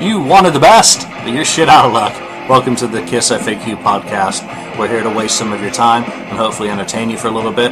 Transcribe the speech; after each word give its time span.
You 0.00 0.20
wanted 0.20 0.54
the 0.54 0.60
best, 0.60 1.08
but 1.08 1.28
you're 1.32 1.44
shit 1.44 1.68
out 1.68 1.84
of 1.86 1.92
luck. 1.92 2.12
Welcome 2.48 2.74
to 2.76 2.88
the 2.88 3.00
KISS 3.02 3.30
FAQ 3.30 3.80
podcast. 3.80 4.42
We're 4.76 4.88
here 4.88 5.04
to 5.04 5.08
waste 5.08 5.38
some 5.38 5.52
of 5.52 5.60
your 5.60 5.70
time 5.70 6.02
and 6.02 6.36
hopefully 6.36 6.68
entertain 6.68 7.10
you 7.10 7.16
for 7.16 7.28
a 7.28 7.30
little 7.30 7.52
bit. 7.52 7.70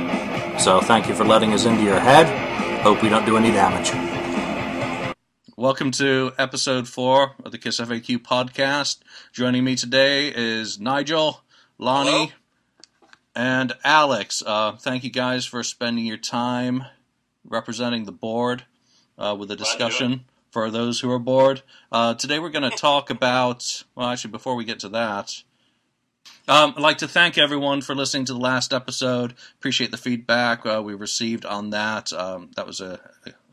So 0.61 0.81
thank 0.81 1.09
you 1.09 1.15
for 1.15 1.25
letting 1.25 1.53
us 1.53 1.65
into 1.65 1.83
your 1.83 1.99
head. 1.99 2.29
Hope 2.83 3.03
we 3.03 3.09
don't 3.09 3.27
do 3.27 3.37
any 3.37 3.51
damage. 3.51 3.91
Welcome 5.57 5.91
to 5.93 6.33
episode 6.39 6.87
four 6.87 7.35
of 7.45 7.51
the 7.51 7.59
KISS 7.59 7.81
FAQ 7.81 8.19
podcast. 8.19 9.01
Joining 9.33 9.65
me 9.65 9.75
today 9.75 10.29
is 10.29 10.79
Nigel, 10.79 11.43
Lonnie, 11.77 12.11
Hello. 12.11 12.29
and 13.35 13.73
Alex. 13.83 14.45
Uh, 14.47 14.77
thank 14.77 15.03
you 15.03 15.11
guys 15.11 15.45
for 15.45 15.65
spending 15.65 16.07
your 16.07 16.19
time 16.19 16.85
representing 17.45 18.05
the 18.05 18.13
board 18.13 18.65
uh, 19.19 19.35
with 19.37 19.51
a 19.51 19.57
Glad 19.57 19.59
to 19.59 19.65
do 19.65 19.65
discussion 19.65 20.25
for 20.53 20.71
those 20.71 21.01
who 21.01 21.11
are 21.11 21.19
bored. 21.19 21.63
Uh, 21.91 22.15
today 22.15 22.39
we're 22.39 22.51
going 22.51 22.71
to 22.71 22.77
talk 22.77 23.11
about, 23.11 23.83
well, 23.97 24.11
actually, 24.11 24.31
before 24.31 24.55
we 24.55 24.65
get 24.65 24.79
to 24.81 24.89
that, 24.91 25.43
um, 26.47 26.75
I'd 26.77 26.83
like 26.83 26.99
to 26.99 27.09
thank 27.09 27.39
everyone 27.39 27.81
for 27.81 27.95
listening 27.95 28.27
to 28.27 28.35
the 28.35 28.39
last 28.39 28.73
episode. 28.73 29.35
Appreciate 29.59 29.91
the 29.91 29.97
feedback 29.97 30.67
uh, 30.67 30.83
we 30.85 30.95
received 30.95 31.47
on 31.47 31.71
that. 31.71 32.13
Um, 32.13 32.51
that 32.55 32.67
was 32.67 32.81
a, 32.81 33.01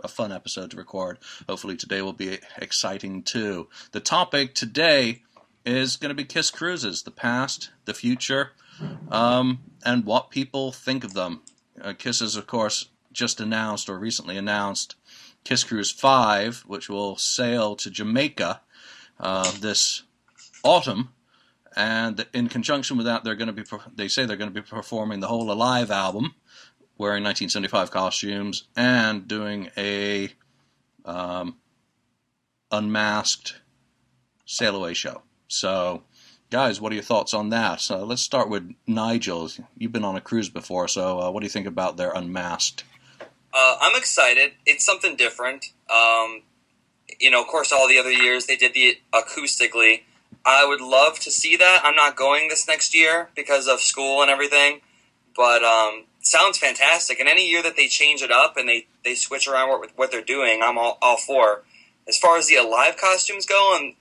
a 0.01 0.07
fun 0.07 0.31
episode 0.31 0.71
to 0.71 0.77
record. 0.77 1.19
Hopefully, 1.47 1.77
today 1.77 2.01
will 2.01 2.13
be 2.13 2.39
exciting 2.57 3.23
too. 3.23 3.69
The 3.91 4.01
topic 4.01 4.53
today 4.53 5.21
is 5.65 5.95
going 5.95 6.09
to 6.09 6.15
be 6.15 6.25
Kiss 6.25 6.51
Cruises 6.51 7.03
the 7.03 7.11
past, 7.11 7.69
the 7.85 7.93
future, 7.93 8.51
um, 9.09 9.59
and 9.85 10.03
what 10.03 10.31
people 10.31 10.71
think 10.73 11.03
of 11.03 11.13
them. 11.13 11.41
Uh, 11.81 11.93
Kiss 11.93 12.21
is, 12.21 12.35
of 12.35 12.45
course, 12.45 12.89
just 13.13 13.39
announced 13.39 13.89
or 13.89 13.97
recently 13.97 14.37
announced 14.37 14.95
Kiss 15.43 15.63
Cruise 15.63 15.91
5, 15.91 16.63
which 16.67 16.89
will 16.89 17.15
sail 17.15 17.75
to 17.77 17.89
Jamaica 17.89 18.61
uh, 19.19 19.51
this 19.59 20.03
autumn. 20.63 21.09
And 21.75 22.25
in 22.33 22.49
conjunction 22.49 22.97
with 22.97 23.05
that, 23.05 23.23
they're 23.23 23.35
going 23.35 23.53
to 23.53 23.53
be 23.53 23.63
they 23.95 24.07
say 24.07 24.25
they're 24.25 24.37
going 24.37 24.53
to 24.53 24.61
be 24.61 24.67
performing 24.67 25.19
the 25.19 25.27
whole 25.27 25.51
Alive 25.51 25.91
album, 25.91 26.35
wearing 26.97 27.23
1975 27.23 27.91
costumes 27.91 28.67
and 28.75 29.27
doing 29.27 29.69
a 29.77 30.29
um, 31.05 31.57
unmasked 32.71 33.61
sail 34.45 34.75
away 34.75 34.93
show. 34.93 35.21
So, 35.47 36.03
guys, 36.49 36.81
what 36.81 36.91
are 36.91 36.95
your 36.95 37.03
thoughts 37.03 37.33
on 37.33 37.49
that? 37.49 37.81
So 37.81 38.03
let's 38.03 38.21
start 38.21 38.49
with 38.49 38.73
Nigel. 38.87 39.49
You've 39.77 39.91
been 39.91 40.03
on 40.03 40.15
a 40.15 40.21
cruise 40.21 40.49
before, 40.49 40.87
so 40.87 41.19
uh, 41.19 41.31
what 41.31 41.41
do 41.41 41.45
you 41.45 41.51
think 41.51 41.67
about 41.67 41.97
their 41.97 42.11
unmasked? 42.11 42.83
Uh, 43.53 43.77
I'm 43.81 43.95
excited. 43.95 44.53
It's 44.65 44.85
something 44.85 45.15
different. 45.15 45.73
Um, 45.89 46.43
you 47.19 47.31
know, 47.31 47.41
of 47.41 47.47
course, 47.47 47.71
all 47.71 47.87
the 47.87 47.97
other 47.97 48.11
years 48.11 48.45
they 48.45 48.55
did 48.55 48.73
the 48.73 48.97
acoustically. 49.13 50.03
I 50.45 50.65
would 50.65 50.81
love 50.81 51.19
to 51.19 51.31
see 51.31 51.55
that. 51.57 51.81
I'm 51.83 51.95
not 51.95 52.15
going 52.15 52.47
this 52.47 52.67
next 52.67 52.95
year 52.95 53.29
because 53.35 53.67
of 53.67 53.81
school 53.81 54.21
and 54.21 54.29
everything, 54.29 54.81
but 55.35 55.63
um, 55.63 56.05
sounds 56.21 56.57
fantastic. 56.57 57.19
And 57.19 57.27
any 57.27 57.49
year 57.49 57.61
that 57.61 57.75
they 57.75 57.87
change 57.87 58.21
it 58.21 58.31
up 58.31 58.55
and 58.55 58.69
they, 58.69 58.87
they 59.03 59.15
switch 59.15 59.47
around 59.47 59.69
what, 59.69 59.89
what 59.95 60.11
they're 60.11 60.21
doing, 60.21 60.61
I'm 60.63 60.77
all, 60.77 60.97
all 61.01 61.17
for. 61.17 61.63
As 62.07 62.17
far 62.17 62.37
as 62.37 62.47
the 62.47 62.55
alive 62.55 62.97
costumes 62.97 63.45
go, 63.45 63.77
and 63.79 63.95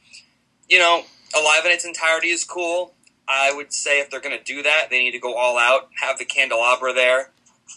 you 0.69 0.79
know, 0.79 1.05
alive 1.35 1.65
in 1.65 1.73
its 1.73 1.85
entirety 1.85 2.29
is 2.29 2.45
cool. 2.45 2.95
I 3.27 3.53
would 3.55 3.73
say 3.73 4.01
if 4.01 4.11
they're 4.11 4.21
going 4.21 4.39
to 4.39 4.45
do 4.45 4.63
that, 4.63 4.89
they 4.91 5.01
need 5.01 5.11
to 5.13 5.19
go 5.19 5.35
all 5.35 5.59
out, 5.59 5.91
have 6.01 6.19
the 6.19 6.25
candelabra 6.25 6.95
there, 6.95 7.31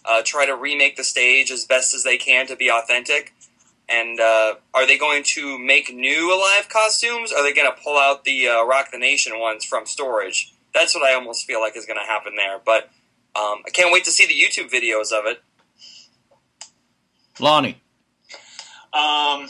uh, 0.05 0.21
try 0.23 0.45
to 0.45 0.55
remake 0.55 0.97
the 0.97 1.03
stage 1.03 1.51
as 1.51 1.65
best 1.65 1.93
as 1.93 2.03
they 2.03 2.17
can 2.17 2.47
to 2.47 2.55
be 2.55 2.69
authentic. 2.69 3.33
And 3.89 4.19
uh, 4.19 4.55
are 4.73 4.87
they 4.87 4.97
going 4.97 5.23
to 5.23 5.59
make 5.59 5.93
new 5.93 6.33
alive 6.33 6.69
costumes? 6.69 7.31
Or 7.31 7.39
are 7.39 7.43
they 7.43 7.53
going 7.53 7.69
to 7.69 7.81
pull 7.81 7.97
out 7.97 8.23
the 8.23 8.47
uh, 8.47 8.63
Rock 8.63 8.91
the 8.91 8.97
Nation 8.97 9.39
ones 9.39 9.65
from 9.65 9.85
storage? 9.85 10.53
That's 10.73 10.95
what 10.95 11.03
I 11.03 11.13
almost 11.13 11.45
feel 11.45 11.59
like 11.59 11.75
is 11.75 11.85
going 11.85 11.99
to 11.99 12.05
happen 12.05 12.35
there. 12.35 12.59
But 12.63 12.85
um, 13.35 13.61
I 13.65 13.69
can't 13.73 13.91
wait 13.91 14.05
to 14.05 14.11
see 14.11 14.25
the 14.25 14.33
YouTube 14.33 14.71
videos 14.71 15.11
of 15.11 15.25
it. 15.25 15.43
Lonnie. 17.39 17.81
Um, 18.93 19.49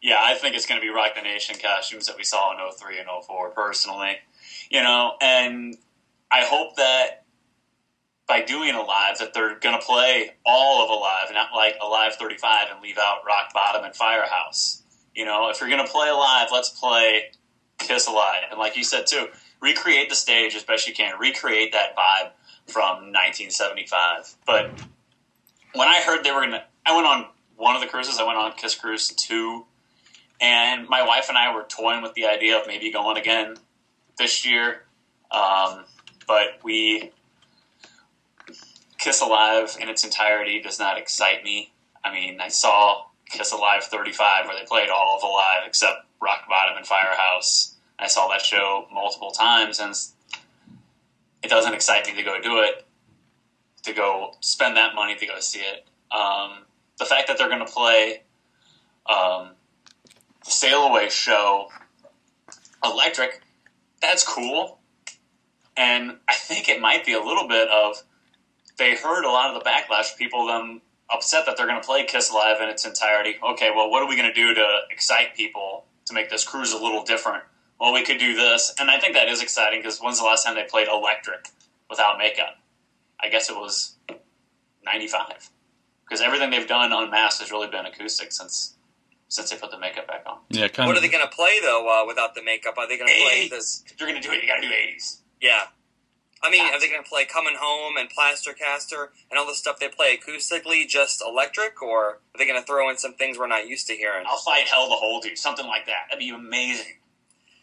yeah, 0.00 0.18
I 0.20 0.34
think 0.34 0.54
it's 0.54 0.66
going 0.66 0.80
to 0.80 0.86
be 0.86 0.92
Rock 0.92 1.14
the 1.14 1.22
Nation 1.22 1.56
costumes 1.62 2.06
that 2.06 2.16
we 2.16 2.24
saw 2.24 2.52
in 2.52 2.58
03 2.76 2.98
and 2.98 3.08
04, 3.26 3.50
personally. 3.50 4.16
You 4.70 4.82
know, 4.82 5.14
and 5.20 5.76
I 6.30 6.44
hope 6.44 6.76
that 6.76 7.21
by 8.32 8.40
doing 8.40 8.74
Alive, 8.74 9.18
that 9.18 9.34
they're 9.34 9.58
going 9.58 9.78
to 9.78 9.84
play 9.84 10.30
all 10.46 10.82
of 10.82 10.88
Alive, 10.88 11.26
not 11.34 11.48
like 11.54 11.76
Alive 11.82 12.14
35 12.14 12.68
and 12.72 12.80
leave 12.80 12.96
out 12.96 13.18
Rock 13.26 13.52
Bottom 13.52 13.84
and 13.84 13.94
Firehouse. 13.94 14.82
You 15.14 15.26
know, 15.26 15.50
if 15.50 15.60
you're 15.60 15.68
going 15.68 15.84
to 15.84 15.92
play 15.92 16.08
Alive, 16.08 16.48
let's 16.50 16.70
play 16.70 17.24
Kiss 17.76 18.06
Alive. 18.06 18.44
And 18.50 18.58
like 18.58 18.74
you 18.74 18.84
said, 18.84 19.06
too, 19.06 19.26
recreate 19.60 20.08
the 20.08 20.14
stage 20.14 20.54
as 20.54 20.64
best 20.64 20.88
you 20.88 20.94
can. 20.94 21.18
Recreate 21.18 21.72
that 21.72 21.94
vibe 21.94 22.30
from 22.68 23.12
1975. 23.12 24.34
But 24.46 24.80
when 25.74 25.88
I 25.88 26.00
heard 26.00 26.24
they 26.24 26.30
were 26.30 26.40
going 26.40 26.52
to, 26.52 26.64
I 26.86 26.96
went 26.96 27.06
on 27.06 27.26
one 27.58 27.74
of 27.74 27.82
the 27.82 27.88
cruises, 27.88 28.18
I 28.18 28.24
went 28.24 28.38
on 28.38 28.52
Kiss 28.52 28.74
Cruise 28.74 29.08
2 29.08 29.66
and 30.40 30.88
my 30.88 31.06
wife 31.06 31.28
and 31.28 31.36
I 31.36 31.54
were 31.54 31.64
toying 31.64 32.00
with 32.00 32.14
the 32.14 32.24
idea 32.24 32.58
of 32.58 32.66
maybe 32.66 32.90
going 32.90 33.18
again 33.18 33.58
this 34.16 34.46
year. 34.46 34.84
Um, 35.30 35.84
but 36.26 36.60
we 36.64 37.12
Kiss 39.02 39.20
Alive 39.20 39.76
in 39.80 39.88
its 39.88 40.04
entirety 40.04 40.60
does 40.60 40.78
not 40.78 40.96
excite 40.96 41.42
me. 41.42 41.72
I 42.04 42.12
mean, 42.12 42.40
I 42.40 42.46
saw 42.46 43.06
Kiss 43.28 43.50
Alive 43.50 43.82
35 43.82 44.46
where 44.46 44.56
they 44.56 44.64
played 44.64 44.90
all 44.90 45.16
of 45.16 45.24
Alive 45.24 45.64
except 45.66 46.06
Rock 46.20 46.44
Bottom 46.48 46.76
and 46.76 46.86
Firehouse. 46.86 47.74
I 47.98 48.06
saw 48.06 48.28
that 48.28 48.42
show 48.42 48.86
multiple 48.92 49.32
times, 49.32 49.80
and 49.80 49.92
it 51.42 51.50
doesn't 51.50 51.74
excite 51.74 52.06
me 52.06 52.14
to 52.14 52.22
go 52.22 52.40
do 52.40 52.60
it, 52.60 52.86
to 53.82 53.92
go 53.92 54.36
spend 54.38 54.76
that 54.76 54.94
money 54.94 55.16
to 55.16 55.26
go 55.26 55.40
see 55.40 55.62
it. 55.62 55.84
Um, 56.16 56.58
the 56.96 57.04
fact 57.04 57.26
that 57.26 57.38
they're 57.38 57.48
going 57.48 57.66
to 57.66 57.72
play 57.72 58.22
um, 59.06 59.50
the 60.44 60.50
Sail 60.52 60.84
Away 60.84 61.08
show 61.08 61.70
electric, 62.84 63.42
that's 64.00 64.24
cool. 64.24 64.78
And 65.76 66.18
I 66.28 66.34
think 66.34 66.68
it 66.68 66.80
might 66.80 67.04
be 67.04 67.14
a 67.14 67.20
little 67.20 67.48
bit 67.48 67.68
of 67.68 68.04
they 68.78 68.94
heard 68.96 69.24
a 69.24 69.28
lot 69.30 69.54
of 69.54 69.62
the 69.62 69.68
backlash, 69.68 70.16
people 70.16 70.46
them 70.46 70.80
upset 71.10 71.46
that 71.46 71.56
they're 71.56 71.66
going 71.66 71.80
to 71.80 71.86
play 71.86 72.04
Kiss 72.04 72.32
Live 72.32 72.60
in 72.60 72.68
its 72.68 72.84
entirety. 72.86 73.36
Okay, 73.52 73.70
well, 73.74 73.90
what 73.90 74.02
are 74.02 74.08
we 74.08 74.16
going 74.16 74.28
to 74.28 74.34
do 74.34 74.54
to 74.54 74.80
excite 74.90 75.36
people 75.36 75.84
to 76.06 76.14
make 76.14 76.30
this 76.30 76.44
cruise 76.44 76.72
a 76.72 76.78
little 76.78 77.02
different? 77.04 77.44
Well, 77.78 77.92
we 77.92 78.04
could 78.04 78.18
do 78.18 78.34
this, 78.34 78.72
and 78.78 78.90
I 78.90 78.98
think 78.98 79.14
that 79.14 79.28
is 79.28 79.42
exciting 79.42 79.80
because 79.80 79.98
when's 79.98 80.18
the 80.18 80.24
last 80.24 80.44
time 80.44 80.54
they 80.54 80.64
played 80.64 80.88
electric 80.88 81.48
without 81.90 82.16
makeup? 82.18 82.56
I 83.20 83.28
guess 83.28 83.50
it 83.50 83.56
was 83.56 83.96
'95 84.84 85.50
because 86.04 86.20
everything 86.20 86.50
they've 86.50 86.66
done 86.66 86.92
unmasked 86.92 87.40
has 87.40 87.50
really 87.50 87.68
been 87.68 87.86
acoustic 87.86 88.32
since 88.32 88.74
since 89.28 89.50
they 89.50 89.56
put 89.56 89.70
the 89.70 89.78
makeup 89.78 90.06
back 90.06 90.24
on. 90.26 90.38
Yeah, 90.50 90.68
kind 90.68 90.86
What 90.86 90.96
of. 90.96 91.02
are 91.02 91.06
they 91.06 91.10
going 91.10 91.26
to 91.26 91.34
play 91.34 91.58
though 91.62 91.88
uh, 91.88 92.06
without 92.06 92.34
the 92.34 92.42
makeup? 92.42 92.74
Are 92.76 92.86
they 92.86 92.98
going 92.98 93.08
to 93.08 93.22
play 93.22 93.48
this? 93.48 93.82
If 93.86 93.98
you're 93.98 94.08
going 94.08 94.20
to 94.20 94.26
do 94.26 94.32
it, 94.32 94.42
you 94.42 94.48
got 94.48 94.56
to 94.56 94.62
do 94.68 94.72
'80s. 94.72 95.18
Yeah. 95.40 95.64
I 96.42 96.50
mean, 96.50 96.64
are 96.66 96.80
they 96.80 96.88
going 96.88 97.02
to 97.02 97.08
play 97.08 97.24
Coming 97.24 97.54
Home 97.58 97.96
and 97.96 98.10
Plaster 98.10 98.52
Caster 98.52 99.12
and 99.30 99.38
all 99.38 99.46
the 99.46 99.54
stuff 99.54 99.78
they 99.78 99.88
play 99.88 100.18
acoustically, 100.18 100.88
just 100.88 101.22
electric, 101.22 101.80
or 101.80 102.04
are 102.04 102.38
they 102.38 102.46
going 102.46 102.60
to 102.60 102.66
throw 102.66 102.90
in 102.90 102.98
some 102.98 103.14
things 103.14 103.38
we're 103.38 103.46
not 103.46 103.68
used 103.68 103.86
to 103.86 103.94
hearing? 103.94 104.24
I'll 104.26 104.38
fight 104.38 104.66
hell 104.66 104.88
to 104.88 104.94
hold 104.94 105.24
you, 105.24 105.36
something 105.36 105.66
like 105.66 105.86
that. 105.86 106.10
That'd 106.10 106.18
be 106.18 106.30
amazing. 106.30 106.98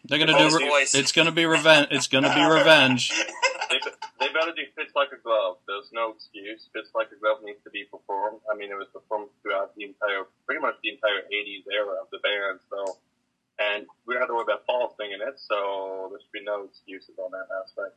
They're 0.06 0.18
gonna 0.18 0.34
Paul's 0.34 0.57
do. 0.57 0.66
Re- 0.66 0.69
voice. 0.69 0.95
it's 0.95 1.12
gonna 1.12 1.31
be 1.31 1.45
revenge. 1.45 1.88
It's 1.91 2.07
gonna 2.07 2.34
be 2.34 2.41
revenge. 2.41 3.09
they, 3.69 3.78
they 4.19 4.34
better 4.34 4.56
do 4.56 4.66
Fits 4.75 4.95
Like 4.95 5.13
a 5.13 5.22
Glove. 5.22 5.57
There's 5.68 5.91
no 5.94 6.18
excuse. 6.18 6.66
Fits 6.73 6.89
Like 6.95 7.13
a 7.13 7.19
Glove 7.19 7.44
needs 7.44 7.62
to 7.63 7.69
be 7.69 7.85
performed. 7.85 8.41
I 8.50 8.57
mean, 8.57 8.72
it 8.72 8.78
was 8.79 8.88
performed 8.89 9.29
throughout 9.44 9.75
the 9.75 9.84
entire, 9.85 10.25
pretty 10.47 10.62
much 10.62 10.81
the 10.81 10.89
entire 10.97 11.29
80s 11.29 11.69
era 11.69 11.94
of 12.01 12.09
the 12.09 12.18
band. 12.25 12.57
So, 12.72 12.97
and 13.59 13.86
we 14.07 14.15
don't 14.15 14.21
have 14.25 14.30
to 14.30 14.36
worry 14.36 14.50
about 14.50 14.65
Paul 14.65 14.95
singing 14.98 15.21
it, 15.21 15.38
so 15.38 16.09
there 16.09 16.19
should 16.19 16.33
be 16.33 16.42
no 16.42 16.65
excuses 16.65 17.13
on 17.21 17.30
that 17.30 17.45
aspect. 17.62 17.94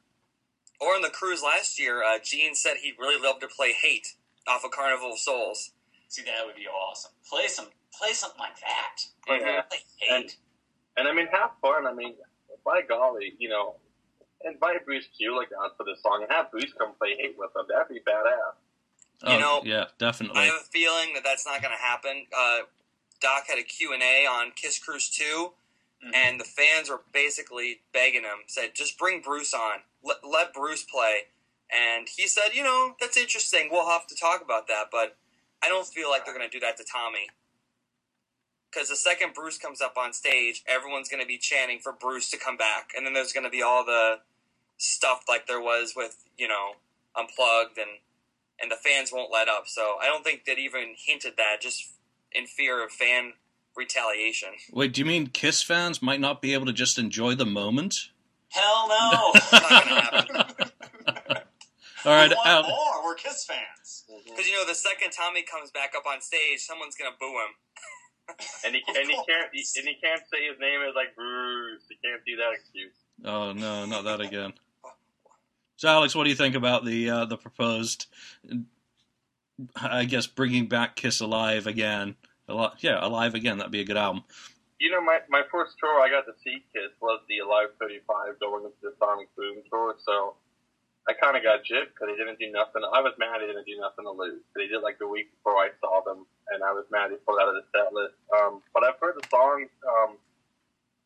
Or 0.82 0.96
on 0.96 1.02
the 1.02 1.10
cruise 1.10 1.42
last 1.44 1.78
year, 1.78 2.02
uh, 2.02 2.18
Gene 2.18 2.56
said 2.56 2.78
he'd 2.82 2.98
really 2.98 3.20
love 3.22 3.38
to 3.40 3.46
play 3.46 3.72
Hate 3.72 4.14
off 4.48 4.64
of 4.64 4.72
Carnival 4.72 5.12
of 5.12 5.18
Souls. 5.20 5.70
See, 6.08 6.22
that 6.22 6.44
would 6.44 6.56
be 6.56 6.66
awesome. 6.66 7.12
Play 7.28 7.46
some, 7.46 7.68
play 7.96 8.12
something 8.12 8.40
like 8.40 8.58
that. 8.60 8.96
Play, 9.24 9.38
Yeah. 9.40 9.62
play 9.62 9.78
hate. 10.00 10.36
And 10.96 11.06
I 11.06 11.12
mean, 11.12 11.28
have 11.28 11.52
fun. 11.62 11.86
I 11.86 11.92
mean, 11.92 12.16
by 12.64 12.82
golly, 12.82 13.36
you 13.38 13.48
know, 13.48 13.76
invite 14.44 14.84
Bruce 14.84 15.06
Kulick 15.18 15.56
on 15.56 15.70
for 15.76 15.84
this 15.84 16.02
song 16.02 16.24
and 16.24 16.32
have 16.32 16.50
Bruce 16.50 16.72
come 16.76 16.94
play 16.94 17.14
Hate 17.16 17.38
with 17.38 17.52
them. 17.54 17.66
That'd 17.68 17.88
be 17.88 18.00
badass. 18.00 18.54
Oh, 19.22 19.38
know, 19.38 19.62
yeah, 19.64 19.84
definitely. 19.98 20.40
I 20.40 20.46
have 20.46 20.56
a 20.56 20.64
feeling 20.64 21.14
that 21.14 21.22
that's 21.22 21.46
not 21.46 21.62
going 21.62 21.72
to 21.72 21.80
happen. 21.80 22.26
Uh, 22.36 22.62
Doc 23.20 23.44
had 23.46 23.56
a 23.58 23.62
Q&A 23.62 24.26
on 24.26 24.50
Kiss 24.50 24.80
Cruise 24.80 25.08
2, 25.08 25.54
Mhm. 26.04 26.10
and 26.12 26.40
the 26.40 26.44
fans 26.44 26.90
were 26.90 27.02
basically 27.12 27.82
begging 27.92 28.24
him, 28.24 28.42
said, 28.48 28.74
just 28.74 28.98
bring 28.98 29.20
Bruce 29.20 29.54
on. 29.54 29.84
Let, 30.04 30.18
let 30.28 30.52
Bruce 30.54 30.84
play. 30.84 31.22
And 31.70 32.06
he 32.08 32.26
said, 32.26 32.50
you 32.54 32.62
know, 32.62 32.94
that's 33.00 33.16
interesting. 33.16 33.68
We'll 33.70 33.88
have 33.88 34.06
to 34.08 34.14
talk 34.14 34.42
about 34.42 34.68
that, 34.68 34.86
but 34.92 35.16
I 35.62 35.68
don't 35.68 35.86
feel 35.86 36.10
like 36.10 36.24
they're 36.24 36.36
going 36.36 36.48
to 36.48 36.52
do 36.54 36.60
that 36.60 36.76
to 36.78 36.84
Tommy. 36.84 37.28
because 38.70 38.88
the 38.88 38.96
second 38.96 39.34
Bruce 39.34 39.58
comes 39.58 39.80
up 39.80 39.96
on 39.96 40.12
stage, 40.12 40.62
everyone's 40.66 41.08
going 41.08 41.22
to 41.22 41.26
be 41.26 41.38
chanting 41.38 41.78
for 41.78 41.92
Bruce 41.92 42.30
to 42.30 42.38
come 42.38 42.56
back, 42.56 42.90
and 42.96 43.04
then 43.06 43.12
there's 43.12 43.32
going 43.32 43.44
to 43.44 43.50
be 43.50 43.62
all 43.62 43.84
the 43.84 44.20
stuff 44.78 45.24
like 45.28 45.46
there 45.46 45.60
was 45.60 45.92
with 45.94 46.24
you 46.36 46.48
know 46.48 46.72
unplugged 47.16 47.78
and 47.78 47.90
and 48.60 48.70
the 48.70 48.76
fans 48.76 49.12
won't 49.12 49.32
let 49.32 49.48
up. 49.48 49.64
So 49.66 49.96
I 50.00 50.06
don't 50.06 50.24
think 50.24 50.44
that 50.46 50.58
even 50.58 50.94
hinted 50.96 51.34
that 51.36 51.60
just 51.60 51.90
in 52.32 52.46
fear 52.46 52.84
of 52.84 52.90
fan 52.92 53.34
retaliation. 53.76 54.50
Wait, 54.72 54.92
do 54.92 55.00
you 55.00 55.04
mean 55.04 55.26
Kiss 55.28 55.62
fans 55.62 56.02
might 56.02 56.20
not 56.20 56.40
be 56.42 56.54
able 56.54 56.66
to 56.66 56.72
just 56.72 56.98
enjoy 56.98 57.34
the 57.34 57.46
moment? 57.46 58.10
Hell 58.52 58.88
no. 58.88 59.30
It's 59.34 59.52
not 59.52 59.84
going 59.84 59.96
to 59.96 60.00
happen. 60.02 61.42
All 62.04 62.12
right, 62.12 62.28
we 62.30 62.34
want 62.34 62.48
Al- 62.48 62.62
more. 62.64 63.04
We're 63.04 63.14
Kiss 63.14 63.44
fans. 63.44 64.04
Because 64.24 64.46
you 64.48 64.54
know, 64.54 64.66
the 64.66 64.74
second 64.74 65.10
Tommy 65.12 65.42
comes 65.42 65.70
back 65.70 65.92
up 65.96 66.04
on 66.06 66.20
stage, 66.20 66.58
someone's 66.58 66.96
gonna 66.96 67.14
boo 67.20 67.26
him. 67.30 67.54
And 68.64 68.74
he 68.74 68.82
and 68.86 69.08
he 69.08 69.14
can't 69.14 69.52
course. 69.52 69.74
and 69.76 69.86
he 69.86 69.94
can't 70.02 70.22
say 70.32 70.46
his 70.48 70.58
name 70.60 70.80
is 70.88 70.94
like 70.94 71.14
Bruce. 71.16 71.82
He 71.88 71.96
can't 72.02 72.22
do 72.24 72.36
that 72.36 72.52
excuse. 72.54 72.94
Oh 73.24 73.52
no, 73.52 73.84
not 73.86 74.04
that 74.04 74.20
again. 74.20 74.52
So, 75.76 75.88
Alex, 75.88 76.14
what 76.14 76.22
do 76.24 76.30
you 76.30 76.36
think 76.36 76.54
about 76.54 76.84
the 76.84 77.10
uh, 77.10 77.24
the 77.24 77.36
proposed? 77.36 78.06
I 79.74 80.04
guess 80.04 80.28
bringing 80.28 80.66
back 80.68 80.94
Kiss 80.94 81.20
alive 81.20 81.66
again. 81.66 82.14
Al- 82.48 82.74
yeah, 82.78 83.04
alive 83.04 83.34
again. 83.34 83.58
That'd 83.58 83.72
be 83.72 83.80
a 83.80 83.84
good 83.84 83.96
album. 83.96 84.22
You 84.82 84.90
know, 84.90 84.98
my 84.98 85.22
my 85.30 85.46
first 85.46 85.78
tour 85.78 86.02
I 86.02 86.10
got 86.10 86.26
to 86.26 86.34
see 86.42 86.66
Kiss 86.74 86.90
was 86.98 87.22
the 87.30 87.38
Alive 87.38 87.70
35 87.78 88.42
going 88.42 88.66
into 88.66 88.82
the 88.82 88.90
Sonic 88.98 89.30
Boom 89.38 89.62
tour. 89.70 89.94
So 90.02 90.34
I 91.06 91.14
kind 91.14 91.38
of 91.38 91.46
got 91.46 91.62
gypped 91.62 91.94
because 91.94 92.10
they 92.10 92.18
didn't 92.18 92.42
do 92.42 92.50
nothing. 92.50 92.82
I 92.82 92.98
was 92.98 93.14
mad 93.14 93.38
they 93.38 93.46
didn't 93.46 93.62
do 93.62 93.78
nothing 93.78 94.02
to 94.02 94.10
lose. 94.10 94.42
They 94.58 94.66
did 94.66 94.82
like 94.82 94.98
the 94.98 95.06
week 95.06 95.30
before 95.38 95.62
I 95.62 95.70
saw 95.78 96.02
them, 96.02 96.26
and 96.50 96.66
I 96.66 96.74
was 96.74 96.82
mad 96.90 97.14
they 97.14 97.22
pulled 97.22 97.38
out 97.38 97.46
of 97.46 97.62
the 97.62 97.66
set 97.70 97.94
list. 97.94 98.18
Um, 98.34 98.58
but 98.74 98.82
I've 98.82 98.98
heard 98.98 99.14
the 99.14 99.26
songs. 99.30 99.70
Um, 99.86 100.18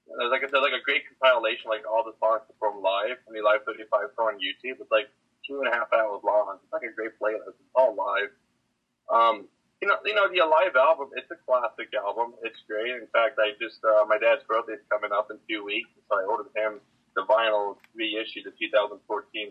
there's 0.09 0.33
like 0.33 0.41
a, 0.41 0.49
there's 0.49 0.65
like 0.65 0.81
a 0.81 0.81
great 0.81 1.05
compilation, 1.21 1.69
like 1.69 1.85
all 1.85 2.01
the 2.01 2.17
songs 2.17 2.49
performed 2.49 2.81
live 2.81 3.21
on 3.29 3.37
the 3.37 3.45
Live 3.45 3.69
35 3.69 4.17
tour 4.17 4.33
on 4.33 4.41
YouTube. 4.41 4.81
It's 4.81 4.89
like 4.89 5.13
two 5.45 5.61
and 5.61 5.69
a 5.69 5.77
half 5.77 5.93
hours 5.93 6.25
long. 6.25 6.65
It's 6.65 6.73
like 6.73 6.89
a 6.89 6.97
great 6.97 7.13
playlist. 7.21 7.61
It's 7.61 7.77
all 7.77 7.93
live. 7.93 8.33
Um, 9.13 9.53
you 9.83 9.89
know, 9.89 10.01
you 10.05 10.15
know 10.15 10.29
the 10.33 10.41
Alive 10.41 10.73
album. 10.77 11.13
It's 11.17 11.29
a 11.31 11.39
classic 11.45 11.93
album. 11.93 12.33
It's 12.43 12.57
great. 12.65 12.97
In 12.97 13.09
fact, 13.13 13.37
I 13.37 13.53
just 13.61 13.85
uh, 13.85 14.09
my 14.09 14.17
dad's 14.17 14.41
birthday's 14.49 14.81
coming 14.89 15.13
up 15.13 15.29
in 15.31 15.37
two 15.49 15.65
weeks, 15.65 15.91
so 16.09 16.17
I 16.17 16.25
ordered 16.25 16.53
him 16.57 16.81
the 17.17 17.25
vinyl 17.25 17.77
reissue, 17.97 18.45
the 18.45 18.53
2014 18.57 19.01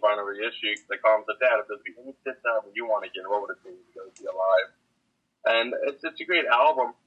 vinyl 0.02 0.26
reissue. 0.26 0.74
Because 0.74 0.90
I 0.90 0.98
called 0.98 1.26
him 1.26 1.30
said, 1.30 1.42
Dad, 1.42 1.58
if 1.62 1.66
there's 1.70 1.86
any 2.02 2.14
Kiss 2.26 2.38
album 2.46 2.74
you 2.74 2.86
want 2.86 3.06
to 3.06 3.10
get, 3.14 3.26
what 3.30 3.46
would 3.46 3.54
it 3.54 3.62
be? 3.62 3.74
He 3.74 3.90
goes, 3.94 4.14
"The 4.18 4.34
Alive," 4.34 4.70
and 5.46 5.68
it's 5.90 6.02
it's 6.02 6.22
a 6.22 6.26
great 6.26 6.50
album. 6.50 6.98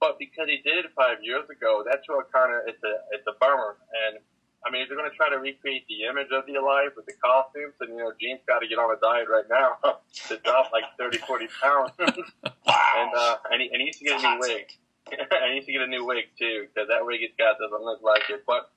But 0.00 0.20
because 0.20 0.52
he 0.52 0.60
did 0.60 0.84
it 0.84 0.92
five 0.92 1.24
years 1.24 1.48
ago, 1.48 1.80
that's 1.80 2.04
what 2.12 2.28
kind 2.28 2.52
of 2.52 2.68
it's 2.68 2.82
a 2.84 2.94
it's 3.16 3.24
a 3.24 3.36
bummer. 3.40 3.80
And 4.04 4.20
I 4.66 4.70
mean, 4.70 4.82
if 4.82 4.88
they're 4.88 4.96
going 4.96 5.10
to 5.10 5.16
try 5.16 5.28
to 5.28 5.38
recreate 5.38 5.84
the 5.88 6.08
image 6.08 6.32
of 6.32 6.46
the 6.46 6.56
Alive 6.56 6.96
with 6.96 7.04
the 7.04 7.12
costumes, 7.22 7.74
and 7.80 7.90
you 7.90 8.00
know, 8.00 8.12
Gene's 8.20 8.40
got 8.48 8.60
to 8.60 8.68
get 8.68 8.78
on 8.78 8.88
a 8.88 8.98
diet 8.98 9.28
right 9.28 9.44
now 9.48 9.76
to 10.28 10.36
drop 10.38 10.72
like 10.72 10.84
30, 10.98 11.18
40 11.18 11.48
pounds. 11.60 11.92
Wow. 12.66 12.80
and 12.96 13.12
uh, 13.14 13.36
and 13.52 13.60
he, 13.60 13.68
and 13.68 13.76
he 13.76 13.84
needs 13.84 13.98
to 13.98 14.04
get 14.04 14.18
a 14.18 14.22
new 14.22 14.40
wig. 14.40 14.64
I 15.12 15.52
need 15.54 15.66
to 15.66 15.72
get 15.72 15.82
a 15.82 15.86
new 15.86 16.06
wig 16.06 16.32
too 16.38 16.64
because 16.72 16.88
that 16.88 17.04
wig 17.04 17.20
he's 17.20 17.36
got 17.36 17.58
doesn't 17.60 17.84
look 17.84 18.00
like 18.02 18.22
it. 18.30 18.42
But 18.46 18.70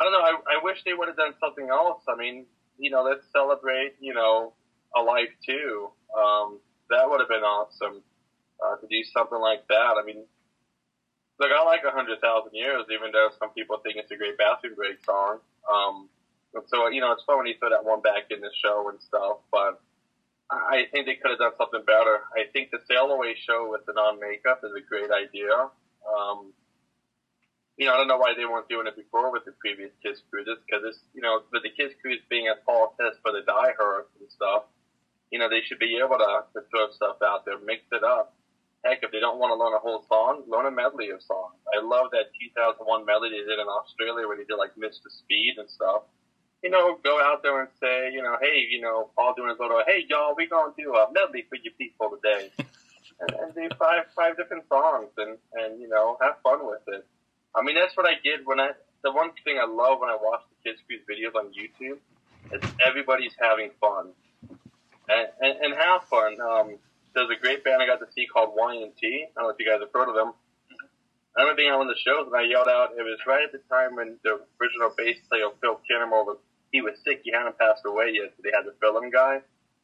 I 0.00 0.04
don't 0.04 0.12
know. 0.12 0.20
I, 0.20 0.56
I 0.56 0.64
wish 0.64 0.82
they 0.84 0.94
would 0.94 1.08
have 1.08 1.18
done 1.18 1.34
something 1.38 1.68
else. 1.68 2.00
I 2.08 2.16
mean, 2.16 2.46
you 2.78 2.90
know, 2.90 3.02
let's 3.02 3.26
celebrate. 3.30 3.94
You 4.00 4.14
know, 4.14 4.54
a 4.96 5.02
life 5.02 5.28
too. 5.44 5.90
Um, 6.16 6.60
that 6.88 7.08
would 7.08 7.20
have 7.20 7.28
been 7.28 7.44
awesome 7.44 8.02
uh, 8.64 8.76
to 8.76 8.86
do 8.88 9.04
something 9.12 9.38
like 9.38 9.68
that. 9.68 10.00
I 10.00 10.04
mean, 10.04 10.24
look, 11.38 11.50
I 11.50 11.64
like 11.64 11.82
a 11.86 11.90
hundred 11.90 12.20
thousand 12.20 12.52
years, 12.54 12.84
even 12.90 13.12
though 13.12 13.28
some 13.38 13.50
people 13.50 13.78
think 13.82 13.96
it's 13.96 14.10
a 14.10 14.16
great 14.16 14.38
bathroom 14.38 14.74
break 14.74 15.04
song. 15.04 15.38
Um, 15.66 16.08
so 16.68 16.88
you 16.88 17.00
know, 17.00 17.12
it's 17.12 17.24
fun 17.24 17.38
when 17.38 17.46
you 17.46 17.54
throw 17.58 17.70
that 17.70 17.84
one 17.84 18.00
back 18.00 18.30
in 18.30 18.40
the 18.40 18.50
show 18.62 18.88
and 18.90 19.00
stuff, 19.02 19.38
but. 19.50 19.80
I 20.48 20.86
think 20.92 21.06
they 21.06 21.16
could 21.16 21.32
have 21.32 21.40
done 21.40 21.58
something 21.58 21.82
better. 21.84 22.22
I 22.30 22.46
think 22.52 22.70
the 22.70 22.78
sail 22.86 23.10
away 23.10 23.34
show 23.34 23.66
with 23.68 23.84
the 23.84 23.92
non 23.92 24.20
makeup 24.20 24.60
is 24.62 24.70
a 24.78 24.80
great 24.80 25.10
idea. 25.10 25.50
Um, 26.06 26.54
you 27.76 27.86
know, 27.86 27.92
I 27.92 27.96
don't 27.98 28.08
know 28.08 28.16
why 28.16 28.32
they 28.36 28.46
weren't 28.46 28.68
doing 28.68 28.86
it 28.86 28.96
before 28.96 29.30
with 29.30 29.44
the 29.44 29.52
previous 29.52 29.92
Kiss 30.02 30.20
cruises 30.30 30.56
because 30.64 30.82
it's, 30.86 30.98
you 31.14 31.20
know, 31.20 31.40
with 31.52 31.62
the 31.62 31.70
Kiss 31.70 31.92
cruise 32.00 32.20
being 32.30 32.48
a 32.48 32.56
fall 32.64 32.96
test 32.98 33.20
for 33.22 33.32
the 33.32 33.42
Die 33.44 33.72
Hard 33.78 34.06
and 34.18 34.30
stuff, 34.32 34.64
you 35.30 35.38
know, 35.38 35.48
they 35.48 35.60
should 35.60 35.78
be 35.78 36.00
able 36.00 36.16
to, 36.16 36.48
to 36.54 36.64
throw 36.72 36.88
stuff 36.92 37.16
out 37.22 37.44
there, 37.44 37.58
mix 37.60 37.82
it 37.92 38.02
up. 38.02 38.34
Heck, 38.86 39.02
if 39.02 39.10
they 39.10 39.18
don't 39.18 39.38
want 39.42 39.50
to 39.50 39.58
learn 39.58 39.74
a 39.74 39.82
whole 39.82 40.06
song, 40.06 40.46
learn 40.46 40.66
a 40.66 40.70
medley 40.70 41.10
of 41.10 41.20
songs. 41.20 41.58
I 41.74 41.82
love 41.82 42.14
that 42.14 42.30
2001 42.38 42.86
medley 43.04 43.30
they 43.30 43.42
did 43.42 43.58
in 43.58 43.66
Australia 43.66 44.28
where 44.30 44.38
they 44.38 44.46
did 44.46 44.54
like 44.54 44.78
Mr. 44.78 45.10
Speed 45.10 45.58
and 45.58 45.68
stuff 45.68 46.06
you 46.62 46.70
know, 46.70 46.98
go 47.04 47.20
out 47.22 47.44
there 47.44 47.60
and 47.60 47.68
say, 47.80 48.10
you 48.12 48.22
know, 48.22 48.36
hey, 48.40 48.66
you 48.68 48.80
know, 48.80 49.10
Paul 49.14 49.34
doing 49.36 49.50
his 49.50 49.58
little, 49.58 49.82
hey, 49.86 50.04
y'all, 50.08 50.34
we 50.36 50.48
gonna 50.48 50.72
do 50.76 50.94
a 50.94 51.12
medley 51.12 51.44
for 51.48 51.56
you 51.62 51.70
people 51.78 52.10
today, 52.10 52.50
and, 53.20 53.30
and 53.40 53.54
do 53.54 53.68
five 53.78 54.04
five 54.16 54.36
different 54.36 54.64
songs, 54.68 55.10
and 55.16 55.38
and 55.54 55.80
you 55.80 55.88
know, 55.88 56.16
have 56.20 56.40
fun 56.42 56.66
with 56.66 56.82
it. 56.88 57.06
I 57.54 57.62
mean, 57.62 57.74
that's 57.74 57.96
what 57.96 58.06
I 58.06 58.14
did 58.22 58.40
when 58.44 58.60
I. 58.60 58.70
The 59.04 59.12
one 59.12 59.30
thing 59.44 59.58
I 59.60 59.66
love 59.66 60.00
when 60.00 60.10
I 60.10 60.16
watch 60.20 60.40
the 60.50 60.68
Kiss 60.68 60.80
Cruise 60.86 61.02
videos 61.08 61.38
on 61.38 61.52
YouTube 61.52 61.98
is 62.52 62.70
everybody's 62.84 63.34
having 63.40 63.70
fun, 63.80 64.08
and 65.08 65.28
and, 65.40 65.58
and 65.60 65.74
have 65.74 66.02
fun. 66.04 66.40
Um, 66.40 66.78
there's 67.16 67.32
a 67.32 67.40
great 67.40 67.64
band 67.64 67.80
I 67.80 67.88
got 67.88 67.98
to 68.04 68.12
see 68.12 68.28
called 68.28 68.52
Y 68.52 68.84
and 68.84 68.92
T. 69.00 69.24
I 69.24 69.40
don't 69.40 69.48
know 69.48 69.54
if 69.56 69.58
you 69.58 69.64
guys 69.64 69.80
have 69.80 69.90
heard 69.90 70.12
of 70.12 70.14
them. 70.14 70.36
I 71.32 71.42
remember 71.42 71.56
being 71.56 71.72
on 71.72 71.80
one 71.80 71.88
of 71.88 71.96
the 71.96 72.04
shows 72.04 72.28
and 72.28 72.36
I 72.36 72.44
yelled 72.44 72.68
out. 72.68 72.92
It 72.92 73.02
was 73.02 73.16
right 73.26 73.44
at 73.44 73.52
the 73.56 73.64
time 73.72 73.96
when 73.96 74.20
the 74.20 74.44
original 74.60 74.92
bass 74.92 75.16
player 75.28 75.48
Phil 75.64 75.80
Kennemore 75.88 76.28
was 76.28 76.38
he 76.72 76.84
was 76.84 76.92
sick. 77.04 77.24
He 77.24 77.32
hadn't 77.32 77.56
passed 77.56 77.88
away 77.88 78.12
yet, 78.12 78.36
so 78.36 78.44
they 78.44 78.52
had 78.52 78.68
to 78.68 78.76
fill 78.80 79.00
him 79.00 79.08
guy. 79.08 79.40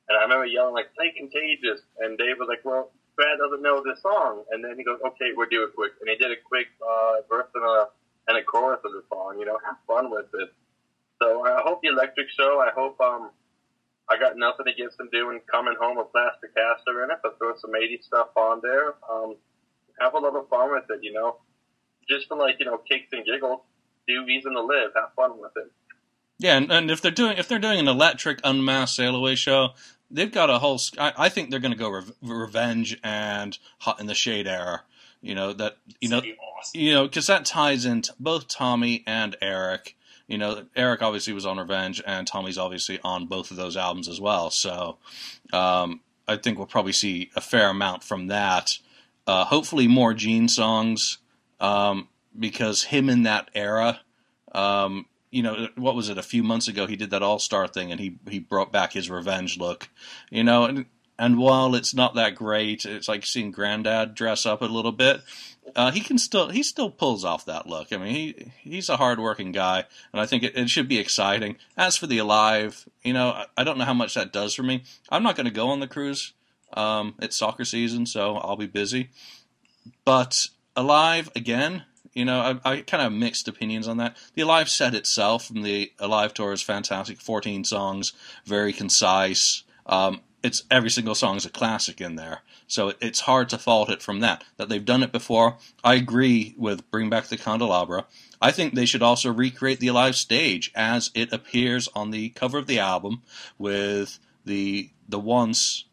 And 0.08 0.14
I 0.18 0.28
remember 0.28 0.44
yelling 0.44 0.76
like 0.76 0.92
"Play 0.92 1.12
Contagious," 1.16 1.80
and 2.00 2.18
Dave 2.20 2.36
was 2.36 2.48
like, 2.48 2.64
"Well, 2.64 2.92
Brad 3.16 3.40
doesn't 3.40 3.62
know 3.62 3.80
this 3.80 4.02
song." 4.02 4.44
And 4.50 4.64
then 4.64 4.76
he 4.76 4.84
goes, 4.84 5.00
"Okay, 5.00 5.32
we'll 5.32 5.48
do 5.48 5.64
it 5.64 5.72
quick." 5.72 5.92
And 6.00 6.10
he 6.10 6.16
did 6.16 6.32
a 6.32 6.40
quick 6.40 6.68
uh, 6.84 7.24
verse 7.28 7.48
and 7.54 7.64
a 7.64 7.88
and 8.28 8.36
a 8.36 8.44
chorus 8.44 8.80
of 8.84 8.92
the 8.92 9.04
song. 9.08 9.38
You 9.38 9.46
know, 9.46 9.56
have 9.64 9.80
fun 9.86 10.10
with 10.10 10.28
it. 10.36 10.52
So 11.22 11.46
I 11.46 11.62
hope 11.64 11.80
the 11.80 11.88
Electric 11.88 12.28
Show. 12.36 12.60
I 12.60 12.72
hope 12.74 13.00
um 13.00 13.30
I 14.08 14.18
got 14.18 14.36
nothing 14.36 14.66
against 14.68 14.98
them 14.98 15.08
doing 15.12 15.40
"Coming 15.50 15.74
Home" 15.80 15.96
with 15.96 16.12
Plaster 16.12 16.50
Caster 16.54 17.04
in 17.04 17.10
it, 17.10 17.18
but 17.22 17.38
throw 17.38 17.56
some 17.56 17.74
80 17.74 18.00
stuff 18.02 18.28
on 18.36 18.60
there. 18.62 18.94
Um, 19.10 19.36
have 20.00 20.14
a 20.14 20.18
little 20.18 20.44
fun 20.50 20.72
with 20.72 20.84
it. 20.90 21.00
You 21.02 21.12
know, 21.12 21.36
just 22.08 22.28
for 22.28 22.36
like 22.36 22.56
you 22.58 22.66
know 22.66 22.78
kicks 22.78 23.08
and 23.12 23.24
giggles. 23.24 23.60
Do 24.08 24.24
reason 24.26 24.54
to 24.54 24.62
live. 24.62 24.90
Have 24.96 25.14
fun 25.14 25.40
with 25.40 25.52
it. 25.56 25.70
Yeah, 26.38 26.56
and, 26.56 26.72
and 26.72 26.90
if 26.90 27.00
they're 27.00 27.12
doing 27.12 27.38
if 27.38 27.48
they're 27.48 27.58
doing 27.60 27.78
an 27.78 27.88
electric 27.88 28.40
unmasked 28.42 28.96
sail 28.96 29.14
away 29.14 29.36
show, 29.36 29.70
they've 30.10 30.32
got 30.32 30.50
a 30.50 30.58
whole. 30.58 30.80
I, 30.98 31.12
I 31.16 31.28
think 31.28 31.50
they're 31.50 31.60
going 31.60 31.72
to 31.72 31.78
go 31.78 31.90
rev- 31.90 32.12
revenge 32.20 32.98
and 33.02 33.56
hot 33.78 34.00
in 34.00 34.06
the 34.06 34.14
shade 34.14 34.48
era. 34.48 34.82
You 35.20 35.36
know 35.36 35.52
that 35.52 35.76
you 36.00 36.08
know 36.08 36.20
be 36.20 36.34
awesome. 36.34 36.80
you 36.80 36.92
know 36.92 37.06
because 37.06 37.28
that 37.28 37.44
ties 37.44 37.84
into 37.84 38.12
both 38.18 38.48
Tommy 38.48 39.04
and 39.06 39.36
Eric. 39.40 39.96
You 40.32 40.38
know, 40.38 40.64
Eric 40.74 41.02
obviously 41.02 41.34
was 41.34 41.44
on 41.44 41.58
Revenge, 41.58 42.02
and 42.06 42.26
Tommy's 42.26 42.56
obviously 42.56 42.98
on 43.04 43.26
both 43.26 43.50
of 43.50 43.58
those 43.58 43.76
albums 43.76 44.08
as 44.08 44.18
well. 44.18 44.48
So, 44.48 44.96
um, 45.52 46.00
I 46.26 46.38
think 46.38 46.56
we'll 46.56 46.66
probably 46.66 46.92
see 46.94 47.30
a 47.36 47.42
fair 47.42 47.68
amount 47.68 48.02
from 48.02 48.28
that. 48.28 48.78
Uh, 49.26 49.44
hopefully, 49.44 49.86
more 49.88 50.14
Gene 50.14 50.48
songs, 50.48 51.18
um, 51.60 52.08
because 52.36 52.84
him 52.84 53.10
in 53.10 53.24
that 53.24 53.50
era, 53.54 54.00
um, 54.52 55.04
you 55.30 55.42
know, 55.42 55.68
what 55.76 55.94
was 55.94 56.08
it? 56.08 56.16
A 56.16 56.22
few 56.22 56.42
months 56.42 56.66
ago, 56.66 56.86
he 56.86 56.96
did 56.96 57.10
that 57.10 57.22
All 57.22 57.38
Star 57.38 57.68
thing, 57.68 57.92
and 57.92 58.00
he 58.00 58.16
he 58.30 58.38
brought 58.38 58.72
back 58.72 58.94
his 58.94 59.10
revenge 59.10 59.58
look. 59.58 59.90
You 60.30 60.44
know, 60.44 60.64
and 60.64 60.86
and 61.18 61.36
while 61.36 61.74
it's 61.74 61.94
not 61.94 62.14
that 62.14 62.36
great, 62.36 62.86
it's 62.86 63.06
like 63.06 63.26
seeing 63.26 63.50
Granddad 63.50 64.14
dress 64.14 64.46
up 64.46 64.62
a 64.62 64.64
little 64.64 64.92
bit. 64.92 65.20
Uh, 65.74 65.90
he 65.90 66.00
can 66.00 66.18
still 66.18 66.48
he 66.50 66.62
still 66.62 66.90
pulls 66.90 67.24
off 67.24 67.46
that 67.46 67.66
look. 67.66 67.92
I 67.92 67.96
mean, 67.96 68.14
he 68.14 68.52
he's 68.62 68.88
a 68.88 68.96
hardworking 68.96 69.52
guy, 69.52 69.84
and 70.12 70.20
I 70.20 70.26
think 70.26 70.42
it, 70.42 70.56
it 70.56 70.68
should 70.68 70.88
be 70.88 70.98
exciting. 70.98 71.56
As 71.76 71.96
for 71.96 72.06
the 72.06 72.18
Alive, 72.18 72.88
you 73.02 73.12
know, 73.12 73.30
I, 73.30 73.46
I 73.56 73.64
don't 73.64 73.78
know 73.78 73.84
how 73.84 73.94
much 73.94 74.14
that 74.14 74.32
does 74.32 74.54
for 74.54 74.62
me. 74.62 74.82
I'm 75.08 75.22
not 75.22 75.36
going 75.36 75.46
to 75.46 75.52
go 75.52 75.68
on 75.68 75.80
the 75.80 75.86
cruise. 75.86 76.32
Um, 76.74 77.14
it's 77.20 77.36
soccer 77.36 77.64
season, 77.64 78.06
so 78.06 78.36
I'll 78.36 78.56
be 78.56 78.66
busy. 78.66 79.10
But 80.04 80.48
Alive 80.74 81.30
again, 81.36 81.84
you 82.12 82.24
know, 82.24 82.58
I, 82.64 82.70
I 82.70 82.80
kind 82.82 83.04
of 83.04 83.12
mixed 83.12 83.48
opinions 83.48 83.88
on 83.88 83.96
that. 83.98 84.16
The 84.34 84.42
Alive 84.42 84.68
set 84.68 84.94
itself 84.94 85.46
from 85.46 85.62
the 85.62 85.92
Alive 85.98 86.34
tour 86.34 86.52
is 86.52 86.62
fantastic. 86.62 87.20
14 87.20 87.64
songs, 87.64 88.12
very 88.44 88.72
concise. 88.72 89.64
Um, 89.86 90.20
it's 90.42 90.64
every 90.70 90.90
single 90.90 91.14
song 91.14 91.36
is 91.36 91.46
a 91.46 91.50
classic 91.50 92.00
in 92.00 92.16
there, 92.16 92.40
so 92.66 92.88
it, 92.88 92.98
it's 93.00 93.20
hard 93.20 93.48
to 93.50 93.58
fault 93.58 93.90
it 93.90 94.02
from 94.02 94.20
that. 94.20 94.44
That 94.56 94.68
they've 94.68 94.84
done 94.84 95.02
it 95.02 95.12
before. 95.12 95.56
I 95.84 95.94
agree 95.94 96.54
with 96.58 96.90
Bring 96.90 97.10
Back 97.10 97.26
the 97.26 97.36
Candelabra. 97.36 98.06
I 98.40 98.50
think 98.50 98.74
they 98.74 98.86
should 98.86 99.02
also 99.02 99.32
recreate 99.32 99.80
the 99.80 99.88
Alive 99.88 100.16
stage 100.16 100.72
as 100.74 101.10
it 101.14 101.32
appears 101.32 101.88
on 101.94 102.10
the 102.10 102.30
cover 102.30 102.58
of 102.58 102.66
the 102.66 102.78
album 102.78 103.22
with 103.58 104.18
the 104.44 104.90
the 105.08 105.20
once 105.20 105.84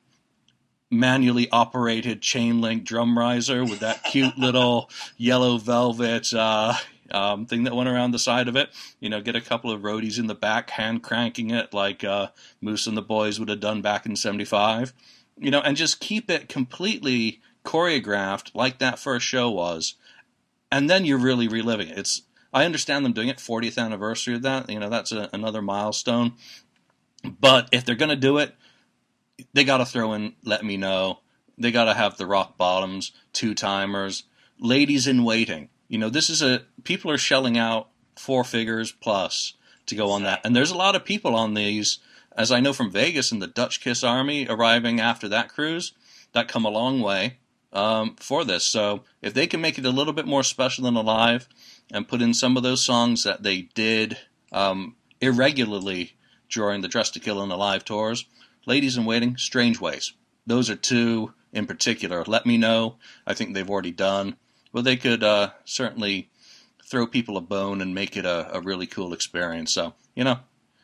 manually 0.91 1.47
operated 1.51 2.21
chain 2.21 2.61
link 2.61 2.83
drum 2.83 3.17
riser 3.17 3.63
with 3.63 3.79
that 3.79 4.03
cute 4.05 4.37
little 4.37 4.89
yellow 5.17 5.57
velvet 5.57 6.33
uh, 6.33 6.73
um, 7.13 7.45
thing 7.45 7.63
that 7.63 7.75
went 7.75 7.89
around 7.89 8.11
the 8.11 8.19
side 8.19 8.47
of 8.47 8.55
it. 8.55 8.69
You 8.99 9.09
know, 9.09 9.21
get 9.21 9.35
a 9.35 9.41
couple 9.41 9.71
of 9.71 9.81
roadies 9.81 10.19
in 10.19 10.27
the 10.27 10.35
back 10.35 10.69
hand 10.71 11.03
cranking 11.03 11.51
it 11.51 11.73
like 11.73 12.03
uh, 12.03 12.27
Moose 12.61 12.87
and 12.87 12.97
the 12.97 13.01
boys 13.01 13.39
would 13.39 13.49
have 13.49 13.59
done 13.59 13.81
back 13.81 14.05
in 14.05 14.15
'75. 14.15 14.93
You 15.37 15.51
know, 15.51 15.61
and 15.61 15.77
just 15.77 15.99
keep 15.99 16.29
it 16.29 16.49
completely 16.49 17.41
choreographed 17.63 18.51
like 18.53 18.79
that 18.79 18.99
first 18.99 19.25
show 19.25 19.49
was, 19.49 19.95
and 20.71 20.89
then 20.89 21.05
you're 21.05 21.17
really 21.17 21.47
reliving 21.47 21.89
it. 21.89 21.97
It's 21.97 22.23
I 22.53 22.65
understand 22.65 23.05
them 23.05 23.13
doing 23.13 23.27
it 23.27 23.37
40th 23.37 23.77
anniversary 23.77 24.35
of 24.35 24.41
that. 24.41 24.69
You 24.69 24.79
know, 24.79 24.89
that's 24.89 25.11
a, 25.11 25.29
another 25.33 25.61
milestone. 25.61 26.33
But 27.23 27.69
if 27.71 27.85
they're 27.85 27.95
going 27.95 28.09
to 28.09 28.15
do 28.15 28.37
it, 28.37 28.55
they 29.53 29.63
got 29.63 29.77
to 29.77 29.85
throw 29.85 30.13
in 30.13 30.35
Let 30.43 30.65
Me 30.65 30.77
Know. 30.77 31.19
They 31.57 31.71
got 31.71 31.85
to 31.85 31.93
have 31.93 32.17
the 32.17 32.25
rock 32.25 32.57
bottoms, 32.57 33.11
two 33.33 33.53
timers, 33.53 34.23
ladies 34.59 35.07
in 35.07 35.23
waiting. 35.23 35.69
You 35.89 35.97
know, 35.97 36.09
this 36.09 36.29
is 36.29 36.41
a 36.41 36.63
people 36.83 37.11
are 37.11 37.17
shelling 37.17 37.57
out 37.57 37.89
four 38.15 38.43
figures 38.43 38.91
plus 38.91 39.55
to 39.87 39.95
go 39.95 40.11
on 40.11 40.23
that, 40.23 40.41
and 40.45 40.55
there's 40.55 40.71
a 40.71 40.77
lot 40.77 40.95
of 40.95 41.03
people 41.03 41.35
on 41.35 41.55
these, 41.55 41.97
as 42.37 42.51
I 42.51 42.59
know 42.59 42.73
from 42.73 42.91
Vegas 42.91 43.31
and 43.31 43.41
the 43.41 43.47
Dutch 43.47 43.81
Kiss 43.81 44.03
Army 44.03 44.47
arriving 44.47 45.01
after 45.01 45.27
that 45.27 45.49
cruise, 45.49 45.93
that 46.33 46.47
come 46.47 46.63
a 46.63 46.69
long 46.69 47.01
way 47.01 47.39
um, 47.73 48.15
for 48.19 48.45
this. 48.45 48.65
So 48.65 49.03
if 49.21 49.33
they 49.33 49.47
can 49.47 49.61
make 49.61 49.79
it 49.79 49.85
a 49.85 49.89
little 49.89 50.13
bit 50.13 50.27
more 50.27 50.43
special 50.43 50.83
than 50.83 50.95
Alive, 50.95 51.49
and 51.91 52.07
put 52.07 52.21
in 52.21 52.35
some 52.35 52.55
of 52.55 52.61
those 52.61 52.85
songs 52.85 53.23
that 53.23 53.41
they 53.41 53.61
did 53.73 54.17
um, 54.51 54.95
irregularly 55.21 56.15
during 56.49 56.81
the 56.81 56.87
Dress 56.87 57.09
to 57.11 57.19
Kill 57.19 57.41
and 57.41 57.51
Alive 57.51 57.83
tours, 57.83 58.25
Ladies 58.67 58.95
in 58.95 59.05
Waiting, 59.05 59.37
Strange 59.37 59.81
Ways. 59.81 60.13
Those 60.45 60.69
are 60.69 60.75
two 60.75 61.33
in 61.51 61.65
particular. 61.65 62.23
Let 62.25 62.45
me 62.45 62.57
know. 62.57 62.97
I 63.25 63.33
think 63.33 63.53
they've 63.53 63.69
already 63.69 63.91
done. 63.91 64.35
Well, 64.71 64.83
they 64.83 64.97
could 64.97 65.23
uh, 65.23 65.51
certainly 65.65 66.29
throw 66.85 67.07
people 67.07 67.37
a 67.37 67.41
bone 67.41 67.81
and 67.81 67.93
make 67.93 68.17
it 68.17 68.25
a, 68.25 68.55
a 68.55 68.61
really 68.61 68.87
cool 68.87 69.13
experience. 69.13 69.73
So 69.73 69.93
you 70.15 70.23
know, 70.23 70.39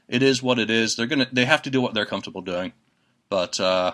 it 0.08 0.22
is 0.24 0.42
what 0.42 0.60
it 0.60 0.70
is. 0.70 0.96
They're 0.96 1.08
gonna 1.08 1.28
they 1.32 1.46
have 1.46 1.62
to 1.64 1.70
do 1.70 1.82
what 1.82 1.94
they're 1.94 2.06
comfortable 2.06 2.42
doing. 2.42 2.74
But 3.30 3.60
uh, 3.60 3.94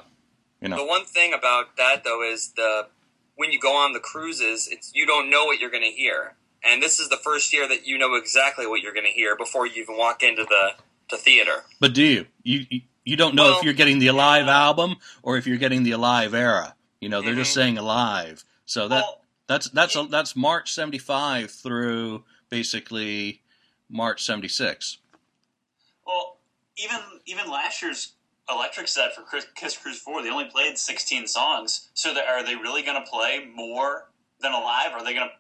you 0.62 0.70
know, 0.70 0.78
The 0.78 0.86
one 0.86 1.06
thing 1.06 1.34
about 1.34 1.78
that 1.78 2.04
though 2.04 2.24
is 2.24 2.52
the 2.56 2.88
when 3.36 3.52
you 3.52 3.60
go 3.60 3.76
on 3.76 3.94
the 3.94 4.00
cruises, 4.00 4.68
it's 4.70 4.92
you 4.94 5.06
don't 5.06 5.30
know 5.30 5.46
what 5.46 5.60
you're 5.60 5.72
going 5.72 5.84
to 5.84 5.90
hear, 5.90 6.36
and 6.64 6.82
this 6.84 7.00
is 7.00 7.10
the 7.10 7.18
first 7.18 7.52
year 7.54 7.68
that 7.68 7.88
you 7.88 7.98
know 7.98 8.14
exactly 8.16 8.68
what 8.68 8.82
you're 8.82 8.94
going 8.94 9.06
to 9.06 9.12
hear 9.12 9.36
before 9.36 9.66
you 9.66 9.82
even 9.82 9.98
walk 9.98 10.22
into 10.22 10.44
the 10.44 10.72
to 11.10 11.18
theater. 11.18 11.64
but 11.80 11.94
do 11.94 12.04
you? 12.04 12.26
You 12.44 12.82
you, 13.04 13.18
don't 13.18 13.36
know 13.36 13.58
if 13.58 13.64
you're 13.64 13.74
getting 13.74 14.00
the 14.00 14.08
Alive 14.08 14.48
album 14.48 14.96
or 15.24 15.38
if 15.38 15.48
you're 15.48 15.58
getting 15.58 15.84
the 15.84 15.92
Alive 15.92 16.34
era. 16.34 16.76
You 17.00 17.10
know, 17.10 17.22
they're 17.22 17.34
just 17.36 17.52
Mhm. 17.52 17.56
saying 17.56 17.78
Alive. 17.80 18.44
So 18.66 18.88
that 18.88 19.02
Well, 19.04 19.21
that's 19.51 19.70
that's 19.70 19.96
a, 19.96 20.03
that's 20.10 20.36
March 20.36 20.72
'75 20.74 21.51
through 21.51 22.24
basically 22.50 23.41
March 23.89 24.24
'76. 24.24 24.98
well, 26.05 26.38
even 26.77 27.00
even 27.25 27.50
last 27.50 27.81
year's 27.81 28.13
electric 28.50 28.88
set 28.88 29.13
for 29.13 29.22
Chris, 29.22 29.46
Kiss 29.55 29.77
Cruise 29.77 30.00
Four, 30.00 30.24
they 30.24 30.29
only 30.29 30.46
played 30.46 30.77
16 30.77 31.27
songs. 31.27 31.89
So 31.93 32.13
that, 32.13 32.25
are 32.27 32.43
they 32.46 32.55
really 32.55 32.81
going 32.81 33.01
to 33.01 33.10
play 33.10 33.48
more 33.53 34.10
than 34.41 34.51
Alive? 34.51 34.91
Are 34.93 35.03
they 35.03 35.13
going 35.13 35.27
to 35.27 35.34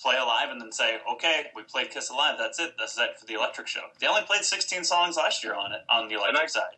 play 0.00 0.16
Alive 0.16 0.48
and 0.50 0.60
then 0.60 0.72
say, 0.72 0.98
"Okay, 1.14 1.46
we 1.54 1.62
played 1.62 1.90
Kiss 1.90 2.10
Alive. 2.10 2.36
That's 2.38 2.58
it. 2.58 2.74
That's 2.78 2.98
it 2.98 3.18
for 3.18 3.26
the 3.26 3.34
electric 3.34 3.66
show"? 3.68 3.82
They 4.00 4.06
only 4.06 4.22
played 4.22 4.44
16 4.44 4.84
songs 4.84 5.16
last 5.16 5.42
year 5.44 5.54
on 5.54 5.72
it 5.72 5.80
on 5.88 6.08
the 6.08 6.14
electric 6.14 6.42
I- 6.42 6.46
side. 6.46 6.76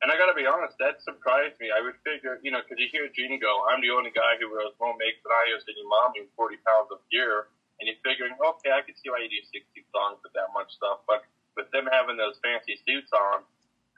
And 0.00 0.08
I 0.08 0.16
gotta 0.16 0.32
be 0.32 0.48
honest, 0.48 0.80
that 0.80 1.04
surprised 1.04 1.60
me. 1.60 1.68
I 1.68 1.84
would 1.84 1.96
figure, 2.00 2.40
you 2.40 2.48
know, 2.50 2.64
because 2.64 2.80
you 2.80 2.88
hear 2.88 3.04
Gene 3.12 3.36
go, 3.36 3.64
I'm 3.68 3.84
the 3.84 3.92
only 3.92 4.08
guy 4.10 4.40
who 4.40 4.48
wears 4.48 4.72
more 4.80 4.96
makeup 4.96 5.28
than 5.28 5.32
I 5.36 5.44
is 5.52 5.60
than 5.68 5.76
your 5.76 5.88
mom 5.92 6.16
and 6.16 6.24
40 6.40 6.56
pounds 6.64 6.88
of 6.88 7.04
gear. 7.12 7.52
And 7.80 7.88
you're 7.88 8.00
figuring, 8.04 8.32
okay, 8.36 8.72
I 8.72 8.80
can 8.84 8.96
see 8.96 9.08
why 9.12 9.20
you 9.24 9.28
do 9.28 9.40
60 9.44 9.60
songs 9.92 10.20
with 10.24 10.32
that 10.36 10.52
much 10.56 10.72
stuff. 10.72 11.04
But 11.08 11.24
with 11.56 11.68
them 11.72 11.88
having 11.88 12.16
those 12.16 12.36
fancy 12.40 12.80
suits 12.84 13.12
on, 13.12 13.44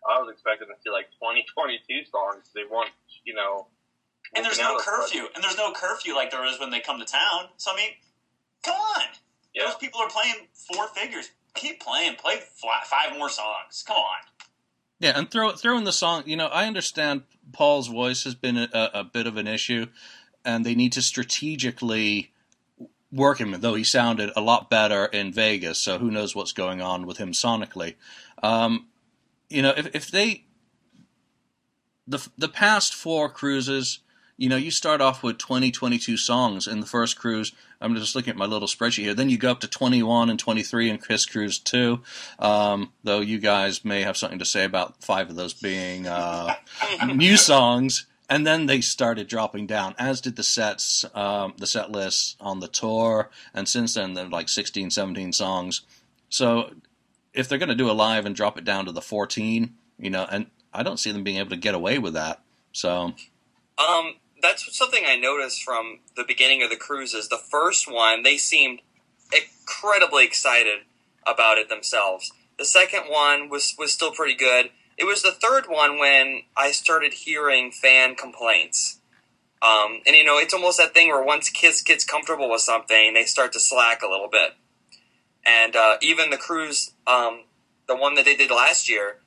I 0.06 0.18
was 0.18 0.30
expecting 0.30 0.66
to 0.71 0.78
see 0.82 0.90
like 0.90 1.11
20, 1.23 1.47
22 1.54 2.11
songs. 2.11 2.50
They 2.54 2.66
weren't, 2.66 2.94
you 3.23 3.35
know. 3.35 3.71
And 4.35 4.42
there's 4.47 4.59
no 4.59 4.78
curfew, 4.78 5.28
and 5.35 5.42
there's 5.44 5.59
no 5.59 5.71
curfew 5.75 6.14
like 6.14 6.30
there 6.30 6.47
is 6.47 6.59
when 6.59 6.71
they 6.71 6.80
come 6.80 6.99
to 6.99 7.04
town. 7.04 7.50
So 7.59 7.71
I 7.71 7.76
mean, 7.76 7.92
come 8.62 8.75
on, 8.75 9.02
Yeah. 9.54 9.66
those 9.66 9.76
people 9.76 10.00
are 10.00 10.09
playing 10.09 10.49
four 10.54 10.88
figures. 10.94 11.30
Keep 11.54 11.82
playing. 11.82 12.16
Play 12.16 12.40
five 12.87 13.12
more 13.18 13.28
songs. 13.28 13.85
Come 13.87 13.99
on. 13.99 14.21
Yeah, 15.02 15.18
and 15.18 15.28
throw 15.28 15.50
throw 15.50 15.76
in 15.76 15.82
the 15.82 15.92
song. 15.92 16.23
You 16.26 16.37
know, 16.37 16.47
I 16.47 16.68
understand 16.68 17.23
Paul's 17.52 17.88
voice 17.88 18.23
has 18.23 18.37
been 18.37 18.56
a, 18.56 18.68
a 18.94 19.02
bit 19.02 19.26
of 19.26 19.37
an 19.37 19.49
issue, 19.49 19.88
and 20.44 20.64
they 20.64 20.76
need 20.76 20.92
to 20.92 21.02
strategically 21.02 22.32
work 23.11 23.40
him. 23.40 23.50
Though 23.61 23.75
he 23.75 23.82
sounded 23.82 24.30
a 24.37 24.40
lot 24.40 24.71
better 24.71 25.06
in 25.06 25.32
Vegas, 25.32 25.80
so 25.80 25.99
who 25.99 26.09
knows 26.09 26.37
what's 26.37 26.52
going 26.52 26.80
on 26.80 27.04
with 27.04 27.18
him 27.18 27.32
sonically. 27.32 27.97
Um, 28.44 28.87
you 29.50 29.61
know, 29.61 29.75
if 29.76 29.92
if 29.92 30.09
they 30.09 30.44
the 32.06 32.25
the 32.38 32.49
past 32.49 32.94
four 32.94 33.28
cruises, 33.28 33.99
you 34.37 34.49
know, 34.49 34.57
you 34.57 34.71
start 34.71 35.01
off 35.01 35.23
with 35.23 35.39
20, 35.39 35.71
22 35.71 36.17
songs 36.17 36.67
in 36.67 36.81
the 36.81 36.87
first 36.87 37.19
cruise. 37.19 37.53
I'm 37.81 37.95
just 37.95 38.15
looking 38.15 38.31
at 38.31 38.37
my 38.37 38.47
little 38.47 38.69
spreadsheet 38.69 39.03
here. 39.03 39.15
Then 39.15 39.29
you 39.29 39.39
go 39.39 39.51
up 39.51 39.61
to 39.61 39.69
21 39.69 40.31
and 40.31 40.39
23 40.39 40.91
in 40.91 40.99
Kiss 40.99 41.27
Cruise 41.27 41.59
2. 41.59 42.01
Um, 42.39 42.93
though 43.05 43.21
you 43.21 43.39
guys 43.39 43.85
may 43.85 44.03
have 44.03 44.17
something 44.17 44.39
to 44.39 44.45
say 44.45 44.65
about 44.65 45.03
five 45.03 45.31
of 45.31 45.37
those 45.37 45.53
being 45.53 46.07
uh, 46.07 46.55
new 47.15 47.37
songs. 47.37 48.07
And 48.29 48.47
then 48.47 48.67
they 48.67 48.81
started 48.81 49.29
dropping 49.29 49.67
down, 49.67 49.95
as 49.99 50.23
did 50.23 50.37
the 50.37 50.43
sets, 50.43 51.05
um, 51.15 51.53
the 51.59 51.67
set 51.67 51.93
lists 51.93 52.37
on 52.41 52.61
the 52.61 52.69
tour. 52.69 53.29
And 53.53 53.69
since 53.69 53.95
then, 53.95 54.15
they're 54.15 54.29
like 54.29 54.49
16, 54.49 54.91
17 54.91 55.33
songs. 55.35 55.83
So 56.31 56.73
if 57.35 57.49
they're 57.49 57.59
going 57.59 57.69
to 57.69 57.75
do 57.75 57.91
a 57.91 57.93
live 57.93 58.25
and 58.25 58.35
drop 58.35 58.57
it 58.57 58.65
down 58.65 58.87
to 58.87 58.93
the 58.93 59.03
14, 59.03 59.75
you 59.99 60.11
know, 60.11 60.27
and 60.31 60.47
I 60.73 60.83
don't 60.83 60.99
see 60.99 61.12
them 61.12 61.23
being 61.23 61.37
able 61.37 61.51
to 61.51 61.57
get 61.57 61.75
away 61.75 61.99
with 61.99 62.15
that. 62.15 62.41
So, 62.73 63.12
Um, 63.77 64.15
that's 64.43 64.77
something 64.77 65.05
I 65.07 65.17
noticed 65.17 65.63
from 65.63 66.01
the 66.17 66.25
beginning 66.27 66.63
of 66.63 66.71
the 66.71 66.77
cruises. 66.77 67.29
The 67.29 67.39
first 67.39 67.91
one, 67.91 68.23
they 68.23 68.37
seemed 68.37 68.81
incredibly 69.33 70.25
excited 70.25 70.81
about 71.27 71.59
it 71.59 71.69
themselves. 71.69 72.33
The 72.59 72.65
second 72.65 73.05
one 73.09 73.49
was 73.49 73.75
was 73.79 73.93
still 73.93 74.13
pretty 74.13 74.35
good. 74.35 74.71
It 74.99 75.05
was 75.05 75.23
the 75.23 75.33
third 75.33 75.67
one 75.69 75.99
when 75.99 76.43
I 76.57 76.73
started 76.73 77.15
hearing 77.15 77.71
fan 77.73 78.15
complaints. 78.15 78.99
Um, 79.63 80.01
and 80.07 80.17
you 80.17 80.25
know, 80.25 80.39
it's 80.39 80.53
almost 80.53 80.79
that 80.79 80.93
thing 80.93 81.09
where 81.09 81.25
once 81.25 81.49
Kiss 81.49 81.83
gets 81.83 82.05
comfortable 82.05 82.51
with 82.51 82.61
something, 82.61 83.15
they 83.15 83.25
start 83.25 83.53
to 83.53 83.61
slack 83.61 84.03
a 84.03 84.09
little 84.09 84.29
bit. 84.29 84.53
And 85.47 85.75
uh, 85.75 85.97
even 86.03 86.31
the 86.31 86.37
cruise, 86.37 86.93
um, 87.07 87.45
the 87.89 87.97
one 87.97 88.15
that 88.17 88.25
they 88.25 88.37
did 88.37 88.51
last 88.51 88.89
year, 88.89 89.22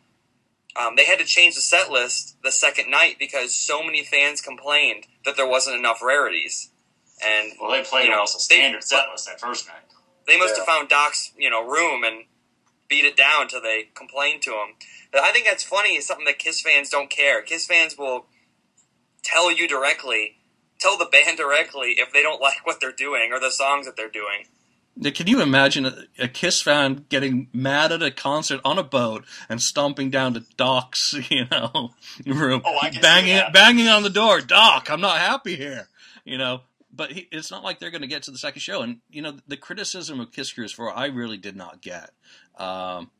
um, 0.75 0.95
they 0.95 1.05
had 1.05 1.19
to 1.19 1.25
change 1.25 1.55
the 1.55 1.61
set 1.61 1.89
list 1.91 2.35
the 2.43 2.51
second 2.51 2.89
night 2.91 3.15
because 3.19 3.53
so 3.55 3.81
many 3.83 4.03
fans 4.03 4.41
complained 4.41 5.05
that 5.23 5.35
there 5.37 5.47
wasn't 5.47 5.75
enough 5.77 6.01
rarities. 6.03 6.69
And 7.23 7.53
Well, 7.61 7.71
they 7.71 7.81
played 7.83 8.05
You 8.05 8.09
know, 8.11 8.15
almost 8.17 8.35
a 8.35 8.53
they- 8.53 8.59
standard 8.59 8.83
set 8.83 9.09
list 9.09 9.25
that 9.27 9.39
first 9.39 9.67
night. 9.67 9.77
they 10.27 10.37
must 10.37 10.57
have 10.57 10.65
found 10.65 10.89
Doc's, 10.89 11.31
you 11.37 11.49
know, 11.49 11.63
room 11.63 12.03
and 12.03 12.25
beat 12.89 13.05
it 13.05 13.15
down 13.15 13.47
till 13.47 13.61
they 13.61 13.89
complained 13.95 14.41
to 14.43 14.51
him. 14.51 14.75
But 15.11 15.21
I 15.21 15.31
think 15.31 15.45
that's 15.45 15.63
funny. 15.63 15.95
It's 15.95 16.07
something 16.07 16.25
that 16.25 16.39
Kiss 16.39 16.61
fans 16.61 16.89
don't 16.89 17.09
care. 17.09 17.41
Kiss 17.41 17.65
fans 17.65 17.97
will 17.97 18.25
tell 19.23 19.51
you 19.51 19.67
directly, 19.67 20.37
tell 20.79 20.97
the 20.97 21.05
band 21.05 21.37
directly 21.37 21.95
if 21.97 22.11
they 22.11 22.21
don't 22.21 22.41
like 22.49 22.65
what 22.65 22.79
they're 22.81 22.91
doing 22.91 23.31
or 23.31 23.39
the 23.39 23.49
songs 23.51 23.85
that 23.85 23.95
they're 23.95 24.09
doing. 24.09 24.45
Can 25.03 25.27
you 25.27 25.41
imagine 25.41 25.85
a, 25.85 26.05
a 26.19 26.27
Kiss 26.29 26.61
fan 26.61 27.05
getting 27.09 27.49
mad 27.51 27.91
at 27.91 28.01
a 28.01 28.11
concert 28.11 28.61
on 28.63 28.77
a 28.77 28.83
boat 28.83 29.25
and 29.49 29.61
stomping 29.61 30.09
down 30.09 30.33
to 30.35 30.43
Doc's, 30.55 31.13
you 31.29 31.47
know, 31.51 31.91
room, 32.25 32.61
Oh, 32.63 32.77
I 32.81 32.85
can 32.85 32.95
see 32.95 33.01
banging 33.01 33.41
banging 33.51 33.87
on 33.89 34.03
the 34.03 34.09
door, 34.09 34.39
Doc, 34.41 34.89
I'm 34.89 35.01
not 35.01 35.17
happy 35.17 35.55
here, 35.55 35.89
you 36.23 36.37
know. 36.37 36.61
But 36.93 37.11
he, 37.11 37.27
it's 37.29 37.51
not 37.51 37.61
like 37.61 37.79
they're 37.79 37.91
going 37.91 38.03
to 38.03 38.07
get 38.07 38.23
to 38.23 38.31
the 38.31 38.37
second 38.37 38.61
show, 38.61 38.81
and 38.81 38.99
you 39.09 39.21
know 39.21 39.35
the 39.45 39.57
criticism 39.57 40.21
of 40.21 40.31
Kiss 40.31 40.53
Cruise 40.53 40.71
Four, 40.71 40.95
I 40.95 41.07
really 41.07 41.35
did 41.37 41.57
not 41.57 41.81
get. 41.81 42.11
Um, 42.57 43.11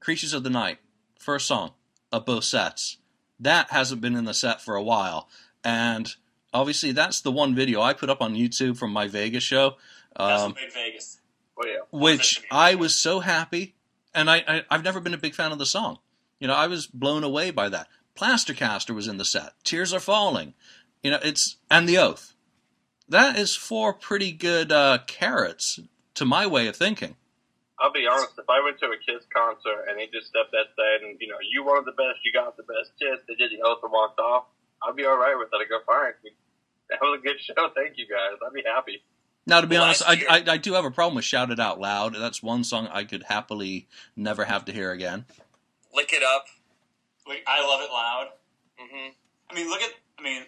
Creatures 0.00 0.34
of 0.34 0.42
the 0.42 0.50
Night, 0.50 0.76
first 1.18 1.46
song 1.46 1.72
of 2.12 2.26
both 2.26 2.44
sets, 2.44 2.98
that 3.40 3.70
hasn't 3.70 4.02
been 4.02 4.14
in 4.14 4.26
the 4.26 4.34
set 4.34 4.60
for 4.60 4.76
a 4.76 4.82
while, 4.82 5.30
and 5.64 6.14
obviously 6.52 6.92
that's 6.92 7.22
the 7.22 7.32
one 7.32 7.54
video 7.54 7.80
I 7.80 7.94
put 7.94 8.10
up 8.10 8.20
on 8.20 8.34
YouTube 8.34 8.76
from 8.76 8.92
my 8.92 9.08
Vegas 9.08 9.42
show. 9.42 9.76
Um, 10.16 10.54
Vegas. 10.74 11.20
Oh, 11.56 11.66
yeah. 11.66 11.78
which 11.90 12.42
I 12.50 12.74
was 12.74 12.98
so 12.98 13.20
happy, 13.20 13.74
and 14.12 14.28
I, 14.28 14.44
I 14.46 14.62
I've 14.70 14.84
never 14.84 15.00
been 15.00 15.14
a 15.14 15.18
big 15.18 15.34
fan 15.34 15.52
of 15.52 15.58
the 15.58 15.66
song. 15.66 15.98
You 16.40 16.48
know, 16.48 16.54
I 16.54 16.66
was 16.66 16.86
blown 16.86 17.22
away 17.22 17.50
by 17.50 17.68
that. 17.68 17.88
Plastercaster 18.16 18.94
was 18.94 19.08
in 19.08 19.18
the 19.18 19.24
set. 19.24 19.52
Tears 19.62 19.92
are 19.92 20.00
falling. 20.00 20.54
You 21.02 21.12
know, 21.12 21.20
it's 21.22 21.56
and 21.70 21.88
the 21.88 21.98
oath. 21.98 22.34
That 23.08 23.38
is 23.38 23.54
four 23.54 23.92
pretty 23.92 24.32
good 24.32 24.72
uh, 24.72 24.98
carrots 25.06 25.78
to 26.14 26.24
my 26.24 26.46
way 26.46 26.66
of 26.66 26.76
thinking. 26.76 27.16
I'll 27.78 27.92
be 27.92 28.06
honest, 28.06 28.38
if 28.38 28.48
I 28.48 28.62
went 28.62 28.78
to 28.80 28.86
a 28.86 28.98
Kiss 29.02 29.26
concert 29.34 29.90
and 29.90 29.98
they 29.98 30.06
just 30.06 30.30
stepped 30.30 30.54
outside 30.54 31.02
and, 31.02 31.18
you 31.20 31.26
know, 31.26 31.36
you 31.42 31.64
wanted 31.66 31.90
the 31.90 31.98
best, 31.98 32.22
you 32.24 32.32
got 32.32 32.56
the 32.56 32.62
best 32.62 32.94
Kiss, 32.96 33.18
they 33.26 33.34
did 33.34 33.50
the 33.50 33.60
oath 33.66 33.82
and 33.82 33.90
walked 33.90 34.20
off, 34.20 34.46
I'll 34.82 34.94
be 34.94 35.04
all 35.04 35.18
right 35.18 35.34
with 35.36 35.50
it. 35.52 35.58
I 35.58 35.66
go, 35.66 35.82
fine. 35.84 36.14
That 36.88 37.02
was 37.02 37.18
a 37.18 37.22
good 37.22 37.40
show. 37.40 37.68
Thank 37.74 37.98
you 37.98 38.06
guys. 38.06 38.38
I'd 38.40 38.54
be 38.54 38.62
happy. 38.64 39.02
Now, 39.46 39.60
to 39.60 39.66
be 39.66 39.76
honest, 39.76 40.02
I, 40.06 40.24
I 40.28 40.44
I 40.52 40.56
do 40.56 40.72
have 40.74 40.84
a 40.84 40.90
problem 40.90 41.16
with 41.16 41.24
"Shout 41.24 41.50
It 41.50 41.60
Out 41.60 41.78
Loud." 41.80 42.14
That's 42.14 42.42
one 42.42 42.64
song 42.64 42.88
I 42.90 43.04
could 43.04 43.24
happily 43.24 43.86
never 44.16 44.44
have 44.44 44.64
to 44.66 44.72
hear 44.72 44.90
again. 44.90 45.26
Lick 45.94 46.12
it 46.12 46.22
up. 46.22 46.46
Like, 47.26 47.44
I 47.46 47.66
love 47.66 47.80
it 47.80 47.90
loud. 47.90 48.28
hmm 48.78 49.08
I 49.50 49.54
mean, 49.54 49.68
look 49.68 49.82
at. 49.82 49.90
I 50.18 50.22
mean, 50.22 50.42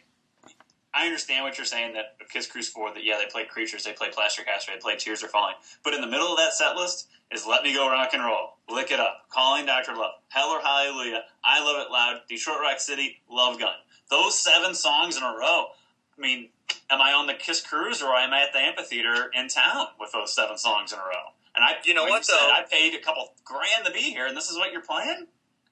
I 0.94 1.04
understand 1.04 1.44
what 1.44 1.58
you're 1.58 1.66
saying 1.66 1.94
that 1.94 2.16
Kiss 2.30 2.46
Cruise 2.46 2.68
Four. 2.68 2.94
That 2.94 3.04
yeah, 3.04 3.18
they 3.18 3.30
play 3.30 3.44
Creatures, 3.44 3.84
they 3.84 3.92
play 3.92 4.08
Plaster 4.10 4.42
Caster, 4.42 4.72
they 4.72 4.78
play 4.80 4.96
Tears 4.96 5.22
Are 5.22 5.28
Falling. 5.28 5.54
But 5.84 5.92
in 5.94 6.00
the 6.00 6.06
middle 6.06 6.28
of 6.28 6.38
that 6.38 6.54
set 6.54 6.74
list 6.76 7.08
is 7.30 7.46
Let 7.46 7.62
Me 7.64 7.74
Go 7.74 7.90
Rock 7.90 8.10
and 8.14 8.24
Roll, 8.24 8.54
Lick 8.70 8.90
It 8.90 9.00
Up, 9.00 9.26
Calling 9.30 9.66
Doctor 9.66 9.94
Love, 9.94 10.12
Hell 10.28 10.48
or 10.48 10.60
Hallelujah, 10.60 11.24
I 11.44 11.62
Love 11.62 11.84
It 11.86 11.90
Loud, 11.92 12.20
Detroit 12.28 12.60
Rock 12.62 12.80
City, 12.80 13.20
Love 13.30 13.58
Gun. 13.58 13.74
Those 14.10 14.38
seven 14.38 14.74
songs 14.74 15.16
in 15.16 15.22
a 15.22 15.36
row. 15.38 15.66
I 16.16 16.20
mean, 16.20 16.48
am 16.90 17.00
I 17.00 17.12
on 17.12 17.26
the 17.26 17.34
Kiss 17.34 17.60
Cruise 17.60 18.02
or 18.02 18.14
am 18.14 18.32
I 18.32 18.42
at 18.42 18.52
the 18.52 18.58
amphitheater 18.58 19.30
in 19.34 19.48
town 19.48 19.88
with 20.00 20.12
those 20.12 20.34
seven 20.34 20.56
songs 20.56 20.92
in 20.92 20.98
a 20.98 21.02
row? 21.02 21.32
And 21.54 21.64
I, 21.64 21.76
You 21.84 21.94
know 21.94 22.04
what, 22.04 22.24
said, 22.24 22.36
though? 22.38 22.50
I 22.50 22.64
paid 22.70 22.94
a 22.94 23.00
couple 23.00 23.32
grand 23.44 23.86
to 23.86 23.92
be 23.92 24.00
here, 24.00 24.26
and 24.26 24.36
this 24.36 24.50
is 24.50 24.56
what 24.56 24.72
you're 24.72 24.82
playing. 24.82 25.26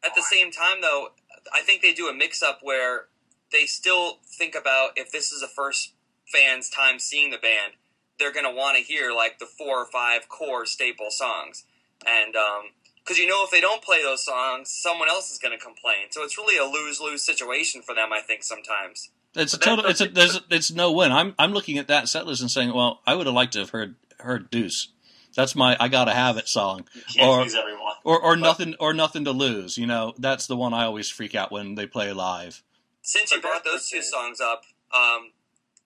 At 0.05 0.15
the 0.15 0.23
same 0.23 0.51
time, 0.51 0.81
though, 0.81 1.09
I 1.53 1.61
think 1.61 1.83
they 1.83 1.93
do 1.93 2.09
a 2.09 2.15
mix-up 2.15 2.61
where 2.63 3.07
they 3.53 3.67
still 3.67 4.19
think 4.27 4.55
about 4.55 4.91
if 4.97 5.11
this 5.11 5.33
is 5.33 5.43
a 5.43 5.49
first 5.49 5.93
fan's 6.33 6.69
time 6.69 6.99
seeing 6.99 7.31
the 7.31 7.39
band, 7.39 7.75
they're 8.19 8.33
going 8.33 8.47
to 8.47 8.55
want 8.55 8.77
to 8.77 8.83
hear 8.83 9.13
like 9.13 9.39
the 9.39 9.47
four 9.47 9.79
or 9.79 9.87
five 9.87 10.29
core 10.29 10.67
staple 10.67 11.11
songs, 11.11 11.65
and 12.07 12.37
um, 12.37 12.71
because 13.03 13.19
you 13.19 13.27
know 13.27 13.45
if 13.45 13.51
they 13.51 13.61
don't 13.61 13.83
play 13.83 14.03
those 14.03 14.25
songs, 14.25 14.71
someone 14.71 15.09
else 15.09 15.31
is 15.31 15.39
going 15.39 15.57
to 15.57 15.63
complain. 15.63 16.07
So 16.11 16.23
it's 16.23 16.39
really 16.39 16.57
a 16.57 16.65
lose-lose 16.65 17.25
situation 17.25 17.83
for 17.83 17.95
them. 17.95 18.13
I 18.13 18.21
think 18.21 18.43
sometimes. 18.43 19.11
It's 19.37 19.55
a 19.55 19.59
But 19.59 19.65
that's 19.65 19.77
total. 19.77 19.91
It's 19.91 20.01
a. 20.01 20.05
okay. 20.05 20.13
There's. 20.15 20.41
It's 20.51 20.71
no 20.73 20.93
win. 20.93 21.13
I'm. 21.13 21.35
I'm 21.39 21.53
looking 21.53 21.79
at 21.79 21.89
that 21.89 22.09
set 22.09 22.27
list 22.27 22.41
and 22.41 22.51
saying, 22.51 22.73
well, 22.73 23.01
I 23.07 23.15
would 23.15 23.27
have 23.27 23.35
liked 23.35 23.53
to 23.55 23.61
have 23.61 23.71
heard 23.71 23.97
heard 24.21 24.51
Deuce. 24.51 24.89
That's 25.37 25.57
my 25.57 25.77
I 25.81 25.89
gotta 25.89 26.13
have 26.13 26.37
it 26.37 26.47
song, 26.49 26.87
You 26.95 27.03
can't 27.13 27.29
Or- 27.29 27.43
please 27.43 27.57
everyone. 27.57 27.95
or 28.05 28.21
or 28.21 28.37
But- 28.37 28.41
nothing 28.41 28.75
or 28.79 28.95
nothing 28.95 29.25
to 29.25 29.33
lose. 29.33 29.77
You 29.77 29.87
know, 29.87 30.15
that's 30.19 30.47
the 30.47 30.57
one 30.57 30.73
I 30.73 30.85
always 30.85 31.11
freak 31.11 31.35
out 31.35 31.51
when 31.51 31.75
they 31.75 31.87
play 31.87 32.13
live. 32.13 32.63
Since 33.03 33.33
you 33.33 33.41
brought 33.41 33.65
those 33.65 33.89
two 33.89 34.01
songs 34.03 34.41
up, 34.41 34.65
um, 34.93 35.33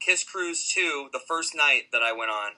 Kiss 0.00 0.22
Cruise 0.22 0.68
2, 0.72 1.08
the 1.12 1.18
first 1.18 1.54
night 1.56 1.84
that 1.92 2.02
I 2.02 2.12
went 2.12 2.30
on, 2.30 2.52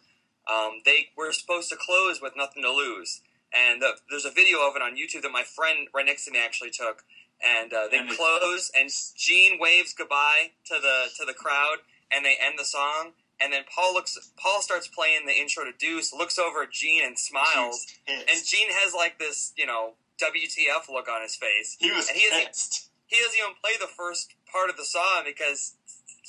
um, 0.52 0.82
they 0.85 1.11
were 1.16 1.32
supposed 1.32 1.70
to 1.70 1.76
close 1.76 2.20
with 2.20 2.35
Nothing 2.37 2.62
to 2.64 2.70
Lose. 2.73 3.23
And 3.56 3.80
the, 3.80 3.97
there's 4.11 4.25
a 4.26 4.30
video 4.30 4.59
of 4.68 4.76
it 4.76 4.82
on 4.82 4.97
YouTube 4.97 5.23
that 5.23 5.32
my 5.32 5.44
friend 5.44 5.88
right 5.94 6.04
next 6.04 6.25
to 6.26 6.30
me 6.30 6.38
actually 6.44 6.70
took. 6.70 7.04
And 7.42 7.73
uh, 7.73 7.88
they 7.90 7.99
And 7.99 8.11
close, 8.11 8.70
and 8.78 8.90
Gene 9.16 9.59
waves 9.59 9.94
goodbye 9.94 10.52
to 10.66 10.75
the 10.80 11.09
to 11.18 11.25
the 11.25 11.32
crowd, 11.32 11.78
and 12.12 12.25
they 12.25 12.37
end 12.40 12.59
the 12.59 12.64
song. 12.64 13.12
And 13.40 13.52
then 13.52 13.62
Paul 13.75 13.94
looks. 13.94 14.18
Paul 14.37 14.61
starts 14.61 14.87
playing 14.88 15.25
the 15.25 15.32
intro 15.32 15.64
to 15.64 15.73
Deuce, 15.73 16.12
looks 16.12 16.38
over 16.38 16.62
at 16.62 16.70
Gene 16.70 17.02
and 17.04 17.18
smiles. 17.18 17.87
And. 18.06 18.23
Gene 18.44 18.68
has 18.70 18.92
like 18.94 19.18
this, 19.18 19.54
you 19.56 19.64
know, 19.64 19.94
WTF 20.20 20.88
look 20.90 21.09
on 21.09 21.23
his 21.23 21.35
face 21.35 21.76
he 21.80 21.90
was 21.90 22.09
and 22.09 22.16
he 22.18 22.25
is- 22.25 22.47
pissed. 22.47 22.90
he 23.06 23.16
doesn't 23.23 23.38
even 23.38 23.54
play 23.62 23.73
the 23.80 23.87
first 23.88 24.35
part 24.52 24.68
of 24.68 24.76
the 24.76 24.85
song 24.85 25.23
because 25.25 25.76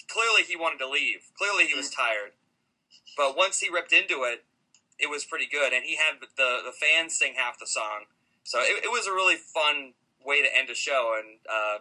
clearly 0.08 0.44
he 0.44 0.56
wanted 0.56 0.80
to 0.80 0.88
leave. 0.88 1.20
Clearly 1.38 1.66
he 1.68 1.74
was 1.76 1.90
tired. 1.90 2.32
But 3.18 3.36
once 3.36 3.60
he 3.60 3.70
ripped 3.70 3.92
into 3.92 4.24
it, 4.24 4.46
it 4.98 5.10
was 5.10 5.26
pretty 5.26 5.48
good, 5.52 5.74
and 5.74 5.84
he 5.84 5.98
had 5.98 6.22
the 6.38 6.60
the 6.64 6.72
fans 6.72 7.18
sing 7.18 7.34
half 7.36 7.60
the 7.60 7.68
song. 7.68 8.06
So 8.44 8.60
it, 8.60 8.86
it 8.86 8.92
was 8.92 9.08
a 9.08 9.12
really 9.12 9.36
fun 9.36 9.94
way 10.26 10.42
to 10.42 10.48
end 10.58 10.70
a 10.70 10.76
show, 10.76 11.16
and 11.18 11.38
uh, 11.50 11.80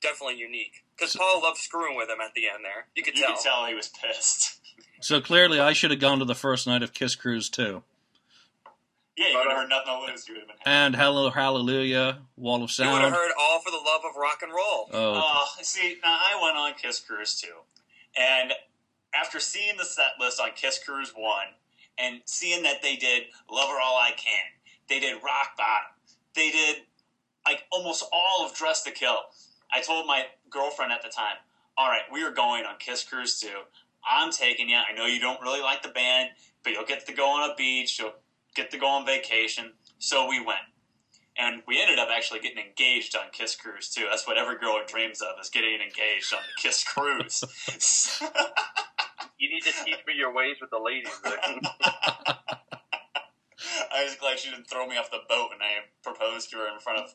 definitely 0.00 0.36
unique. 0.38 0.84
Because 0.96 1.12
So- 1.12 1.18
Paul 1.18 1.42
loved 1.42 1.58
screwing 1.58 1.96
with 1.96 2.08
him 2.08 2.20
at 2.20 2.34
the 2.34 2.48
end. 2.48 2.64
There, 2.64 2.86
you 2.94 3.02
could 3.02 3.16
You 3.16 3.22
tell. 3.24 3.34
could 3.34 3.42
tell 3.42 3.66
he 3.66 3.74
was 3.74 3.88
pissed. 3.88 4.60
So 5.00 5.20
clearly, 5.20 5.60
I 5.60 5.72
should 5.74 5.90
have 5.90 6.00
gone 6.00 6.18
to 6.20 6.24
the 6.24 6.34
first 6.34 6.66
night 6.66 6.82
of 6.82 6.94
Kiss 6.94 7.14
Cruise 7.14 7.50
too. 7.50 7.82
Yeah, 9.16 9.28
you 9.28 9.38
would 9.38 9.48
have 9.48 9.56
heard 9.58 9.68
nothing 9.70 9.86
to 10.06 10.12
lose. 10.12 10.28
You 10.28 10.34
would 10.34 10.40
have 10.42 10.48
been. 10.48 10.56
And 10.66 10.94
Hell 10.96 11.16
or 11.18 11.32
Hallelujah, 11.32 12.18
Wall 12.36 12.62
of 12.62 12.70
Sound. 12.70 12.88
You 12.88 12.94
would 12.94 13.02
have 13.02 13.12
Sound. 13.14 13.22
heard 13.28 13.32
"All 13.38 13.60
for 13.60 13.70
the 13.70 13.78
Love 13.78 14.02
of 14.04 14.16
Rock 14.16 14.42
and 14.42 14.52
Roll." 14.52 14.90
Oh, 14.92 15.44
Uh, 15.58 15.62
see, 15.62 15.96
now 16.02 16.18
I 16.20 16.38
went 16.42 16.56
on 16.56 16.74
Kiss 16.74 17.00
Cruise 17.00 17.40
too, 17.40 17.54
and 18.16 18.52
after 19.14 19.40
seeing 19.40 19.76
the 19.78 19.84
set 19.86 20.12
list 20.20 20.38
on 20.40 20.50
Kiss 20.52 20.78
Cruise 20.82 21.12
one, 21.14 21.46
and 21.96 22.20
seeing 22.26 22.62
that 22.64 22.82
they 22.82 22.96
did 22.96 23.24
"Love 23.50 23.70
Her 23.70 23.80
All 23.80 23.96
I 23.96 24.10
Can," 24.12 24.44
they 24.88 25.00
did 25.00 25.22
"Rock 25.22 25.56
Bottom," 25.56 25.92
they 26.34 26.50
did 26.50 26.82
like 27.46 27.64
almost 27.70 28.04
all 28.12 28.46
of 28.46 28.54
"Dress 28.54 28.82
to 28.84 28.90
Kill." 28.90 29.18
I 29.72 29.80
told 29.80 30.06
my 30.06 30.26
girlfriend 30.50 30.92
at 30.92 31.02
the 31.02 31.08
time, 31.08 31.36
"All 31.76 31.88
right, 31.88 32.02
we 32.12 32.22
are 32.22 32.30
going 32.30 32.64
on 32.64 32.76
Kiss 32.78 33.04
Cruise 33.04 33.38
two. 33.40 33.62
I'm 34.08 34.32
taking 34.32 34.68
you. 34.68 34.76
I 34.76 34.92
know 34.96 35.06
you 35.06 35.20
don't 35.20 35.40
really 35.40 35.60
like 35.60 35.82
the 35.82 35.88
band, 35.88 36.30
but 36.62 36.72
you'll 36.72 36.84
get 36.84 37.06
to 37.06 37.12
go 37.12 37.28
on 37.28 37.50
a 37.50 37.54
beach. 37.54 37.98
You'll 37.98 38.14
get 38.54 38.70
to 38.70 38.78
go 38.78 38.86
on 38.86 39.06
vacation." 39.06 39.72
So 39.98 40.28
we 40.28 40.40
went. 40.40 40.60
And 41.38 41.62
we 41.66 41.78
ended 41.78 41.98
up 41.98 42.08
actually 42.10 42.40
getting 42.40 42.64
engaged 42.64 43.14
on 43.14 43.24
Kiss 43.30 43.56
Cruise 43.56 43.90
too. 43.90 44.06
That's 44.08 44.26
what 44.26 44.38
every 44.38 44.56
girl 44.58 44.80
dreams 44.86 45.20
of 45.20 45.38
is 45.38 45.50
getting 45.50 45.74
engaged 45.74 46.32
on 46.32 46.40
the 46.40 46.62
Kiss 46.62 46.82
Cruise. 46.82 47.44
You 49.38 49.50
need 49.50 49.62
to 49.64 49.72
teach 49.84 49.98
me 50.06 50.14
your 50.16 50.32
ways 50.32 50.56
with 50.60 50.70
the 50.70 50.78
ladies. 50.78 51.10
I 53.92 54.04
was 54.04 54.14
glad 54.16 54.38
she 54.38 54.50
didn't 54.50 54.68
throw 54.68 54.86
me 54.86 54.96
off 54.96 55.10
the 55.10 55.20
boat 55.28 55.50
and 55.52 55.62
I 55.62 55.86
proposed 56.02 56.50
to 56.50 56.56
her 56.58 56.72
in 56.72 56.80
front 56.80 57.00
of, 57.00 57.14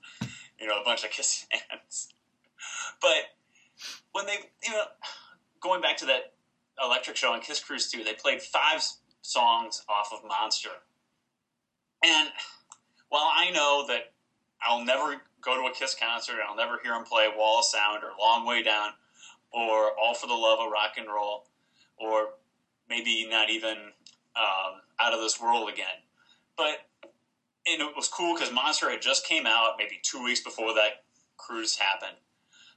you 0.59 0.67
know, 0.67 0.79
a 0.81 0.83
bunch 0.83 1.03
of 1.03 1.11
Kiss 1.11 1.45
fans. 1.51 2.09
But 3.01 3.35
when 4.11 4.25
they, 4.25 4.37
you 4.63 4.71
know, 4.71 4.83
going 5.59 5.81
back 5.81 5.97
to 5.97 6.05
that 6.05 6.33
electric 6.83 7.15
show 7.15 7.33
on 7.33 7.41
Kiss 7.41 7.59
Cruise 7.59 7.89
2, 7.91 8.03
they 8.03 8.13
played 8.13 8.41
five 8.41 8.83
songs 9.21 9.83
off 9.87 10.11
of 10.13 10.27
Monster. 10.27 10.69
And 12.03 12.29
while 13.09 13.29
I 13.33 13.51
know 13.51 13.85
that 13.87 14.13
I'll 14.61 14.83
never 14.83 15.21
go 15.41 15.55
to 15.55 15.71
a 15.71 15.73
Kiss 15.73 15.95
concert 15.95 16.37
I'll 16.47 16.55
never 16.55 16.79
hear 16.83 16.93
them 16.93 17.03
play 17.03 17.27
Wall 17.35 17.59
of 17.59 17.65
Sound 17.65 18.03
or 18.03 18.11
Long 18.19 18.45
Way 18.45 18.63
Down 18.63 18.91
or 19.51 19.97
All 19.99 20.13
for 20.13 20.27
the 20.27 20.33
Love 20.33 20.59
of 20.59 20.71
Rock 20.71 20.93
and 20.97 21.07
Roll 21.07 21.47
or 21.97 22.29
maybe 22.89 23.27
not 23.29 23.49
even 23.49 23.77
um, 24.35 24.81
Out 24.99 25.13
of 25.13 25.19
This 25.19 25.39
World 25.39 25.69
again. 25.69 25.85
But 26.61 26.85
and 27.65 27.81
it 27.81 27.95
was 27.95 28.07
cool 28.07 28.35
because 28.35 28.53
Monster 28.53 28.91
had 28.91 29.01
just 29.01 29.25
came 29.25 29.47
out 29.47 29.75
maybe 29.79 29.99
two 30.03 30.23
weeks 30.23 30.41
before 30.41 30.75
that 30.75 31.03
cruise 31.37 31.75
happened. 31.75 32.17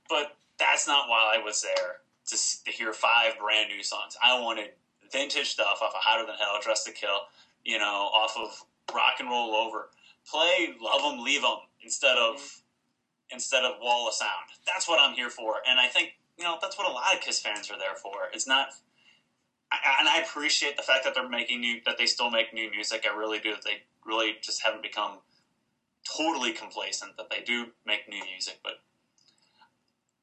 But 0.09 0.37
that's 0.59 0.88
not 0.88 1.09
why 1.09 1.37
I 1.37 1.44
was 1.44 1.61
there 1.61 2.01
to, 2.29 2.37
to 2.64 2.70
hear 2.70 2.94
five 2.94 3.38
brand 3.38 3.68
new 3.68 3.83
songs. 3.83 4.16
I 4.25 4.40
wanted 4.40 4.70
vintage 5.12 5.49
stuff 5.49 5.81
off 5.83 5.94
of 5.94 6.01
Hotter 6.01 6.25
Than 6.25 6.37
Hell, 6.37 6.59
Dress 6.62 6.85
to 6.85 6.92
Kill, 6.92 7.29
you 7.62 7.79
know, 7.79 8.09
off 8.14 8.35
of 8.38 8.64
Rock 8.94 9.16
and 9.20 9.29
Roll 9.29 9.55
Over. 9.55 9.90
Play 10.27 10.75
Love 10.81 11.03
'Em, 11.05 11.23
Leave 11.23 11.44
'Em 11.44 11.59
instead 11.83 12.16
of 12.16 12.37
mm-hmm. 12.37 13.35
instead 13.35 13.64
of 13.64 13.81
Wall 13.83 14.09
of 14.09 14.14
Sound. 14.14 14.49
That's 14.66 14.88
what 14.88 14.99
I'm 14.99 15.14
here 15.14 15.29
for, 15.29 15.57
and 15.68 15.79
I 15.79 15.88
think 15.88 16.14
you 16.38 16.44
know 16.44 16.57
that's 16.59 16.79
what 16.79 16.88
a 16.88 16.92
lot 16.92 17.14
of 17.14 17.20
Kiss 17.20 17.40
fans 17.40 17.70
are 17.70 17.79
there 17.79 17.97
for. 17.97 18.31
It's 18.33 18.47
not 18.47 18.68
and 19.72 20.09
I 20.09 20.20
appreciate 20.20 20.77
the 20.77 20.83
fact 20.83 21.05
that 21.05 21.14
they're 21.14 21.29
making 21.29 21.61
new, 21.61 21.81
that 21.87 21.98
they 21.98 22.07
still 22.07 22.31
make 22.31 22.55
new 22.55 22.70
music. 22.70 23.05
I 23.11 23.16
really 23.16 23.38
do. 23.38 23.55
They 23.64 23.83
really 24.07 24.37
just 24.42 24.62
haven't 24.62 24.83
become 24.83 25.18
totally 26.16 26.53
complacent. 26.53 27.16
That 27.16 27.31
they 27.31 27.40
do 27.40 27.66
make 27.87 28.09
new 28.09 28.24
music, 28.24 28.61
but 28.62 28.74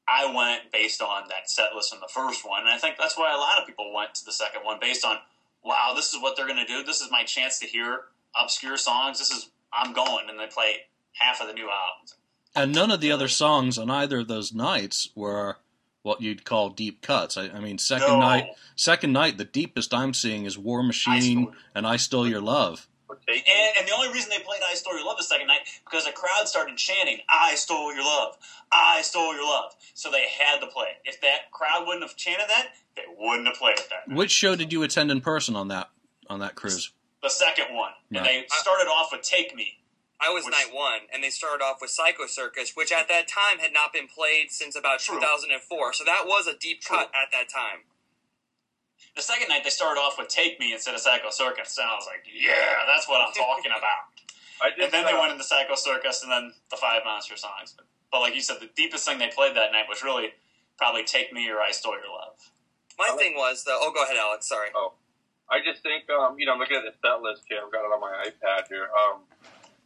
I 0.08 0.32
went 0.34 0.72
based 0.72 1.00
on 1.00 1.28
that 1.28 1.48
set 1.48 1.74
list 1.74 1.90
from 1.90 2.00
the 2.00 2.08
first 2.12 2.46
one, 2.48 2.60
and 2.60 2.70
I 2.70 2.78
think 2.78 2.96
that's 2.98 3.16
why 3.16 3.32
a 3.32 3.38
lot 3.38 3.58
of 3.60 3.66
people 3.66 3.92
went 3.94 4.14
to 4.16 4.24
the 4.24 4.32
second 4.32 4.64
one 4.64 4.78
based 4.80 5.04
on, 5.04 5.16
wow, 5.64 5.92
this 5.94 6.12
is 6.12 6.20
what 6.20 6.36
they're 6.36 6.46
going 6.46 6.58
to 6.58 6.66
do. 6.66 6.82
This 6.82 7.00
is 7.00 7.10
my 7.10 7.22
chance 7.24 7.58
to 7.60 7.66
hear 7.66 8.00
obscure 8.34 8.76
songs. 8.76 9.18
This 9.18 9.30
is 9.30 9.50
I'm 9.72 9.92
going, 9.92 10.28
and 10.28 10.38
they 10.38 10.46
play 10.48 10.86
half 11.12 11.40
of 11.40 11.46
the 11.46 11.54
new 11.54 11.68
albums. 11.70 12.14
and 12.54 12.74
none 12.74 12.90
of 12.90 13.00
the 13.00 13.12
other 13.12 13.28
songs 13.28 13.78
on 13.78 13.90
either 13.90 14.18
of 14.20 14.28
those 14.28 14.52
nights 14.52 15.08
were 15.14 15.58
what 16.02 16.20
you'd 16.20 16.44
call 16.44 16.70
deep 16.70 17.00
cuts. 17.02 17.36
I, 17.36 17.44
I 17.48 17.60
mean, 17.60 17.78
second 17.78 18.08
No. 18.08 18.20
night, 18.20 18.48
second 18.76 19.12
night, 19.12 19.38
the 19.38 19.44
deepest 19.44 19.94
I'm 19.94 20.14
seeing 20.14 20.44
is 20.44 20.58
War 20.58 20.82
Machine 20.82 21.44
Stole- 21.46 21.54
and 21.74 21.86
I 21.86 21.96
Stole 21.96 22.26
Your 22.28 22.40
Love. 22.40 22.88
And, 23.28 23.42
and 23.78 23.86
the 23.86 23.92
only 23.92 24.08
reason 24.12 24.30
they 24.30 24.38
played 24.42 24.60
I 24.68 24.74
Stole 24.74 24.96
Your 24.96 25.06
Love 25.06 25.16
the 25.18 25.22
second 25.24 25.46
night 25.46 25.60
because 25.84 26.06
the 26.06 26.12
crowd 26.12 26.48
started 26.48 26.76
chanting, 26.76 27.18
I 27.28 27.54
stole 27.54 27.94
your 27.94 28.02
love, 28.04 28.36
I 28.72 29.02
stole 29.02 29.34
your 29.34 29.44
love. 29.44 29.74
So 29.94 30.10
they 30.10 30.24
had 30.40 30.60
to 30.60 30.66
play. 30.66 30.86
it. 31.04 31.08
If 31.08 31.20
that 31.20 31.50
crowd 31.52 31.86
wouldn't 31.86 32.02
have 32.02 32.16
chanted 32.16 32.48
that, 32.48 32.68
they 32.96 33.02
wouldn't 33.16 33.46
have 33.46 33.56
played 33.56 33.78
it 33.78 33.86
that 33.90 34.08
night. 34.08 34.16
Which 34.16 34.30
show 34.30 34.56
did 34.56 34.72
you 34.72 34.82
attend 34.82 35.10
in 35.10 35.20
person 35.20 35.54
on 35.56 35.68
that 35.68 35.90
on 36.28 36.40
that 36.40 36.54
cruise? 36.54 36.90
The 37.22 37.28
second 37.30 37.74
one. 37.76 37.92
Yeah. 38.10 38.20
And 38.20 38.26
they 38.26 38.44
started 38.48 38.88
off 38.88 39.10
with 39.12 39.22
Take 39.22 39.54
Me. 39.54 39.78
I 40.24 40.30
was 40.30 40.44
Which- 40.44 40.52
night 40.52 40.70
one, 40.72 41.08
and 41.12 41.22
they 41.22 41.30
started 41.30 41.64
off 41.64 41.80
with 41.80 41.90
Psycho 41.90 42.26
Circus, 42.26 42.76
which 42.76 42.92
at 42.92 43.08
that 43.08 43.26
time 43.26 43.58
had 43.58 43.72
not 43.72 43.92
been 43.92 44.06
played 44.06 44.52
since 44.52 44.76
about 44.76 45.00
True. 45.00 45.18
2004. 45.18 45.92
So 45.94 46.04
that 46.04 46.26
was 46.26 46.46
a 46.46 46.54
deep 46.56 46.80
True. 46.80 46.96
cut 46.98 47.10
at 47.14 47.32
that 47.32 47.48
time. 47.48 47.82
The 49.16 49.22
second 49.22 49.48
night 49.48 49.64
they 49.64 49.70
started 49.70 50.00
off 50.00 50.16
with 50.18 50.28
Take 50.28 50.60
Me 50.60 50.72
instead 50.72 50.94
of 50.94 51.00
Psycho 51.00 51.30
Circus. 51.30 51.76
And 51.76 51.88
I 51.90 51.94
was 51.96 52.06
like, 52.06 52.22
yeah, 52.32 52.86
that's 52.86 53.08
what 53.08 53.20
I'm 53.20 53.32
talking 53.34 53.72
about. 53.76 54.14
I 54.62 54.70
did. 54.70 54.84
and 54.84 54.92
then 54.92 55.04
they 55.04 55.12
uh, 55.12 55.18
went 55.20 55.32
into 55.32 55.42
Psycho 55.44 55.74
Circus 55.74 56.22
and 56.22 56.30
then 56.30 56.52
the 56.70 56.76
Five 56.76 57.02
Monster 57.04 57.36
songs. 57.36 57.74
But, 57.76 57.86
but 58.12 58.20
like 58.20 58.34
you 58.36 58.40
said, 58.40 58.58
the 58.60 58.70
deepest 58.76 59.04
thing 59.04 59.18
they 59.18 59.28
played 59.28 59.56
that 59.56 59.72
night 59.72 59.86
was 59.88 60.02
really 60.04 60.28
probably 60.78 61.02
"Take 61.02 61.32
Me" 61.32 61.50
or 61.50 61.58
"I 61.60 61.72
Stole 61.72 61.94
Your 61.98 62.08
Love." 62.14 62.38
My 62.96 63.06
I 63.08 63.10
like- 63.10 63.18
thing 63.18 63.34
was 63.34 63.64
the. 63.64 63.72
Oh, 63.74 63.90
go 63.92 64.04
ahead, 64.04 64.16
Alex. 64.16 64.46
Sorry. 64.48 64.68
Oh, 64.74 64.94
I 65.50 65.58
just 65.66 65.82
think, 65.82 66.08
um, 66.08 66.38
you 66.38 66.46
know, 66.46 66.52
I'm 66.54 66.58
looking 66.60 66.76
at 66.78 66.84
the 66.84 66.94
set 67.04 67.20
list 67.20 67.42
here. 67.48 67.58
I've 67.66 67.72
got 67.72 67.80
it 67.84 67.90
on 67.92 68.00
my 68.00 68.24
iPad 68.24 68.68
here. 68.68 68.88
Um, 68.94 69.22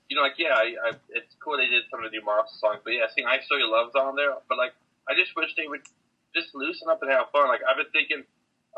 you 0.08 0.14
know, 0.16 0.22
like, 0.22 0.38
yeah, 0.38 0.54
I, 0.54 0.74
I, 0.78 0.90
it's 1.10 1.34
cool 1.42 1.58
they 1.58 1.66
did 1.66 1.84
some 1.90 2.02
of 2.02 2.10
the 2.10 2.14
new 2.14 2.24
Monster 2.24 2.58
songs, 2.62 2.80
but 2.84 2.94
yeah, 2.94 3.10
seeing 3.10 3.26
I 3.26 3.42
Saw 3.42 3.58
Your 3.58 3.70
Love's 3.70 3.94
on 3.98 4.14
there. 4.14 4.38
But, 4.48 4.58
like, 4.58 4.74
I 5.10 5.18
just 5.18 5.34
wish 5.34 5.50
they 5.58 5.66
would 5.66 5.82
just 6.34 6.54
loosen 6.54 6.88
up 6.88 7.02
and 7.02 7.10
have 7.10 7.30
fun. 7.34 7.50
Like, 7.50 7.62
I've 7.66 7.78
been 7.78 7.90
thinking, 7.90 8.22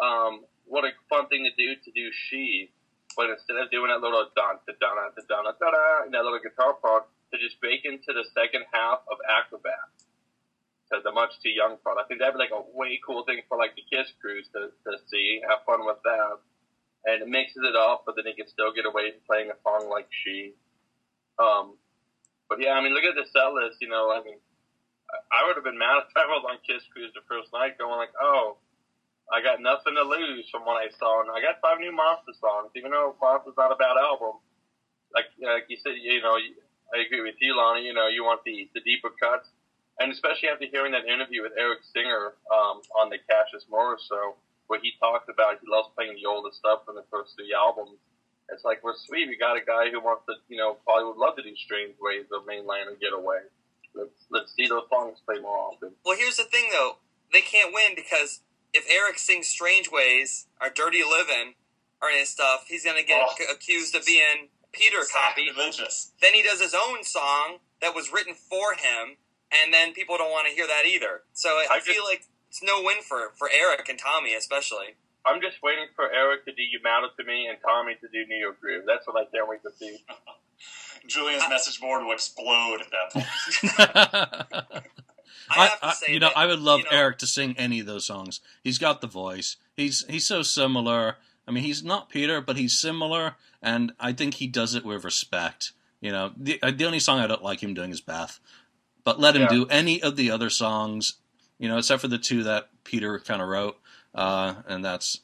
um, 0.00 0.48
what 0.64 0.84
a 0.88 0.92
fun 1.08 1.28
thing 1.28 1.44
to 1.44 1.54
do 1.56 1.76
to 1.76 1.90
do 1.92 2.08
She, 2.28 2.72
but 3.16 3.28
instead 3.28 3.60
of 3.60 3.68
doing 3.68 3.92
that 3.92 4.00
little 4.00 4.28
dun, 4.32 4.60
da, 4.64 4.72
dun, 4.80 4.96
da, 4.96 5.22
dun, 5.28 5.44
da, 5.44 5.52
da, 5.52 5.68
da, 5.68 5.86
and 6.08 6.12
that 6.14 6.24
little 6.24 6.40
guitar 6.40 6.76
part, 6.80 7.08
to 7.32 7.36
just 7.36 7.60
break 7.60 7.84
into 7.84 8.08
the 8.08 8.24
second 8.32 8.64
half 8.72 9.04
of 9.12 9.20
Acrobat. 9.28 9.92
To 10.88 11.04
the 11.04 11.12
much 11.12 11.36
too 11.44 11.52
young 11.52 11.76
part. 11.84 12.00
I 12.00 12.08
think 12.08 12.24
that'd 12.24 12.32
be 12.32 12.40
like 12.40 12.56
a 12.56 12.64
way 12.72 12.96
cool 13.04 13.28
thing 13.28 13.44
for 13.44 13.60
like 13.60 13.76
the 13.76 13.84
Kiss 13.84 14.08
cruise 14.24 14.48
to, 14.56 14.72
to 14.72 14.96
see. 15.12 15.44
Have 15.44 15.60
fun 15.68 15.84
with 15.84 16.00
that 16.08 16.40
and 17.04 17.22
it 17.22 17.28
mixes 17.28 17.62
it 17.62 17.76
up, 17.76 18.02
but 18.04 18.16
then 18.16 18.26
he 18.26 18.34
can 18.34 18.48
still 18.48 18.72
get 18.72 18.86
away 18.86 19.12
from 19.12 19.22
playing 19.26 19.50
a 19.50 19.56
song 19.62 19.88
like 19.88 20.08
She. 20.24 20.54
Um, 21.38 21.78
but 22.48 22.60
yeah, 22.60 22.72
I 22.74 22.82
mean, 22.82 22.94
look 22.94 23.04
at 23.04 23.14
the 23.14 23.26
set 23.32 23.52
list. 23.52 23.78
You 23.80 23.88
know, 23.88 24.10
I 24.10 24.22
mean, 24.22 24.38
I- 25.32 25.46
would 25.46 25.56
have 25.56 25.64
been 25.64 25.78
mad 25.78 26.04
if 26.08 26.16
I 26.16 26.26
was 26.26 26.44
on 26.48 26.58
Kiss 26.66 26.84
Cruise 26.92 27.12
the 27.14 27.22
first 27.28 27.52
night, 27.52 27.78
going 27.78 27.96
like, 27.96 28.12
"Oh, 28.20 28.58
I 29.32 29.40
got 29.40 29.60
nothing 29.60 29.94
to 29.94 30.02
lose 30.02 30.48
from 30.50 30.64
what 30.64 30.76
I 30.76 30.90
saw." 30.90 31.20
And 31.22 31.30
I 31.30 31.40
got 31.40 31.60
five 31.60 31.78
new 31.78 31.92
Monster 31.92 32.32
songs, 32.40 32.70
even 32.76 32.90
though 32.90 33.16
Monster's 33.20 33.56
not 33.56 33.72
a 33.72 33.76
bad 33.76 33.96
album. 33.96 34.40
Like, 35.14 35.26
like 35.40 35.66
you 35.68 35.76
said, 35.78 35.96
you 35.96 36.20
know, 36.20 36.36
I 36.94 36.98
agree 36.98 37.22
with 37.22 37.36
you, 37.40 37.56
Lonnie. 37.56 37.86
You 37.86 37.94
know, 37.94 38.08
you 38.08 38.24
want 38.24 38.44
the 38.44 38.68
the 38.74 38.80
deeper 38.80 39.10
cuts, 39.10 39.48
and 40.00 40.12
especially 40.12 40.48
after 40.48 40.66
hearing 40.66 40.92
that 40.92 41.06
interview 41.06 41.42
with 41.42 41.52
Eric 41.56 41.80
Singer 41.84 42.34
um, 42.52 42.82
on 42.96 43.08
the 43.10 43.18
Cassius 43.28 43.64
Morris 43.68 44.04
show 44.08 44.36
where 44.68 44.80
he 44.80 44.92
talked 45.00 45.28
about 45.28 45.58
he 45.60 45.66
loves 45.66 45.88
playing 45.96 46.14
the 46.14 46.28
older 46.28 46.52
stuff 46.52 46.84
from 46.84 46.94
the 46.94 47.04
first 47.10 47.34
three 47.36 47.52
albums. 47.52 47.98
It's 48.50 48.64
like 48.64 48.82
we're 48.82 48.96
sweet. 48.96 49.28
We 49.28 49.36
got 49.36 49.56
a 49.56 49.64
guy 49.64 49.90
who 49.90 50.00
wants 50.00 50.24
to, 50.26 50.34
you 50.48 50.56
know, 50.56 50.74
probably 50.84 51.04
would 51.04 51.16
love 51.16 51.36
to 51.36 51.42
do 51.42 51.54
Strange 51.56 51.94
Ways 52.00 52.26
of 52.32 52.46
Mainline 52.46 52.88
and 52.88 52.98
Getaway. 53.00 53.40
Let's 53.94 54.10
let's 54.30 54.54
see 54.54 54.66
those 54.66 54.88
songs 54.88 55.18
play 55.26 55.38
more 55.40 55.56
often. 55.56 55.92
Well, 56.04 56.16
here's 56.16 56.36
the 56.36 56.44
thing 56.44 56.68
though. 56.72 56.96
They 57.32 57.40
can't 57.42 57.74
win 57.74 57.92
because 57.94 58.40
if 58.72 58.86
Eric 58.90 59.18
sings 59.18 59.48
"Strange 59.48 59.90
Ways" 59.90 60.46
or 60.60 60.70
"Dirty 60.70 61.02
living 61.04 61.54
or 62.00 62.08
any 62.08 62.24
stuff, 62.24 62.64
he's 62.68 62.84
gonna 62.84 63.02
get 63.02 63.20
Oh. 63.22 63.32
ac- 63.38 63.50
accused 63.52 63.94
of 63.94 64.06
being 64.06 64.48
Peter 64.72 65.02
copy. 65.12 65.50
Then 66.20 66.34
he 66.34 66.42
does 66.42 66.60
his 66.60 66.74
own 66.74 67.02
song 67.04 67.58
that 67.80 67.94
was 67.94 68.12
written 68.12 68.34
for 68.34 68.74
him, 68.74 69.16
and 69.50 69.72
then 69.74 69.92
people 69.92 70.16
don't 70.16 70.30
want 70.30 70.46
to 70.48 70.54
hear 70.54 70.66
that 70.66 70.84
either. 70.86 71.22
So 71.32 71.58
I, 71.58 71.66
I 71.70 71.74
I 71.76 71.80
feel 71.80 71.94
just- 71.96 72.06
like 72.08 72.24
it's 72.48 72.62
no 72.62 72.82
win 72.82 73.02
for 73.02 73.32
for 73.36 73.50
Eric 73.52 73.88
and 73.88 73.98
Tommy 73.98 74.34
especially. 74.34 74.96
I'm 75.28 75.40
just 75.40 75.62
waiting 75.62 75.86
for 75.94 76.10
Eric 76.10 76.44
to 76.46 76.52
do 76.52 76.62
You 76.62 76.80
Matter 76.82 77.06
to 77.18 77.24
Me 77.24 77.46
and 77.48 77.58
Tommy 77.64 77.94
to 78.00 78.08
do 78.08 78.26
New 78.28 78.36
York 78.36 78.60
Groove. 78.60 78.84
That's 78.86 79.06
what 79.06 79.16
I 79.16 79.24
can't 79.30 79.48
wait 79.48 79.62
to 79.62 79.70
see. 79.78 79.98
Julian's 81.06 81.44
message 81.48 81.80
board 81.80 82.04
will 82.04 82.12
explode 82.12 82.78
at 82.80 82.90
that 82.90 83.12
point. 83.12 84.84
I 85.50 85.56
I, 85.60 85.66
have 85.66 85.80
to 85.80 85.86
I- 85.86 85.92
say, 85.94 86.12
you 86.12 86.20
know, 86.20 86.28
that, 86.28 86.38
I 86.38 86.46
would 86.46 86.58
love 86.60 86.80
you 86.80 86.84
know, 86.86 86.90
Eric 86.92 87.18
to 87.18 87.26
sing 87.26 87.54
any 87.58 87.80
of 87.80 87.86
those 87.86 88.06
songs. 88.06 88.40
He's 88.62 88.78
got 88.78 89.00
the 89.00 89.06
voice. 89.06 89.56
He's 89.76 90.04
he's 90.08 90.26
so 90.26 90.42
similar. 90.42 91.16
I 91.46 91.50
mean, 91.50 91.64
he's 91.64 91.82
not 91.82 92.10
Peter, 92.10 92.40
but 92.42 92.56
he's 92.58 92.78
similar, 92.78 93.36
and 93.62 93.92
I 93.98 94.12
think 94.12 94.34
he 94.34 94.46
does 94.46 94.74
it 94.74 94.84
with 94.84 95.04
respect. 95.04 95.72
You 96.00 96.12
know, 96.12 96.32
the 96.36 96.60
uh, 96.62 96.70
the 96.72 96.84
only 96.84 97.00
song 97.00 97.20
I 97.20 97.26
don't 97.26 97.42
like 97.42 97.62
him 97.62 97.72
doing 97.74 97.90
is 97.90 98.00
Beth, 98.02 98.38
but 99.04 99.18
let 99.18 99.34
him 99.36 99.42
Yeah. 99.42 99.48
do 99.48 99.66
any 99.68 100.02
of 100.02 100.16
the 100.16 100.30
other 100.30 100.50
songs. 100.50 101.14
You 101.58 101.68
know, 101.68 101.78
except 101.78 102.02
for 102.02 102.08
the 102.08 102.18
two 102.18 102.42
that 102.44 102.68
Peter 102.84 103.18
kind 103.18 103.40
of 103.40 103.48
wrote, 103.48 103.78
uh, 104.18 104.62
and 104.66 104.84
that's 104.84 105.20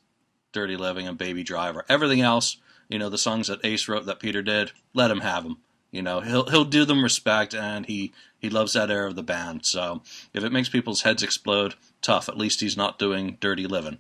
"Dirty 0.52 0.76
Living" 0.76 1.09
and 1.09 1.18
"Baby 1.18 1.42
Driver." 1.42 1.85
Everything 1.88 2.20
else, 2.20 2.59
you 2.88 2.98
know, 2.98 3.11
the 3.11 3.18
songs 3.18 3.48
that 3.48 3.64
Ace 3.64 3.88
wrote 3.88 4.07
that 4.07 4.20
Peter 4.20 4.40
did, 4.40 4.70
let 4.94 5.11
him 5.11 5.20
have 5.20 5.42
them. 5.42 5.59
You 5.90 6.02
know, 6.02 6.20
he'll 6.20 6.48
he'll 6.48 6.64
do 6.64 6.85
them 6.85 7.02
respect, 7.02 7.54
and 7.54 7.87
he 7.87 8.12
he 8.38 8.48
loves 8.48 8.72
that 8.74 8.90
era 8.90 9.09
of 9.09 9.16
the 9.16 9.22
band. 9.22 9.66
So 9.66 10.02
if 10.33 10.44
it 10.44 10.52
makes 10.52 10.68
people's 10.68 11.02
heads 11.02 11.22
explode, 11.24 11.74
tough. 12.02 12.28
At 12.28 12.38
least 12.38 12.61
he's 12.61 12.76
not 12.76 12.98
doing 12.98 13.37
"Dirty 13.40 13.66
Living." 13.66 13.98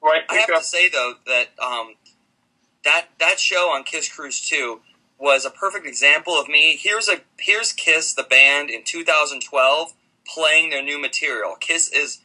Right, 0.00 0.22
I 0.30 0.36
have 0.36 0.46
to 0.46 0.62
say 0.62 0.88
though 0.88 1.14
that 1.26 1.48
um, 1.60 1.94
that 2.84 3.08
that 3.18 3.40
show 3.40 3.70
on 3.74 3.82
Kiss 3.82 4.08
Cruise 4.08 4.40
Two 4.40 4.80
was 5.18 5.44
a 5.44 5.50
perfect 5.50 5.86
example 5.86 6.34
of 6.34 6.48
me. 6.48 6.78
Here's 6.80 7.08
a 7.08 7.22
here's 7.36 7.72
Kiss 7.72 8.14
the 8.14 8.22
band 8.22 8.70
in 8.70 8.84
2012 8.84 9.92
playing 10.24 10.70
their 10.70 10.82
new 10.82 11.00
material. 11.00 11.56
Kiss 11.58 11.90
is 11.90 12.20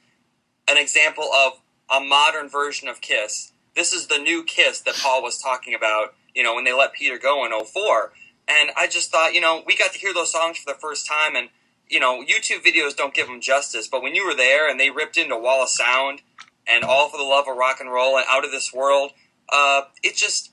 an 0.67 0.77
example 0.77 1.29
of 1.34 1.53
a 1.91 1.99
modern 1.99 2.47
version 2.49 2.88
of 2.88 3.01
Kiss. 3.01 3.51
This 3.75 3.93
is 3.93 4.08
the 4.08 4.17
new 4.17 4.43
Kiss 4.43 4.80
that 4.82 4.95
Paul 4.95 5.21
was 5.21 5.41
talking 5.41 5.73
about. 5.73 6.13
You 6.34 6.43
know 6.43 6.56
when 6.56 6.63
they 6.63 6.73
let 6.73 6.93
Peter 6.93 7.17
go 7.17 7.45
in 7.45 7.51
04. 7.51 8.13
and 8.47 8.71
I 8.77 8.88
just 8.88 9.12
thought 9.12 9.34
you 9.34 9.41
know 9.41 9.63
we 9.65 9.75
got 9.75 9.91
to 9.93 9.99
hear 9.99 10.13
those 10.13 10.32
songs 10.32 10.58
for 10.58 10.71
the 10.71 10.80
first 10.80 11.08
time 11.08 11.36
and. 11.36 11.49
You 11.89 11.99
know, 11.99 12.23
YouTube 12.23 12.63
videos 12.63 12.95
don't 12.95 13.13
give 13.13 13.27
them 13.27 13.41
justice, 13.41 13.86
but 13.86 14.01
when 14.01 14.15
you 14.15 14.25
were 14.25 14.34
there 14.34 14.71
and 14.71 14.80
they 14.80 14.89
ripped 14.89 15.17
into 15.17 15.36
Wall 15.36 15.62
of 15.62 15.67
Sound 15.67 16.21
and 16.65 16.86
All 16.86 17.10
for 17.10 17.17
the 17.17 17.23
Love 17.23 17.49
of 17.49 17.58
Rock 17.58 17.82
and 17.82 17.91
Roll 17.91 18.15
and 18.15 18.25
Out 18.30 18.45
of 18.45 18.51
This 18.51 18.71
World, 18.73 19.12
uh, 19.51 19.82
it 20.01 20.15
just 20.15 20.51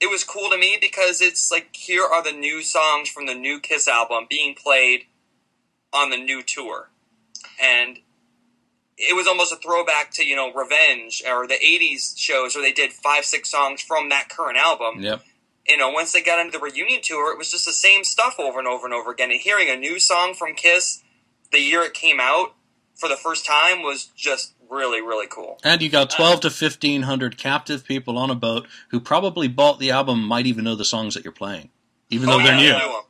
it 0.00 0.08
was 0.08 0.24
cool 0.24 0.48
to 0.48 0.56
me 0.56 0.78
because 0.80 1.20
it's 1.20 1.50
like 1.50 1.76
here 1.76 2.04
are 2.04 2.22
the 2.22 2.32
new 2.32 2.62
songs 2.62 3.08
from 3.08 3.26
the 3.26 3.34
new 3.34 3.60
Kiss 3.60 3.86
album 3.86 4.26
being 4.28 4.54
played 4.54 5.04
on 5.92 6.10
the 6.10 6.16
new 6.16 6.42
tour, 6.42 6.88
and 7.60 7.98
it 9.00 9.16
was 9.16 9.26
almost 9.26 9.52
a 9.52 9.56
throwback 9.56 10.10
to 10.12 10.24
you 10.24 10.36
know 10.36 10.52
Revenge 10.52 11.22
or 11.26 11.46
the 11.46 11.54
'80s 11.54 12.16
shows 12.16 12.54
where 12.54 12.62
they 12.62 12.72
did 12.72 12.92
five 12.92 13.24
six 13.24 13.50
songs 13.50 13.80
from 13.80 14.08
that 14.10 14.28
current 14.28 14.58
album. 14.58 15.00
Yep. 15.02 15.22
You 15.68 15.76
know, 15.76 15.90
once 15.90 16.12
they 16.12 16.22
got 16.22 16.40
into 16.40 16.58
the 16.58 16.64
reunion 16.64 17.00
tour, 17.02 17.32
it 17.32 17.38
was 17.38 17.50
just 17.50 17.64
the 17.64 17.72
same 17.72 18.02
stuff 18.02 18.36
over 18.38 18.58
and 18.58 18.66
over 18.66 18.86
and 18.86 18.94
over 18.94 19.12
again. 19.12 19.30
And 19.30 19.40
hearing 19.40 19.68
a 19.68 19.76
new 19.76 19.98
song 19.98 20.34
from 20.34 20.54
Kiss 20.54 21.02
the 21.52 21.60
year 21.60 21.82
it 21.82 21.94
came 21.94 22.20
out 22.20 22.54
for 22.94 23.08
the 23.08 23.16
first 23.16 23.46
time 23.46 23.82
was 23.82 24.06
just 24.16 24.54
really 24.68 25.00
really 25.00 25.26
cool. 25.26 25.58
And 25.64 25.80
you 25.82 25.88
got 25.88 26.12
uh, 26.12 26.16
twelve 26.16 26.40
to 26.40 26.50
fifteen 26.50 27.02
hundred 27.02 27.38
captive 27.38 27.84
people 27.84 28.18
on 28.18 28.30
a 28.30 28.34
boat 28.34 28.66
who 28.90 29.00
probably 29.00 29.48
bought 29.48 29.78
the 29.78 29.90
album, 29.90 30.22
might 30.24 30.46
even 30.46 30.64
know 30.64 30.76
the 30.76 30.84
songs 30.84 31.14
that 31.14 31.24
you're 31.24 31.32
playing, 31.32 31.70
even 32.08 32.28
oh, 32.28 32.32
though 32.32 32.42
oh, 32.42 32.46
they're 32.46 32.56
new. 32.56 32.72
They 32.72 32.78
knew 32.78 32.96
'em. 32.96 33.02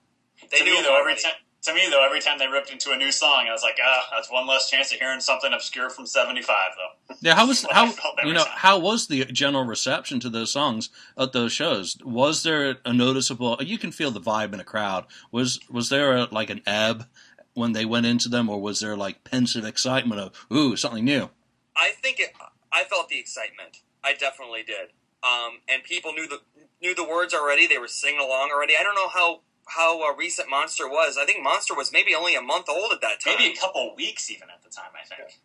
They 0.50 0.64
knew 0.64 0.72
me, 0.72 0.78
'em 0.78 0.84
though, 0.84 1.00
every 1.00 1.16
time 1.16 1.32
to 1.62 1.74
me 1.74 1.82
though, 1.90 2.04
every 2.04 2.20
time 2.20 2.38
they 2.38 2.46
ripped 2.48 2.70
into 2.70 2.92
a 2.92 2.96
new 2.96 3.12
song, 3.12 3.46
I 3.48 3.52
was 3.52 3.62
like, 3.62 3.78
ah, 3.82 4.08
that's 4.12 4.30
one 4.30 4.46
less 4.46 4.70
chance 4.70 4.92
of 4.92 4.98
hearing 4.98 5.20
something 5.20 5.52
obscure 5.52 5.90
from 5.90 6.06
'75, 6.06 6.46
though. 6.76 7.14
Yeah, 7.20 7.34
how 7.34 7.46
was 7.46 7.62
That's 7.70 7.74
what 7.98 8.18
I 8.18 8.22
how 8.22 8.28
you 8.28 8.34
know 8.34 8.44
time. 8.44 8.52
how 8.56 8.78
was 8.78 9.06
the 9.08 9.24
general 9.26 9.64
reception 9.64 10.20
to 10.20 10.30
those 10.30 10.50
songs 10.50 10.88
at 11.18 11.32
those 11.32 11.52
shows? 11.52 11.96
Was 12.04 12.42
there 12.42 12.76
a 12.84 12.92
noticeable? 12.92 13.58
You 13.60 13.78
can 13.78 13.92
feel 13.92 14.10
the 14.10 14.20
vibe 14.20 14.54
in 14.54 14.60
a 14.60 14.64
crowd. 14.64 15.04
Was 15.32 15.60
was 15.70 15.88
there 15.90 16.16
a, 16.16 16.28
like 16.30 16.50
an 16.50 16.62
ebb 16.66 17.06
when 17.54 17.72
they 17.72 17.84
went 17.84 18.06
into 18.06 18.28
them, 18.28 18.48
or 18.48 18.60
was 18.60 18.80
there 18.80 18.96
like 18.96 19.24
pensive 19.24 19.64
excitement 19.64 20.20
of 20.20 20.46
ooh 20.52 20.76
something 20.76 21.04
new? 21.04 21.28
I 21.76 21.90
think 21.90 22.20
it, 22.20 22.32
I 22.72 22.84
felt 22.84 23.08
the 23.08 23.18
excitement. 23.18 23.78
I 24.02 24.14
definitely 24.14 24.62
did. 24.62 24.90
Um, 25.22 25.58
and 25.68 25.82
people 25.84 26.12
knew 26.12 26.26
the 26.26 26.40
knew 26.80 26.94
the 26.94 27.04
words 27.04 27.34
already. 27.34 27.66
They 27.66 27.78
were 27.78 27.88
singing 27.88 28.20
along 28.20 28.50
already. 28.54 28.74
I 28.78 28.82
don't 28.82 28.94
know 28.94 29.08
how 29.08 29.40
how 29.76 30.02
uh, 30.02 30.14
recent 30.14 30.48
Monster 30.50 30.88
was. 30.88 31.16
I 31.16 31.24
think 31.24 31.42
Monster 31.42 31.74
was 31.74 31.92
maybe 31.92 32.14
only 32.14 32.34
a 32.34 32.42
month 32.42 32.68
old 32.68 32.92
at 32.92 33.00
that 33.00 33.20
time. 33.20 33.36
Maybe 33.38 33.52
a 33.52 33.56
couple 33.60 33.94
weeks 33.96 34.30
even 34.30 34.48
at 34.50 34.62
the 34.62 34.70
time. 34.70 34.90
I 34.94 35.06
think. 35.06 35.38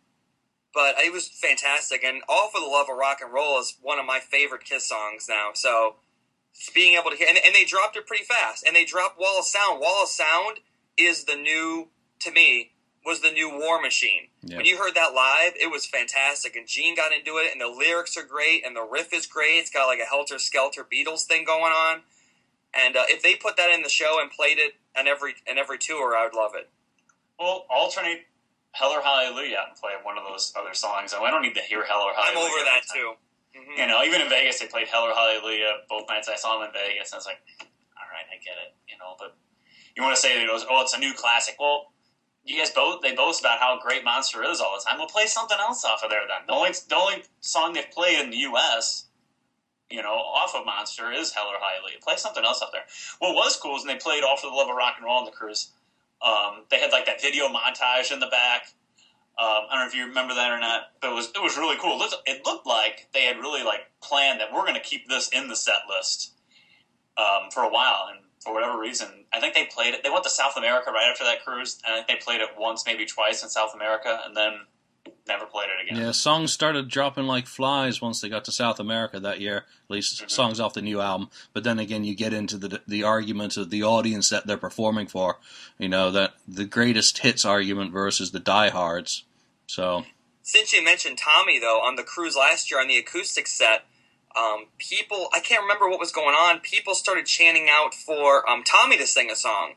but 0.74 0.94
it 0.98 1.12
was 1.12 1.28
fantastic. 1.28 2.04
And 2.04 2.22
"All 2.28 2.48
for 2.48 2.60
the 2.60 2.66
Love 2.66 2.88
of 2.90 2.96
Rock 2.96 3.18
and 3.22 3.32
Roll" 3.32 3.58
is 3.60 3.76
one 3.80 3.98
of 3.98 4.06
my 4.06 4.20
favorite 4.20 4.64
Kiss 4.64 4.84
songs 4.88 5.26
now. 5.28 5.50
So 5.54 5.96
being 6.74 6.98
able 6.98 7.10
to 7.10 7.16
hear, 7.16 7.28
and, 7.28 7.38
and 7.44 7.54
they 7.54 7.64
dropped 7.64 7.96
it 7.96 8.06
pretty 8.06 8.24
fast. 8.24 8.66
And 8.66 8.74
they 8.74 8.84
dropped 8.84 9.18
"Wall 9.18 9.38
of 9.38 9.44
Sound." 9.44 9.80
"Wall 9.80 10.02
of 10.02 10.08
Sound" 10.08 10.58
is 10.96 11.24
the 11.24 11.36
new 11.36 11.88
to 12.20 12.30
me 12.30 12.72
was 13.04 13.20
the 13.20 13.30
new 13.30 13.48
War 13.48 13.80
Machine. 13.80 14.28
Yeah. 14.42 14.56
When 14.56 14.66
you 14.66 14.76
heard 14.78 14.96
that 14.96 15.14
live, 15.14 15.52
it 15.54 15.70
was 15.70 15.86
fantastic. 15.86 16.56
And 16.56 16.66
Gene 16.66 16.96
got 16.96 17.12
into 17.12 17.36
it, 17.36 17.52
and 17.52 17.60
the 17.60 17.68
lyrics 17.68 18.16
are 18.16 18.24
great, 18.24 18.66
and 18.66 18.74
the 18.74 18.82
riff 18.82 19.14
is 19.14 19.26
great. 19.26 19.58
It's 19.58 19.70
got 19.70 19.86
like 19.86 20.00
a 20.00 20.04
helter 20.04 20.40
skelter 20.40 20.84
Beatles 20.84 21.22
thing 21.22 21.44
going 21.44 21.72
on. 21.72 22.00
And 22.76 22.96
uh, 22.96 23.04
if 23.08 23.22
they 23.22 23.34
put 23.34 23.56
that 23.56 23.70
in 23.70 23.82
the 23.82 23.88
show 23.88 24.18
and 24.20 24.30
played 24.30 24.58
it 24.58 24.74
on 24.96 25.08
every 25.08 25.34
in 25.46 25.58
every 25.58 25.78
tour, 25.78 26.16
I 26.16 26.24
would 26.24 26.34
love 26.34 26.52
it. 26.54 26.68
Well, 27.38 27.66
alternate 27.70 28.26
"Hell 28.72 28.90
or 28.90 29.02
Hallelujah" 29.02 29.64
and 29.68 29.76
play 29.76 29.92
one 30.02 30.18
of 30.18 30.24
those 30.24 30.52
other 30.56 30.74
songs. 30.74 31.14
I 31.14 31.30
don't 31.30 31.42
need 31.42 31.54
to 31.54 31.62
hear 31.62 31.84
"Hell 31.84 32.00
or 32.00 32.12
I'm 32.16 32.36
over 32.36 32.64
that 32.64 32.82
too. 32.92 33.14
Mhm. 33.56 33.78
You 33.78 33.86
know, 33.86 34.02
even 34.04 34.20
in 34.20 34.28
Vegas, 34.28 34.60
they 34.60 34.66
played 34.66 34.88
"Hell 34.88 35.02
or 35.02 35.14
Hallelujah" 35.14 35.84
both 35.88 36.08
nights 36.08 36.28
I 36.28 36.36
saw 36.36 36.58
them 36.58 36.68
in 36.68 36.72
Vegas. 36.72 37.12
And 37.12 37.16
I 37.16 37.18
was 37.18 37.26
like, 37.26 37.40
all 37.60 38.08
right, 38.12 38.26
I 38.30 38.36
get 38.44 38.56
it. 38.58 38.74
You 38.88 38.98
know, 38.98 39.16
but 39.18 39.36
you 39.96 40.02
want 40.02 40.14
to 40.14 40.20
say 40.20 40.42
it 40.42 40.46
goes, 40.46 40.64
oh, 40.68 40.82
it's 40.82 40.92
a 40.92 40.98
new 40.98 41.14
classic. 41.14 41.56
Well, 41.58 41.92
you 42.44 42.58
guys 42.58 42.70
both 42.70 43.02
they 43.02 43.14
boast 43.14 43.40
about 43.40 43.58
how 43.58 43.78
great 43.80 44.04
Monster 44.04 44.44
is 44.44 44.60
all 44.60 44.78
the 44.78 44.84
time. 44.84 44.98
We'll 44.98 45.08
play 45.08 45.26
something 45.26 45.58
else 45.58 45.84
off 45.84 46.02
of 46.04 46.10
there 46.10 46.26
then. 46.28 46.46
The 46.46 46.52
only 46.52 46.70
the 46.88 46.96
only 46.96 47.24
song 47.40 47.72
they've 47.72 47.90
played 47.90 48.20
in 48.20 48.30
the 48.30 48.36
U.S. 48.38 49.05
You 49.90 50.02
know, 50.02 50.14
off 50.14 50.54
of 50.54 50.66
Monster 50.66 51.12
is 51.12 51.32
Hell 51.32 51.46
or 51.46 51.58
Hallelujah. 51.60 51.98
Play 52.02 52.16
something 52.16 52.44
else 52.44 52.62
up 52.62 52.70
there. 52.72 52.84
What 53.20 53.34
was 53.34 53.56
cool 53.56 53.76
is 53.76 53.84
when 53.84 53.96
they 53.96 54.00
played 54.00 54.24
All 54.24 54.36
for 54.36 54.48
the 54.48 54.54
Love 54.56 54.68
of 54.70 54.76
Rock 54.76 54.94
and 54.98 55.06
Roll 55.06 55.18
on 55.18 55.24
the 55.26 55.32
cruise. 55.32 55.72
Um, 56.22 56.64
they 56.70 56.80
had 56.80 56.92
like 56.92 57.06
that 57.06 57.22
video 57.22 57.48
montage 57.48 58.12
in 58.12 58.20
the 58.20 58.28
back 58.28 58.62
Um, 59.38 59.66
I 59.68 59.74
don't 59.74 59.80
know 59.80 59.88
if 59.88 59.96
you 59.96 60.06
remember 60.06 60.34
that 60.36 60.52
or 60.52 60.60
not, 60.60 60.92
but 61.02 61.10
it 61.10 61.14
was 61.14 61.26
it 61.34 61.42
was 61.42 61.58
really 61.58 61.76
cool. 61.80 61.94
It 61.96 61.98
looked, 61.98 62.16
it 62.28 62.46
looked 62.46 62.66
like 62.68 63.08
they 63.14 63.24
had 63.24 63.38
really 63.38 63.64
like 63.64 63.90
planned 64.02 64.40
that 64.40 64.52
we're 64.54 64.62
going 64.62 64.74
to 64.76 64.80
keep 64.80 65.08
this 65.08 65.28
in 65.30 65.48
the 65.48 65.56
set 65.56 65.82
list 65.90 66.34
um, 67.18 67.50
for 67.52 67.62
a 67.64 67.70
while, 67.70 68.08
and 68.10 68.24
for 68.44 68.54
whatever 68.54 68.78
reason, 68.80 69.26
I 69.32 69.40
think 69.40 69.54
they 69.54 69.66
played 69.66 69.94
it. 69.94 70.02
They 70.04 70.10
went 70.10 70.24
to 70.24 70.30
South 70.30 70.56
America 70.56 70.90
right 70.92 71.10
after 71.10 71.24
that 71.24 71.44
cruise, 71.44 71.80
and 71.86 71.94
I 71.94 71.98
think 71.98 72.08
they 72.08 72.24
played 72.24 72.42
it 72.42 72.50
once, 72.58 72.84
maybe 72.86 73.06
twice 73.06 73.42
in 73.42 73.50
South 73.50 73.74
America, 73.74 74.20
and 74.26 74.36
then 74.36 74.52
never 75.28 75.46
played 75.46 75.68
it 75.70 75.84
again. 75.90 76.02
Yeah, 76.02 76.12
songs 76.12 76.52
started 76.52 76.88
dropping 76.88 77.26
like 77.26 77.46
flies 77.46 78.00
once 78.00 78.20
they 78.20 78.28
got 78.28 78.44
to 78.46 78.52
South 78.52 78.78
America 78.80 79.18
that 79.20 79.40
year. 79.40 79.58
At 79.58 79.90
least 79.90 80.22
Mhm. 80.24 80.30
songs 80.30 80.60
off 80.60 80.74
the 80.74 80.82
new 80.82 81.00
album. 81.00 81.30
But 81.52 81.64
then 81.64 81.78
again, 81.78 82.04
you 82.04 82.14
get 82.14 82.32
into 82.32 82.56
the 82.56 82.82
the 82.86 83.02
arguments 83.02 83.56
of 83.56 83.70
the 83.70 83.82
audience 83.82 84.28
that 84.28 84.46
they're 84.46 84.56
performing 84.56 85.06
for. 85.06 85.38
You 85.78 85.88
know 85.88 86.10
that 86.10 86.34
the 86.46 86.64
greatest 86.64 87.18
hits 87.18 87.44
argument 87.44 87.92
versus 87.92 88.30
the 88.32 88.40
diehards. 88.40 89.24
So 89.66 90.04
Since 90.42 90.72
you 90.72 90.82
mentioned 90.84 91.18
Tommy, 91.18 91.58
though, 91.58 91.80
on 91.80 91.96
the 91.96 92.04
cruise 92.04 92.36
last 92.36 92.70
year 92.70 92.80
on 92.80 92.86
the 92.86 92.96
acoustic 92.98 93.48
set, 93.48 93.84
um, 94.36 94.66
people, 94.78 95.28
I 95.34 95.40
can't 95.40 95.62
remember 95.62 95.88
what 95.88 95.98
was 95.98 96.12
going 96.12 96.36
on. 96.36 96.60
People 96.60 96.94
started 96.94 97.26
chanting 97.26 97.68
out 97.68 97.94
for 97.94 98.48
um, 98.48 98.62
Tommy 98.62 98.96
to 98.98 99.06
sing 99.08 99.28
a 99.28 99.34
song. 99.34 99.74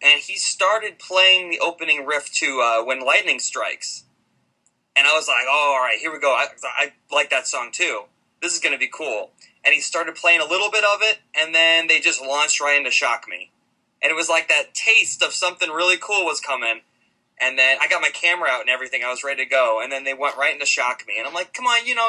And 0.00 0.20
he 0.20 0.36
started 0.36 0.98
playing 0.98 1.50
the 1.50 1.58
opening 1.60 2.06
riff 2.06 2.32
to 2.34 2.60
uh, 2.62 2.84
When 2.84 3.00
Lightning 3.00 3.38
Strikes. 3.40 4.04
And 4.96 5.06
I 5.06 5.14
was 5.14 5.28
like, 5.28 5.44
oh, 5.46 5.74
all 5.76 5.84
right, 5.84 5.98
here 5.98 6.12
we 6.12 6.18
go. 6.18 6.32
I, 6.32 6.46
I 6.78 6.92
like 7.12 7.30
that 7.30 7.46
song 7.46 7.70
too. 7.70 8.04
This 8.40 8.54
is 8.54 8.60
going 8.60 8.72
to 8.72 8.78
be 8.78 8.90
cool. 8.92 9.30
And 9.64 9.74
he 9.74 9.80
started 9.80 10.14
playing 10.14 10.40
a 10.40 10.46
little 10.46 10.70
bit 10.70 10.84
of 10.84 11.00
it, 11.02 11.18
and 11.38 11.54
then 11.54 11.86
they 11.86 12.00
just 12.00 12.22
launched 12.22 12.60
right 12.60 12.78
into 12.78 12.90
Shock 12.90 13.26
Me. 13.28 13.50
And 14.02 14.10
it 14.10 14.14
was 14.14 14.28
like 14.28 14.48
that 14.48 14.74
taste 14.74 15.22
of 15.22 15.32
something 15.32 15.70
really 15.70 15.96
cool 16.00 16.24
was 16.24 16.40
coming. 16.40 16.80
And 17.40 17.58
then 17.58 17.78
I 17.80 17.88
got 17.88 18.00
my 18.00 18.10
camera 18.10 18.48
out 18.50 18.60
and 18.60 18.70
everything. 18.70 19.02
I 19.04 19.10
was 19.10 19.24
ready 19.24 19.44
to 19.44 19.50
go. 19.50 19.80
And 19.82 19.92
then 19.92 20.04
they 20.04 20.14
went 20.14 20.36
right 20.36 20.54
into 20.54 20.66
Shock 20.66 21.02
Me. 21.06 21.14
And 21.18 21.26
I'm 21.26 21.34
like, 21.34 21.52
come 21.52 21.66
on, 21.66 21.86
you 21.86 21.94
know, 21.94 22.08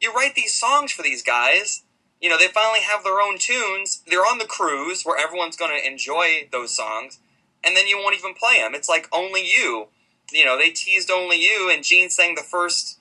you 0.00 0.12
write 0.12 0.34
these 0.34 0.54
songs 0.54 0.92
for 0.92 1.02
these 1.02 1.22
guys. 1.22 1.82
You 2.20 2.28
know, 2.28 2.38
they 2.38 2.48
finally 2.48 2.80
have 2.80 3.04
their 3.04 3.20
own 3.20 3.38
tunes. 3.38 4.02
They're 4.06 4.20
on 4.20 4.38
the 4.38 4.44
cruise 4.44 5.02
where 5.04 5.18
everyone's 5.18 5.56
going 5.56 5.78
to 5.78 5.86
enjoy 5.86 6.48
those 6.52 6.74
songs. 6.74 7.18
And 7.64 7.76
then 7.76 7.86
you 7.86 7.98
won't 7.98 8.16
even 8.16 8.34
play 8.34 8.58
them. 8.60 8.74
It's 8.74 8.88
like 8.88 9.08
Only 9.12 9.46
You. 9.46 9.88
You 10.30 10.44
know, 10.44 10.56
they 10.58 10.70
teased 10.70 11.10
Only 11.10 11.40
You, 11.40 11.70
and 11.70 11.84
Gene 11.84 12.10
sang 12.10 12.34
the 12.34 12.42
first 12.42 12.98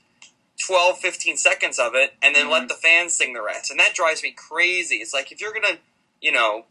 12, 0.58 1.00
15 1.00 1.38
seconds 1.38 1.80
of 1.80 1.96
it, 1.96 2.16
and 2.22 2.36
then 2.36 2.48
Mhm. 2.48 2.52
let 2.52 2.68
the 2.70 2.76
fans 2.76 3.16
sing 3.16 3.34
the 3.34 3.42
rest. 3.42 3.72
And 3.72 3.80
that 3.80 3.94
drives 3.94 4.24
me 4.24 4.32
crazy. 4.32 4.98
It's 4.98 5.14
like 5.14 5.32
if 5.32 5.42
you're 5.42 5.52
going 5.52 5.64
to, 5.76 5.80
you 6.22 6.32
know, 6.32 6.66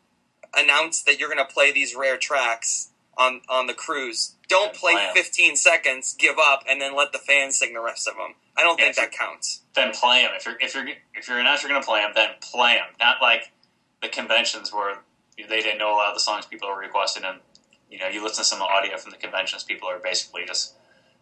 announce 0.55 1.03
that 1.03 1.19
you're 1.19 1.29
going 1.29 1.45
to 1.45 1.53
play 1.53 1.71
these 1.73 1.95
rare 1.95 2.17
tracks 2.17 2.89
on, 3.17 3.43
on 3.49 3.67
the 3.67 3.75
cruise, 3.75 4.35
don't 4.49 4.73
play 4.75 4.95
play 4.95 5.07
'em. 5.07 5.15
15 5.15 5.57
seconds, 5.57 6.15
give 6.15 6.39
up, 6.39 6.65
and 6.67 6.81
then 6.81 6.95
let 6.95 7.13
the 7.13 7.19
fans 7.19 7.59
sing 7.59 7.73
the 7.75 7.81
rest 7.81 8.07
of 8.09 8.17
them. 8.17 8.35
I 8.57 8.63
don't 8.63 8.79
Yeah, 8.79 8.87
think 8.87 8.97
that 8.97 9.13
counts. 9.13 9.61
Then 9.75 9.93
play 9.93 10.23
them. 10.23 10.33
If 10.35 10.47
you're 10.47 10.57
if 10.61 10.75
you're 10.75 10.89
if 11.15 11.29
you're 11.29 11.39
an 11.39 11.47
announcer 11.47 11.69
going 11.69 11.81
to 11.81 11.85
play 11.87 12.01
them, 12.01 12.13
then 12.15 12.31
play 12.41 12.75
them. 12.75 12.95
Not 13.01 13.21
like 13.21 13.51
the 14.01 14.09
conventions 14.09 14.73
where 14.73 15.01
they 15.37 15.61
didn't 15.61 15.79
know 15.79 15.91
a 15.93 15.97
lot 15.97 16.09
of 16.09 16.15
the 16.15 16.21
songs 16.21 16.47
people 16.47 16.69
were 16.69 16.79
requesting, 16.79 17.25
and 17.25 17.41
you 17.95 18.01
know 18.01 18.09
you 18.09 18.21
listen 18.23 18.43
to 18.43 18.45
some 18.45 18.61
audio 18.61 18.97
from 18.97 19.13
the 19.13 19.17
conventions, 19.17 19.63
people 19.63 19.89
are 19.89 20.01
basically 20.01 20.45
just 20.45 20.75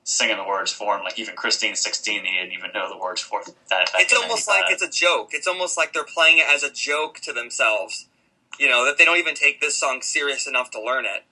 singing 0.04 0.38
the 0.38 0.44
words 0.44 0.72
for 0.72 0.96
them. 0.96 1.04
Like 1.04 1.18
even 1.18 1.36
Christine 1.36 1.76
sixteen, 1.76 2.24
he 2.24 2.32
didn't 2.32 2.54
even 2.54 2.70
know 2.72 2.88
the 2.88 2.96
words 2.96 3.20
for 3.20 3.42
that. 3.68 3.90
It's 3.96 4.16
almost 4.16 4.48
like 4.48 4.64
it's 4.68 4.82
a 4.82 4.88
joke. 4.88 5.30
It's 5.32 5.46
almost 5.46 5.76
like 5.76 5.92
they're 5.92 6.02
playing 6.02 6.38
it 6.38 6.46
as 6.48 6.62
a 6.62 6.70
joke 6.70 7.20
to 7.20 7.32
themselves. 7.32 8.06
You 8.58 8.70
know 8.70 8.86
that 8.86 8.96
they 8.96 9.04
don't 9.04 9.18
even 9.18 9.34
take 9.34 9.60
this 9.60 9.76
song 9.76 10.00
serious 10.00 10.46
enough 10.46 10.70
to 10.70 10.82
learn 10.82 11.04
it. 11.04 11.24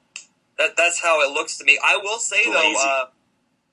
That 0.59 0.77
that's 0.77 1.03
how 1.03 1.23
it 1.23 1.33
looks 1.33 1.57
to 1.57 1.65
me. 1.65 1.79
I 1.83 1.97
will 1.97 2.19
say 2.19 2.43
Lazy. 2.47 2.51
though, 2.53 2.75
uh, 2.79 3.05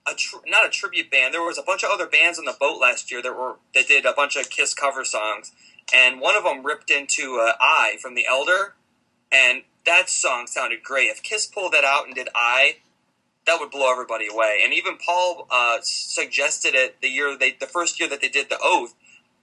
a 0.09 0.15
tr- 0.15 0.47
not 0.47 0.65
a 0.65 0.69
tribute 0.69 1.11
band. 1.11 1.33
There 1.33 1.43
was 1.43 1.57
a 1.57 1.63
bunch 1.63 1.83
of 1.83 1.89
other 1.91 2.07
bands 2.07 2.39
on 2.39 2.45
the 2.45 2.55
boat 2.57 2.79
last 2.79 3.11
year 3.11 3.21
that 3.21 3.35
were 3.37 3.57
that 3.75 3.89
did 3.89 4.05
a 4.05 4.13
bunch 4.13 4.37
of 4.37 4.49
Kiss 4.49 4.73
cover 4.73 5.03
songs, 5.03 5.51
and 5.93 6.21
one 6.21 6.37
of 6.37 6.45
them 6.45 6.65
ripped 6.65 6.89
into 6.89 7.41
uh, 7.45 7.53
"I" 7.59 7.97
from 8.01 8.15
The 8.15 8.25
Elder, 8.25 8.75
and 9.33 9.63
that 9.87 10.09
song 10.09 10.45
sounded 10.45 10.83
great. 10.83 11.07
If 11.07 11.23
Kiss 11.23 11.47
pulled 11.47 11.71
that 11.73 11.83
out 11.83 12.05
and 12.05 12.13
did 12.13 12.29
"I," 12.35 12.77
that 13.47 13.59
would 13.59 13.71
blow 13.71 13.91
everybody 13.91 14.27
away. 14.27 14.61
And 14.63 14.73
even 14.73 14.97
Paul 14.97 15.47
uh, 15.49 15.77
suggested 15.81 16.75
it 16.75 17.01
the 17.01 17.07
year 17.07 17.35
they 17.35 17.51
the 17.59 17.65
first 17.65 17.99
year 17.99 18.07
that 18.09 18.21
they 18.21 18.29
did 18.29 18.49
the 18.49 18.59
Oath. 18.61 18.93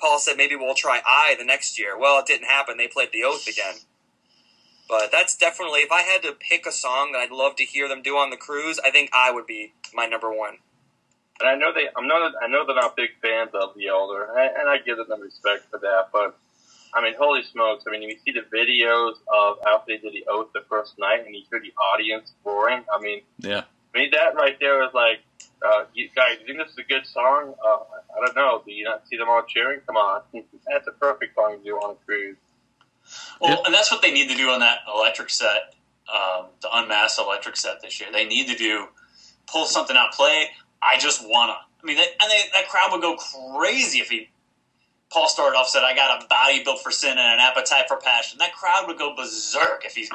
Paul 0.00 0.18
said 0.18 0.36
maybe 0.36 0.54
we'll 0.54 0.74
try 0.74 1.00
"I" 1.04 1.34
the 1.36 1.44
next 1.44 1.78
year. 1.78 1.98
Well, 1.98 2.20
it 2.20 2.26
didn't 2.26 2.46
happen. 2.46 2.76
They 2.76 2.86
played 2.86 3.10
the 3.12 3.24
Oath 3.24 3.48
again. 3.48 3.74
But 4.88 5.10
that's 5.10 5.34
definitely 5.36 5.80
if 5.80 5.90
I 5.90 6.02
had 6.02 6.22
to 6.22 6.32
pick 6.32 6.66
a 6.66 6.72
song 6.72 7.12
that 7.12 7.18
I'd 7.18 7.30
love 7.30 7.56
to 7.56 7.64
hear 7.64 7.88
them 7.88 8.02
do 8.02 8.16
on 8.16 8.30
the 8.30 8.36
cruise, 8.36 8.78
I 8.84 8.90
think 8.90 9.10
"I" 9.12 9.32
would 9.32 9.46
be 9.46 9.72
my 9.92 10.06
number 10.06 10.32
one. 10.32 10.58
And 11.40 11.48
I 11.48 11.56
know 11.56 11.72
they, 11.74 11.88
I'm 11.96 12.06
not, 12.06 12.32
I 12.40 12.46
know 12.46 12.64
they're 12.64 12.76
not 12.76 12.94
big 12.94 13.10
fans 13.20 13.50
of 13.54 13.74
the 13.74 13.88
Elder, 13.88 14.24
and 14.24 14.38
I, 14.38 14.46
and 14.60 14.68
I 14.68 14.78
give 14.78 14.98
them 14.98 15.20
respect 15.20 15.64
for 15.68 15.80
that. 15.80 16.10
But 16.12 16.38
I 16.94 17.02
mean, 17.02 17.14
holy 17.18 17.42
smokes! 17.42 17.84
I 17.88 17.90
mean, 17.90 18.02
you 18.02 18.16
see 18.24 18.32
the 18.32 18.46
videos 18.56 19.14
of 19.32 19.58
after 19.66 19.86
they 19.88 19.96
did 19.98 20.12
the 20.12 20.24
oath 20.30 20.48
the 20.54 20.62
first 20.68 20.98
night, 20.98 21.26
and 21.26 21.34
you 21.34 21.42
hear 21.50 21.60
the 21.60 21.72
audience 21.92 22.32
roaring. 22.44 22.84
I 22.94 23.00
mean, 23.00 23.22
yeah, 23.38 23.62
I 23.94 23.98
mean 23.98 24.10
that 24.12 24.34
right 24.36 24.56
there 24.60 24.78
was 24.78 24.92
like, 24.94 25.18
uh, 25.66 25.84
you 25.92 26.08
guys, 26.14 26.36
you 26.40 26.46
think 26.46 26.58
this 26.58 26.70
is 26.72 26.78
a 26.78 26.84
good 26.84 27.04
song? 27.06 27.54
Uh, 27.64 27.78
I 28.16 28.26
don't 28.26 28.36
know. 28.36 28.62
Do 28.64 28.72
you 28.72 28.84
not 28.84 29.08
see 29.08 29.16
them 29.16 29.28
all 29.28 29.42
cheering? 29.48 29.80
Come 29.86 29.96
on, 29.96 30.22
that's 30.68 30.86
a 30.86 30.92
perfect 30.92 31.34
song 31.34 31.58
to 31.58 31.64
do 31.64 31.74
on 31.76 31.92
a 31.92 32.04
cruise. 32.06 32.36
Well, 33.40 33.50
Yeah. 33.50 33.62
and 33.66 33.74
that's 33.74 33.90
what 33.90 34.00
they 34.00 34.12
need 34.12 34.28
to 34.30 34.36
do 34.36 34.50
on 34.50 34.60
that 34.60 34.78
electric 34.94 35.30
set, 35.30 35.74
um, 36.08 36.46
the 36.62 36.68
unmasked 36.72 37.18
electric 37.18 37.56
set 37.56 37.82
this 37.82 38.00
year. 38.00 38.10
They 38.12 38.24
need 38.24 38.46
to 38.48 38.54
do 38.56 38.86
pull 39.46 39.66
something 39.66 39.96
out, 39.96 40.12
play. 40.12 40.48
I 40.82 40.98
just 40.98 41.28
wanna. 41.28 41.54
I 41.82 41.86
mean, 41.86 41.96
they, 41.96 42.04
and 42.20 42.30
they, 42.30 42.42
that 42.54 42.68
crowd 42.68 42.92
would 42.92 43.02
go 43.02 43.16
crazy 43.56 43.98
if 43.98 44.08
he. 44.10 44.28
Paul 45.14 45.28
started 45.28 45.56
off 45.56 45.68
said, 45.68 45.84
"I 45.84 45.94
got 45.94 46.24
a 46.24 46.26
body 46.26 46.64
built 46.64 46.82
for 46.82 46.90
sin 46.90 47.12
and 47.12 47.20
an 47.20 47.38
appetite 47.38 47.84
for 47.86 47.98
passion." 47.98 48.38
That 48.40 48.52
crowd 48.52 48.88
would 48.88 48.98
go 48.98 49.14
berserk 49.14 49.84
if 49.84 49.94
he, 49.94 50.08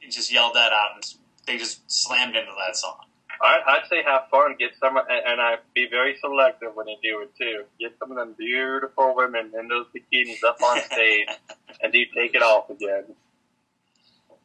he 0.00 0.08
just 0.08 0.32
yelled 0.32 0.54
that 0.54 0.72
out 0.72 0.96
and 0.96 1.14
they 1.46 1.58
just 1.58 1.88
slammed 1.88 2.34
into 2.34 2.50
that 2.66 2.76
song. 2.76 2.96
I, 3.40 3.58
I'd 3.68 3.88
say 3.88 4.02
have 4.02 4.22
fun, 4.30 4.56
get 4.58 4.72
some, 4.80 4.96
and, 4.96 5.06
and 5.08 5.40
I 5.40 5.58
be 5.74 5.88
very 5.88 6.16
selective 6.20 6.74
when 6.74 6.88
you 6.88 6.96
do 7.00 7.22
it 7.22 7.30
too. 7.38 7.64
Get 7.78 7.94
some 8.00 8.10
of 8.10 8.16
them 8.16 8.34
beautiful 8.36 9.14
women 9.14 9.52
in 9.56 9.68
those 9.68 9.86
bikinis 9.94 10.42
up 10.44 10.60
on 10.60 10.80
stage, 10.82 11.28
and 11.82 11.92
do 11.92 12.00
take 12.12 12.34
it 12.34 12.42
off 12.42 12.68
again. 12.68 13.04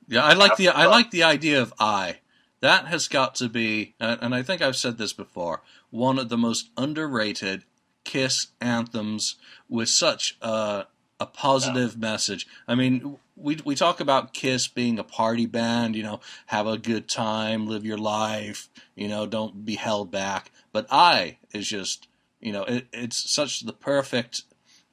yeah. 0.07 0.23
I 0.23 0.33
like 0.33 0.57
the 0.57 0.69
I 0.69 0.85
like 0.85 1.09
the 1.09 1.23
idea 1.23 1.59
of 1.59 1.73
I. 1.79 2.17
That 2.59 2.85
has 2.85 3.07
got 3.07 3.33
to 3.35 3.49
be, 3.49 3.95
and 3.99 4.19
and 4.21 4.35
I 4.35 4.43
think 4.43 4.61
I've 4.61 4.75
said 4.75 4.99
this 4.99 5.13
before, 5.13 5.63
one 5.89 6.19
of 6.19 6.29
the 6.29 6.37
most 6.37 6.69
underrated 6.77 7.63
Kiss 8.07 8.47
anthems 8.61 9.35
with 9.69 9.89
such 9.89 10.37
a, 10.41 10.85
a 11.19 11.25
positive 11.25 11.97
message. 11.97 12.47
I 12.67 12.75
mean, 12.75 13.17
we 13.35 13.59
we 13.63 13.75
talk 13.75 13.99
about 13.99 14.33
Kiss 14.33 14.67
being 14.67 14.99
a 14.99 15.03
party 15.03 15.45
band, 15.45 15.95
you 15.95 16.03
know, 16.03 16.19
have 16.47 16.67
a 16.67 16.77
good 16.77 17.07
time, 17.07 17.67
live 17.67 17.85
your 17.85 17.97
life, 17.97 18.69
you 18.95 19.07
know, 19.07 19.25
don't 19.25 19.65
be 19.65 19.75
held 19.75 20.11
back. 20.11 20.51
But 20.71 20.87
I 20.89 21.37
is 21.53 21.67
just, 21.67 22.07
you 22.39 22.51
know, 22.51 22.63
it, 22.63 22.87
it's 22.91 23.29
such 23.29 23.61
the 23.61 23.73
perfect 23.73 24.43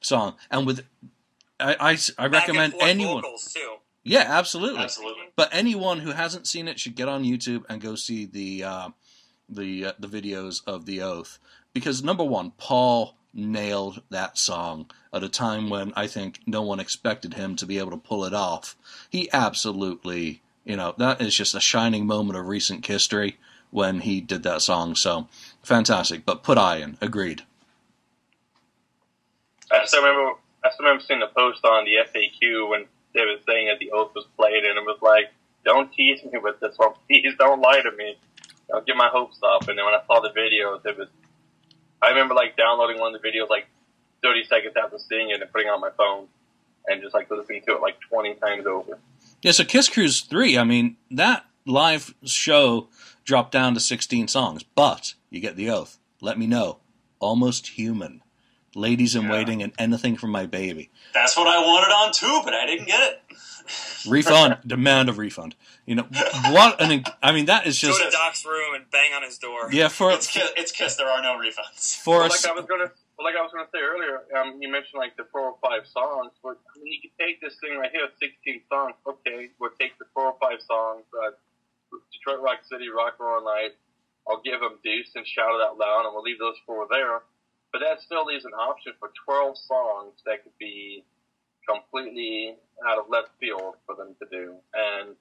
song, 0.01 0.35
and 0.51 0.65
with 0.65 0.85
I 1.59 1.75
I, 1.79 1.97
I 2.17 2.27
recommend 2.27 2.75
anyone. 2.79 3.23
Yeah, 4.07 4.25
absolutely. 4.27 4.83
Absolutely. 4.83 5.23
But 5.35 5.49
anyone 5.51 5.99
who 5.99 6.11
hasn't 6.11 6.45
seen 6.45 6.67
it 6.67 6.79
should 6.79 6.93
get 6.95 7.09
on 7.09 7.23
YouTube 7.23 7.63
and 7.67 7.81
go 7.81 7.95
see 7.95 8.25
the 8.25 8.63
uh, 8.63 8.89
the 9.49 9.85
uh, 9.87 9.91
the 9.97 10.07
videos 10.07 10.61
of 10.67 10.85
the 10.85 11.01
Oath 11.01 11.39
because 11.73 12.03
number 12.03 12.23
one, 12.23 12.51
Paul 12.51 13.15
nailed 13.35 14.01
that 14.09 14.37
song 14.37 14.89
at 15.13 15.23
a 15.23 15.29
time 15.29 15.69
when 15.69 15.91
I 15.95 16.07
think 16.07 16.39
no 16.47 16.61
one 16.61 16.79
expected 16.79 17.33
him 17.33 17.55
to 17.57 17.65
be 17.65 17.77
able 17.77 17.91
to 17.91 17.97
pull 17.97 18.23
it 18.25 18.33
off. 18.33 18.75
He 19.09 19.29
absolutely, 19.31 20.41
you 20.63 20.77
know, 20.77 20.95
that 20.97 21.21
is 21.21 21.35
just 21.35 21.53
a 21.53 21.59
shining 21.59 22.07
moment 22.07 22.39
of 22.39 22.47
recent 22.47 22.85
history 22.85 23.37
when 23.71 23.99
he 23.99 24.21
did 24.21 24.43
that 24.43 24.61
song. 24.61 24.95
So 24.95 25.27
fantastic. 25.61 26.25
But 26.25 26.43
put 26.43 26.57
I 26.57 26.77
in, 26.77 26.97
agreed. 27.01 27.43
I 29.71 29.85
still 29.85 30.01
remember. 30.01 30.39
I 30.63 30.69
still 30.71 30.85
remember 30.85 31.03
seeing 31.05 31.19
the 31.19 31.27
post 31.27 31.63
on 31.65 31.85
the 31.85 31.97
FAQ 32.09 32.69
when 32.69 32.85
they 33.13 33.21
were 33.21 33.37
saying 33.47 33.67
that 33.67 33.79
the 33.79 33.91
oath 33.91 34.11
was 34.15 34.25
played, 34.37 34.63
and 34.63 34.77
it 34.77 34.85
was 34.85 34.97
like, 35.01 35.31
"Don't 35.63 35.91
tease 35.93 36.23
me 36.23 36.39
with 36.39 36.59
this 36.59 36.77
one, 36.77 36.93
please. 37.07 37.33
Don't 37.37 37.61
lie 37.61 37.81
to 37.81 37.91
me. 37.91 38.17
Don't 38.69 38.85
get 38.85 38.95
my 38.95 39.09
hopes 39.09 39.39
up." 39.43 39.67
And 39.67 39.77
then 39.77 39.85
when 39.85 39.93
I 39.93 40.01
saw 40.07 40.19
the 40.21 40.29
videos, 40.29 40.85
it 40.85 40.97
was. 40.97 41.09
I 42.05 42.09
remember 42.09 42.33
like 42.33 42.55
downloading 42.55 42.99
one 42.99 43.13
of 43.15 43.21
the 43.21 43.27
videos 43.27 43.49
like 43.49 43.67
30 44.21 44.43
seconds 44.45 44.73
after 44.81 44.97
seeing 44.99 45.29
it 45.29 45.41
and 45.41 45.51
putting 45.51 45.67
it 45.67 45.71
on 45.71 45.81
my 45.81 45.89
phone, 45.97 46.27
and 46.87 47.01
just 47.01 47.13
like 47.13 47.29
listening 47.31 47.61
to 47.67 47.73
it 47.75 47.81
like 47.81 47.99
20 48.09 48.35
times 48.35 48.65
over. 48.65 48.99
Yeah, 49.41 49.51
so 49.51 49.63
Kiss 49.63 49.89
Cruise 49.89 50.21
3, 50.21 50.57
I 50.57 50.63
mean, 50.63 50.97
that 51.11 51.45
live 51.65 52.13
show 52.23 52.87
dropped 53.23 53.51
down 53.51 53.73
to 53.73 53.79
16 53.79 54.27
songs, 54.27 54.63
but 54.63 55.15
you 55.29 55.39
get 55.39 55.55
the 55.55 55.69
oath. 55.69 55.97
Let 56.21 56.37
me 56.37 56.47
know. 56.47 56.79
Almost 57.19 57.67
human. 57.69 58.21
Ladies 58.75 59.15
in 59.15 59.23
Yeah. 59.23 59.31
waiting 59.31 59.63
and 59.63 59.71
anything 59.79 60.15
from 60.17 60.31
my 60.31 60.45
baby. 60.45 60.89
That's 61.13 61.35
what 61.37 61.47
I 61.47 61.57
wanted 61.59 61.93
on 61.93 62.11
too, 62.11 62.41
but 62.43 62.53
I 62.53 62.65
didn't 62.65 62.87
get 62.87 63.01
it. 63.01 63.21
Refund, 64.07 64.57
demand 64.65 65.09
a 65.09 65.13
refund. 65.13 65.55
You 65.85 65.95
know 65.95 66.03
what? 66.51 66.81
An, 66.81 67.03
I 67.21 67.31
mean, 67.31 67.45
that 67.45 67.67
is 67.67 67.77
just 67.79 67.99
Go 67.99 68.05
to 68.05 68.11
Doc's 68.11 68.45
room 68.45 68.75
and 68.75 68.89
bang 68.91 69.13
on 69.13 69.23
his 69.23 69.37
door. 69.37 69.69
yeah 69.71 69.87
for 69.87 70.11
It's 70.11 70.27
kiss, 70.27 70.49
it's 70.57 70.71
kiss. 70.71 70.95
There 70.95 71.07
are 71.09 71.21
no 71.21 71.37
refunds. 71.37 71.95
for 71.97 72.17
Well, 72.19 72.25
us. 72.27 72.43
like 72.45 72.51
I 72.51 72.55
was 72.55 72.65
gonna, 72.65 72.91
well, 73.17 73.25
like 73.25 73.35
I 73.35 73.41
was 73.41 73.51
gonna 73.53 73.67
say 73.73 73.79
earlier, 73.79 74.23
um, 74.37 74.61
you 74.61 74.71
mentioned 74.71 74.97
like 74.99 75.15
the 75.17 75.25
four 75.31 75.41
or 75.51 75.57
five 75.61 75.87
songs. 75.87 76.31
But 76.43 76.57
I 76.75 76.79
mean, 76.83 76.93
you 76.93 77.01
could 77.09 77.17
take 77.23 77.41
this 77.41 77.55
thing 77.61 77.77
right 77.77 77.91
here, 77.91 78.07
16 78.19 78.61
songs. 78.69 78.95
Okay, 79.07 79.49
we'll 79.59 79.71
take 79.79 79.97
the 79.99 80.05
four 80.13 80.27
or 80.33 80.37
five 80.41 80.61
songs. 80.61 81.03
Uh, 81.13 81.31
Detroit 82.11 82.41
Rock 82.43 82.59
City, 82.69 82.89
Rock 82.89 83.15
and 83.19 83.27
Roll 83.27 83.45
Night. 83.45 83.71
I'll 84.27 84.41
give 84.41 84.59
them 84.59 84.79
Deuce 84.83 85.11
and 85.15 85.25
shout 85.25 85.53
it 85.53 85.61
out 85.61 85.77
loud, 85.77 86.05
and 86.05 86.13
we'll 86.13 86.23
leave 86.23 86.39
those 86.39 86.57
four 86.65 86.87
there. 86.89 87.21
But 87.71 87.79
that 87.85 88.01
still 88.01 88.25
leaves 88.25 88.43
an 88.45 88.53
option 88.53 88.93
for 88.99 89.11
12 89.25 89.57
songs 89.57 90.13
that 90.25 90.43
could 90.43 90.57
be 90.59 91.03
completely 91.67 92.55
out 92.87 92.97
of 92.97 93.09
left 93.09 93.29
field 93.39 93.75
for 93.85 93.95
them 93.95 94.15
to 94.21 94.27
do. 94.29 94.55
And 94.73 95.15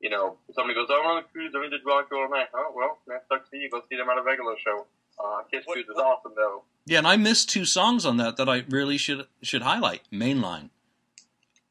you 0.00 0.08
know, 0.10 0.36
somebody 0.54 0.74
goes, 0.74 0.86
"Oh, 0.90 1.00
I'm 1.00 1.06
on 1.06 1.18
a 1.18 1.22
cruise. 1.24 1.52
I 1.54 1.68
did 1.68 1.80
Rock 1.84 2.08
and 2.10 2.20
Roll 2.20 2.30
Night." 2.30 2.48
Oh, 2.54 2.72
well, 2.74 2.98
that 3.06 3.24
sucks 3.28 3.48
for 3.50 3.56
you. 3.56 3.68
Go 3.70 3.82
see 3.90 3.96
them 3.96 4.08
at 4.08 4.16
a 4.18 4.22
regular 4.22 4.56
show. 4.64 4.86
Uh, 5.22 5.42
Kiss 5.50 5.66
What- 5.66 5.74
Cruise 5.74 5.86
is 5.88 5.94
what- 5.96 6.06
awesome 6.06 6.32
though. 6.36 6.64
Yeah, 6.86 6.98
and 6.98 7.06
I 7.06 7.16
missed 7.16 7.50
two 7.50 7.64
songs 7.66 8.06
on 8.06 8.16
that 8.16 8.36
that 8.38 8.48
I 8.48 8.64
really 8.68 8.96
should 8.96 9.26
should 9.42 9.62
highlight. 9.62 10.02
Mainline. 10.10 10.70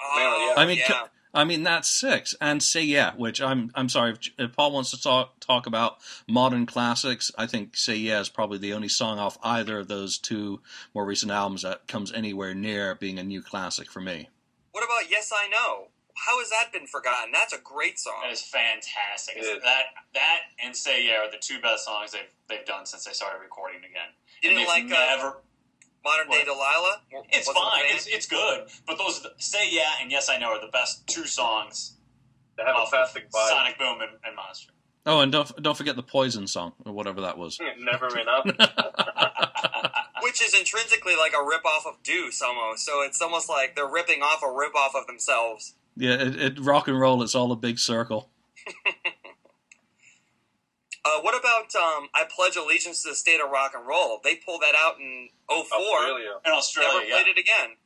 Oh, 0.01 0.53
I 0.55 0.65
mean, 0.65 0.77
yeah. 0.77 1.07
I 1.33 1.43
mean 1.43 1.63
that's 1.63 1.89
six, 1.89 2.35
and 2.41 2.61
say 2.61 2.83
yeah. 2.83 3.13
Which 3.15 3.41
I'm 3.41 3.71
I'm 3.75 3.89
sorry 3.89 4.11
if, 4.11 4.19
if 4.37 4.55
Paul 4.55 4.71
wants 4.71 4.91
to 4.91 5.01
talk 5.01 5.39
talk 5.39 5.67
about 5.67 5.97
modern 6.27 6.65
classics. 6.65 7.31
I 7.37 7.45
think 7.45 7.77
say 7.77 7.95
yeah 7.95 8.19
is 8.19 8.29
probably 8.29 8.57
the 8.57 8.73
only 8.73 8.89
song 8.89 9.19
off 9.19 9.37
either 9.43 9.79
of 9.79 9.87
those 9.87 10.17
two 10.17 10.61
more 10.93 11.05
recent 11.05 11.31
albums 11.31 11.61
that 11.61 11.87
comes 11.87 12.11
anywhere 12.11 12.53
near 12.53 12.95
being 12.95 13.19
a 13.19 13.23
new 13.23 13.41
classic 13.41 13.91
for 13.91 14.01
me. 14.01 14.29
What 14.71 14.83
about 14.83 15.11
Yes 15.11 15.31
I 15.35 15.47
Know? 15.49 15.87
How 16.15 16.39
has 16.39 16.49
that 16.49 16.73
been 16.73 16.85
forgotten? 16.85 17.31
That's 17.31 17.53
a 17.53 17.59
great 17.59 17.97
song. 17.97 18.15
That 18.23 18.33
is 18.33 18.41
fantastic. 18.41 19.37
It 19.37 19.41
is. 19.41 19.63
That 19.63 19.83
that 20.13 20.39
and 20.63 20.75
Say 20.75 21.05
Yeah 21.05 21.25
are 21.25 21.31
the 21.31 21.37
two 21.39 21.59
best 21.61 21.85
songs 21.85 22.11
they've 22.11 22.33
they've 22.49 22.65
done 22.65 22.85
since 22.85 23.05
they 23.05 23.13
started 23.13 23.39
recording 23.41 23.79
again. 23.79 24.09
Didn't 24.41 24.57
And 24.57 24.67
like 24.67 24.87
they've 24.87 25.25
uh, 25.25 25.33
never. 26.03 26.17
Modern 26.17 26.31
Day 26.31 26.43
what? 26.45 27.01
Delilah? 27.11 27.25
It's 27.31 27.47
wasn't 27.47 27.65
fine. 27.65 27.81
It's 27.87 28.07
it's 28.07 28.25
good. 28.25 28.67
But 28.87 28.97
those 28.97 29.25
Say 29.37 29.69
Yeah 29.71 29.89
and 30.01 30.11
Yes 30.11 30.29
I 30.29 30.37
Know 30.37 30.49
are 30.49 30.61
the 30.61 30.71
best 30.71 31.07
two 31.07 31.25
songs 31.25 31.97
They 32.57 32.63
have 32.63 32.75
a 32.75 32.79
off 32.79 32.93
of 32.93 33.09
vibe. 33.09 33.49
Sonic 33.49 33.77
Boom 33.77 34.01
and, 34.01 34.11
and 34.25 34.35
Monster. 34.35 34.71
Oh, 35.05 35.21
and 35.21 35.31
don't 35.31 35.61
don't 35.61 35.77
forget 35.77 35.95
the 35.95 36.03
Poison 36.03 36.47
song 36.47 36.73
or 36.85 36.93
whatever 36.93 37.21
that 37.21 37.37
was. 37.37 37.59
Never 37.79 38.07
enough. 38.19 38.45
Which 40.21 40.41
is 40.41 40.53
intrinsically 40.53 41.15
like 41.15 41.33
a 41.33 41.43
rip 41.43 41.65
off 41.65 41.85
of 41.85 42.03
Deuce 42.03 42.41
almost. 42.41 42.85
So 42.85 43.01
it's 43.01 43.21
almost 43.21 43.49
like 43.49 43.75
they're 43.75 43.89
ripping 43.89 44.21
off 44.21 44.43
a 44.43 44.51
rip 44.51 44.75
off 44.75 44.93
of 44.95 45.07
themselves. 45.07 45.75
Yeah, 45.95 46.13
it, 46.13 46.35
it 46.35 46.59
rock 46.59 46.87
and 46.87 46.99
roll. 46.99 47.23
It's 47.23 47.35
all 47.35 47.51
a 47.51 47.55
big 47.55 47.79
circle. 47.79 48.29
Uh, 51.05 51.21
what 51.21 51.37
about 51.37 51.73
um, 51.75 52.09
I 52.13 52.25
Pledge 52.29 52.55
Allegiance 52.57 53.03
to 53.03 53.09
the 53.09 53.15
State 53.15 53.39
of 53.41 53.49
Rock 53.49 53.71
and 53.75 53.87
Roll? 53.87 54.19
They 54.23 54.35
pulled 54.35 54.61
that 54.61 54.75
out 54.75 54.99
in 54.99 55.29
04. 55.47 55.57
Australia. 55.79 56.29
In 56.45 56.51
Australia, 56.51 56.93
Never 56.93 57.05
yeah. 57.05 57.15
played 57.23 57.27
it 57.27 57.39
again. 57.39 57.77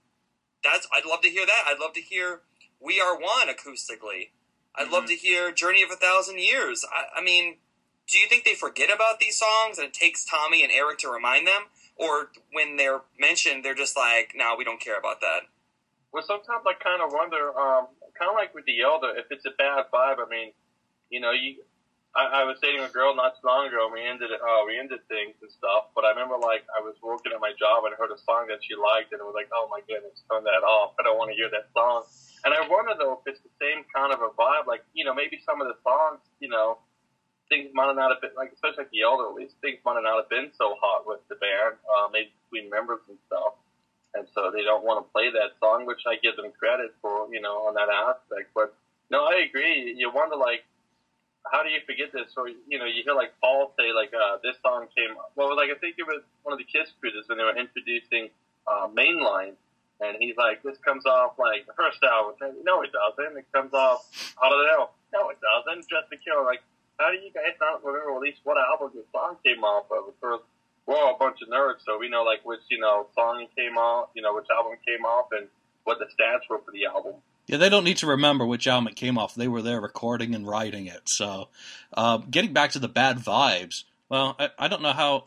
That's 0.64 0.88
I'd 0.96 1.06
love 1.06 1.22
to 1.22 1.30
hear 1.30 1.46
that. 1.46 1.64
I'd 1.68 1.80
love 1.80 1.94
to 1.94 2.02
hear 2.02 2.42
We 2.80 3.00
Are 3.00 3.16
One 3.18 3.48
acoustically. 3.50 4.30
I'd 4.76 4.90
love 4.90 5.04
Mhm. 5.04 5.08
to 5.08 5.16
hear 5.16 5.52
Journey 5.52 5.84
of 5.84 5.92
a 5.92 5.96
Thousand 5.96 6.40
Years. 6.40 6.84
I, 6.92 7.20
I 7.20 7.22
mean, 7.22 7.60
do 8.08 8.18
you 8.18 8.28
think 8.28 8.44
they 8.46 8.56
forget 8.56 8.90
about 8.90 9.20
these 9.20 9.38
songs 9.38 9.78
and 9.78 9.88
it 9.88 9.94
takes 9.94 10.26
Tommy 10.26 10.64
and 10.64 10.72
Eric 10.72 10.98
to 11.00 11.10
remind 11.10 11.46
them? 11.48 11.68
Or 11.96 12.32
when 12.52 12.78
they're 12.78 13.02
mentioned, 13.20 13.64
they're 13.64 13.76
just 13.76 13.96
like, 13.96 14.34
no, 14.36 14.56
we 14.58 14.64
don't 14.64 14.82
care 14.82 14.98
about 14.98 15.22
that. 15.22 15.42
Well, 16.12 16.24
sometimes 16.24 16.64
I 16.66 16.74
kind 16.74 17.02
of 17.04 17.12
wonder, 17.14 17.50
um, 17.58 17.88
kind 18.18 18.30
of 18.30 18.36
like 18.36 18.54
with 18.56 18.66
the 18.66 18.82
Elder, 18.82 19.16
if 19.16 19.28
it's 19.30 19.46
a 19.46 19.52
bad 19.52 19.86
vibe. 19.94 20.18
I 20.26 20.28
mean, 20.30 20.54
you 21.10 21.20
know, 21.20 21.32
you. 21.32 21.64
I, 22.14 22.42
I 22.42 22.44
was 22.46 22.62
dating 22.62 22.86
a 22.86 22.94
girl 22.94 23.18
not 23.18 23.42
too 23.42 23.50
long 23.50 23.66
ago. 23.66 23.90
and 23.90 23.94
We 23.94 24.06
ended, 24.06 24.30
uh, 24.30 24.62
we 24.70 24.78
ended 24.78 25.02
things 25.10 25.34
and 25.42 25.50
stuff. 25.50 25.90
But 25.98 26.06
I 26.06 26.14
remember, 26.14 26.38
like, 26.38 26.62
I 26.70 26.82
was 26.82 26.94
working 27.02 27.34
at 27.34 27.42
my 27.42 27.58
job 27.58 27.90
and 27.90 27.94
heard 27.98 28.14
a 28.14 28.22
song 28.22 28.46
that 28.54 28.62
she 28.62 28.78
liked, 28.78 29.12
and 29.14 29.18
it 29.18 29.26
was 29.26 29.34
like, 29.34 29.50
oh 29.50 29.66
my 29.74 29.82
goodness, 29.90 30.22
turn 30.30 30.46
that 30.46 30.62
off. 30.62 30.94
I 31.02 31.04
don't 31.04 31.18
want 31.18 31.34
to 31.34 31.38
hear 31.38 31.50
that 31.50 31.74
song. 31.74 32.06
And 32.46 32.54
I 32.54 32.62
wonder 32.68 32.94
though 32.94 33.18
if 33.18 33.24
it's 33.26 33.42
the 33.42 33.54
same 33.58 33.88
kind 33.90 34.14
of 34.14 34.22
a 34.22 34.30
vibe. 34.38 34.70
Like, 34.70 34.86
you 34.94 35.06
know, 35.06 35.14
maybe 35.16 35.42
some 35.42 35.58
of 35.58 35.66
the 35.66 35.80
songs, 35.82 36.22
you 36.38 36.50
know, 36.52 36.78
things 37.50 37.72
might 37.74 37.90
not 37.96 38.12
have 38.12 38.22
been 38.22 38.36
like, 38.36 38.52
especially 38.54 38.86
like 38.86 38.94
the 38.94 39.02
Elder, 39.02 39.34
at 39.34 39.50
things 39.64 39.80
might 39.82 39.98
not 39.98 40.22
have 40.22 40.30
been 40.30 40.52
so 40.54 40.76
hot 40.84 41.08
with 41.08 41.24
the 41.30 41.36
band, 41.40 41.80
uh, 41.88 42.12
maybe 42.12 42.30
between 42.46 42.70
members 42.70 43.02
and 43.10 43.18
stuff. 43.26 43.58
And 44.14 44.28
so 44.36 44.54
they 44.54 44.62
don't 44.62 44.86
want 44.86 45.02
to 45.02 45.10
play 45.10 45.34
that 45.34 45.58
song, 45.58 45.90
which 45.90 46.06
I 46.06 46.22
give 46.22 46.38
them 46.38 46.54
credit 46.54 46.94
for, 47.02 47.26
you 47.34 47.42
know, 47.42 47.66
on 47.66 47.74
that 47.74 47.90
aspect. 47.90 48.54
But 48.54 48.76
no, 49.10 49.26
I 49.26 49.48
agree. 49.50 49.96
You 49.98 50.12
wonder, 50.14 50.36
like, 50.36 50.68
how 51.54 51.62
do 51.62 51.70
you 51.70 51.78
forget 51.86 52.10
this? 52.10 52.34
Or, 52.34 52.50
you 52.50 52.82
know, 52.82 52.90
you 52.90 53.06
hear 53.06 53.14
like 53.14 53.38
Paul 53.38 53.78
say, 53.78 53.94
like, 53.94 54.10
uh, 54.10 54.42
this 54.42 54.58
song 54.66 54.90
came, 54.98 55.14
well, 55.38 55.54
like, 55.56 55.70
I 55.70 55.78
think 55.78 56.02
it 56.02 56.08
was 56.10 56.26
one 56.42 56.52
of 56.52 56.58
the 56.58 56.66
Kiss 56.66 56.90
cruises 56.98 57.30
when 57.30 57.38
they 57.38 57.46
were 57.46 57.54
introducing 57.54 58.34
uh, 58.66 58.90
Mainline. 58.90 59.54
And 60.02 60.18
he's 60.18 60.34
like, 60.36 60.66
this 60.66 60.82
comes 60.82 61.06
off 61.06 61.38
like 61.38 61.70
the 61.70 61.78
first 61.78 62.02
album. 62.02 62.36
No, 62.66 62.82
it 62.82 62.90
doesn't. 62.90 63.38
It 63.38 63.46
comes 63.54 63.72
off 63.72 64.10
Hotter 64.36 64.58
Than 64.66 64.68
Hell. 64.74 64.98
No, 65.14 65.30
it 65.30 65.38
doesn't. 65.38 65.86
Dressed 65.88 66.10
to 66.10 66.18
Kill. 66.18 66.44
Like, 66.44 66.66
how 66.98 67.14
do 67.14 67.22
you 67.22 67.30
guys 67.30 67.54
not 67.62 67.86
remember 67.86 68.18
at 68.18 68.22
least 68.26 68.42
what 68.44 68.58
album 68.58 68.90
the 68.98 69.06
song 69.14 69.38
came 69.46 69.64
off 69.64 69.86
of? 69.94 70.10
Of 70.10 70.18
course, 70.20 70.42
we're 70.90 70.98
all 70.98 71.16
a 71.16 71.18
bunch 71.22 71.38
of 71.46 71.48
nerds, 71.54 71.86
so 71.86 71.98
we 71.98 72.10
know 72.10 72.24
like 72.24 72.44
which 72.44 72.66
you 72.70 72.80
know 72.80 73.08
song 73.16 73.48
came 73.56 73.78
off, 73.78 74.10
you 74.16 74.22
know 74.22 74.34
which 74.36 74.50
album 74.52 74.74
came 74.86 75.06
off, 75.06 75.30
and 75.32 75.48
what 75.86 76.00
the 76.00 76.06
stats 76.12 76.50
were 76.50 76.60
for 76.60 76.72
the 76.72 76.86
album. 76.86 77.16
Yeah, 77.48 77.58
they 77.58 77.70
don't 77.70 77.84
need 77.84 77.98
to 77.98 78.08
remember 78.08 78.46
which 78.46 78.68
album 78.68 78.88
it 78.88 78.96
came 78.96 79.18
off. 79.18 79.36
They 79.36 79.50
were 79.50 79.62
there 79.62 79.82
recording 79.82 80.34
and 80.34 80.48
writing 80.48 80.88
it. 80.88 81.10
So, 81.10 81.50
uh, 81.94 82.18
getting 82.18 82.54
back 82.54 82.72
to 82.72 82.80
the 82.80 82.88
bad 82.88 83.18
vibes. 83.18 83.84
Well, 84.08 84.36
I, 84.40 84.50
I 84.58 84.68
don't 84.68 84.82
know 84.82 84.94
how 84.94 85.26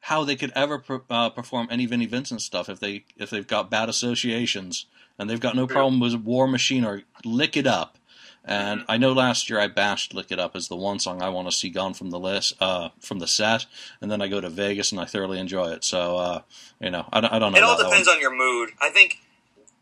how 0.00 0.22
they 0.22 0.36
could 0.36 0.52
ever 0.54 0.78
per, 0.78 1.02
uh, 1.10 1.30
perform 1.30 1.66
any 1.70 1.84
Vinnie 1.86 2.06
Vincent 2.06 2.40
stuff 2.40 2.68
if 2.68 2.80
they 2.80 3.04
if 3.16 3.30
they've 3.30 3.46
got 3.46 3.70
bad 3.70 3.88
associations 3.88 4.86
and 5.18 5.28
they've 5.28 5.40
got 5.40 5.56
no 5.56 5.66
problem 5.66 6.00
with 6.00 6.14
War 6.14 6.46
Machine 6.46 6.84
or 6.84 7.02
Lick 7.24 7.56
It 7.56 7.66
Up. 7.66 7.98
And 8.44 8.84
I 8.88 8.96
know 8.96 9.12
last 9.12 9.50
year 9.50 9.58
I 9.58 9.66
bashed 9.66 10.14
"Lick 10.14 10.30
It 10.30 10.38
Up" 10.38 10.54
as 10.54 10.68
the 10.68 10.76
one 10.76 11.00
song 11.00 11.20
I 11.20 11.30
want 11.30 11.48
to 11.48 11.52
see 11.52 11.68
gone 11.68 11.94
from 11.94 12.10
the 12.10 12.18
list, 12.18 12.54
uh, 12.60 12.90
from 13.00 13.18
the 13.18 13.26
set, 13.26 13.66
and 14.00 14.08
then 14.08 14.22
I 14.22 14.28
go 14.28 14.40
to 14.40 14.48
Vegas 14.48 14.92
and 14.92 15.00
I 15.00 15.04
thoroughly 15.04 15.40
enjoy 15.40 15.72
it. 15.72 15.82
So, 15.82 16.16
uh, 16.16 16.42
you 16.80 16.90
know, 16.90 17.08
I 17.12 17.20
don't, 17.20 17.32
I 17.32 17.38
don't 17.40 17.52
know. 17.52 17.58
It 17.58 17.64
all 17.64 17.76
depends 17.76 18.06
on 18.06 18.20
your 18.20 18.30
mood. 18.30 18.70
I 18.80 18.90
think 18.90 19.18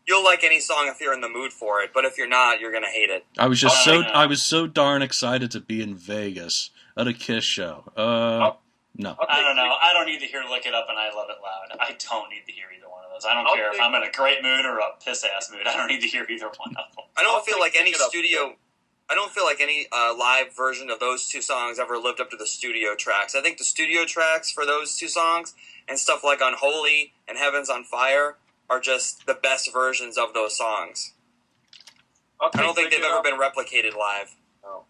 you'll 0.07 0.23
like 0.23 0.43
any 0.43 0.59
song 0.59 0.87
if 0.87 0.99
you're 1.01 1.13
in 1.13 1.21
the 1.21 1.29
mood 1.29 1.51
for 1.53 1.81
it, 1.81 1.91
but 1.93 2.05
if 2.05 2.17
you're 2.17 2.27
not, 2.27 2.59
you're 2.59 2.71
gonna 2.71 2.87
hate 2.87 3.09
it. 3.09 3.25
I 3.37 3.47
was 3.47 3.59
just 3.59 3.87
Oh, 3.87 3.91
so 3.91 4.01
I. 4.01 4.23
I 4.23 4.25
was 4.25 4.41
so 4.41 4.67
darn 4.67 5.01
excited 5.01 5.51
to 5.51 5.59
be 5.59 5.81
in 5.81 5.95
Vegas 5.95 6.69
at 6.97 7.07
a 7.07 7.13
Kiss 7.13 7.43
show. 7.43 7.83
Uh, 7.97 8.01
Oh. 8.01 8.57
no, 8.95 9.09
I'll 9.19 9.27
I 9.29 9.35
take 9.37 9.43
don't 9.45 9.55
know. 9.55 9.73
I 9.81 9.93
don't 9.93 10.05
need 10.05 10.19
to 10.19 10.25
hear 10.27 10.43
"Lick 10.49 10.65
It 10.65 10.73
Up" 10.73 10.85
and 10.89 10.97
"I 10.97 11.13
Love 11.13 11.27
It 11.29 11.37
Loud." 11.43 11.77
I 11.79 11.95
don't 12.09 12.29
need 12.29 12.43
to 12.45 12.51
hear 12.51 12.67
either 12.75 12.87
one 12.89 13.03
of 13.03 13.11
those. 13.11 13.25
I 13.29 13.33
don't 13.33 13.45
I'll 13.47 13.55
care 13.55 13.73
if 13.73 13.79
I'm 13.81 13.93
in 13.95 14.03
a 14.03 14.11
great 14.11 14.41
mood 14.43 14.65
or 14.65 14.79
a 14.79 14.89
piss 15.03 15.23
ass 15.25 15.51
mood. 15.51 15.67
I 15.67 15.75
don't 15.75 15.87
need 15.87 16.01
to 16.01 16.07
hear 16.07 16.25
either 16.29 16.45
one 16.57 16.69
of 16.77 16.95
them. 16.95 17.05
I 17.17 17.23
don't 17.23 17.35
I'll 17.35 17.41
feel 17.41 17.59
like 17.59 17.75
any 17.75 17.91
Pick 17.91 17.99
It 17.99 18.03
Up, 18.03 18.09
studio. 18.09 18.55
I 19.07 19.13
don't 19.13 19.31
feel 19.31 19.45
like 19.45 19.61
any 19.61 19.85
uh, 19.91 20.15
live 20.17 20.55
version 20.57 20.89
of 20.89 20.99
those 20.99 21.27
two 21.27 21.39
songs 21.41 21.77
ever 21.77 21.97
lived 21.97 22.19
up 22.19 22.31
to 22.31 22.37
the 22.37 22.47
studio 22.47 22.95
tracks. 22.95 23.35
I 23.35 23.41
think 23.41 23.59
the 23.59 23.63
studio 23.63 24.03
tracks 24.05 24.49
for 24.51 24.65
those 24.65 24.97
two 24.97 25.07
songs 25.07 25.53
and 25.87 25.99
stuff 25.99 26.23
like 26.23 26.39
Unholy 26.41 27.13
and 27.27 27.37
Heaven's 27.37 27.69
on 27.69 27.83
Fire 27.83 28.37
are 28.69 28.79
just 28.79 29.25
the 29.25 29.33
best 29.33 29.71
versions 29.71 30.17
of 30.17 30.33
those 30.33 30.57
songs. 30.57 31.13
I 32.41 32.49
don't 32.61 32.75
think 32.75 32.91
they've 32.91 33.03
ever 33.03 33.17
Up. 33.17 33.23
been 33.23 33.39
replicated 33.39 33.95
live. 33.95 34.35
No. 34.63 34.83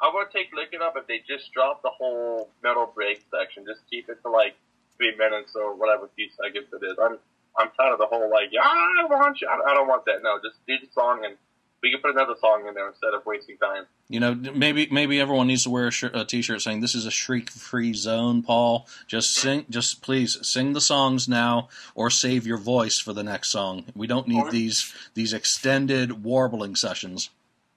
I 0.00 0.10
would 0.12 0.30
take 0.32 0.52
Lick 0.54 0.70
It 0.72 0.82
Up 0.82 0.94
if 0.96 1.06
they 1.06 1.22
just 1.28 1.52
drop 1.52 1.82
the 1.82 1.90
whole 1.90 2.50
metal 2.62 2.90
break 2.94 3.22
section. 3.30 3.64
Just 3.66 3.80
keep 3.90 4.08
it 4.08 4.18
to 4.22 4.30
like 4.30 4.56
three 4.96 5.14
minutes 5.16 5.52
or 5.54 5.74
whatever 5.74 6.08
few 6.16 6.28
seconds 6.42 6.66
it 6.72 6.84
is. 6.84 6.96
I'm 7.00 7.18
I'm 7.58 7.70
tired 7.76 7.92
of 7.92 7.98
the 7.98 8.06
whole 8.06 8.30
like 8.30 8.48
yeah 8.52 8.60
I 8.64 9.04
want 9.08 9.40
you. 9.40 9.48
I 9.48 9.54
I 9.70 9.74
don't 9.74 9.88
want 9.88 10.04
that. 10.06 10.22
No, 10.22 10.38
just 10.42 10.56
do 10.66 10.74
the 10.80 10.90
song 10.92 11.24
and 11.24 11.36
we 11.82 11.90
can 11.90 12.00
put 12.00 12.10
another 12.10 12.34
song 12.40 12.66
in 12.68 12.74
there 12.74 12.88
instead 12.88 13.14
of 13.14 13.24
wasting 13.24 13.56
time. 13.56 13.84
you 14.08 14.20
know, 14.20 14.34
maybe 14.34 14.88
maybe 14.90 15.20
everyone 15.20 15.46
needs 15.46 15.64
to 15.64 15.70
wear 15.70 15.86
a, 15.88 15.90
sh- 15.90 16.04
a 16.12 16.24
t-shirt 16.24 16.60
saying 16.60 16.80
this 16.80 16.94
is 16.94 17.06
a 17.06 17.10
shriek-free 17.10 17.94
zone. 17.94 18.42
Paul, 18.42 18.86
just 19.06 19.34
sing, 19.34 19.64
just 19.70 20.02
please 20.02 20.36
sing 20.46 20.72
the 20.74 20.80
songs 20.80 21.28
now, 21.28 21.68
or 21.94 22.10
save 22.10 22.46
your 22.46 22.58
voice 22.58 22.98
for 22.98 23.12
the 23.12 23.22
next 23.22 23.48
song. 23.50 23.84
We 23.94 24.06
don't 24.06 24.28
need 24.28 24.42
Or- 24.44 24.50
these 24.50 24.92
these 25.14 25.32
extended 25.32 26.22
warbling 26.24 26.76
sessions. 26.76 27.30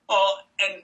Well, 0.09 0.39
and 0.59 0.83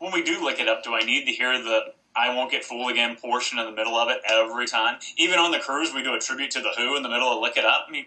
when 0.00 0.12
we 0.12 0.22
do 0.22 0.44
lick 0.44 0.58
it 0.58 0.68
up, 0.68 0.82
do 0.82 0.94
I 0.94 1.00
need 1.00 1.26
to 1.26 1.32
hear 1.32 1.62
the 1.62 1.94
"I 2.16 2.34
won't 2.34 2.50
get 2.50 2.64
fooled 2.64 2.90
again" 2.90 3.16
portion 3.16 3.58
in 3.60 3.66
the 3.66 3.72
middle 3.72 3.94
of 3.96 4.08
it 4.10 4.18
every 4.28 4.66
time? 4.66 4.98
Even 5.16 5.38
on 5.38 5.52
the 5.52 5.58
cruise, 5.60 5.94
we 5.94 6.02
do 6.02 6.14
a 6.14 6.18
tribute 6.18 6.50
to 6.52 6.60
the 6.60 6.72
Who 6.76 6.96
in 6.96 7.02
the 7.04 7.08
middle 7.08 7.28
of 7.28 7.40
"Lick 7.40 7.56
It 7.56 7.64
Up." 7.64 7.84
I 7.88 7.92
mean, 7.92 8.06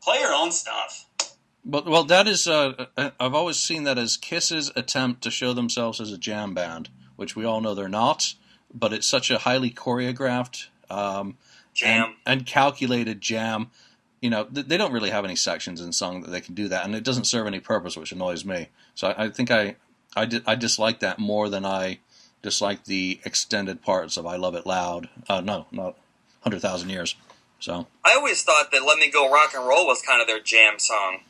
play 0.00 0.20
your 0.20 0.32
own 0.32 0.50
stuff. 0.52 1.04
But 1.64 1.86
well, 1.86 2.04
that 2.04 2.26
is 2.28 2.46
uh, 2.46 2.86
I've 2.96 3.34
always 3.34 3.56
seen 3.56 3.84
that 3.84 3.98
as 3.98 4.16
Kiss's 4.16 4.70
attempt 4.76 5.22
to 5.22 5.30
show 5.30 5.52
themselves 5.54 6.00
as 6.00 6.12
a 6.12 6.18
jam 6.18 6.52
band, 6.52 6.90
which 7.16 7.34
we 7.34 7.44
all 7.44 7.60
know 7.60 7.74
they're 7.74 7.88
not. 7.88 8.34
But 8.72 8.92
it's 8.92 9.06
such 9.06 9.30
a 9.30 9.38
highly 9.38 9.70
choreographed 9.70 10.66
um, 10.90 11.36
Jam. 11.72 12.16
and, 12.26 12.40
and 12.40 12.46
calculated 12.46 13.20
jam. 13.20 13.70
you 14.20 14.30
know, 14.30 14.44
th- 14.44 14.66
they 14.66 14.76
don't 14.76 14.92
really 14.92 15.10
have 15.10 15.24
any 15.24 15.36
sections 15.36 15.80
in 15.80 15.92
song 15.92 16.22
that 16.22 16.30
they 16.30 16.40
can 16.40 16.54
do 16.54 16.68
that, 16.68 16.84
and 16.84 16.94
it 16.94 17.04
doesn't 17.04 17.24
serve 17.24 17.46
any 17.46 17.60
purpose, 17.60 17.96
which 17.96 18.10
annoys 18.12 18.44
me. 18.44 18.68
So 18.94 19.08
I, 19.08 19.24
I 19.24 19.30
think 19.30 19.50
I, 19.50 19.76
I, 20.16 20.26
di- 20.26 20.42
I 20.46 20.54
dislike 20.54 21.00
that 21.00 21.18
more 21.18 21.48
than 21.48 21.64
I 21.64 22.00
dislike 22.42 22.84
the 22.84 23.20
extended 23.24 23.80
parts 23.80 24.16
of 24.16 24.26
"I 24.26 24.36
Love 24.36 24.54
It 24.54 24.66
Loud." 24.66 25.08
Uh, 25.28 25.40
no, 25.40 25.66
not 25.70 25.96
hundred 26.42 26.60
thousand 26.60 26.90
years. 26.90 27.14
So 27.60 27.86
I 28.04 28.14
always 28.14 28.42
thought 28.42 28.70
that 28.72 28.84
"Let 28.84 28.98
Me 28.98 29.10
Go 29.10 29.30
Rock 29.30 29.52
and 29.54 29.66
Roll" 29.66 29.86
was 29.86 30.02
kind 30.02 30.20
of 30.20 30.26
their 30.26 30.40
jam 30.40 30.78
song. 30.78 31.20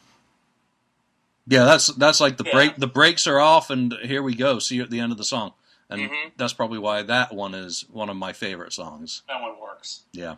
Yeah, 1.47 1.64
that's 1.64 1.88
that's 1.88 2.20
like 2.20 2.36
the 2.36 2.45
Yeah. 2.45 2.53
break. 2.53 2.76
The 2.76 2.86
brakes 2.86 3.26
are 3.26 3.38
off, 3.40 3.70
and 3.70 3.95
here 4.03 4.22
we 4.22 4.34
go. 4.34 4.59
See 4.59 4.76
you 4.76 4.82
at 4.82 4.90
the 4.90 5.01
end 5.01 5.12
of 5.12 5.18
the 5.18 5.24
song, 5.24 5.53
and 5.90 6.03
Mhm. 6.11 6.32
that's 6.36 6.53
probably 6.53 6.78
why 6.78 7.03
that 7.03 7.32
one 7.34 7.55
is 7.55 7.84
one 7.90 8.09
of 8.09 8.16
my 8.16 8.32
favorite 8.32 8.72
songs. 8.72 9.22
That 9.28 9.40
one 9.40 9.59
works. 9.61 10.01
Yeah. 10.12 10.36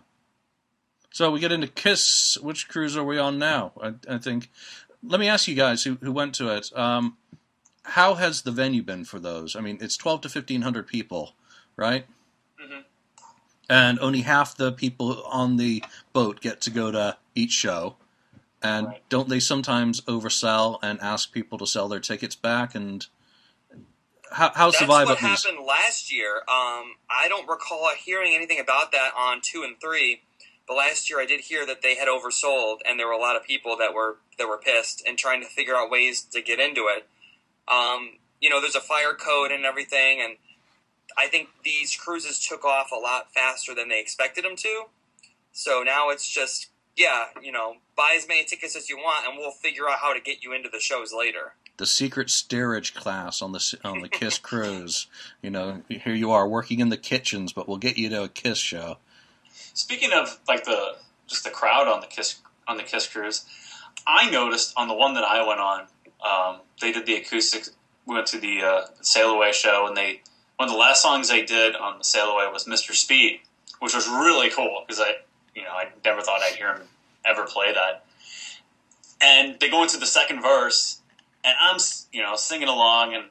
So 1.13 1.31
we 1.31 1.41
get 1.41 1.53
into 1.53 1.67
Kiss. 1.69 2.37
Which 2.43 2.69
cruise 2.69 2.97
are 2.97 3.05
we 3.05 3.19
on 3.19 3.39
now? 3.39 3.73
I, 3.83 3.95
I 4.09 4.19
think. 4.19 4.51
Let 5.03 5.21
me 5.21 5.29
ask 5.29 5.47
you 5.47 5.55
guys 5.55 5.85
who, 5.85 5.99
who 6.03 6.11
went 6.11 6.35
to 6.37 6.49
it. 6.49 6.77
Um, 6.77 7.17
how 7.85 8.15
has 8.15 8.43
the 8.43 8.51
venue 8.51 8.83
been 8.83 9.05
for 9.05 9.21
those? 9.21 9.55
I 9.55 9.61
mean, 9.61 9.79
it's 9.81 9.97
twelve 9.97 10.21
to 10.23 10.29
fifteen 10.29 10.63
hundred 10.63 10.89
people, 10.89 11.35
right? 11.77 12.07
Mhm. 12.61 12.85
And 13.69 13.99
only 14.01 14.23
half 14.23 14.57
the 14.57 14.73
people 14.73 15.23
on 15.25 15.57
the 15.57 15.85
boat 16.13 16.41
get 16.41 16.61
to 16.63 16.71
go 16.71 16.91
to 16.91 17.17
each 17.35 17.53
show. 17.53 17.97
And 18.63 18.87
Right. 18.87 19.09
don't 19.09 19.29
they 19.29 19.41
sometimes 19.41 20.01
oversell 20.03 20.79
and 20.83 21.01
ask 21.01 21.33
people 21.33 21.59
to 21.59 21.67
sell 21.67 21.89
their 21.89 22.01
tickets 22.01 22.35
back? 22.35 22.75
And 22.75 23.07
how, 24.33 24.51
how's 24.55 24.75
That's 24.75 24.87
the 24.87 24.93
vibe 24.93 25.07
what 25.07 25.19
happened 25.19 25.65
last 25.65 26.13
year. 26.13 26.37
Um, 26.49 26.97
I 27.09 27.27
don't 27.29 27.49
recall 27.49 27.89
hearing 27.97 28.35
anything 28.35 28.59
about 28.59 28.93
that 28.93 29.13
on 29.17 29.41
two 29.43 29.63
and 29.63 29.81
three, 29.81 30.23
but 30.67 30.75
last 30.75 31.09
year 31.09 31.21
I 31.21 31.27
did 31.27 31.41
hear 31.43 31.65
that 31.67 31.83
they 31.83 31.95
had 31.95 32.09
oversold, 32.09 32.79
and 32.89 32.99
there 32.99 33.07
were 33.07 33.13
a 33.13 33.19
lot 33.19 33.37
of 33.37 33.45
people 33.45 33.77
that 33.77 33.95
were 33.95 34.17
that 34.39 34.49
were 34.49 34.59
pissed 34.59 35.03
and 35.07 35.17
trying 35.17 35.41
to 35.43 35.47
figure 35.47 35.77
out 35.77 35.91
ways 35.91 36.23
to 36.23 36.43
get 36.43 36.59
into 36.59 36.89
it. 36.89 37.07
Um, 37.69 38.19
you 38.41 38.51
know, 38.51 38.61
there's 38.61 38.75
a 38.75 38.81
fire 38.81 39.15
code 39.15 39.53
and 39.53 39.65
everything, 39.65 40.21
and 40.21 40.37
I 41.17 41.29
think 41.29 41.49
these 41.65 41.97
cruises 41.97 42.45
took 42.45 42.65
off 42.65 42.91
a 42.93 42.99
lot 42.99 43.33
faster 43.33 43.75
than 43.75 43.89
they 43.89 44.01
expected 44.01 44.45
them 44.45 44.57
to. 44.57 44.85
So 45.53 45.83
now 45.83 46.11
it's 46.11 46.29
just, 46.29 46.69
yeah, 46.97 47.27
you 47.43 47.53
know, 47.53 47.75
buy 47.97 48.15
as 48.17 48.27
many 48.27 48.45
tickets 48.45 48.75
as 48.77 48.89
you 48.89 48.97
want, 48.97 49.27
and 49.27 49.37
we'll 49.39 49.51
figure 49.51 49.89
out 49.89 49.99
how 50.01 50.13
to 50.15 50.21
get 50.21 50.43
you 50.43 50.53
into 50.53 50.69
the 50.71 50.81
shows 50.81 51.13
later. 51.13 51.55
the 51.77 51.87
secret 51.87 52.31
steerage 52.31 52.95
class 52.95 53.43
on 53.43 53.53
the 53.53 53.79
on 53.85 54.01
the 54.01 54.09
Kiss 54.09 54.39
cruise. 54.39 55.07
You 55.43 55.51
know, 55.51 55.83
here 55.89 56.15
you 56.15 56.31
are 56.31 56.49
working 56.49 56.81
in 56.81 56.89
the 56.89 56.97
kitchens, 56.97 57.53
but 57.53 57.69
we'll 57.69 57.77
get 57.77 57.99
you 57.99 58.09
to 58.11 58.25
a 58.25 58.29
Kiss 58.29 58.59
show. 58.59 58.97
Speaking 59.75 60.11
of 60.13 60.39
like 60.49 60.65
the 60.65 60.97
just 61.27 61.45
the 61.45 61.51
crowd 61.51 61.87
on 61.87 62.01
the 62.01 62.07
Kiss 62.07 62.41
on 62.67 62.77
the 62.79 62.83
Kiss 62.83 63.07
cruise, 63.07 63.45
I 64.07 64.31
noticed 64.31 64.73
on 64.77 64.89
the 64.89 64.95
one 64.95 65.15
that 65.15 65.25
I 65.25 65.47
went 65.47 65.61
on, 65.61 65.81
um, 66.25 66.61
they 66.81 66.93
did 66.93 67.05
the 67.07 67.17
acoustic. 67.17 67.69
We 68.07 68.15
went 68.15 68.27
to 68.29 68.39
the 68.39 68.63
uh, 68.63 68.87
Sail 69.03 69.31
Away 69.31 69.53
show, 69.53 69.87
and 69.87 69.97
they 69.97 70.23
one 70.57 70.69
of 70.69 70.73
the 70.73 70.79
last 70.79 71.03
songs 71.03 71.29
they 71.29 71.45
did 71.45 71.77
on 71.77 71.99
the 71.99 72.05
Sail 72.05 72.29
Away 72.29 72.51
was 72.51 72.65
"Mr. 72.65 72.93
Speed," 72.93 73.41
which 73.81 73.95
was 73.95 74.09
really 74.09 74.49
cool 74.49 74.85
because 74.87 75.01
I, 75.01 75.17
you 75.57 75.63
know, 75.63 75.71
I 75.71 75.89
never 76.05 76.21
thought 76.21 76.43
I'd 76.43 76.55
hear 76.55 76.75
him 76.75 76.83
ever 77.25 77.45
play 77.45 77.73
that. 77.73 78.05
And 79.21 79.59
they 79.59 79.71
go 79.71 79.83
into 79.83 79.97
the 79.97 80.07
second 80.07 80.43
verse, 80.43 81.01
and 81.43 81.57
I'm, 81.59 81.79
you 82.13 82.23
know, 82.23 82.37
singing 82.37 82.69
along, 82.69 83.15
and 83.15 83.25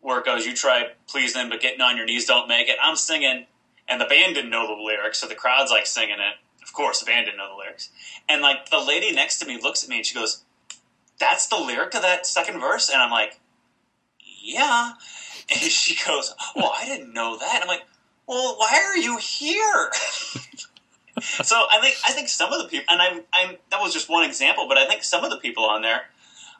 where 0.00 0.18
it 0.18 0.26
goes, 0.26 0.44
"You 0.44 0.54
try 0.54 0.90
pleasing 1.08 1.40
him, 1.40 1.48
but 1.48 1.60
getting 1.60 1.80
on 1.80 1.96
your 1.96 2.04
knees 2.04 2.26
don't 2.26 2.46
make 2.46 2.68
it." 2.68 2.76
I'm 2.80 2.96
singing, 2.96 3.46
and 3.88 4.00
the 4.00 4.04
band 4.04 4.34
didn't 4.34 4.50
know 4.50 4.66
the 4.66 4.80
lyrics, 4.80 5.18
so 5.18 5.26
the 5.26 5.34
crowd's 5.34 5.70
like 5.70 5.86
singing 5.86 6.20
it. 6.20 6.36
Of 6.62 6.74
course, 6.74 7.00
the 7.00 7.06
band 7.06 7.26
didn't 7.26 7.38
know 7.38 7.48
the 7.48 7.56
lyrics. 7.56 7.88
And 8.28 8.42
like 8.42 8.68
the 8.68 8.78
lady 8.78 9.10
next 9.12 9.38
to 9.38 9.46
me 9.46 9.58
looks 9.60 9.82
at 9.82 9.88
me 9.88 9.96
and 9.96 10.06
she 10.06 10.14
goes, 10.14 10.44
"That's 11.18 11.46
the 11.46 11.56
lyric 11.56 11.94
of 11.94 12.02
that 12.02 12.26
second 12.26 12.60
verse," 12.60 12.90
and 12.90 13.00
I'm 13.00 13.10
like, 13.10 13.40
"Yeah." 14.20 14.92
And 15.50 15.60
she 15.60 15.96
goes, 16.06 16.32
"Well, 16.54 16.72
I 16.74 16.86
didn't 16.86 17.12
know 17.12 17.36
that." 17.36 17.60
I'm 17.62 17.68
like, 17.68 17.82
"Well, 18.26 18.54
why 18.58 18.80
are 18.80 18.96
you 18.96 19.16
here?" 19.18 19.90
so 21.20 21.66
I 21.70 21.78
think 21.80 21.96
I 22.06 22.12
think 22.12 22.28
some 22.28 22.52
of 22.52 22.62
the 22.62 22.68
people, 22.68 22.86
and 22.88 23.02
I'm, 23.02 23.22
I'm 23.32 23.56
that 23.70 23.80
was 23.80 23.92
just 23.92 24.08
one 24.08 24.24
example, 24.24 24.66
but 24.66 24.78
I 24.78 24.86
think 24.86 25.04
some 25.04 25.24
of 25.24 25.30
the 25.30 25.36
people 25.36 25.64
on 25.64 25.82
there 25.82 26.02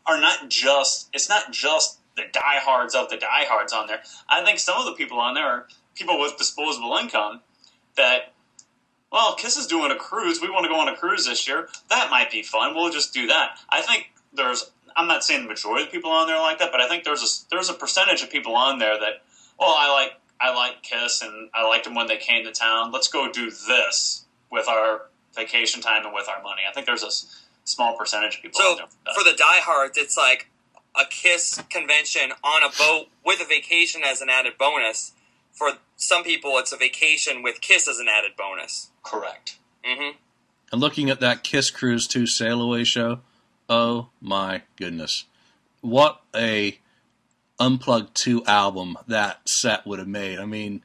are 0.07 0.21
not 0.21 0.49
just. 0.51 1.09
It's 1.15 1.29
not 1.29 1.53
just 1.53 1.99
the 2.17 2.25
diehards 2.31 2.95
of 2.95 3.09
the 3.09 3.17
diehards 3.17 3.73
on 3.73 3.87
there. 3.87 4.03
I 4.29 4.45
think 4.45 4.59
some 4.59 4.79
of 4.79 4.85
the 4.85 4.93
people 4.93 5.19
on 5.19 5.35
there 5.35 5.47
are 5.47 5.69
people 5.95 6.21
with 6.21 6.37
disposable 6.37 6.97
income 6.97 7.41
that. 7.97 8.33
Well, 9.11 9.35
Kiss 9.35 9.59
is 9.59 9.67
doing 9.67 9.91
a 9.91 9.97
cruise. 9.97 10.41
We 10.41 10.49
want 10.49 10.65
to 10.65 10.71
go 10.71 10.81
on 10.81 10.89
a 10.89 10.97
cruise 10.97 11.27
this 11.27 11.47
year. 11.47 11.69
That 11.91 12.11
might 12.11 12.31
be 12.31 12.43
fun. 12.43 12.75
We'll 12.75 12.91
just 12.91 13.13
do 13.13 13.27
that. 13.27 13.59
I 13.71 13.83
think 13.83 14.13
there's. 14.33 14.71
I'm 14.97 15.07
not 15.07 15.25
saying 15.25 15.43
the 15.43 15.49
majority 15.49 15.85
of 15.85 15.93
people 15.93 16.11
on 16.11 16.27
there 16.27 16.39
like 16.39 16.59
that, 16.59 16.71
but 16.73 16.81
I 16.81 16.89
think 16.89 17.05
there's 17.05 17.23
a 17.23 17.51
there's 17.51 17.71
a 17.71 17.75
percentage 17.75 18.23
of 18.23 18.31
people 18.31 18.55
on 18.55 18.79
there 18.79 18.99
that. 18.99 19.23
Well, 19.59 19.75
I 19.77 19.91
like 19.93 20.13
I 20.41 20.55
like 20.55 20.83
Kiss 20.83 21.23
and 21.23 21.49
I 21.55 21.67
liked 21.67 21.85
them 21.85 21.95
when 21.95 22.07
they 22.07 22.17
came 22.19 22.45
to 22.45 22.53
town. 22.53 22.91
Let's 22.91 23.09
go 23.09 23.31
do 23.31 23.51
this 23.51 24.25
with 24.53 24.69
our 24.69 25.07
vacation 25.35 25.81
time 25.81 26.05
and 26.05 26.15
with 26.15 26.29
our 26.29 26.43
money. 26.43 26.63
I 26.69 26.73
think 26.73 26.87
there's 26.87 27.03
a 27.03 27.07
s- 27.07 27.43
small 27.65 27.97
percentage 27.97 28.37
of 28.37 28.43
people. 28.43 28.61
So 28.61 28.71
on 28.73 28.77
there 28.77 28.87
that. 29.07 29.15
for 29.15 29.25
the 29.25 29.37
diehards, 29.37 29.97
it's 29.99 30.17
like 30.17 30.49
a 30.95 31.05
Kiss 31.11 31.61
convention 31.71 32.33
on 32.45 32.63
a 32.63 32.69
boat 32.79 33.07
with 33.25 33.41
a 33.41 33.47
vacation 33.47 34.03
as 34.05 34.21
an 34.21 34.29
added 34.29 34.59
bonus. 34.59 35.13
For 35.53 35.71
some 35.97 36.23
people, 36.23 36.59
it's 36.59 36.73
a 36.73 36.77
vacation 36.77 37.43
with 37.43 37.61
Kiss 37.63 37.89
as 37.89 37.99
an 37.99 38.07
added 38.09 38.33
bonus. 38.37 38.91
correct. 39.03 39.57
Mm-hmm. 39.85 40.17
And 40.71 40.81
looking 40.81 41.11
at 41.11 41.21
that 41.21 41.43
Kiss 41.43 41.71
Cruise 41.71 42.07
2 42.07 42.27
Sail 42.27 42.63
Away 42.63 42.85
show, 42.85 43.21
oh 43.69 44.09
my 44.21 44.63
goodness. 44.77 45.25
What 45.81 46.21
a 46.37 46.79
Unplugged 47.59 48.15
2 48.15 48.45
album 48.47 48.97
that 49.07 49.49
set 49.49 49.87
would 49.87 49.99
have 49.99 50.09
made. 50.09 50.39
I 50.39 50.47
mean, 50.47 50.83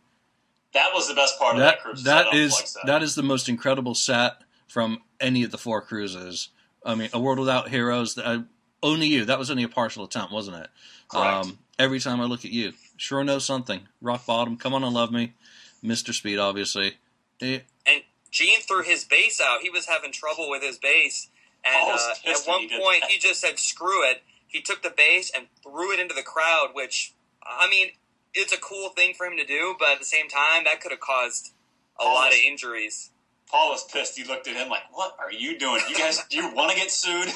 That 0.78 0.94
was 0.94 1.08
the 1.08 1.16
best 1.16 1.40
part 1.40 1.56
of 1.56 1.60
that, 1.62 1.78
that 1.78 1.82
cruise. 1.82 2.04
that 2.04 2.26
Set 2.26 2.28
up 2.28 2.34
is 2.36 2.76
like 2.76 2.86
that 2.86 3.04
is 3.04 3.16
the 3.16 3.24
most 3.24 3.50
incredible 3.50 3.96
set 3.96 4.44
from 4.68 5.02
any 5.20 5.44
of 5.44 5.50
the 5.52 5.58
four 5.58 5.82
cruises. 5.82 6.50
I 6.86 6.94
mean, 6.94 7.10
A 7.14 7.20
World 7.20 7.40
Without 7.40 7.70
Heroes, 7.70 8.18
uh, 8.18 8.44
Only 8.84 9.08
You, 9.08 9.26
that 9.26 9.40
was 9.40 9.50
only 9.50 9.64
a 9.64 9.70
partial 9.70 10.04
attempt, 10.06 10.32
wasn't 10.32 10.58
it? 10.58 10.70
Correct. 11.08 11.54
every 11.80 12.00
time 12.00 12.22
I 12.22 12.26
look 12.26 12.46
at 12.46 12.52
you, 12.52 12.74
sure 12.96 13.24
know 13.24 13.40
something. 13.40 13.88
Rock 14.02 14.26
Bottom, 14.26 14.56
Come 14.58 14.74
On 14.76 14.84
and 14.84 14.94
Love 14.94 15.12
Me, 15.12 15.34
Mr. 15.84 16.14
Speed, 16.14 16.38
obviously. 16.38 16.98
And 17.42 17.62
Gene 18.30 18.60
threw 18.62 18.84
his 18.84 19.04
bass 19.04 19.42
out. 19.42 19.62
He 19.62 19.70
was 19.70 19.88
having 19.88 20.12
trouble 20.12 20.50
with 20.50 20.62
his 20.62 20.78
bass, 20.78 21.30
and 21.66 21.92
uh, 21.92 22.14
at 22.26 22.38
one 22.46 22.62
he 22.62 22.70
point 22.70 23.02
that. 23.02 23.10
he 23.10 23.18
just 23.18 23.42
said, 23.42 23.58
"Screw 23.58 24.08
it." 24.10 24.22
He 24.48 24.62
took 24.62 24.84
the 24.84 24.94
bass 24.96 25.32
and 25.36 25.48
threw 25.64 25.92
it 25.94 26.00
into 26.00 26.14
the 26.14 26.24
crowd, 26.24 26.70
which 26.74 27.14
I 27.44 27.70
mean, 27.70 27.90
it's 28.38 28.54
a 28.54 28.60
cool 28.60 28.90
thing 28.90 29.14
for 29.14 29.26
him 29.26 29.38
to 29.38 29.46
do, 29.46 29.76
but 29.80 29.90
at 29.90 30.00
the 30.00 30.06
same 30.06 30.28
time, 30.28 30.64
that 30.66 30.82
could 30.82 30.92
have 30.92 31.00
caused 31.00 31.54
a 32.00 32.04
Paul 32.04 32.14
lot 32.14 32.28
of 32.30 32.40
injuries. 32.46 33.12
Paul 33.50 33.70
was 33.70 33.86
pissed. 33.86 34.18
He 34.18 34.26
looked 34.26 34.48
at 34.48 34.56
him 34.56 34.70
like, 34.70 34.84
"What 34.92 35.16
are 35.20 35.32
you 35.32 35.58
doing? 35.58 35.82
You 35.90 35.96
guys, 35.96 36.22
do 36.30 36.38
you 36.38 36.54
want 36.54 36.72
to 36.72 36.78
get 36.78 36.92
sued?" 36.92 37.30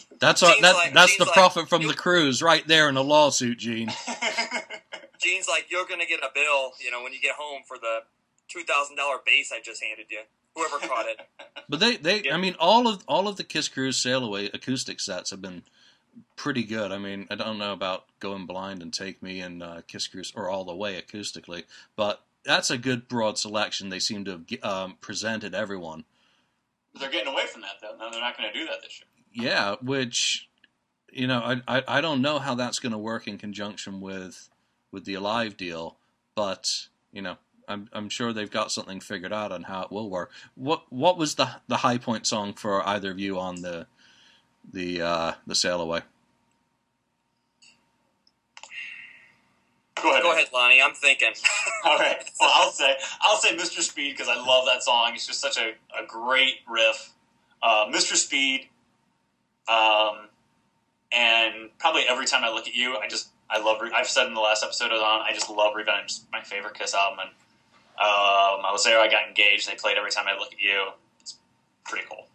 That's 0.20 0.42
our, 0.42 0.54
that, 0.60 0.74
like- 0.74 0.92
that's 0.94 1.12
Gene's 1.12 1.18
the 1.18 1.24
like, 1.26 1.34
profit 1.34 1.68
from 1.68 1.86
the 1.86 1.94
cruise 1.94 2.42
right 2.42 2.66
there 2.66 2.88
in 2.88 2.96
the 2.96 3.04
lawsuit, 3.04 3.58
Gene. 3.58 3.88
Gene's 5.20 5.48
like, 5.48 5.66
"You're 5.70 5.86
gonna 5.88 6.06
get 6.06 6.20
a 6.20 6.28
bill, 6.34 6.72
you 6.80 6.90
know, 6.90 7.02
when 7.02 7.12
you 7.12 7.20
get 7.20 7.34
home 7.36 7.62
for 7.66 7.78
the 7.78 8.00
two 8.48 8.62
thousand 8.64 8.96
dollar 8.96 9.16
base 9.24 9.52
I 9.52 9.60
just 9.60 9.82
handed 9.82 10.06
you." 10.10 10.20
Whoever 10.56 10.78
caught 10.78 11.06
it. 11.06 11.20
But 11.68 11.78
they, 11.78 11.96
they 11.96 12.22
Yeah. 12.24 12.34
I 12.34 12.38
mean, 12.38 12.56
all 12.58 12.88
of 12.88 13.04
all 13.06 13.28
of 13.28 13.36
the 13.36 13.44
Kiss 13.44 13.68
Cruise 13.68 13.96
Sail 13.96 14.24
Away 14.24 14.46
acoustic 14.52 14.98
sets 14.98 15.30
have 15.30 15.40
been 15.40 15.62
pretty 16.38 16.62
good. 16.62 16.92
I 16.92 16.98
mean, 16.98 17.26
I 17.30 17.34
don't 17.34 17.58
know 17.58 17.72
about 17.72 18.04
Going 18.20 18.46
Blind 18.46 18.80
and 18.80 18.94
Take 18.94 19.22
Me 19.22 19.40
and 19.40 19.62
uh, 19.62 19.82
Kiss 19.86 20.06
Cruise 20.06 20.32
or 20.34 20.48
All 20.48 20.64
the 20.64 20.74
Way 20.74 21.00
acoustically, 21.00 21.64
but 21.96 22.22
that's 22.44 22.70
a 22.70 22.78
good 22.78 23.08
broad 23.08 23.36
selection. 23.36 23.90
They 23.90 23.98
seem 23.98 24.24
to 24.24 24.30
have 24.30 24.64
um, 24.64 24.96
presented 25.02 25.54
everyone. 25.54 26.04
they're 26.98 27.10
getting 27.10 27.32
away 27.32 27.46
from 27.46 27.60
that 27.62 27.72
though. 27.82 27.96
No, 27.98 28.10
they're 28.10 28.20
not 28.20 28.38
going 28.38 28.50
to 28.50 28.58
do 28.58 28.64
that 28.66 28.80
this 28.82 29.00
year. 29.00 29.50
Yeah, 29.50 29.76
which 29.82 30.48
you 31.12 31.26
know, 31.26 31.40
I 31.40 31.76
I, 31.78 31.98
I 31.98 32.00
don't 32.00 32.22
know 32.22 32.38
how 32.38 32.54
that's 32.54 32.78
going 32.78 32.92
to 32.92 32.98
work 32.98 33.26
in 33.26 33.36
conjunction 33.36 34.00
with 34.00 34.48
with 34.92 35.04
the 35.04 35.14
Alive 35.14 35.56
deal, 35.56 35.98
but 36.34 36.86
you 37.12 37.20
know, 37.20 37.36
I'm 37.66 37.90
I'm 37.92 38.08
sure 38.08 38.32
they've 38.32 38.50
got 38.50 38.72
something 38.72 39.00
figured 39.00 39.32
out 39.32 39.52
on 39.52 39.64
how 39.64 39.82
it 39.82 39.90
will 39.90 40.08
work. 40.08 40.30
What 40.54 40.84
what 40.90 41.18
was 41.18 41.34
the 41.34 41.50
the 41.66 41.78
high 41.78 41.98
point 41.98 42.26
song 42.26 42.54
for 42.54 42.86
either 42.86 43.10
of 43.10 43.18
you 43.18 43.38
on 43.38 43.62
the 43.62 43.86
the 44.72 45.02
uh, 45.02 45.32
the 45.46 45.56
sail 45.56 45.80
away? 45.80 46.02
Go 50.02 50.10
ahead. 50.10 50.22
Go 50.22 50.32
ahead, 50.32 50.48
Lonnie. 50.52 50.80
I'm 50.80 50.94
thinking. 50.94 51.32
All 51.84 51.98
right. 51.98 52.18
Well, 52.40 52.50
I'll 52.54 52.70
say 52.70 52.94
I'll 53.20 53.38
say 53.38 53.56
Mr. 53.56 53.80
Speed 53.80 54.12
because 54.16 54.28
I 54.28 54.36
love 54.36 54.66
that 54.66 54.82
song. 54.82 55.12
It's 55.14 55.26
just 55.26 55.40
such 55.40 55.58
a, 55.58 55.70
a 55.98 56.06
great 56.06 56.56
riff. 56.68 57.12
Uh, 57.62 57.86
Mr. 57.90 58.14
Speed, 58.14 58.68
um, 59.68 60.28
and 61.12 61.70
probably 61.78 62.02
every 62.08 62.26
time 62.26 62.44
I 62.44 62.50
look 62.50 62.68
at 62.68 62.74
you, 62.74 62.96
I 62.96 63.08
just 63.08 63.30
I 63.50 63.60
love. 63.60 63.78
I've 63.94 64.06
said 64.06 64.26
in 64.26 64.34
the 64.34 64.40
last 64.40 64.62
episode 64.62 64.90
I 64.90 64.94
was 64.94 65.02
on, 65.02 65.22
I 65.22 65.32
just 65.32 65.50
love 65.50 65.74
Revenge. 65.74 66.04
It's 66.04 66.24
my 66.32 66.42
favorite 66.42 66.74
Kiss 66.74 66.94
album, 66.94 67.18
and 67.20 67.30
um, 67.98 68.64
I 68.64 68.70
was 68.70 68.84
there. 68.84 69.00
I 69.00 69.08
got 69.08 69.26
engaged. 69.26 69.68
They 69.68 69.74
played 69.74 69.96
every 69.96 70.10
time 70.10 70.26
I 70.28 70.38
look 70.38 70.52
at 70.52 70.60
you. 70.60 70.90
It's 71.20 71.36
pretty 71.84 72.06
cool. 72.08 72.26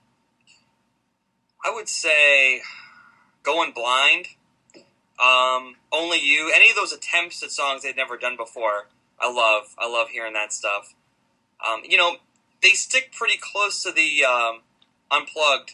I 1.65 1.73
would 1.73 1.87
say 1.87 2.61
Going 3.43 3.71
Blind, 3.71 4.27
um, 5.19 5.75
Only 5.91 6.19
You, 6.19 6.51
any 6.55 6.69
of 6.69 6.75
those 6.75 6.91
attempts 6.91 7.43
at 7.43 7.51
songs 7.51 7.83
they'd 7.83 7.95
never 7.95 8.17
done 8.17 8.37
before. 8.37 8.87
I 9.19 9.31
love. 9.31 9.75
I 9.77 9.87
love 9.87 10.09
hearing 10.09 10.33
that 10.33 10.51
stuff. 10.51 10.93
Um, 11.65 11.81
you 11.87 11.97
know, 11.97 12.17
they 12.61 12.69
stick 12.69 13.11
pretty 13.15 13.37
close 13.39 13.83
to 13.83 13.91
the 13.91 14.25
um, 14.25 14.61
unplugged, 15.11 15.73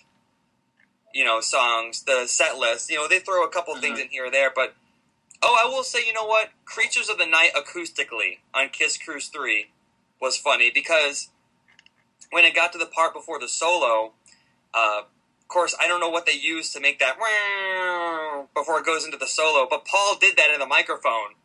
you 1.14 1.24
know, 1.26 1.42
songs, 1.42 2.04
the 2.04 2.26
set 2.28 2.58
list. 2.58 2.90
You 2.90 2.98
know, 2.98 3.08
they 3.08 3.20
throw 3.20 3.44
a 3.44 3.50
couple 3.50 3.76
Mhm. 3.76 3.82
things 3.82 4.00
in 4.00 4.10
here 4.10 4.26
or 4.26 4.32
there, 4.32 4.52
but 4.54 4.76
oh, 5.42 5.58
I 5.60 5.66
will 5.68 5.84
say, 5.84 6.06
you 6.06 6.14
know 6.14 6.26
what? 6.26 6.52
Creatures 6.66 7.10
of 7.10 7.18
the 7.18 7.26
Night 7.26 7.52
acoustically 7.56 8.40
on 8.54 8.70
Kiss 8.70 8.98
Cruise 8.98 9.30
Three 9.30 9.72
was 10.20 10.38
funny 10.38 10.70
because 10.70 11.30
when 12.32 12.46
it 12.46 12.54
got 12.54 12.72
to 12.74 12.78
the 12.78 12.86
part 12.86 13.14
before 13.14 13.40
the 13.40 13.48
solo, 13.48 14.14
uh, 14.74 15.04
course, 15.50 15.76
I 15.80 15.88
don't 15.88 16.00
know 16.00 16.10
what 16.10 16.26
they 16.26 16.34
used 16.34 16.74
to 16.74 16.80
make 16.80 17.00
that 17.00 17.18
before 18.56 18.80
it 18.80 18.86
goes 18.86 19.06
into 19.06 19.18
the 19.18 19.28
solo, 19.28 19.68
but 19.70 19.86
Paul 19.86 20.18
did 20.20 20.38
that 20.38 20.52
in 20.54 20.60
the 20.60 20.66
microphone. 20.66 21.36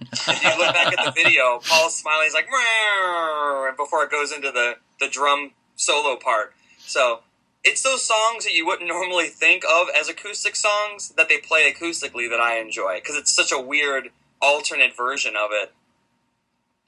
if 0.00 0.42
you 0.42 0.50
look 0.58 0.74
back 0.74 0.96
at 0.98 1.04
the 1.04 1.10
video, 1.10 1.60
Paul's 1.64 1.96
smiling. 1.96 2.24
He's 2.24 2.34
like, 2.34 2.46
and 2.48 3.76
before 3.76 4.04
it 4.04 4.10
goes 4.10 4.32
into 4.32 4.50
the, 4.50 4.74
the 5.00 5.08
drum 5.08 5.52
solo 5.74 6.16
part. 6.16 6.54
So 6.78 7.20
it's 7.64 7.82
those 7.82 8.04
songs 8.04 8.44
that 8.44 8.54
you 8.54 8.64
wouldn't 8.64 8.88
normally 8.88 9.26
think 9.26 9.64
of 9.64 9.88
as 9.98 10.08
acoustic 10.08 10.56
songs 10.56 11.10
that 11.16 11.28
they 11.28 11.38
play 11.38 11.72
acoustically 11.72 12.30
that 12.30 12.40
I 12.40 12.58
enjoy 12.58 12.96
because 12.96 13.16
it's 13.16 13.34
such 13.34 13.52
a 13.52 13.60
weird 13.60 14.10
alternate 14.40 14.96
version 14.96 15.34
of 15.36 15.50
it. 15.52 15.72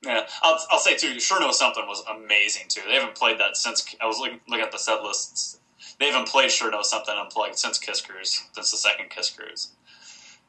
Yeah, 0.05 0.27
I'll, 0.43 0.59
I'll 0.71 0.79
say 0.79 0.97
too. 0.97 1.19
Sure 1.19 1.41
Know 1.41 1.51
Something 1.51 1.85
was 1.89 2.05
amazing 2.09 2.67
too. 2.69 2.83
They 2.87 2.95
haven't 2.95 3.17
played 3.17 3.41
that 3.41 3.57
since 3.57 3.97
I 4.01 4.07
was 4.07 4.19
looking, 4.21 4.41
looking 4.49 4.65
at 4.65 4.71
the 4.71 4.79
set 4.79 5.03
lists. 5.03 5.58
They 5.99 6.07
haven't 6.07 6.29
played 6.29 6.51
Sure 6.51 6.71
Know 6.71 6.83
Something 6.83 7.15
unplugged 7.19 7.59
since 7.59 7.79
Kiss 7.79 8.01
Cruise, 8.01 8.45
since 8.53 8.71
the 8.71 8.77
second 8.77 9.11
Kiss 9.11 9.31
Cruise. 9.31 9.73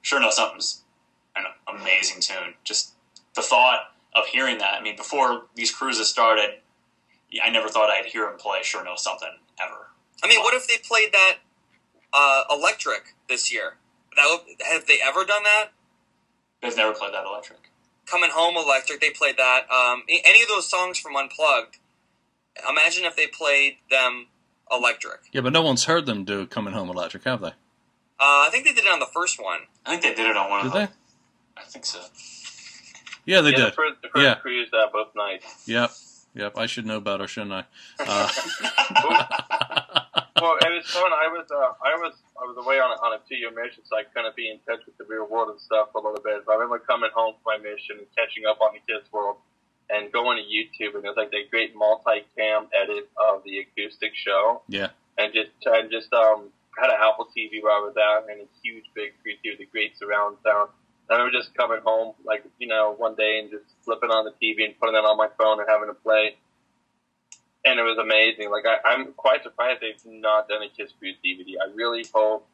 Sure 0.01 0.19
Know 0.19 0.29
Something's 0.29 0.83
an 1.35 1.45
amazing 1.67 2.21
tune. 2.21 2.53
Just 2.63 2.93
the 3.35 3.41
thought 3.41 3.91
of 4.13 4.27
hearing 4.27 4.57
that. 4.59 4.75
I 4.75 4.81
mean, 4.81 4.95
before 4.95 5.45
these 5.55 5.71
cruises 5.71 6.07
started, 6.07 6.59
I 7.43 7.49
never 7.49 7.67
thought 7.67 7.89
I'd 7.89 8.05
hear 8.05 8.25
them 8.25 8.37
play 8.37 8.59
Sure 8.63 8.83
Know 8.83 8.95
Something 8.95 9.37
ever. 9.61 9.87
I 10.23 10.27
mean, 10.27 10.39
what 10.39 10.53
if 10.53 10.67
they 10.67 10.77
played 10.77 11.11
that 11.13 11.37
uh, 12.13 12.43
electric 12.51 13.15
this 13.27 13.51
year? 13.51 13.77
That 14.15 14.25
would, 14.29 14.55
have 14.71 14.85
they 14.85 14.99
ever 15.03 15.25
done 15.25 15.43
that? 15.43 15.69
They've 16.61 16.75
never 16.75 16.93
played 16.93 17.13
that 17.13 17.25
electric. 17.25 17.59
Coming 18.05 18.31
Home 18.33 18.57
Electric, 18.57 18.99
they 18.99 19.11
played 19.11 19.37
that. 19.37 19.61
Um, 19.71 20.03
any 20.09 20.41
of 20.41 20.47
those 20.47 20.69
songs 20.69 20.97
from 20.97 21.15
Unplugged, 21.15 21.77
imagine 22.67 23.05
if 23.05 23.15
they 23.15 23.27
played 23.27 23.77
them 23.89 24.27
electric. 24.71 25.21
Yeah, 25.31 25.41
but 25.41 25.53
no 25.53 25.61
one's 25.61 25.85
heard 25.85 26.05
them 26.05 26.23
do 26.25 26.45
"Coming 26.45 26.73
Home 26.73 26.89
Electric," 26.89 27.23
have 27.23 27.41
they? 27.41 27.47
Uh, 27.47 27.51
I 28.19 28.49
think 28.51 28.65
they 28.65 28.73
did 28.73 28.85
it 28.85 28.91
on 28.91 28.99
the 28.99 29.07
first 29.13 29.41
one. 29.41 29.59
I 29.85 29.91
think 29.91 30.01
they 30.01 30.13
did 30.13 30.29
it 30.29 30.35
on 30.37 30.49
one 30.49 30.59
Did 30.63 30.67
of 30.67 30.73
they? 30.73 30.79
them. 30.85 30.89
I 31.57 31.63
think 31.63 31.85
so. 31.85 31.99
Yeah, 33.25 33.41
they 33.41 33.51
yeah, 33.51 33.57
did. 33.57 33.65
The 33.67 33.71
first, 33.71 34.01
the 34.01 34.09
first 34.09 34.23
Yeah. 34.23 34.35
cruise 34.35 34.69
uh, 34.73 34.87
both 34.91 35.15
nights. 35.15 35.45
Yep, 35.67 35.91
yep. 36.35 36.57
I 36.57 36.65
should 36.65 36.85
know 36.85 36.99
better, 36.99 37.27
shouldn't 37.27 37.53
I? 37.53 37.63
Uh, 37.99 38.27
well, 40.41 40.55
it 40.63 40.71
was 40.71 40.87
fun. 40.87 41.11
I 41.11 41.27
was 41.27 41.45
uh, 41.51 41.73
I 41.83 41.95
was 41.99 42.13
I 42.39 42.45
was 42.47 42.55
away 42.63 42.79
on 42.79 42.91
a, 42.91 42.97
on 43.03 43.13
a 43.13 43.19
two 43.27 43.35
year 43.35 43.51
mission, 43.51 43.83
so 43.85 43.97
I 43.97 44.03
couldn't 44.03 44.35
be 44.35 44.49
in 44.49 44.59
touch 44.67 44.85
with 44.85 44.97
the 44.97 45.03
real 45.03 45.27
world 45.27 45.49
and 45.49 45.59
stuff 45.59 45.89
for 45.91 45.99
a 45.99 46.03
little 46.07 46.23
bit. 46.23 46.45
But 46.45 46.53
I 46.53 46.55
remember 46.55 46.79
coming 46.79 47.09
home 47.13 47.35
from 47.43 47.59
my 47.59 47.69
mission 47.69 47.97
and 47.99 48.07
catching 48.15 48.45
up 48.47 48.61
on 48.61 48.71
the 48.73 48.79
kids 48.87 49.11
world 49.11 49.37
and 49.89 50.11
going 50.11 50.37
to 50.37 50.43
YouTube 50.43 50.95
and 50.95 51.03
it 51.03 51.07
was 51.07 51.17
like 51.17 51.31
that 51.31 51.49
great 51.49 51.75
multi-cam 51.75 52.67
edit 52.73 53.09
of 53.17 53.43
the 53.43 53.59
acoustic 53.59 54.13
show 54.13 54.61
yeah, 54.67 54.89
and 55.17 55.33
just 55.33 55.49
and 55.65 55.91
just 55.91 56.11
um 56.13 56.49
had 56.79 56.89
an 56.89 56.97
Apple 57.01 57.27
TV 57.35 57.61
where 57.61 57.73
I 57.73 57.79
was 57.79 57.95
at 57.97 58.31
and 58.31 58.41
a 58.41 58.47
huge 58.63 58.85
big 58.93 59.11
3D 59.25 59.57
with 59.57 59.67
a 59.67 59.71
great 59.71 59.97
surround 59.97 60.37
sound. 60.43 60.69
And 61.09 61.17
I 61.17 61.19
remember 61.19 61.37
just 61.37 61.53
coming 61.55 61.79
home 61.83 62.13
like 62.23 62.45
you 62.59 62.67
know 62.67 62.95
one 62.97 63.15
day 63.15 63.39
and 63.39 63.49
just 63.49 63.65
flipping 63.83 64.09
on 64.09 64.25
the 64.25 64.31
TV 64.31 64.65
and 64.65 64.79
putting 64.79 64.95
it 64.95 65.03
on 65.03 65.17
my 65.17 65.27
phone 65.37 65.59
and 65.59 65.67
having 65.67 65.87
to 65.87 65.93
play 65.93 66.37
and 67.65 67.79
it 67.79 67.83
was 67.83 67.97
amazing. 67.97 68.49
Like 68.49 68.65
I, 68.65 68.77
I'm 68.89 69.13
quite 69.13 69.43
surprised 69.43 69.81
they've 69.81 70.13
not 70.13 70.47
done 70.47 70.63
a 70.63 70.69
Kiss 70.69 70.91
Cruise 70.97 71.17
DVD. 71.25 71.55
I 71.61 71.73
really 71.73 72.05
hope 72.13 72.47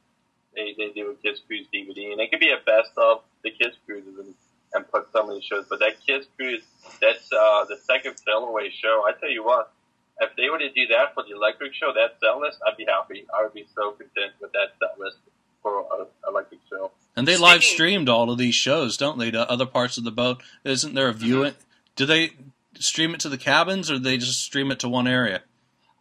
they, 0.55 0.73
they 0.77 0.89
do 0.89 1.11
a 1.11 1.15
Kiss 1.15 1.41
Cruise 1.45 1.67
DVD, 1.73 2.11
and 2.11 2.21
it 2.21 2.31
could 2.31 2.39
be 2.39 2.51
a 2.51 2.63
best 2.65 2.91
of 2.97 3.21
the 3.43 3.51
Kiss 3.51 3.75
Cruises 3.85 4.17
and, 4.17 4.33
and 4.75 4.87
put 4.91 5.11
some 5.11 5.29
of 5.29 5.35
these 5.35 5.45
shows. 5.45 5.65
But 5.69 5.79
that 5.79 5.93
Kiss 6.05 6.25
Cruise, 6.37 6.61
that's 7.01 7.31
uh, 7.31 7.65
the 7.65 7.77
second 7.77 8.17
sail 8.17 8.45
away 8.45 8.69
show. 8.69 9.03
I 9.07 9.13
tell 9.19 9.29
you 9.31 9.43
what, 9.43 9.71
if 10.19 10.35
they 10.37 10.49
were 10.49 10.59
to 10.59 10.69
do 10.71 10.87
that 10.87 11.13
for 11.13 11.23
the 11.23 11.35
electric 11.35 11.73
show, 11.73 11.91
that 11.93 12.17
set 12.21 12.37
list, 12.37 12.59
I'd 12.67 12.77
be 12.77 12.85
happy. 12.85 13.25
I 13.37 13.43
would 13.43 13.53
be 13.53 13.65
so 13.75 13.91
content 13.91 14.33
with 14.41 14.51
that 14.51 14.73
set 14.79 14.99
list 14.99 15.17
for 15.61 15.79
an 15.99 16.05
electric 16.27 16.59
show. 16.69 16.91
and 17.15 17.27
they 17.27 17.37
live 17.37 17.63
streamed 17.63 18.07
all 18.09 18.29
of 18.29 18.37
these 18.37 18.53
shows, 18.55 18.97
don't 18.97 19.17
they? 19.17 19.31
To 19.31 19.49
other 19.49 19.65
parts 19.65 19.97
of 19.97 20.03
the 20.03 20.11
boat. 20.11 20.43
Isn't 20.63 20.93
there 20.93 21.07
a 21.09 21.13
viewing? 21.13 21.53
Do 21.95 22.05
they 22.05 22.31
stream 22.77 23.13
it 23.15 23.19
to 23.21 23.29
the 23.29 23.37
cabins, 23.37 23.89
or 23.89 23.95
do 23.95 23.99
they 24.01 24.17
just 24.17 24.41
stream 24.41 24.69
it 24.71 24.79
to 24.81 24.89
one 24.89 25.07
area? 25.07 25.41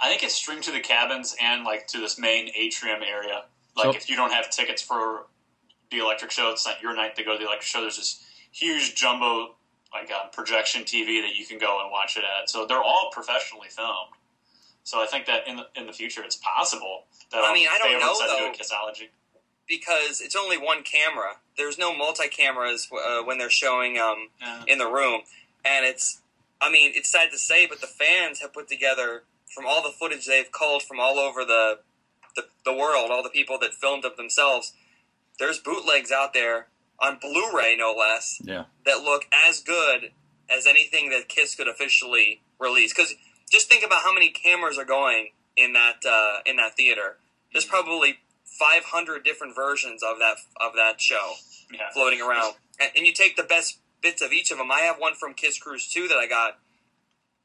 I 0.00 0.08
think 0.08 0.22
it's 0.24 0.34
streamed 0.34 0.64
to 0.64 0.72
the 0.72 0.80
cabins 0.80 1.34
and 1.40 1.64
like 1.64 1.86
to 1.88 1.98
this 2.00 2.18
main 2.18 2.50
atrium 2.56 3.00
area. 3.02 3.44
Like 3.76 3.84
So- 3.84 3.90
if 3.92 4.10
you 4.10 4.16
don't 4.16 4.32
have 4.32 4.50
tickets 4.50 4.82
for 4.82 5.26
the 5.90 5.98
electric 5.98 6.30
show, 6.32 6.50
it's 6.50 6.66
not 6.66 6.82
your 6.82 6.94
night 6.94 7.14
to 7.16 7.22
go 7.24 7.32
to 7.32 7.38
the 7.38 7.44
electric 7.44 7.62
show. 7.66 7.80
There's 7.80 7.96
this 7.96 8.24
huge 8.54 8.94
jumbo 8.94 9.56
like 9.92 10.10
uh, 10.10 10.26
projection 10.32 10.82
TV 10.82 11.20
that 11.22 11.36
you 11.36 11.44
can 11.46 11.58
go 11.58 11.80
and 11.82 11.90
watch 11.90 12.16
it 12.16 12.24
at. 12.24 12.48
So 12.50 12.66
they're 12.66 12.82
all 12.82 13.10
professionally 13.12 13.68
filmed. 13.68 14.14
So 14.82 15.02
I 15.02 15.06
think 15.06 15.26
that 15.26 15.46
in 15.48 15.56
the 15.56 15.66
in 15.76 15.86
the 15.86 15.92
future 15.92 16.22
it's 16.22 16.36
possible 16.36 17.04
that 17.32 17.42
I 17.44 17.52
mean, 17.54 17.68
I 17.70 17.78
don't 17.78 18.00
know, 18.00 18.14
do 18.14 18.26
though. 18.26 18.50
a 18.50 18.52
Kissology. 18.52 19.08
because 19.68 20.20
it's 20.20 20.36
only 20.36 20.58
one 20.58 20.82
camera. 20.82 21.36
There's 21.56 21.78
no 21.78 21.96
multi 21.96 22.28
cameras 22.28 22.88
uh, 22.92 23.22
when 23.22 23.38
they're 23.38 23.50
showing 23.50 23.98
um, 23.98 24.28
Yeah. 24.40 24.62
in 24.66 24.78
the 24.78 24.86
room, 24.86 25.22
and 25.64 25.84
it's. 25.86 26.20
I 26.60 26.70
mean, 26.70 26.92
it's 26.94 27.10
sad 27.10 27.30
to 27.32 27.38
say, 27.38 27.66
but 27.66 27.80
the 27.82 27.86
fans 27.86 28.40
have 28.40 28.52
put 28.54 28.68
together 28.68 29.24
from 29.54 29.66
all 29.66 29.82
the 29.82 29.90
footage 29.90 30.26
they've 30.26 30.50
culled 30.50 30.82
from 30.82 30.98
all 31.00 31.18
over 31.18 31.44
the 31.44 31.78
the, 32.36 32.44
the 32.64 32.72
world, 32.72 33.10
all 33.10 33.22
the 33.22 33.30
people 33.30 33.58
that 33.60 33.74
filmed 33.74 34.04
it 34.04 34.16
themselves. 34.16 34.72
There's 35.38 35.58
bootlegs 35.58 36.10
out 36.12 36.32
there 36.34 36.68
on 37.00 37.18
Blu-ray, 37.20 37.76
no 37.76 37.92
less, 37.98 38.40
Yeah, 38.42 38.64
that 38.86 39.02
look 39.02 39.26
as 39.32 39.60
good 39.60 40.12
as 40.48 40.66
anything 40.66 41.10
that 41.10 41.28
Kiss 41.28 41.54
could 41.54 41.68
officially 41.68 42.40
release. 42.58 42.92
Because 42.94 43.14
just 43.50 43.68
think 43.68 43.84
about 43.84 44.02
how 44.02 44.12
many 44.12 44.30
cameras 44.30 44.78
are 44.78 44.84
going 44.84 45.30
in 45.56 45.72
that 45.74 46.04
uh, 46.08 46.38
in 46.46 46.56
that 46.56 46.76
theater. 46.76 47.16
There's 47.52 47.64
probably 47.64 48.18
500 48.44 49.24
different 49.24 49.54
versions 49.54 50.02
of 50.02 50.18
that 50.18 50.36
of 50.60 50.74
that 50.76 51.00
show 51.00 51.32
Yeah. 51.72 51.90
floating 51.92 52.20
around, 52.20 52.54
and, 52.80 52.90
and 52.96 53.06
you 53.06 53.12
take 53.12 53.36
the 53.36 53.42
best 53.44 53.78
bits 54.00 54.22
of 54.22 54.32
each 54.32 54.50
of 54.50 54.58
them. 54.58 54.70
I 54.70 54.80
have 54.80 54.96
one 54.98 55.14
from 55.14 55.34
Kiss 55.34 55.58
Cruise 55.58 55.88
2 55.88 56.08
that 56.08 56.16
I 56.18 56.26
got, 56.26 56.58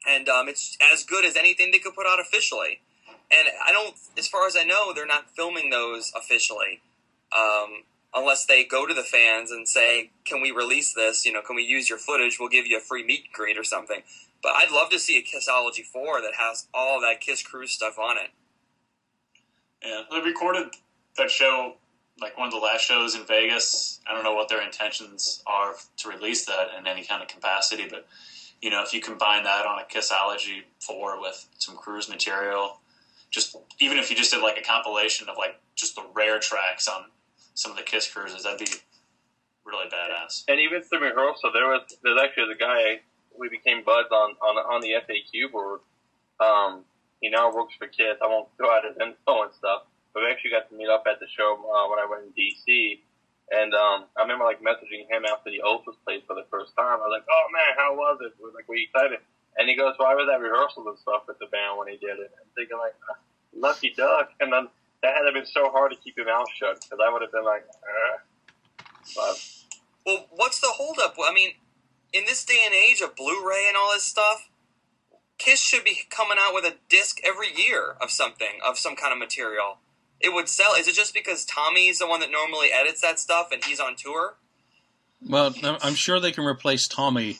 and 0.07 0.27
um, 0.29 0.47
it's 0.49 0.77
as 0.93 1.03
good 1.03 1.25
as 1.25 1.35
anything 1.35 1.71
they 1.71 1.79
could 1.79 1.93
put 1.95 2.05
out 2.07 2.19
officially. 2.19 2.81
And 3.31 3.47
I 3.65 3.71
don't, 3.71 3.95
as 4.17 4.27
far 4.27 4.47
as 4.47 4.55
I 4.57 4.63
know, 4.63 4.91
they're 4.93 5.05
not 5.05 5.29
filming 5.29 5.69
those 5.69 6.11
officially, 6.15 6.81
um, 7.31 7.83
unless 8.13 8.45
they 8.45 8.63
go 8.63 8.85
to 8.85 8.93
the 8.93 9.03
fans 9.03 9.51
and 9.51 9.67
say, 9.67 10.11
"Can 10.25 10.41
we 10.41 10.51
release 10.51 10.93
this? 10.93 11.25
You 11.25 11.33
know, 11.33 11.41
can 11.41 11.55
we 11.55 11.63
use 11.63 11.89
your 11.89 11.99
footage? 11.99 12.39
We'll 12.39 12.49
give 12.49 12.67
you 12.67 12.77
a 12.77 12.81
free 12.81 13.03
meet 13.03 13.25
and 13.25 13.33
greet 13.33 13.57
or 13.57 13.63
something." 13.63 14.03
But 14.41 14.53
I'd 14.53 14.71
love 14.71 14.89
to 14.91 14.99
see 14.99 15.17
a 15.17 15.21
Kissology 15.21 15.85
4 15.85 16.21
that 16.21 16.35
has 16.35 16.67
all 16.73 17.01
that 17.01 17.19
Kiss 17.19 17.43
Cruise 17.43 17.71
stuff 17.71 17.99
on 17.99 18.17
it. 18.17 18.31
Yeah, 19.83 20.03
they 20.09 20.21
recorded 20.21 20.73
that 21.17 21.29
show 21.29 21.77
like 22.21 22.37
one 22.37 22.47
of 22.47 22.53
the 22.53 22.59
last 22.59 22.83
shows 22.83 23.15
in 23.15 23.25
Vegas. 23.25 23.99
I 24.07 24.13
don't 24.13 24.23
know 24.23 24.33
what 24.33 24.49
their 24.49 24.61
intentions 24.61 25.41
are 25.47 25.75
to 25.97 26.09
release 26.09 26.45
that 26.45 26.69
in 26.77 26.87
any 26.87 27.03
kind 27.03 27.21
of 27.21 27.27
capacity, 27.27 27.87
but 27.89 28.07
you 28.61 28.69
know, 28.69 28.83
if 28.83 28.93
you 28.93 28.99
combine 28.99 29.43
that 29.43 29.65
on 29.65 29.79
a 29.79 29.83
Kissology 29.83 30.63
four 30.79 31.19
with 31.19 31.47
some 31.57 31.77
cruise 31.77 32.09
material, 32.09 32.79
just 33.31 33.55
even 33.79 33.97
if 33.97 34.09
you 34.09 34.17
just 34.17 34.31
did 34.31 34.41
like 34.41 34.57
a 34.57 34.61
compilation 34.61 35.29
of 35.29 35.37
like 35.37 35.59
just 35.75 35.95
the 35.95 36.03
rare 36.13 36.39
tracks 36.39 36.87
on 36.87 37.05
some 37.59 37.71
of 37.71 37.77
the 37.77 37.83
Kiss 37.83 38.07
cruises, 38.07 38.43
that'd 38.43 38.57
be 38.57 38.71
really 39.65 39.91
badass. 39.91 40.47
And 40.47 40.59
even 40.59 40.81
through 40.81 41.03
rehearsal, 41.03 41.51
there 41.51 41.67
was 41.67 41.83
there's 42.01 42.19
actually 42.23 42.47
the 42.47 42.59
guy 42.59 43.03
we 43.37 43.49
became 43.49 43.83
buds 43.83 44.07
on 44.11 44.39
on 44.39 44.55
on 44.63 44.79
the 44.79 44.95
FAQ 44.95 45.51
board. 45.51 45.81
Um, 46.39 46.87
he 47.19 47.29
now 47.29 47.51
works 47.51 47.75
for 47.77 47.87
Kiss. 47.87 48.15
I 48.23 48.27
won't 48.27 48.47
go 48.57 48.71
out 48.71 48.87
his 48.87 48.95
info 48.95 49.43
and 49.43 49.51
stuff, 49.59 49.83
but 50.13 50.23
we 50.23 50.31
actually 50.31 50.55
got 50.55 50.71
to 50.71 50.75
meet 50.75 50.87
up 50.87 51.03
at 51.03 51.19
the 51.19 51.27
show 51.27 51.59
uh, 51.59 51.91
when 51.91 51.99
I 51.99 52.07
went 52.07 52.23
in 52.23 52.31
DC. 52.31 53.03
And 53.51 53.73
um, 53.75 54.07
I 54.15 54.23
remember 54.23 54.45
like 54.45 54.63
messaging 54.63 55.03
him 55.11 55.27
after 55.27 55.51
the 55.51 55.59
Oath 55.59 55.83
was 55.83 55.99
played 56.07 56.23
for 56.23 56.39
the 56.39 56.47
first 56.47 56.71
time. 56.79 57.03
I 57.03 57.11
was 57.11 57.19
like, 57.19 57.27
"Oh 57.27 57.45
man, 57.51 57.75
how 57.75 57.91
was 57.91 58.23
it?" 58.23 58.39
We're 58.39 58.55
like, 58.55 58.71
"We 58.71 58.87
excited." 58.87 59.19
And 59.59 59.67
he 59.67 59.75
goes, 59.75 59.99
"Well, 59.99 60.07
was 60.15 60.31
at 60.31 60.39
rehearsals 60.39 60.87
and 60.87 60.95
stuff 60.95 61.27
with 61.27 61.43
the 61.43 61.51
band 61.51 61.75
when 61.75 61.91
he 61.91 61.99
did 61.99 62.23
it." 62.23 62.31
I'm 62.39 62.47
thinking 62.55 62.79
like, 62.79 62.95
"Lucky 63.51 63.91
duck." 63.91 64.31
And 64.39 64.53
then 64.53 64.71
that 65.01 65.15
had 65.15 65.23
to 65.23 65.31
been 65.33 65.45
so 65.45 65.69
hard 65.69 65.91
to 65.91 65.97
keep 65.97 66.17
your 66.17 66.25
mouth 66.25 66.47
shut 66.57 66.81
because 66.81 66.99
I 67.05 67.11
would 67.11 67.21
have 67.21 67.31
been 67.31 67.45
like, 67.45 67.63
uh. 67.83 68.83
but 69.15 69.49
Well, 70.05 70.25
what's 70.31 70.59
the 70.59 70.67
holdup? 70.69 71.15
I 71.23 71.33
mean, 71.33 71.51
in 72.13 72.25
this 72.25 72.43
day 72.43 72.61
and 72.65 72.73
age 72.73 73.01
of 73.01 73.15
Blu-ray 73.15 73.65
and 73.67 73.77
all 73.77 73.91
this 73.93 74.03
stuff, 74.03 74.49
Kiss 75.37 75.61
should 75.61 75.85
be 75.85 75.99
coming 76.09 76.37
out 76.39 76.53
with 76.53 76.65
a 76.65 76.75
disc 76.89 77.19
every 77.23 77.47
year 77.55 77.95
of 78.01 78.11
something, 78.11 78.59
of 78.67 78.77
some 78.77 78.95
kind 78.95 79.13
of 79.13 79.19
material. 79.19 79.77
it 80.21 80.33
would 80.33 80.49
sell. 80.49 80.73
Is 80.75 80.85
it 80.85 80.95
just 80.95 81.13
because 81.13 81.45
Tommy's 81.45 81.99
the 81.99 82.05
one 82.07 82.19
that 82.19 82.29
normally 82.29 82.73
edits 82.73 82.99
that 82.99 83.17
stuff 83.19 83.53
and 83.53 83.63
he's 83.63 83.79
on 83.79 83.95
tour? 83.95 84.35
Well, 85.25 85.55
I'm- 85.63 85.77
I'm 85.81 85.95
sure 85.95 86.19
they 86.19 86.33
can 86.33 86.43
replace 86.43 86.89
Tommy. 86.89 87.39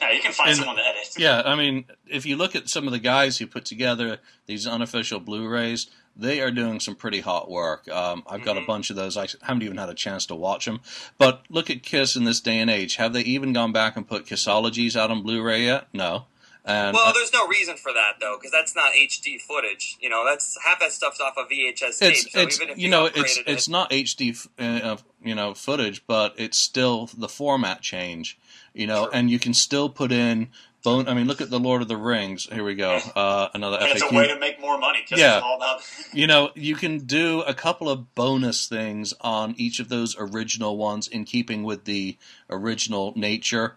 Yeah, 0.00 0.12
you 0.12 0.20
can 0.20 0.30
find 0.32 0.50
And- 0.50 0.58
someone 0.58 0.76
to 0.76 0.82
edit. 0.86 1.12
Yeah, 1.18 1.42
I 1.44 1.56
mean, 1.56 1.90
if 2.06 2.24
you 2.24 2.36
look 2.36 2.54
at 2.54 2.68
some 2.68 2.86
of 2.86 2.92
the 2.92 3.00
guys 3.00 3.38
who 3.38 3.48
put 3.48 3.64
together 3.64 4.20
these 4.46 4.64
unofficial 4.64 5.18
Blu-rays, 5.18 5.90
they 6.20 6.40
are 6.40 6.50
doing 6.50 6.80
some 6.80 6.94
pretty 6.94 7.20
hot 7.20 7.50
work. 7.50 7.88
Um, 7.88 8.22
I've 8.28 8.42
got 8.44 8.56
a 8.56 8.60
Mhm. 8.60 8.66
bunch 8.66 8.90
of 8.90 8.96
those. 8.96 9.16
I 9.16 9.26
haven't 9.42 9.62
even 9.62 9.76
had 9.78 9.88
a 9.88 9.94
chance 9.94 10.26
to 10.26 10.34
watch 10.34 10.66
them. 10.66 10.80
But 11.18 11.42
look 11.48 11.70
at 11.70 11.82
Kiss 11.82 12.16
in 12.16 12.24
this 12.24 12.40
day 12.40 12.58
and 12.58 12.70
age. 12.70 12.96
Have 12.96 13.12
they 13.12 13.22
even 13.22 13.52
gone 13.52 13.72
back 13.72 13.96
and 13.96 14.06
put 14.08 14.26
Kissologies 14.26 14.96
out 14.96 15.10
on 15.10 15.22
Blu-ray 15.22 15.64
yet? 15.64 15.88
No. 15.92 16.26
And 16.62 16.94
Well, 16.94 17.06
uh, 17.08 17.12
there's 17.12 17.32
no 17.32 17.46
reason 17.48 17.76
for 17.78 17.90
that 17.94 18.16
though, 18.20 18.36
because 18.36 18.50
that's 18.52 18.76
not 18.76 18.92
HD 18.94 19.38
footage. 19.38 19.96
You 19.98 20.10
know, 20.10 20.26
that's 20.26 20.58
half 20.62 20.78
that 20.80 20.92
stuff's 20.92 21.18
off 21.18 21.38
of 21.38 21.48
VHS 21.48 21.98
tape. 21.98 22.12
it's 22.12 22.32
so 22.32 22.40
it's 22.42 22.56
even 22.60 22.68
if 22.74 22.78
you 22.78 22.88
know 22.90 23.06
it's 23.06 23.38
upgraded 23.38 23.42
it's 23.46 23.68
not 23.68 23.90
HD 23.90 24.30
f- 24.32 24.48
uh, 24.58 24.96
you 25.24 25.34
know 25.34 25.54
footage, 25.54 26.02
but 26.06 26.34
it's 26.36 26.58
still 26.58 27.08
the 27.16 27.30
format 27.30 27.80
change. 27.80 28.38
You 28.74 28.86
know, 28.86 29.04
Sure. 29.04 29.10
and 29.14 29.30
you 29.30 29.38
can 29.38 29.54
still 29.54 29.88
put 29.88 30.12
in 30.12 30.48
bone. 30.82 31.08
I 31.08 31.14
mean, 31.14 31.26
look 31.26 31.40
at 31.40 31.50
the 31.50 31.58
Lord 31.60 31.82
of 31.82 31.88
the 31.88 31.96
Rings. 31.96 32.48
Here 32.50 32.64
we 32.64 32.74
go. 32.74 32.98
Uh, 33.14 33.48
another 33.54 33.78
And 33.80 33.88
it's 33.90 34.02
a 34.02 34.06
FAQ. 34.06 34.16
way 34.16 34.28
to 34.28 34.38
make 34.38 34.60
more 34.60 34.78
money. 34.78 35.04
Yeah. 35.10 35.38
about 35.38 35.82
you 36.12 36.26
know, 36.26 36.50
you 36.54 36.74
can 36.74 36.98
do 36.98 37.42
a 37.42 37.54
couple 37.54 37.88
of 37.88 38.14
bonus 38.14 38.66
things 38.68 39.14
on 39.20 39.54
each 39.56 39.80
of 39.80 39.88
those 39.88 40.16
original 40.18 40.76
ones 40.76 41.08
in 41.08 41.24
keeping 41.24 41.62
with 41.62 41.84
the 41.84 42.16
original 42.48 43.12
nature, 43.16 43.76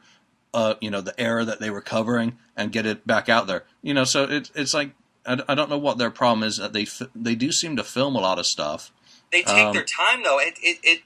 uh, 0.54 0.76
you 0.82 0.90
know, 0.92 1.02
the 1.02 1.20
era 1.20 1.46
that 1.46 1.60
they 1.60 1.70
were 1.70 1.82
covering, 1.82 2.38
and 2.56 2.72
get 2.72 2.86
it 2.86 3.06
back 3.06 3.30
out 3.30 3.48
there. 3.48 3.64
You 3.82 3.94
know, 3.94 4.04
so 4.04 4.24
it, 4.24 4.52
it's 4.56 4.74
like 4.74 4.92
I, 5.26 5.40
I 5.48 5.56
don't 5.56 5.70
know 5.70 5.78
what 5.78 5.98
their 5.98 6.12
problem 6.12 6.44
is. 6.44 6.58
That 6.58 6.74
they 6.74 6.88
they 7.16 7.36
do 7.36 7.52
seem 7.52 7.76
to 7.78 7.84
film 7.84 8.16
a 8.16 8.20
lot 8.20 8.40
of 8.40 8.46
stuff. 8.46 8.92
they 9.32 9.44
take 9.44 9.66
um, 9.66 9.74
their 9.74 9.86
time 9.86 10.24
though. 10.24 10.40
It, 10.40 10.56
it 10.62 10.78
it 10.84 11.02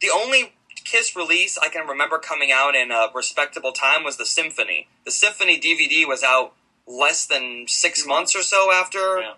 the 0.00 0.10
only 0.14 0.52
Kiss 0.84 1.14
release 1.16 1.58
I 1.58 1.68
can 1.68 1.86
remember 1.86 2.18
coming 2.18 2.50
out 2.52 2.74
in 2.74 2.90
a 2.90 3.08
respectable 3.14 3.72
time 3.72 4.04
was 4.04 4.16
the 4.16 4.26
Symphony. 4.26 4.88
The 5.04 5.10
Symphony 5.10 5.60
DVD 5.60 6.06
was 6.06 6.22
out 6.22 6.54
less 6.86 7.26
than 7.26 7.66
six 7.68 8.06
months 8.06 8.34
or 8.34 8.42
so 8.42 8.72
after. 8.72 9.20
Yeah. 9.20 9.32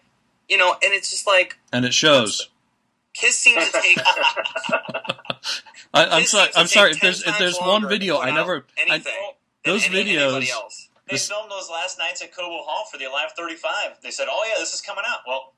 You 0.49 0.59
know, 0.59 0.73
and 0.83 0.93
it's 0.93 1.11
just 1.11 1.27
like 1.27 1.59
And 1.73 1.85
it 1.85 1.95
shows. 1.95 2.49
Kiss 3.15 3.39
seems 3.39 3.71
to 3.71 3.81
take. 3.81 3.99
I, 5.95 6.07
I'm 6.07 6.21
Kiss 6.23 6.31
sorry. 6.31 6.51
to 6.53 6.59
I'm 6.59 6.67
sorry. 6.67 6.91
take 6.95 6.97
If 6.97 7.03
there's 7.03 7.23
if 7.25 7.39
there's 7.39 7.59
one 7.59 7.89
video 7.89 8.19
I 8.19 8.31
never 8.31 8.65
I, 8.79 8.81
anything 8.83 9.13
than 9.65 9.73
those 9.75 9.87
any- 9.87 10.15
videos- 10.15 10.89
They 11.09 11.15
This- 11.17 11.29
filmed 11.29 11.51
those 11.51 11.69
last 11.69 11.99
nights 11.99 12.23
at 12.23 12.35
Cobo 12.35 12.63
Hall 12.63 12.87
for 12.91 12.97
the 12.99 13.05
Alive 13.05 13.33
35. 13.37 14.01
They 14.03 14.11
said, 14.11 14.29
"Oh 14.31 14.45
yeah, 14.49 14.59
this 14.59 14.73
is 14.73 14.81
coming 14.81 15.05
out." 15.07 15.21
Well, 15.27 15.53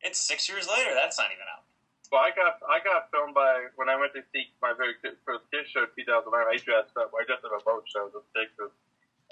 it's 0.00 0.18
six 0.20 0.48
years 0.48 0.66
later. 0.68 0.90
That's 0.94 1.18
not 1.18 1.26
even 1.26 1.44
out. 1.54 1.64
Well, 2.08 2.24
I 2.24 2.32
got 2.32 2.56
I 2.64 2.80
got 2.80 3.12
filmed 3.12 3.36
by 3.36 3.68
when 3.76 3.92
I 3.92 3.96
went 4.00 4.16
to 4.16 4.24
see 4.32 4.48
my 4.64 4.72
very 4.72 4.96
first 5.28 5.44
Kiss 5.52 5.68
show, 5.68 5.84
2009. 5.92 6.24
I 6.32 6.56
dressed 6.56 6.96
up. 6.96 7.12
I 7.12 7.20
dressed 7.28 7.44
up 7.44 7.52
a 7.52 7.60
boat 7.60 7.84
show 7.84 8.08
in 8.08 8.16
Texas, 8.32 8.72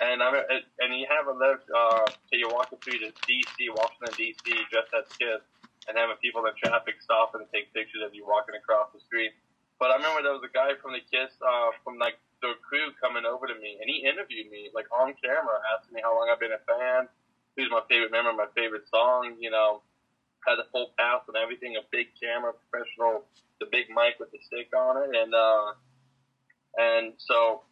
and 0.05 0.21
I'm 0.21 0.37
and 0.37 0.93
you 0.93 1.09
have 1.09 1.25
a 1.25 1.33
lift. 1.33 1.65
Uh, 1.73 2.05
so 2.05 2.33
you're 2.37 2.53
walking 2.53 2.77
through 2.85 3.01
the 3.01 3.17
DC, 3.25 3.73
Washington 3.73 4.13
DC, 4.13 4.45
dressed 4.69 4.93
as 4.93 5.09
Kiss, 5.17 5.41
and 5.89 5.97
having 5.97 6.21
people 6.21 6.45
in 6.45 6.53
traffic 6.61 7.01
stop 7.01 7.33
and 7.33 7.49
take 7.49 7.73
pictures 7.73 8.05
of 8.05 8.13
you 8.13 8.29
walking 8.29 8.53
across 8.53 8.93
the 8.93 9.01
street. 9.01 9.33
But 9.81 9.93
I 9.93 9.97
remember 9.97 10.21
there 10.21 10.37
was 10.37 10.45
a 10.45 10.53
guy 10.53 10.77
from 10.77 10.93
the 10.93 11.05
Kiss, 11.09 11.33
uh, 11.41 11.73
from 11.81 11.97
like 11.97 12.21
the 12.45 12.61
crew 12.61 12.93
coming 13.01 13.25
over 13.25 13.49
to 13.49 13.57
me, 13.57 13.81
and 13.81 13.89
he 13.89 14.05
interviewed 14.05 14.53
me 14.53 14.69
like 14.77 14.85
on 14.93 15.17
camera, 15.25 15.65
asking 15.73 15.97
me 15.97 16.05
how 16.05 16.13
long 16.13 16.29
I've 16.29 16.41
been 16.45 16.53
a 16.53 16.61
fan, 16.69 17.09
who's 17.57 17.73
my 17.73 17.81
favorite 17.89 18.13
member, 18.13 18.37
my 18.37 18.53
favorite 18.53 18.85
song, 18.93 19.41
you 19.41 19.49
know 19.49 19.81
had 20.47 20.59
a 20.59 20.65
full 20.71 20.93
pass 20.99 21.23
and 21.29 21.37
everything, 21.37 21.77
a 21.77 21.85
big 21.91 22.07
camera, 22.23 22.53
professional, 22.71 23.25
the 23.61 23.67
big 23.71 23.89
mic 23.91 24.19
with 24.21 24.31
the 24.31 24.39
stick 24.47 24.71
on 24.77 24.97
it, 25.03 25.11
and 25.17 25.35
uh, 25.35 25.73
and 26.79 27.13
so 27.19 27.63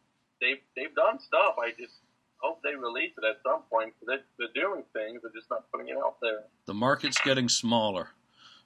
they've 0.41 0.61
they've 0.77 0.95
done 0.95 1.20
stuff. 1.20 1.55
I 1.59 1.70
just 1.79 1.95
hope 2.39 2.61
they 2.62 2.75
release 2.75 3.12
it 3.16 3.25
at 3.25 3.37
some 3.43 3.62
point. 3.70 3.95
'cause 3.99 4.07
They're, 4.07 4.25
they're 4.39 4.55
doing 4.62 4.85
things, 4.93 5.22
they're 5.22 5.33
just 5.35 5.49
not 5.51 5.70
putting 5.72 5.89
it 5.89 5.97
out 5.97 6.16
there. 6.20 6.45
the 6.66 6.75
market's 6.75 7.20
getting 7.20 7.49
smaller. 7.49 8.11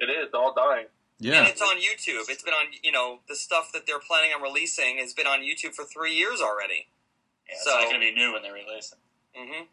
It 0.00 0.10
is 0.10 0.32
all 0.34 0.54
dying. 0.54 0.86
And 1.20 1.26
Yeah. 1.26 1.46
it's 1.48 1.60
on 1.62 1.76
YouTube. 1.78 2.28
It's 2.30 2.42
been 2.42 2.54
on, 2.54 2.66
you 2.82 2.92
know, 2.92 3.20
the 3.28 3.34
stuff 3.34 3.70
that 3.72 3.86
they're 3.86 3.98
planning 3.98 4.32
on 4.32 4.40
releasing 4.42 4.98
has 4.98 5.12
been 5.12 5.26
on 5.26 5.40
YouTube 5.40 5.74
for 5.74 5.84
three 5.84 6.14
years 6.14 6.40
already. 6.40 6.86
Yeah, 7.48 7.54
it's 7.56 7.66
not 7.66 7.80
going 7.82 7.94
to 7.94 7.98
be 8.00 8.12
new 8.14 8.32
when 8.32 8.42
they 8.42 8.50
release 8.52 8.92
it. 8.92 8.98
Mm 9.38 9.46
hmm 9.48 9.64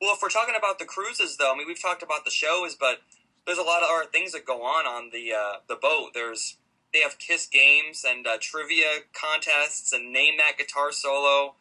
Well, 0.00 0.14
if 0.14 0.22
we're 0.22 0.28
talking 0.30 0.54
about 0.58 0.78
the 0.80 0.84
cruises, 0.84 1.36
though, 1.36 1.52
I 1.52 1.56
mean, 1.56 1.66
we've 1.68 1.80
talked 1.80 2.02
about 2.02 2.24
the 2.24 2.30
shows, 2.32 2.74
but 2.74 3.02
there's 3.46 3.58
a 3.58 3.62
lot 3.62 3.82
of 3.82 3.88
other 3.90 4.08
things 4.10 4.32
that 4.32 4.44
go 4.44 4.62
on 4.62 4.86
on 4.86 5.10
the 5.12 5.32
uh, 5.32 5.56
the 5.68 5.76
boat. 5.76 6.10
There's 6.14 6.56
they 6.92 7.00
have 7.00 7.18
Kiss 7.18 7.46
games 7.46 8.04
and 8.08 8.26
uh, 8.26 8.36
trivia 8.40 9.00
contests 9.12 9.92
and 9.92 10.12
name 10.12 10.36
that 10.38 10.56
guitar 10.56 10.92
solo, 10.92 11.54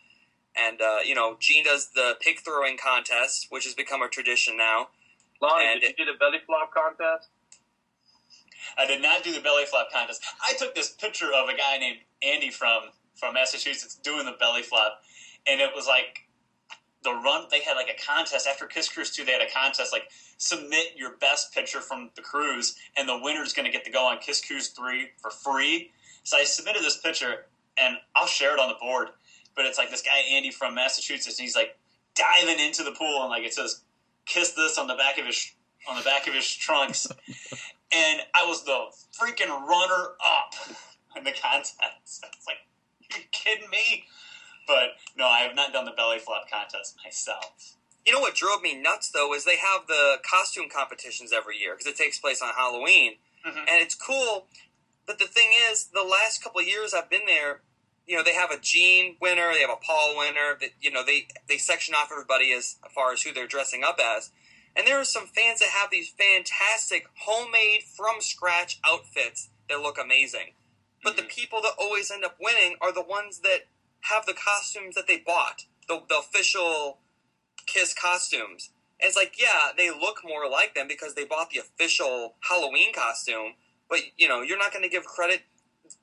and 0.56 0.82
uh, 0.82 0.98
you 1.06 1.16
know, 1.16 1.38
Gene 1.40 1.64
does 1.64 1.90
the 1.96 2.16
pig 2.22 2.40
throwing 2.40 2.78
contest, 2.78 3.48
which 3.50 3.66
has 3.66 3.74
become 3.74 4.02
a 4.02 4.08
tradition 4.08 4.56
now. 4.58 4.90
Lonnie, 5.42 5.66
And 5.66 5.82
did 5.82 5.96
you 5.98 6.06
do 6.06 6.12
the 6.14 6.18
belly 6.18 6.38
flop 6.46 6.74
contest? 6.74 7.30
I 8.78 8.86
did 8.86 9.02
not 9.02 9.24
do 9.24 9.34
the 9.34 9.42
belly 9.42 9.66
flop 9.66 9.92
contest. 9.92 10.24
I 10.42 10.54
took 10.54 10.74
this 10.74 10.90
picture 10.90 11.32
of 11.34 11.50
a 11.50 11.58
guy 11.58 11.78
named 11.80 12.00
Andy 12.22 12.50
from 12.50 12.84
from 13.16 13.34
Massachusetts 13.34 13.96
doing 13.96 14.26
the 14.26 14.36
belly 14.40 14.62
flop, 14.62 15.02
and 15.48 15.60
it 15.60 15.70
was 15.76 15.88
like 15.88 16.28
the 17.04 17.12
run. 17.12 17.46
They 17.52 17.62
had 17.62 17.74
like 17.74 17.90
a 17.90 18.06
contest 18.06 18.48
after 18.48 18.66
Kiss 18.66 18.90
Cruise 18.90 19.12
two. 19.12 19.26
They 19.26 19.32
had 19.32 19.42
a 19.42 19.52
contest 19.52 19.92
like 19.92 20.10
submit 20.38 20.94
your 20.96 21.18
best 21.18 21.54
picture 21.54 21.82
from 21.82 22.12
the 22.16 22.22
cruise, 22.22 22.76
and 22.98 23.08
the 23.08 23.20
winner's 23.22 23.54
going 23.54 23.66
to 23.66 23.72
get 23.72 23.86
to 23.86 23.92
go 23.92 24.06
on 24.06 24.20
Kiss 24.20 24.44
Cruise 24.46 24.70
three 24.70 25.10
for 25.22 25.32
free. 25.32 25.92
So 26.24 26.38
I 26.38 26.44
submitted 26.44 26.84
this 26.84 26.98
picture, 26.98 27.46
and 27.78 27.98
I'll 28.16 28.28
share 28.28 28.54
it 28.54 28.60
on 28.60 28.70
the 28.70 28.78
board. 28.80 29.10
But 29.56 29.66
it's 29.66 29.78
like 29.78 29.92
this 29.92 30.02
guy 30.02 30.18
Andy 30.32 30.52
from 30.52 30.76
Massachusetts, 30.76 31.40
and 31.40 31.44
he's 31.44 31.56
like 31.56 31.78
diving 32.16 32.60
into 32.60 32.84
the 32.84 32.92
pool, 32.92 33.22
and 33.22 33.30
like 33.30 33.44
it 33.44 33.54
says 33.54 33.82
"kiss 34.26 34.52
this" 34.54 34.78
on 34.78 34.88
the 34.88 34.96
back 34.96 35.18
of 35.18 35.26
his 35.26 35.52
on 35.88 35.98
the 35.98 36.04
back 36.04 36.28
of 36.28 36.34
his 36.34 36.48
trunks 36.48 37.08
and 37.94 38.22
I 38.34 38.46
was 38.46 38.64
the 38.64 38.86
freaking 39.20 39.50
runner 39.50 40.10
up 40.26 40.56
in 41.16 41.24
the 41.24 41.32
contest. 41.32 41.76
It's 42.04 42.48
like, 42.48 42.58
you 43.02 43.24
kidding 43.32 43.70
me? 43.70 44.06
But 44.68 44.96
no, 45.16 45.28
I 45.28 45.40
have 45.40 45.56
not 45.56 45.74
done 45.74 45.86
the 45.86 45.92
belly 45.92 46.20
flop 46.20 46.50
contest 46.50 46.96
myself. 47.04 47.76
You 48.06 48.14
know 48.14 48.20
what 48.20 48.36
drove 48.36 48.62
me 48.62 48.76
nuts 48.76 49.10
though 49.12 49.34
is 49.34 49.46
they 49.46 49.58
have 49.58 49.88
the 49.88 50.18
costume 50.30 50.68
competitions 50.70 51.32
every 51.32 51.58
year 51.58 51.74
because 51.74 51.88
it 51.88 51.96
takes 51.98 52.20
place 52.20 52.42
on 52.42 52.54
Halloween, 52.54 53.18
Mhm. 53.46 53.60
and 53.60 53.82
it's 53.82 53.96
cool. 53.96 54.50
But 55.06 55.20
the 55.20 55.28
thing 55.28 55.52
is, 55.54 55.88
the 55.88 56.04
last 56.04 56.44
couple 56.44 56.62
of 56.62 56.68
years 56.68 56.94
I've 56.94 57.10
been 57.10 57.26
there, 57.26 57.62
you 58.06 58.18
know, 58.18 58.24
they 58.24 58.34
have 58.34 58.52
a 58.52 58.60
Gene 58.60 59.18
winner, 59.22 59.54
they 59.54 59.62
have 59.62 59.70
a 59.70 59.78
Paul 59.78 60.18
winner. 60.18 60.58
That 60.60 60.72
you 60.82 60.92
know, 60.92 61.04
they 61.04 61.28
they 61.48 61.58
section 61.58 61.96
off 61.96 62.12
everybody 62.12 62.52
as 62.52 62.78
far 62.94 63.14
as 63.14 63.22
who 63.22 63.32
they're 63.34 63.48
dressing 63.48 63.84
up 63.84 64.00
as. 64.00 64.32
And 64.76 64.88
there 64.88 65.00
are 65.00 65.06
some 65.06 65.28
fans 65.28 65.60
that 65.60 65.70
have 65.70 65.92
these 65.92 66.10
fantastic 66.10 67.08
homemade 67.20 67.84
from 67.84 68.22
scratch 68.22 68.80
outfits 68.84 69.50
that 69.70 69.82
look 69.82 69.98
amazing. 69.98 70.56
But 71.04 71.16
the 71.16 71.24
people 71.24 71.62
that 71.62 71.76
always 71.78 72.10
end 72.10 72.26
up 72.26 72.38
winning 72.40 72.78
are 72.82 72.92
the 72.92 73.02
ones 73.04 73.40
that 73.40 73.68
have 74.04 74.26
the 74.26 74.34
costumes 74.34 74.96
that 74.96 75.08
they 75.08 75.18
bought, 75.18 75.66
the, 75.88 76.02
the 76.10 76.18
official 76.18 77.00
Kiss 77.66 77.94
costumes. 77.94 78.70
And 79.00 79.08
it's 79.08 79.18
like, 79.18 79.36
yeah, 79.40 79.72
they 79.78 79.90
look 79.90 80.22
more 80.24 80.50
like 80.50 80.76
them 80.76 80.88
because 80.88 81.16
they 81.16 81.26
bought 81.26 81.50
the 81.50 81.60
official 81.60 82.36
Halloween 82.42 82.94
costume. 82.94 83.54
But 83.90 84.00
you 84.18 84.28
know, 84.28 84.42
you're 84.42 84.58
not 84.58 84.72
going 84.72 84.84
to 84.84 84.90
give 84.90 85.06
credit 85.06 85.42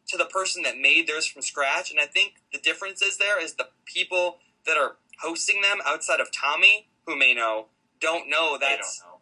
to 0.09 0.17
the 0.17 0.25
person 0.25 0.63
that 0.63 0.79
made 0.79 1.07
theirs 1.07 1.27
from 1.27 1.43
scratch. 1.43 1.91
And 1.91 2.01
I 2.01 2.07
think 2.07 2.35
the 2.53 2.59
difference 2.59 3.03
is 3.03 3.19
there 3.19 3.43
is 3.43 3.55
the 3.55 3.69
people 3.85 4.39
that 4.67 4.77
are 4.77 4.97
hosting 5.23 5.61
them 5.61 5.79
outside 5.87 6.21
of 6.21 6.29
Tommy, 6.33 6.89
who 7.07 7.17
may 7.17 7.35
know, 7.35 7.67
don't 8.01 8.29
know 8.29 8.57
that's 8.59 9.01
don't 9.01 9.11
know. 9.11 9.19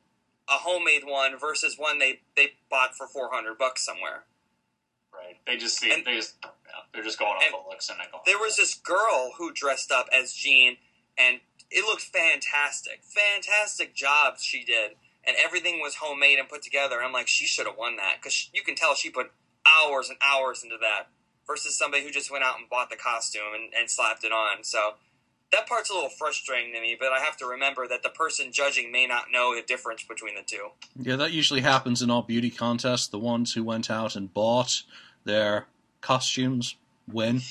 a 0.48 0.58
homemade 0.58 1.02
one 1.04 1.38
versus 1.38 1.76
one 1.76 1.98
they 1.98 2.20
they 2.36 2.52
bought 2.70 2.94
for 2.96 3.06
400 3.06 3.58
bucks 3.58 3.84
somewhere. 3.84 4.24
Right? 5.18 5.36
They 5.46 5.56
just 5.56 5.78
see. 5.78 5.92
And- 5.92 6.04
they 6.04 6.14
just. 6.14 6.36
They're 6.92 7.02
just 7.02 7.18
going 7.18 7.32
off 7.32 7.42
and 7.44 7.52
the 7.52 7.68
looks 7.68 7.88
and 7.90 7.98
not 7.98 8.10
going. 8.10 8.22
There 8.24 8.38
was 8.38 8.56
this 8.56 8.74
girl 8.74 9.32
who 9.36 9.52
dressed 9.52 9.92
up 9.92 10.08
as 10.16 10.32
Gene, 10.32 10.78
and 11.18 11.40
it 11.70 11.84
looked 11.84 12.02
fantastic. 12.02 13.02
Fantastic 13.02 13.94
job 13.94 14.38
she 14.40 14.64
did, 14.64 14.92
and 15.26 15.36
everything 15.36 15.80
was 15.80 15.96
homemade 15.96 16.38
and 16.38 16.48
put 16.48 16.62
together. 16.62 16.96
And 16.96 17.06
I'm 17.06 17.12
like, 17.12 17.28
she 17.28 17.46
should 17.46 17.66
have 17.66 17.76
won 17.76 17.96
that 17.96 18.16
because 18.20 18.48
you 18.54 18.62
can 18.62 18.74
tell 18.74 18.94
she 18.94 19.10
put 19.10 19.30
hours 19.66 20.08
and 20.08 20.18
hours 20.24 20.62
into 20.64 20.76
that 20.80 21.08
versus 21.46 21.76
somebody 21.76 22.04
who 22.04 22.10
just 22.10 22.30
went 22.30 22.44
out 22.44 22.58
and 22.58 22.68
bought 22.68 22.90
the 22.90 22.96
costume 22.96 23.54
and, 23.54 23.72
and 23.78 23.90
slapped 23.90 24.24
it 24.24 24.32
on. 24.32 24.64
So 24.64 24.94
that 25.52 25.66
part's 25.66 25.90
a 25.90 25.94
little 25.94 26.10
frustrating 26.10 26.72
to 26.74 26.80
me, 26.80 26.96
but 26.98 27.12
I 27.12 27.20
have 27.20 27.36
to 27.38 27.46
remember 27.46 27.86
that 27.88 28.02
the 28.02 28.10
person 28.10 28.52
judging 28.52 28.92
may 28.92 29.06
not 29.06 29.26
know 29.32 29.54
the 29.54 29.62
difference 29.62 30.02
between 30.02 30.34
the 30.34 30.42
two. 30.42 30.68
Yeah, 31.00 31.16
that 31.16 31.32
usually 31.32 31.60
happens 31.60 32.02
in 32.02 32.10
all 32.10 32.22
beauty 32.22 32.50
contests. 32.50 33.08
The 33.08 33.18
ones 33.18 33.54
who 33.54 33.64
went 33.64 33.90
out 33.90 34.16
and 34.16 34.32
bought 34.32 34.82
their 35.24 35.66
costumes 36.00 36.76
win. 37.10 37.40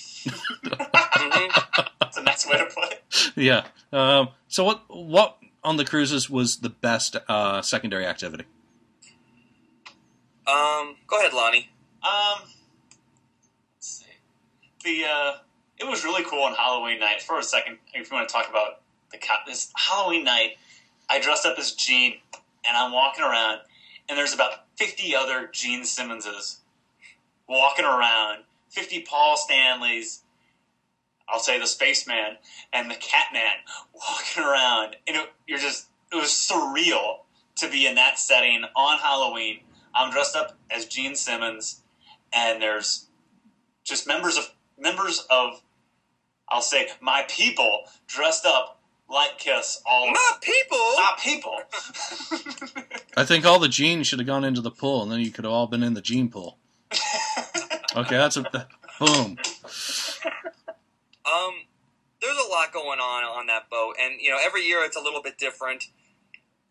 Mhm. 1.18 1.90
That's 2.00 2.18
a 2.18 2.24
nice 2.24 2.46
way 2.48 2.58
to 2.58 2.66
put 2.66 2.92
it. 2.92 3.04
yeah. 3.36 3.66
Um, 3.92 4.30
so 4.48 4.64
what 4.64 4.84
what 4.88 5.38
on 5.64 5.78
the 5.78 5.84
cruises 5.86 6.30
was 6.30 6.58
the 6.58 6.70
best 6.70 7.16
uh, 7.28 7.62
secondary 7.62 8.06
activity? 8.06 8.46
Um, 10.46 10.96
go 11.08 11.20
ahead, 11.20 11.34
Lonnie. 11.34 11.70
Um, 12.04 12.44
let's 13.76 13.88
see. 13.88 14.06
The 14.84 15.06
uh, 15.06 15.32
it 15.78 15.86
was 15.86 16.04
really 16.04 16.24
cool 16.24 16.44
on 16.44 16.54
Halloween 16.54 17.00
night. 17.00 17.22
For 17.22 17.40
a 17.40 17.44
second, 17.44 17.78
if 17.94 18.10
you 18.10 18.16
want 18.16 18.28
to 18.30 18.34
talk 18.34 18.50
about 18.50 18.82
the 19.12 19.18
co- 19.18 19.44
this 19.46 19.72
Halloween 19.76 20.24
night, 20.24 20.52
I 21.10 21.20
dressed 21.20 21.46
up 21.46 21.58
as 21.58 21.72
Gene, 21.74 22.16
and 22.66 22.78
I'm 22.78 22.92
walking 22.92 23.24
around, 23.24 23.60
and 24.08 24.18
there's 24.18 24.34
about 24.34 24.66
50 24.78 25.16
other 25.16 25.50
Gene 25.52 25.84
Simmonses 25.84 26.58
walking 27.48 27.86
around, 27.86 28.44
50 28.70 29.02
Paul 29.02 29.38
Stanleys. 29.38 30.24
I'll 31.30 31.40
say 31.40 31.60
the 31.60 31.68
spaceman 31.68 32.38
and 32.72 32.90
the 32.90 32.96
Catman 32.96 33.44
walking 33.94 34.44
around, 34.44 34.96
and 35.08 35.18
it, 35.18 35.30
you're 35.46 35.60
just 35.60 35.88
it 36.12 36.16
was 36.16 36.30
surreal 36.30 37.18
to 37.58 37.70
be 37.70 37.86
in 37.86 37.96
that 37.96 38.18
setting 38.18 38.64
on 38.76 39.00
Halloween. 39.00 39.60
I'm 39.94 40.12
dressed 40.12 40.36
up 40.36 40.58
as 40.70 40.86
Gene 40.86 41.16
Simmons, 41.16 41.82
and 42.32 42.62
there's 42.62 43.08
just 43.84 44.08
members 44.08 44.38
of 44.38 44.54
members 44.80 45.26
of 45.30 45.62
I'll 46.50 46.62
say 46.62 46.88
my 47.02 47.26
people 47.28 47.82
dressed 48.08 48.46
up 48.46 48.80
like 49.10 49.38
Kiss. 49.38 49.82
All 49.86 50.12
My 50.12 50.32
people. 50.42 50.78
my 50.78 51.14
people. 51.20 51.56
I 53.18 53.26
think 53.26 53.46
all 53.46 53.60
the 53.60 53.68
genes 53.70 54.08
should 54.08 54.20
have 54.20 54.28
gone 54.28 54.44
into 54.44 54.62
the 54.62 54.72
pool, 54.72 55.04
and 55.04 55.12
then 55.12 55.20
you 55.20 55.32
could 55.32 55.44
have 55.46 55.54
all 55.54 55.68
been 55.68 55.84
in 55.84 55.94
the 55.94 56.02
gene 56.02 56.30
pool. 56.30 56.58
Okay, 57.96 58.16
that's 58.16 58.38
a 58.38 58.44
boom. 59.00 59.38
Um, 61.26 61.54
there's 62.22 62.38
a 62.38 62.50
lot 62.50 62.72
going 62.72 63.00
on 63.00 63.24
on 63.24 63.48
that 63.48 63.70
boat, 63.72 63.96
and 64.00 64.22
you 64.22 64.30
know, 64.30 64.38
every 64.44 64.62
year 64.62 64.84
it's 64.84 64.96
a 64.96 65.00
little 65.00 65.22
bit 65.22 65.38
different. 65.38 65.86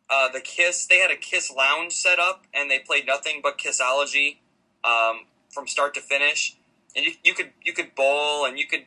Uh, 0.09 0.29
the 0.29 0.41
Kiss, 0.41 0.87
they 0.87 0.99
had 0.99 1.11
a 1.11 1.17
Kiss 1.17 1.51
lounge 1.51 1.93
set 1.93 2.21
up, 2.21 2.45
and 2.55 2.71
they 2.71 2.79
played 2.79 3.07
nothing 3.07 3.41
but 3.43 3.59
Kissology 3.59 4.37
um, 4.85 5.27
from 5.51 5.67
start 5.67 5.95
to 5.95 6.01
finish. 6.01 6.57
And 6.95 7.05
you, 7.05 7.13
you 7.25 7.35
could 7.35 7.51
you 7.65 7.73
could 7.73 7.95
bowl, 7.97 8.45
and 8.45 8.59
you 8.59 8.67
could, 8.67 8.85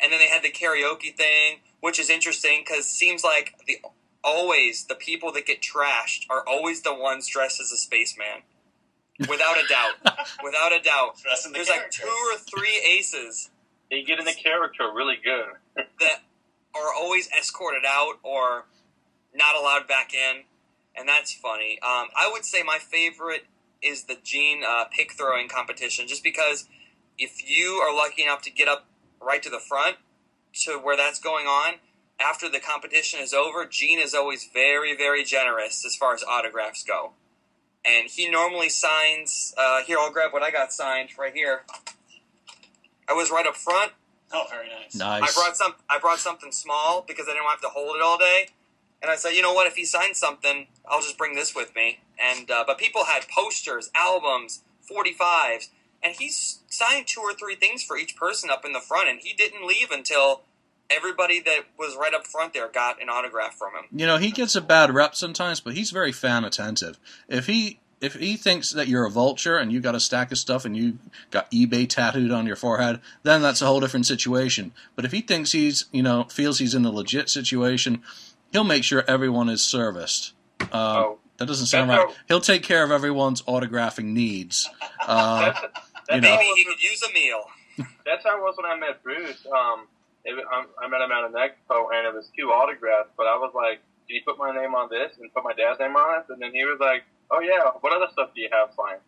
and 0.00 0.12
then 0.12 0.20
they 0.20 0.28
had 0.28 0.42
the 0.42 0.52
karaoke 0.52 1.16
thing, 1.16 1.58
which 1.80 1.98
is 1.98 2.10
interesting 2.10 2.62
because 2.64 2.86
seems 2.86 3.24
like 3.24 3.54
the 3.66 3.78
always 4.22 4.84
the 4.86 4.94
people 4.94 5.32
that 5.32 5.46
get 5.46 5.60
trashed 5.60 6.26
are 6.30 6.44
always 6.46 6.82
the 6.82 6.94
ones 6.94 7.26
dressed 7.26 7.60
as 7.60 7.72
a 7.72 7.76
spaceman, 7.76 8.42
without 9.20 9.56
a 9.56 9.66
doubt, 9.68 10.16
without 10.44 10.72
a 10.72 10.80
doubt. 10.80 11.16
The 11.16 11.50
There's 11.52 11.68
like 11.68 11.90
two 11.90 12.06
or 12.06 12.38
three 12.38 12.80
aces 12.98 13.50
They 13.90 14.02
get 14.02 14.18
in 14.18 14.24
the 14.24 14.34
character 14.34 14.84
really 14.94 15.16
good. 15.22 15.46
that 16.00 16.22
are 16.74 16.94
always 16.94 17.28
escorted 17.38 17.84
out 17.86 18.18
or 18.22 18.66
not 19.34 19.56
allowed 19.56 19.88
back 19.88 20.12
in, 20.14 20.42
and 20.96 21.08
that's 21.08 21.32
funny. 21.34 21.78
Um, 21.82 22.08
I 22.16 22.28
would 22.32 22.44
say 22.44 22.62
my 22.62 22.78
favorite 22.78 23.46
is 23.82 24.04
the 24.04 24.16
Gene 24.22 24.62
uh, 24.66 24.84
pick 24.90 25.12
throwing 25.12 25.48
competition, 25.48 26.06
just 26.06 26.24
because 26.24 26.68
if 27.16 27.48
you 27.48 27.80
are 27.82 27.94
lucky 27.94 28.22
enough 28.22 28.42
to 28.42 28.50
get 28.50 28.68
up 28.68 28.86
right 29.20 29.42
to 29.42 29.50
the 29.50 29.60
front 29.60 29.96
to 30.64 30.78
where 30.78 30.96
that's 30.96 31.18
going 31.20 31.46
on, 31.46 31.74
after 32.20 32.48
the 32.48 32.58
competition 32.58 33.20
is 33.20 33.32
over, 33.32 33.64
Gene 33.64 34.00
is 34.00 34.14
always 34.14 34.48
very, 34.52 34.96
very 34.96 35.24
generous 35.24 35.84
as 35.84 35.94
far 35.94 36.14
as 36.14 36.24
autographs 36.24 36.82
go. 36.82 37.12
And 37.84 38.10
he 38.10 38.28
normally 38.30 38.68
signs. 38.68 39.54
Uh, 39.56 39.82
here, 39.82 39.98
I'll 39.98 40.12
grab 40.12 40.32
what 40.32 40.42
I 40.42 40.50
got 40.50 40.72
signed 40.72 41.10
right 41.18 41.32
here. 41.32 41.62
I 43.08 43.14
was 43.14 43.30
right 43.30 43.46
up 43.46 43.56
front. 43.56 43.92
Oh, 44.32 44.44
very 44.50 44.68
nice. 44.68 44.94
Nice. 44.94 45.22
I 45.22 45.40
brought 45.40 45.56
some. 45.56 45.74
I 45.88 45.98
brought 45.98 46.18
something 46.18 46.52
small 46.52 47.04
because 47.06 47.26
I 47.28 47.32
didn't 47.32 47.46
have 47.46 47.62
to 47.62 47.68
hold 47.68 47.96
it 47.96 48.02
all 48.02 48.18
day. 48.18 48.48
And 49.00 49.10
I 49.10 49.16
said, 49.16 49.30
you 49.30 49.42
know 49.42 49.54
what? 49.54 49.66
If 49.66 49.76
he 49.76 49.84
signs 49.84 50.18
something, 50.18 50.66
I'll 50.86 51.00
just 51.00 51.16
bring 51.16 51.34
this 51.34 51.54
with 51.54 51.74
me. 51.74 52.00
And 52.18 52.50
uh, 52.50 52.64
but 52.66 52.78
people 52.78 53.04
had 53.04 53.26
posters, 53.28 53.90
albums, 53.94 54.62
forty 54.82 55.12
fives, 55.12 55.70
and 56.02 56.14
he 56.18 56.28
signed 56.30 57.06
two 57.06 57.20
or 57.20 57.32
three 57.32 57.54
things 57.54 57.82
for 57.82 57.96
each 57.96 58.16
person 58.16 58.50
up 58.50 58.64
in 58.66 58.72
the 58.72 58.80
front. 58.80 59.08
And 59.08 59.20
he 59.20 59.32
didn't 59.32 59.66
leave 59.66 59.90
until 59.90 60.42
everybody 60.90 61.40
that 61.40 61.60
was 61.78 61.96
right 61.96 62.14
up 62.14 62.26
front 62.26 62.54
there 62.54 62.68
got 62.68 63.00
an 63.02 63.08
autograph 63.08 63.54
from 63.54 63.72
him. 63.74 63.84
You 63.98 64.06
know, 64.06 64.16
he 64.16 64.30
gets 64.30 64.54
a 64.56 64.60
bad 64.60 64.92
rep 64.94 65.14
sometimes, 65.14 65.60
but 65.60 65.74
he's 65.74 65.90
very 65.90 66.12
fan 66.12 66.44
attentive. 66.44 66.98
If 67.28 67.46
he 67.46 67.80
if 68.00 68.14
he 68.14 68.36
thinks 68.36 68.70
that 68.70 68.86
you're 68.86 69.04
a 69.06 69.10
vulture 69.10 69.56
and 69.56 69.72
you 69.72 69.80
got 69.80 69.96
a 69.96 70.00
stack 70.00 70.30
of 70.30 70.38
stuff 70.38 70.64
and 70.64 70.76
you 70.76 70.98
got 71.32 71.50
eBay 71.50 71.88
tattooed 71.88 72.30
on 72.30 72.46
your 72.46 72.54
forehead, 72.54 73.00
then 73.24 73.42
that's 73.42 73.60
a 73.60 73.66
whole 73.66 73.80
different 73.80 74.06
situation. 74.06 74.72
But 74.94 75.04
if 75.04 75.10
he 75.10 75.20
thinks 75.20 75.50
he's, 75.50 75.86
you 75.90 76.02
know, 76.04 76.24
feels 76.24 76.60
he's 76.60 76.74
in 76.76 76.84
a 76.84 76.92
legit 76.92 77.28
situation, 77.28 78.02
he'll 78.52 78.62
make 78.62 78.84
sure 78.84 79.02
everyone 79.08 79.48
is 79.48 79.62
serviced. 79.64 80.32
Um, 80.60 80.68
Oh. 80.72 81.18
that 81.38 81.46
doesn't 81.46 81.66
sound 81.66 81.90
right. 81.90 81.98
how- 82.08 82.14
He'll 82.28 82.40
take 82.40 82.62
care 82.62 82.84
of 82.84 82.92
everyone's 82.92 83.42
autographing 83.42 84.06
needs. 84.12 84.68
Uh, 85.06 85.40
That's, 85.40 85.60
that's, 85.62 85.74
You 86.10 86.20
know. 86.20 86.28
how 86.28 86.36
Maybe 86.36 86.44
it 86.50 86.56
he 86.58 86.64
was, 86.66 86.74
could 86.74 86.82
use 86.82 87.02
a 87.02 87.12
meal. 87.14 87.44
that's 88.04 88.24
how 88.24 88.36
it 88.36 88.42
was 88.42 88.56
when 88.56 88.66
I 88.70 88.76
met 88.76 89.02
Bruce. 89.02 89.44
Um, 89.46 89.86
it, 90.28 90.44
I, 90.44 90.84
I 90.84 90.88
met 90.88 91.00
him 91.00 91.12
at 91.12 91.24
an 91.24 91.32
expo, 91.32 91.88
and 91.92 92.06
it 92.06 92.14
was 92.14 92.30
two 92.36 92.52
autographs. 92.52 93.10
But 93.16 93.26
I 93.26 93.36
was 93.36 93.52
like, 93.54 93.80
"Can 94.06 94.16
you 94.16 94.22
put 94.26 94.38
my 94.38 94.52
name 94.52 94.74
on 94.74 94.88
this 94.90 95.16
and 95.18 95.32
put 95.32 95.44
my 95.44 95.54
dad's 95.54 95.80
name 95.80 95.96
on 95.96 96.20
it?" 96.20 96.26
And 96.28 96.40
then 96.40 96.52
he 96.52 96.64
was 96.64 96.78
like, 96.80 97.04
"Oh 97.30 97.40
yeah, 97.40 97.72
what 97.80 97.96
other 97.96 98.12
stuff 98.12 98.30
do 98.34 98.40
you 98.40 98.50
have 98.52 98.70
signed 98.76 99.00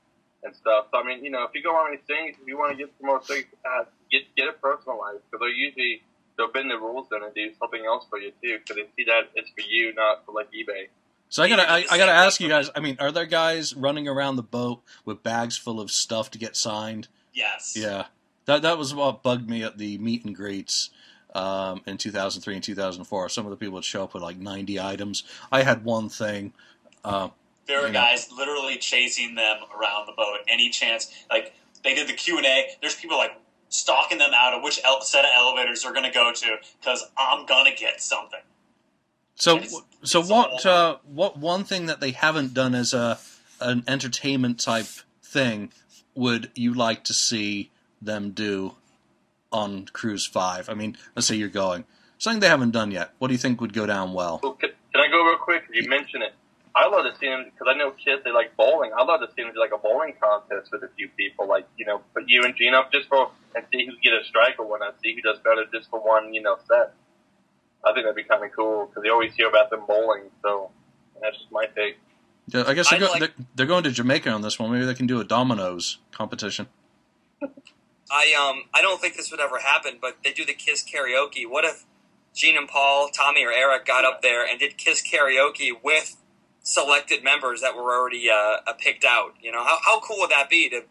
and 0.43 0.57
stuff?" 0.57 0.89
So 0.91 0.99
I 0.99 1.05
mean, 1.05 1.25
you 1.25 1.31
know, 1.31 1.45
if 1.45 1.51
you 1.55 1.63
go 1.63 1.77
on 1.77 1.93
these 1.93 2.07
things, 2.07 2.37
if 2.41 2.47
you 2.49 2.57
want 2.57 2.73
to 2.73 2.79
get 2.81 2.93
some 2.99 3.07
more 3.07 3.21
things, 3.21 3.47
uh, 3.65 3.85
get 4.11 4.25
get 4.37 4.49
it 4.49 4.61
personalized 4.61 5.21
because 5.29 5.41
they're 5.45 5.53
usually 5.53 6.03
they'll 6.41 6.53
bend 6.53 6.71
the 6.71 6.79
rules 6.79 7.07
then 7.11 7.23
and 7.23 7.35
do 7.35 7.53
something 7.61 7.85
else 7.85 8.07
for 8.09 8.19
you 8.19 8.33
too 8.43 8.59
because 8.59 8.77
they 8.77 8.89
see 8.97 9.05
that 9.05 9.29
it's 9.35 9.51
for 9.51 9.61
you, 9.69 9.93
not 9.95 10.25
for 10.25 10.33
like 10.33 10.49
eBay. 10.53 10.89
So 11.29 11.45
I 11.45 11.49
gotta, 11.49 11.71
I, 11.71 11.85
I 11.89 11.97
gotta 11.97 12.13
ask 12.13 12.41
you 12.41 12.49
guys. 12.49 12.71
I 12.75 12.81
mean, 12.81 12.97
are 12.99 13.13
there 13.13 13.27
guys 13.27 13.77
running 13.77 14.09
around 14.09 14.35
the 14.35 14.43
boat 14.43 14.83
with 15.05 15.23
bags 15.23 15.57
full 15.57 15.81
of 15.81 15.91
stuff 15.93 16.31
to 16.33 16.39
get 16.39 16.57
signed? 16.57 17.07
Yes. 17.33 17.75
Yeah, 17.77 18.07
that 18.47 18.63
that 18.63 18.79
was 18.79 18.95
what 18.95 19.23
bugged 19.23 19.49
me 19.49 19.63
at 19.63 19.79
the 19.79 19.97
meet 19.99 20.25
and 20.25 20.35
greets 20.35 20.91
um, 21.35 21.81
in 21.87 21.97
2003 21.99 22.55
and 22.55 22.63
2004. 22.65 23.29
Some 23.29 23.47
of 23.47 23.51
the 23.51 23.57
people 23.57 23.75
would 23.75 23.85
show 23.85 24.05
up 24.05 24.15
with 24.15 24.23
like 24.23 24.39
90 24.39 24.81
items. 24.81 25.25
I 25.53 25.63
had 25.63 25.85
one 25.85 26.09
thing. 26.09 26.53
Uh, 27.05 27.29
There 27.67 27.81
were 27.81 27.87
You 27.87 27.93
know. 27.93 28.01
guys 28.01 28.29
literally 28.37 28.77
chasing 28.79 29.35
them 29.37 29.59
around 29.77 30.07
the 30.07 30.13
boat. 30.13 30.39
Any 30.49 30.71
chance, 30.71 31.13
like 31.31 31.55
they 31.85 31.95
did 31.95 32.09
the 32.09 32.13
Q 32.15 32.37
and 32.39 32.47
A. 32.47 32.67
There's 32.81 32.95
people 32.97 33.17
like 33.17 33.33
stalking 33.69 34.19
them 34.19 34.33
out 34.35 34.53
of 34.55 34.63
which 34.65 34.81
el- 34.85 35.01
set 35.03 35.25
of 35.25 35.31
elevators 35.35 35.83
they're 35.83 35.93
going 35.93 36.05
to 36.05 36.11
go 36.11 36.33
to 36.33 36.57
because 36.81 37.05
I'm 37.17 37.47
gonna 37.47 37.75
get 37.75 38.03
something. 38.03 38.41
so 39.37 39.57
It's- 39.57 39.75
so 40.03 40.21
it's 40.21 40.29
what 40.31 40.67
uh, 40.67 40.97
what 41.05 41.37
one 41.39 41.63
thing 41.65 41.87
that 41.87 42.01
they 42.01 42.11
haven't 42.11 42.53
done 42.55 42.75
as 42.75 42.93
a 42.93 43.19
an 43.61 43.85
entertainment 43.87 44.59
type 44.59 44.87
thing 45.23 45.71
would 46.15 46.51
you 46.57 46.75
like 46.75 47.05
to 47.05 47.15
see 47.15 47.71
them 48.03 48.31
do 48.33 48.75
on 49.53 49.87
Cruise 49.93 50.27
Five? 50.27 50.69
I 50.69 50.75
mean, 50.75 50.97
let's 51.15 51.27
say 51.27 51.35
you're 51.37 51.49
going 51.49 51.85
something 52.19 52.41
they 52.41 52.49
haven't 52.49 52.71
done 52.73 52.91
yet. 52.91 53.13
What 53.19 53.29
do 53.29 53.35
you 53.35 53.39
think 53.39 53.61
would 53.61 53.73
go 53.73 53.87
down 53.87 54.13
well? 54.13 54.41
Well, 54.43 54.53
can, 54.53 54.71
can 54.93 55.01
I 55.01 55.09
go 55.09 55.25
real 55.25 55.39
quick? 55.39 55.65
You 55.73 55.89
mentioned 55.89 56.23
it. 56.23 56.35
I 56.77 56.87
love 56.87 57.05
to 57.05 57.19
see 57.19 57.27
them 57.27 57.45
because 57.47 57.67
I 57.75 57.77
know 57.77 57.91
kids 57.91 58.23
they 58.25 58.31
like 58.31 58.57
bowling. 58.57 58.93
I 58.97 59.03
love 59.03 59.21
to 59.21 59.27
see 59.35 59.43
them 59.43 59.53
do 59.53 59.59
like 59.59 59.73
a 59.75 59.79
bowling 59.79 60.15
contest 60.23 60.71
with 60.71 60.85
a 60.85 60.89
few 60.97 61.09
people, 61.17 61.49
like 61.49 61.67
you 61.77 61.85
know, 61.85 62.01
put 62.15 62.25
you 62.29 62.43
and 62.45 62.55
Gene 62.55 62.75
up 62.75 62.93
just 62.93 63.09
for 63.09 63.31
and 63.57 63.65
see 63.73 63.87
who 63.87 63.93
get 64.03 64.13
a 64.13 64.25
strike 64.25 64.55
or 64.59 64.67
whatnot. 64.67 64.95
See 65.03 65.15
who 65.15 65.23
does 65.23 65.41
better 65.41 65.65
just 65.75 65.91
for 65.91 65.99
one, 66.01 66.33
you 66.33 66.43
know, 66.43 66.57
set. 66.69 66.95
I 67.85 67.93
think 67.93 68.05
that'd 68.05 68.15
be 68.15 68.23
kind 68.25 68.45
of 68.45 68.53
cool 68.55 68.87
because 68.87 69.03
you 69.05 69.13
always 69.13 69.35
hear 69.35 69.49
about 69.49 69.71
them 69.71 69.81
bowling. 69.89 70.25
So 70.43 70.71
that's 71.21 71.39
just 71.39 71.51
my 71.51 71.65
take. 71.75 71.99
Yeah, 72.49 72.65
I 72.67 72.75
guess 72.75 72.91
they're, 72.91 72.99
I'd 72.99 73.01
go- 73.01 73.13
like- 73.13 73.21
they're, 73.21 73.47
they're 73.57 73.67
going 73.67 73.85
to 73.85 73.91
Jamaica 73.91 74.31
on 74.31 74.43
this 74.43 74.59
one. 74.59 74.71
Maybe 74.71 74.85
they 74.85 74.95
can 74.95 75.07
do 75.07 75.19
a 75.21 75.25
dominoes 75.25 75.99
competition. 76.13 76.69
I 78.11 78.35
um 78.35 78.65
I 78.75 78.83
don't 78.83 79.01
think 79.01 79.17
this 79.17 79.31
would 79.31 79.41
ever 79.41 79.59
happen, 79.61 79.99
but 80.01 80.19
they 80.25 80.33
do 80.33 80.45
the 80.45 80.55
Kiss 80.55 80.85
karaoke. 80.85 81.49
What 81.49 81.65
if 81.65 81.85
Gene 82.35 82.57
and 82.57 82.69
Paul, 82.69 83.09
Tommy 83.09 83.45
or 83.45 83.53
Eric 83.53 83.87
got 83.87 84.05
up 84.05 84.23
there 84.23 84.47
and 84.47 84.59
did 84.59 84.77
Kiss 84.77 85.03
karaoke 85.03 85.71
with 85.83 86.17
selected 86.63 87.25
members 87.25 87.61
that 87.61 87.75
were 87.75 87.93
already 87.95 88.29
uh, 88.31 88.59
uh, 88.67 88.73
picked 88.79 89.05
out? 89.05 89.35
You 89.41 89.53
know, 89.53 89.65
how 89.65 89.79
how 89.85 90.01
cool 90.01 90.17
would 90.21 90.31
that 90.31 90.51
be 90.51 90.69
to 90.71 90.83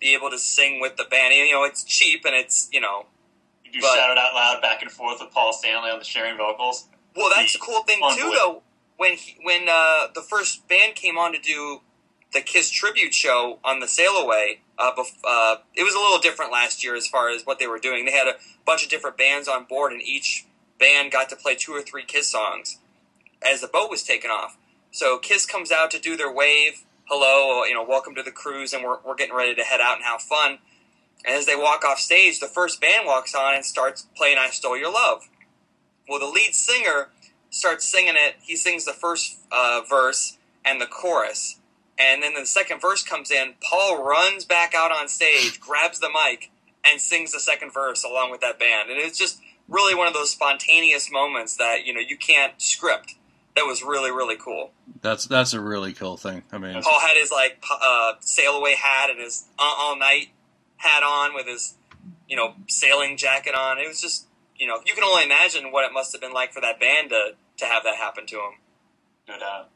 be 0.00 0.14
able 0.14 0.30
to 0.30 0.38
sing 0.38 0.80
with 0.80 0.96
the 0.96 1.04
band? 1.04 1.34
You 1.34 1.52
know, 1.52 1.64
it's 1.64 1.84
cheap 1.84 2.24
and 2.24 2.34
it's 2.34 2.68
you 2.72 2.80
know, 2.80 3.06
You 3.64 3.72
do 3.72 3.80
But- 3.80 3.94
shout 3.94 4.10
it 4.10 4.18
out 4.18 4.34
loud 4.34 4.62
back 4.62 4.82
and 4.82 4.90
forth 4.90 5.20
with 5.20 5.32
Paul 5.32 5.52
Stanley 5.52 5.90
on 5.90 5.98
the 5.98 6.04
sharing 6.04 6.36
vocals. 6.36 6.88
well, 7.14 7.30
that's 7.34 7.52
the 7.52 7.58
cool 7.58 7.82
thing 7.84 8.00
too, 8.14 8.32
though. 8.36 8.62
When 8.98 9.12
he, 9.12 9.36
when 9.42 9.68
uh, 9.68 10.08
the 10.14 10.22
first 10.22 10.66
band 10.68 10.94
came 10.94 11.18
on 11.18 11.32
to 11.32 11.38
do 11.38 11.80
the 12.32 12.40
Kiss 12.40 12.70
tribute 12.70 13.12
show 13.14 13.58
on 13.62 13.80
the 13.80 13.88
Sail 13.88 14.12
Away, 14.16 14.60
uh, 14.78 14.92
bef- 14.92 15.22
uh, 15.26 15.56
it 15.74 15.82
was 15.82 15.94
a 15.94 15.98
little 15.98 16.18
different 16.18 16.52
last 16.52 16.84
year 16.84 16.94
as 16.94 17.06
far 17.06 17.30
as 17.30 17.44
what 17.44 17.58
they 17.58 17.66
were 17.66 17.78
doing. 17.78 18.04
They 18.04 18.12
had 18.12 18.28
a 18.28 18.36
bunch 18.64 18.84
of 18.84 18.90
different 18.90 19.16
bands 19.16 19.48
on 19.48 19.64
board, 19.64 19.92
and 19.92 20.02
each 20.02 20.46
band 20.78 21.12
got 21.12 21.28
to 21.30 21.36
play 21.36 21.54
two 21.54 21.72
or 21.72 21.82
three 21.82 22.04
Kiss 22.04 22.30
songs 22.30 22.78
as 23.42 23.60
the 23.60 23.68
boat 23.68 23.90
was 23.90 24.02
taking 24.02 24.30
off. 24.30 24.56
So 24.90 25.18
Kiss 25.18 25.46
comes 25.46 25.70
out 25.70 25.90
to 25.92 25.98
do 25.98 26.16
their 26.16 26.32
wave, 26.32 26.84
hello, 27.04 27.64
you 27.64 27.74
know, 27.74 27.84
welcome 27.84 28.14
to 28.14 28.22
the 28.22 28.30
cruise, 28.30 28.72
and 28.72 28.84
we're, 28.84 28.98
we're 29.04 29.14
getting 29.14 29.34
ready 29.34 29.54
to 29.54 29.62
head 29.62 29.80
out 29.80 29.96
and 29.96 30.04
have 30.04 30.22
fun. 30.22 30.58
And 31.24 31.34
as 31.34 31.46
they 31.46 31.56
walk 31.56 31.84
off 31.84 31.98
stage, 31.98 32.40
the 32.40 32.46
first 32.46 32.80
band 32.80 33.06
walks 33.06 33.34
on 33.34 33.54
and 33.54 33.64
starts 33.64 34.06
playing 34.16 34.38
"I 34.38 34.48
Stole 34.50 34.76
Your 34.76 34.92
Love." 34.92 35.28
Well, 36.08 36.20
the 36.20 36.26
lead 36.26 36.54
singer 36.54 37.08
starts 37.50 37.84
singing 37.84 38.14
it. 38.16 38.36
He 38.42 38.56
sings 38.56 38.84
the 38.84 38.92
first 38.92 39.38
uh, 39.50 39.80
verse 39.88 40.38
and 40.64 40.80
the 40.80 40.86
chorus, 40.86 41.58
And 41.98 42.22
then 42.22 42.34
the 42.34 42.46
second 42.46 42.80
verse 42.80 43.02
comes 43.02 43.30
in. 43.30 43.54
Paul 43.62 44.04
runs 44.04 44.44
back 44.44 44.74
out 44.74 44.92
on 44.92 45.08
stage, 45.08 45.58
grabs 45.60 45.98
the 45.98 46.10
mic, 46.10 46.50
and 46.84 47.00
sings 47.00 47.32
the 47.32 47.40
second 47.40 47.72
verse 47.72 48.04
along 48.04 48.30
with 48.30 48.40
that 48.42 48.58
band. 48.58 48.90
And 48.90 48.98
it's 48.98 49.18
just 49.18 49.40
really 49.68 49.94
one 49.94 50.06
of 50.06 50.14
those 50.14 50.30
spontaneous 50.30 51.10
moments 51.10 51.56
that 51.56 51.84
you 51.84 51.92
know 51.92 52.00
you 52.00 52.16
can't 52.16 52.60
script. 52.60 53.14
That 53.54 53.62
was 53.62 53.82
really 53.82 54.10
really 54.10 54.36
cool. 54.36 54.72
That's 55.00 55.24
that's 55.24 55.54
a 55.54 55.60
really 55.60 55.92
cool 55.92 56.16
thing. 56.16 56.42
I 56.52 56.58
mean, 56.58 56.80
Paul 56.82 57.00
had 57.00 57.16
his 57.16 57.30
like 57.30 57.62
p- 57.62 57.74
uh, 57.82 58.12
sail 58.20 58.52
away 58.52 58.74
hat 58.74 59.10
and 59.10 59.18
his 59.18 59.46
uh, 59.58 59.74
all 59.78 59.98
night 59.98 60.28
hat 60.76 61.02
on 61.02 61.34
with 61.34 61.46
his 61.46 61.74
you 62.28 62.36
know 62.36 62.54
sailing 62.68 63.16
jacket 63.16 63.54
on. 63.54 63.78
It 63.78 63.88
was 63.88 64.00
just 64.00 64.26
you 64.56 64.66
know 64.66 64.80
you 64.84 64.94
can 64.94 65.04
only 65.04 65.24
imagine 65.24 65.72
what 65.72 65.84
it 65.84 65.92
must 65.92 66.12
have 66.12 66.20
been 66.20 66.32
like 66.32 66.52
for 66.52 66.60
that 66.60 66.78
band 66.78 67.10
to 67.10 67.30
to 67.58 67.64
have 67.64 67.84
that 67.84 67.96
happen 67.96 68.26
to 68.26 68.36
him. 68.36 68.52
No 69.28 69.38
doubt. 69.38 69.70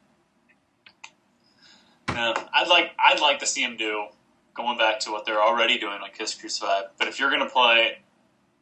Yeah, 2.15 2.35
I'd 2.53 2.69
like 2.69 2.91
I'd 2.99 3.21
like 3.21 3.39
to 3.41 3.47
see 3.47 3.63
him 3.63 3.77
do 3.77 4.07
going 4.55 4.79
back 4.79 5.01
to 5.01 5.11
what 5.11 5.25
they're 5.25 5.43
already 5.43 5.79
doing 5.79 6.01
on 6.03 6.11
Kiss 6.17 6.35
Cruise 6.35 6.59
Five. 6.59 6.85
But 6.99 7.09
if 7.09 7.19
you're 7.19 7.31
to 7.47 7.51
play 7.51 7.99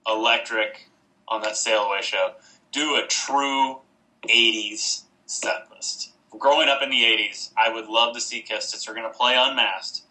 electric 0.07 0.89
on 1.27 1.43
that 1.43 1.57
Sail 1.57 1.83
Away 1.83 2.03
show, 2.03 2.33
do 2.73 2.97
a 2.97 3.07
true 3.07 3.81
'80s 4.29 5.03
set 5.27 5.69
list. 5.75 6.13
Growing 6.31 6.69
up 6.69 6.83
in 6.83 6.91
the 6.91 7.03
'80s, 7.03 7.51
I 7.57 7.73
would 7.73 7.87
love 7.87 8.15
to 8.15 8.21
see 8.21 8.43
Kiss. 8.43 8.69
Since 8.69 8.85
they're 8.85 8.95
to 9.11 9.17
play 9.17 9.35
unmasked, 9.37 10.03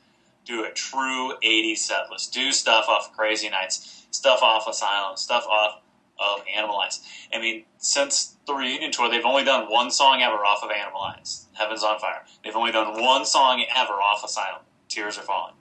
do 0.45 0.65
a 0.65 0.71
true 0.71 1.33
'80s 1.43 1.77
set 1.77 2.09
list. 2.11 2.33
Do 2.33 2.51
stuff 2.51 2.85
off 2.89 3.15
Crazy 3.15 3.49
Nights, 3.49 4.05
stuff 4.11 4.41
off 4.41 4.67
Asylum, 4.67 5.15
stuff 5.15 5.45
off 5.47 5.81
of 6.20 6.43
Animalize. 6.45 6.99
I 7.34 7.39
mean, 7.39 7.65
since 7.78 8.36
the 8.45 8.53
reunion 8.53 8.91
tour, 8.91 9.09
they've 9.09 9.26
only 9.26 9.43
done 9.43 9.70
one 9.70 9.91
song 9.91 10.22
ever 10.22 10.38
off 10.38 10.63
of 10.63 10.70
Animalize, 10.70 11.45
Heaven's 11.53 11.84
on 11.84 11.99
Fire. 11.99 12.24
They've 12.43 12.55
only 12.55 12.72
done 12.72 13.01
one 13.01 13.26
song 13.26 13.63
ever 13.76 13.93
off 13.93 14.24
Asylum, 14.24 14.61
Tears 14.88 15.18
Are 15.18 15.22
Falling. 15.22 15.53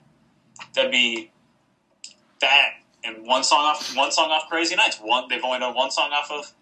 That'd 0.73 0.91
be 0.91 1.31
that 2.39 2.69
and 3.03 3.25
one 3.25 3.43
song 3.43 3.59
off 3.59 3.95
one 3.95 4.11
song 4.11 4.31
off 4.31 4.49
Crazy 4.49 4.75
Nights. 4.75 4.97
One 5.01 5.27
they've 5.29 5.43
only 5.43 5.59
done 5.59 5.75
one 5.75 5.91
song 5.91 6.11
off 6.11 6.31
of 6.31 6.53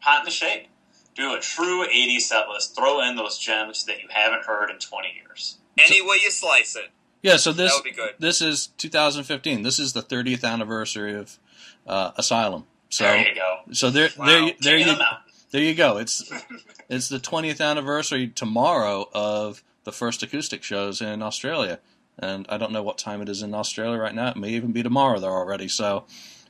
Hot 0.00 0.20
in 0.20 0.24
the 0.24 0.30
Shade. 0.30 0.68
Do 1.14 1.34
a 1.34 1.40
true 1.40 1.86
80s 1.86 2.20
set 2.20 2.48
list. 2.48 2.76
Throw 2.76 3.00
in 3.00 3.16
those 3.16 3.38
gems 3.38 3.84
that 3.86 4.02
you 4.02 4.08
haven't 4.10 4.44
heard 4.44 4.70
in 4.70 4.78
20 4.78 5.08
years. 5.14 5.56
Any 5.78 6.02
way 6.02 6.16
you 6.22 6.30
slice 6.30 6.76
it, 6.76 6.90
yeah. 7.22 7.36
So 7.36 7.52
this 7.52 7.72
that 7.72 7.78
would 7.78 7.84
be 7.84 7.92
good. 7.92 8.14
this 8.18 8.40
is 8.40 8.68
2015. 8.78 9.62
This 9.62 9.78
is 9.78 9.92
the 9.92 10.02
30th 10.02 10.44
anniversary 10.44 11.14
of 11.14 11.38
uh, 11.86 12.12
Asylum. 12.16 12.66
So 12.90 13.04
there 13.04 13.28
you 13.28 13.34
go. 13.34 13.58
so 13.72 13.90
there 13.90 14.08
Wow. 14.16 14.26
there 14.26 14.52
there 14.60 14.76
you 14.76 14.84
of 14.90 14.92
the 14.92 14.98
Mountain. 15.02 15.32
there 15.50 15.62
you 15.62 15.74
go. 15.74 15.96
It's 15.98 16.30
it's 16.88 17.08
the 17.08 17.18
20th 17.18 17.60
anniversary 17.60 18.28
tomorrow 18.28 19.08
of 19.12 19.62
the 19.84 19.92
first 19.92 20.22
acoustic 20.22 20.62
shows 20.62 21.00
in 21.00 21.22
Australia, 21.22 21.78
and 22.18 22.46
I 22.48 22.58
don't 22.58 22.72
know 22.72 22.82
what 22.82 22.98
time 22.98 23.22
it 23.22 23.28
is 23.28 23.42
in 23.42 23.54
Australia 23.54 23.98
right 23.98 24.14
now. 24.14 24.28
It 24.30 24.36
may 24.36 24.50
even 24.50 24.72
be 24.72 24.82
tomorrow 24.82 25.18
there 25.20 25.30
already. 25.30 25.68
So 25.68 26.04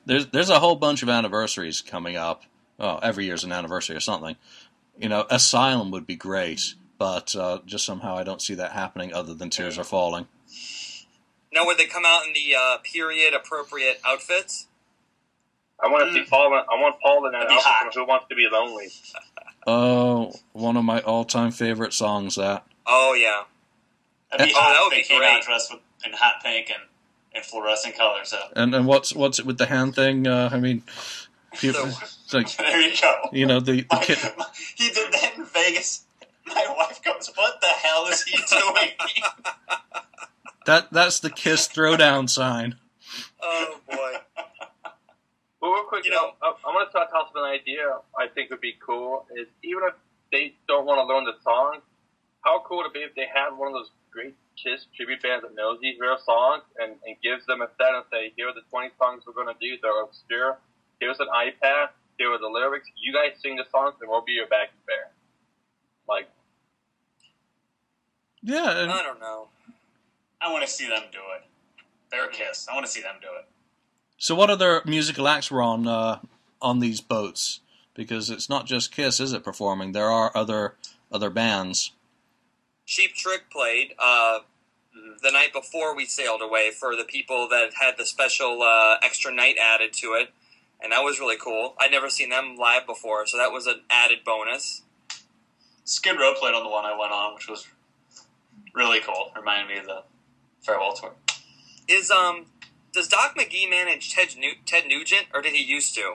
there's 0.05 0.26
there's 0.26 0.51
a 0.51 0.61
whole 0.61 0.76
bunch 0.76 1.03
of 1.03 1.09
anniversaries 1.09 1.80
coming 1.80 2.16
up. 2.16 2.45
Oh, 2.78 2.99
every 2.99 3.24
year's 3.24 3.45
an 3.45 3.53
anniversary 3.53 3.97
or 3.97 4.01
something. 4.01 4.37
You 4.99 5.09
know, 5.09 5.26
Asylum 5.30 5.91
would 5.91 6.07
be 6.07 6.16
great, 6.16 6.74
but 6.99 7.34
uh, 7.37 7.61
just 7.66 7.84
somehow 7.84 8.16
I 8.16 8.22
don't 8.24 8.41
see 8.43 8.55
that 8.55 8.72
happening. 8.72 9.12
Other 9.12 9.34
than 9.34 9.51
Tears 9.51 9.78
Are 9.78 9.84
Falling. 9.84 10.26
Now, 11.53 11.64
would 11.64 11.78
they 11.78 11.87
come 11.87 12.05
out 12.05 12.26
in 12.26 12.32
the 12.34 12.55
uh, 12.55 12.78
period 12.78 13.32
appropriate 13.34 14.01
outfits? 14.07 14.66
I 15.83 15.89
want 15.89 16.07
to 16.09 16.12
see 16.14 16.24
Paul. 16.29 16.53
I 16.55 16.81
want 16.81 16.97
Paul 17.01 17.27
in 17.27 17.33
that 17.33 17.39
That'd 17.41 17.49
be 17.49 17.55
outfit 17.55 17.66
hot. 17.72 17.93
from 17.93 18.03
Who 18.03 18.09
Wants 18.09 18.27
to 18.31 18.35
Be 18.35 18.49
Lonely. 18.51 18.89
Oh, 19.66 20.33
one 20.53 20.77
of 20.77 20.85
my 20.85 21.01
all-time 21.01 21.51
favorite 21.51 21.93
songs. 21.93 22.37
That 22.37 22.64
Oh 22.87 23.14
yeah, 23.14 23.43
That'd 24.31 24.47
be 24.47 24.53
Oh, 24.57 24.59
hot 24.61 24.72
that 24.72 24.81
would 24.85 24.93
they 24.93 25.03
be 25.03 25.09
came 25.09 25.18
great. 25.18 25.31
out 25.37 25.43
dressed 25.43 25.72
with, 25.72 25.81
in 26.05 26.12
hot 26.12 26.37
pink 26.43 26.70
and, 26.70 26.83
and 27.35 27.45
fluorescent 27.45 27.97
colors. 27.97 28.29
So 28.29 28.39
and 28.55 28.74
and 28.74 28.87
what's 28.87 29.14
what's 29.14 29.39
it 29.39 29.45
with 29.47 29.59
the 29.59 29.66
hand 29.66 29.95
thing? 29.95 30.27
Uh, 30.27 30.49
I 30.53 30.59
mean, 30.61 30.83
people, 31.59 31.91
So- 31.91 32.05
it's 32.24 32.33
like 32.35 32.57
there 32.57 32.81
you 32.81 32.95
go. 33.01 33.14
you 33.33 33.45
know 33.47 33.61
the 33.61 33.83
the 33.83 33.87
My- 33.91 34.05
kid. 34.05 34.18
he 34.77 34.89
did 34.91 35.12
that 35.12 35.33
in 35.37 35.45
Vegas. 35.45 36.05
My 36.47 36.64
wife 36.79 37.03
goes, 37.03 37.31
"What 37.35 37.61
the 37.61 37.66
hell 37.66 38.07
is 38.07 38.22
he 38.22 38.37
doing?" 38.49 38.91
That 40.66 40.91
that's 40.93 41.20
the 41.20 41.31
kiss 41.31 41.68
throwdown 41.68 42.29
sign. 42.29 42.74
oh 43.41 43.79
boy. 43.89 44.14
But 45.66 45.72
real 45.72 45.84
quick, 45.84 46.04
You 46.04 46.12
you 46.12 46.16
know- 46.16 46.34
know, 46.40 46.56
I'm 46.64 46.74
going 46.74 46.86
to 46.86 46.92
toss 46.92 47.10
up 47.12 47.32
an 47.34 47.42
idea. 47.42 47.98
I 48.16 48.28
think 48.28 48.50
would 48.50 48.60
be 48.60 48.74
cool. 48.78 49.26
Is 49.34 49.48
even 49.64 49.82
if 49.82 49.94
they 50.30 50.54
don't 50.68 50.86
want 50.86 51.00
to 51.00 51.04
learn 51.12 51.24
the 51.24 51.34
songs, 51.42 51.82
how 52.42 52.60
cool 52.60 52.78
would 52.78 52.86
it 52.86 52.92
be 52.94 53.00
if 53.00 53.16
they 53.16 53.26
had 53.26 53.50
one 53.50 53.66
of 53.68 53.74
those 53.74 53.90
great 54.12 54.34
Kiss 54.56 54.86
tribute 54.96 55.20
bands 55.22 55.42
that 55.44 55.54
knows 55.56 55.80
these 55.82 55.98
real 55.98 56.16
songs 56.24 56.62
and, 56.78 56.92
and 57.04 57.16
gives 57.20 57.44
them 57.46 57.60
a 57.62 57.68
set 57.76 57.94
and 57.94 58.04
say, 58.12 58.32
here 58.36 58.48
are 58.48 58.54
the 58.54 58.62
20 58.70 58.90
songs 58.96 59.24
we're 59.26 59.34
going 59.34 59.52
to 59.52 59.58
do. 59.60 59.76
They're 59.82 60.00
obscure. 60.02 60.56
Here's 61.00 61.18
an 61.18 61.26
iPad. 61.34 61.88
Here 62.16 62.32
are 62.32 62.38
the 62.38 62.48
lyrics. 62.48 62.88
You 62.96 63.12
guys 63.12 63.36
sing 63.42 63.56
the 63.56 63.66
songs, 63.70 63.96
and 64.00 64.08
we'll 64.08 64.22
be 64.24 64.32
your 64.32 64.46
backing 64.46 64.78
band. 64.86 65.10
Like, 66.08 66.30
Yeah, 68.40 68.78
and 68.78 68.90
I 68.90 69.02
don't 69.02 69.20
know. 69.20 69.48
I 70.40 70.50
want 70.52 70.64
to 70.64 70.70
see 70.70 70.88
them 70.88 71.02
do 71.12 71.18
it. 71.36 71.42
They're 72.10 72.26
a 72.26 72.30
kiss. 72.30 72.66
I 72.70 72.74
want 72.74 72.86
to 72.86 72.92
see 72.92 73.02
them 73.02 73.16
do 73.20 73.28
it. 73.38 73.44
So 74.18 74.34
what 74.34 74.50
other 74.50 74.82
musical 74.84 75.28
acts 75.28 75.50
were 75.50 75.62
on 75.62 75.86
uh, 75.86 76.20
on 76.60 76.80
these 76.80 77.00
boats? 77.00 77.60
Because 77.94 78.30
it's 78.30 78.48
not 78.48 78.66
just 78.66 78.92
Kiss, 78.92 79.20
is 79.20 79.32
it? 79.32 79.44
Performing, 79.44 79.92
there 79.92 80.10
are 80.10 80.30
other 80.34 80.74
other 81.10 81.30
bands. 81.30 81.92
Cheap 82.84 83.14
Trick 83.14 83.50
played 83.50 83.94
uh, 83.98 84.40
the 85.22 85.30
night 85.30 85.52
before 85.52 85.94
we 85.94 86.04
sailed 86.06 86.40
away 86.42 86.70
for 86.70 86.94
the 86.94 87.04
people 87.04 87.48
that 87.48 87.70
had 87.80 87.96
the 87.98 88.06
special 88.06 88.62
uh, 88.62 88.96
extra 89.02 89.32
night 89.32 89.56
added 89.60 89.92
to 89.94 90.14
it, 90.14 90.30
and 90.80 90.92
that 90.92 91.02
was 91.02 91.18
really 91.18 91.36
cool. 91.36 91.74
I'd 91.80 91.90
never 91.90 92.08
seen 92.08 92.30
them 92.30 92.56
live 92.56 92.86
before, 92.86 93.26
so 93.26 93.36
that 93.38 93.50
was 93.52 93.66
an 93.66 93.80
added 93.90 94.18
bonus. 94.24 94.82
Skid 95.84 96.18
Row 96.18 96.34
played 96.34 96.54
on 96.54 96.64
the 96.64 96.70
one 96.70 96.84
I 96.84 96.96
went 96.98 97.12
on, 97.12 97.34
which 97.34 97.48
was 97.48 97.66
really 98.74 99.00
cool. 99.00 99.30
Reminded 99.36 99.68
me 99.68 99.78
of 99.78 99.86
the 99.86 100.02
farewell 100.60 100.94
tour. 100.94 101.12
Is 101.88 102.10
um 102.10 102.46
does 102.97 103.07
Doc 103.09 103.36
McGhee 103.38 103.70
manage 103.70 104.12
Ted 104.12 104.28
Nu- 104.36 104.55
Ted 104.64 104.86
Nugent, 104.88 105.26
or 105.32 105.40
did 105.42 105.53
he 105.53 105.62
used 105.62 105.94
to? 105.94 106.14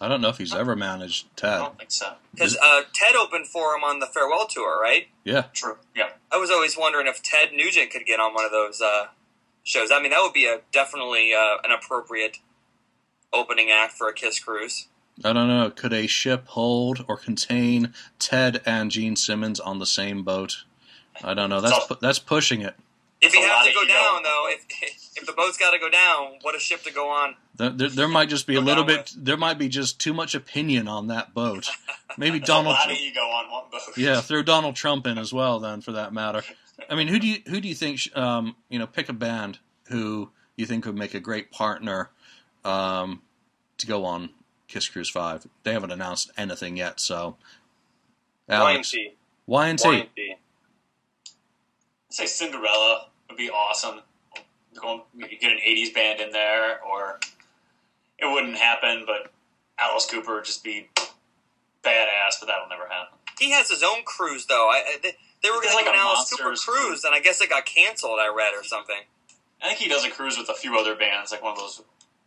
I 0.00 0.06
don't 0.08 0.20
know 0.20 0.28
if 0.28 0.38
he's 0.38 0.54
ever 0.54 0.76
managed 0.76 1.26
Ted. 1.36 1.54
I 1.54 1.58
don't 1.58 1.76
think 1.76 1.90
so. 1.90 2.14
Because 2.32 2.56
uh, 2.56 2.82
Ted 2.94 3.16
opened 3.16 3.48
for 3.48 3.74
him 3.74 3.82
on 3.82 3.98
the 3.98 4.06
farewell 4.06 4.46
tour, 4.46 4.80
right? 4.80 5.08
Yeah, 5.24 5.46
True. 5.52 5.76
Yeah. 5.94 6.10
I 6.32 6.36
was 6.36 6.50
always 6.50 6.78
wondering 6.78 7.08
if 7.08 7.22
Ted 7.22 7.50
Nugent 7.52 7.90
could 7.90 8.06
get 8.06 8.20
on 8.20 8.32
one 8.32 8.44
of 8.44 8.52
those 8.52 8.80
uh, 8.80 9.08
shows. 9.64 9.90
I 9.90 10.00
mean, 10.00 10.10
that 10.12 10.20
would 10.22 10.32
be 10.32 10.46
a 10.46 10.60
definitely 10.72 11.34
uh, 11.34 11.56
an 11.64 11.72
appropriate 11.72 12.38
opening 13.32 13.70
act 13.70 13.92
for 13.92 14.08
a 14.08 14.14
Kiss 14.14 14.38
cruise. 14.38 14.86
I 15.24 15.32
don't 15.32 15.48
know. 15.48 15.68
Could 15.70 15.92
a 15.92 16.06
ship 16.06 16.46
hold 16.46 17.04
or 17.08 17.16
contain 17.16 17.92
Ted 18.20 18.62
and 18.64 18.92
Gene 18.92 19.16
Simmons 19.16 19.58
on 19.58 19.80
the 19.80 19.86
same 19.86 20.22
boat? 20.22 20.64
I 21.24 21.34
don't 21.34 21.50
know. 21.50 21.60
That's 21.60 21.86
pu- 21.86 21.96
that's 22.00 22.20
pushing 22.20 22.60
it. 22.60 22.76
If 23.20 23.32
That's 23.32 23.44
you 23.44 23.50
have 23.50 23.64
to 23.64 23.68
of 23.70 23.74
go 23.74 23.82
ego. 23.82 23.92
down, 23.92 24.22
though, 24.22 24.46
if 24.48 24.64
if 25.16 25.26
the 25.26 25.32
boat's 25.32 25.58
got 25.58 25.72
to 25.72 25.78
go 25.78 25.90
down, 25.90 26.38
what 26.42 26.54
a 26.54 26.60
ship 26.60 26.82
to 26.84 26.92
go 26.92 27.08
on. 27.08 27.34
There, 27.56 27.70
there, 27.70 27.88
there 27.88 28.08
might 28.08 28.28
just 28.28 28.46
be 28.46 28.54
a 28.54 28.60
little 28.60 28.84
down 28.84 28.98
bit. 28.98 29.12
There 29.16 29.36
might 29.36 29.58
be 29.58 29.68
just 29.68 30.00
too 30.00 30.12
much 30.12 30.36
opinion 30.36 30.86
on 30.86 31.08
that 31.08 31.34
boat. 31.34 31.66
Maybe 32.16 32.38
Donald. 32.38 32.76
a 32.76 32.78
lot 32.78 32.90
of 32.90 32.96
ego 32.96 33.20
on 33.20 33.50
one 33.50 33.64
boat. 33.72 33.80
Yeah, 33.96 34.20
throw 34.22 34.42
Donald 34.42 34.76
Trump 34.76 35.06
in 35.08 35.18
as 35.18 35.32
well, 35.32 35.58
then 35.58 35.80
for 35.80 35.92
that 35.92 36.12
matter. 36.12 36.42
I 36.88 36.94
mean, 36.94 37.08
who 37.08 37.18
do 37.18 37.26
you 37.26 37.38
who 37.48 37.60
do 37.60 37.66
you 37.68 37.74
think? 37.74 38.16
Um, 38.16 38.54
you 38.68 38.78
know, 38.78 38.86
pick 38.86 39.08
a 39.08 39.12
band 39.12 39.58
who 39.88 40.30
you 40.56 40.64
think 40.66 40.86
would 40.86 40.96
make 40.96 41.14
a 41.14 41.20
great 41.20 41.50
partner 41.50 42.10
um, 42.64 43.22
to 43.78 43.86
go 43.88 44.04
on 44.04 44.30
Kiss 44.68 44.88
Cruise 44.88 45.10
Five. 45.10 45.44
They 45.64 45.72
haven't 45.72 45.90
announced 45.90 46.30
anything 46.36 46.76
yet, 46.76 47.00
so 47.00 47.36
Alex, 48.48 48.94
Y&T. 48.94 49.16
Y&T. 49.46 49.88
Y&T. 49.88 50.27
I'd 52.10 52.14
say 52.14 52.26
Cinderella 52.26 53.06
would 53.28 53.36
be 53.36 53.50
awesome. 53.50 54.00
Go- 54.80 55.04
get 55.18 55.52
an 55.52 55.58
'80s 55.66 55.92
band 55.94 56.20
in 56.20 56.30
there, 56.30 56.82
or 56.84 57.20
it 58.18 58.26
wouldn't 58.32 58.56
happen. 58.56 59.04
But 59.06 59.32
Alice 59.78 60.06
Cooper 60.06 60.36
would 60.36 60.44
just 60.44 60.62
be 60.64 60.88
badass, 61.82 62.36
but 62.40 62.46
that'll 62.46 62.68
never 62.68 62.86
happen. 62.88 63.18
He 63.38 63.50
has 63.52 63.70
his 63.70 63.82
own 63.82 64.02
cruise, 64.04 64.46
though. 64.46 64.68
I, 64.68 64.82
I, 64.86 64.96
they, 65.02 65.12
they 65.42 65.50
were 65.50 65.56
going 65.60 65.68
to 65.70 65.74
like 65.74 65.86
an 65.86 65.94
a 65.94 65.98
Alice 65.98 66.30
Cooper 66.30 66.48
Monsters 66.50 66.64
cruise, 66.74 67.04
and 67.04 67.14
I 67.14 67.20
guess 67.20 67.40
it 67.40 67.48
got 67.50 67.64
canceled. 67.66 68.18
I 68.20 68.28
read 68.28 68.54
or 68.54 68.64
something. 68.64 68.96
I 69.62 69.68
think 69.68 69.78
he 69.80 69.88
does 69.88 70.04
a 70.04 70.10
cruise 70.10 70.38
with 70.38 70.48
a 70.48 70.54
few 70.54 70.78
other 70.78 70.94
bands, 70.94 71.32
like 71.32 71.42
one 71.42 71.52
of 71.52 71.58
those 71.58 71.82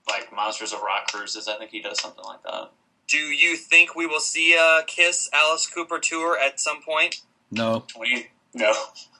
like 0.09 0.33
Monsters 0.33 0.73
of 0.73 0.81
Rock 0.81 1.07
cruises. 1.11 1.47
I 1.47 1.57
think 1.57 1.71
he 1.71 1.81
does 1.81 1.99
something 2.01 2.23
like 2.25 2.43
that. 2.43 2.71
Do 3.07 3.17
you 3.17 3.55
think 3.57 3.95
we 3.95 4.05
will 4.07 4.19
see 4.19 4.53
a 4.53 4.83
Kiss 4.87 5.29
Alice 5.33 5.67
Cooper 5.67 5.99
tour 5.99 6.37
at 6.37 6.59
some 6.59 6.81
point? 6.81 7.21
No, 7.51 7.85
We, 7.99 8.27
no, 8.53 8.73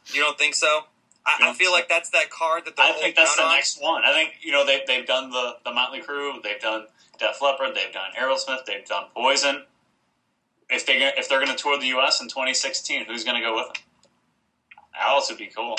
You 0.08 0.22
don't 0.22 0.38
think 0.38 0.56
so? 0.56 0.86
I, 1.26 1.50
I 1.50 1.54
feel 1.54 1.72
like 1.72 1.88
that's 1.88 2.10
that 2.12 2.30
card 2.32 2.66
that 2.66 2.76
they're 2.76 2.86
I 2.86 2.94
think 2.94 3.16
that's 3.16 3.36
the 3.36 3.44
on. 3.44 3.54
next 3.54 3.82
one. 3.82 4.04
I 4.04 4.12
think 4.12 4.34
you 4.42 4.52
know 4.52 4.66
they 4.66 4.82
they've 4.88 5.06
done 5.06 5.30
the 5.30 5.58
the 5.64 5.72
Motley 5.72 6.02
Crue, 6.02 6.42
they've 6.42 6.60
done 6.60 6.86
Def 7.20 7.42
Leppard, 7.42 7.76
they've 7.76 7.94
done 7.94 8.12
Aerosmith, 8.20 8.66
they've 8.66 8.86
done 8.86 9.06
Poison. 9.16 9.64
If 10.70 10.86
they 10.86 10.98
if 11.18 11.30
they're 11.30 11.44
going 11.44 11.56
to 11.56 11.62
tour 11.62 11.78
the 11.78 11.88
U.S. 11.88 12.22
in 12.22 12.28
2016, 12.28 13.06
who's 13.06 13.24
going 13.24 13.36
to 13.40 13.42
go 13.46 13.56
with 13.56 13.68
them? 13.74 13.84
Alice 15.00 15.30
would 15.30 15.38
be 15.38 15.48
cool. 15.48 15.78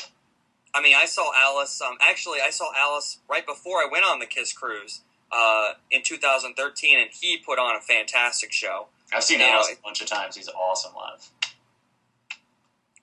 I 0.74 0.80
mean, 0.80 0.94
I 0.96 1.06
saw 1.06 1.30
Alice. 1.36 1.80
Um, 1.82 1.96
actually, 2.00 2.38
I 2.40 2.50
saw 2.50 2.70
Alice 2.78 3.18
right 3.28 3.44
before 3.46 3.78
I 3.78 3.88
went 3.90 4.04
on 4.04 4.20
the 4.20 4.26
Kiss 4.26 4.52
cruise 4.52 5.00
uh, 5.30 5.72
in 5.90 6.02
2013, 6.02 6.98
and 6.98 7.10
he 7.12 7.38
put 7.38 7.58
on 7.58 7.76
a 7.76 7.80
fantastic 7.80 8.52
show. 8.52 8.86
I've 9.12 9.24
seen 9.24 9.40
You 9.40 9.46
Alice 9.46 9.72
a 9.78 9.82
bunch 9.82 10.00
of 10.00 10.06
times. 10.06 10.36
He's 10.36 10.48
awesome 10.48 10.92
live. 10.94 11.28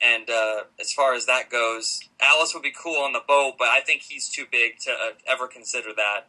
And 0.01 0.29
uh, 0.29 0.61
as 0.79 0.93
far 0.93 1.13
as 1.13 1.25
that 1.25 1.49
goes, 1.49 1.99
Alice 2.21 2.53
would 2.53 2.63
be 2.63 2.71
cool 2.71 3.01
on 3.01 3.11
the 3.11 3.21
boat, 3.27 3.55
but 3.59 3.67
I 3.67 3.81
think 3.81 4.03
he's 4.03 4.29
too 4.29 4.45
big 4.49 4.79
to 4.79 4.91
uh, 4.91 5.11
ever 5.27 5.47
consider 5.47 5.89
that. 5.95 6.27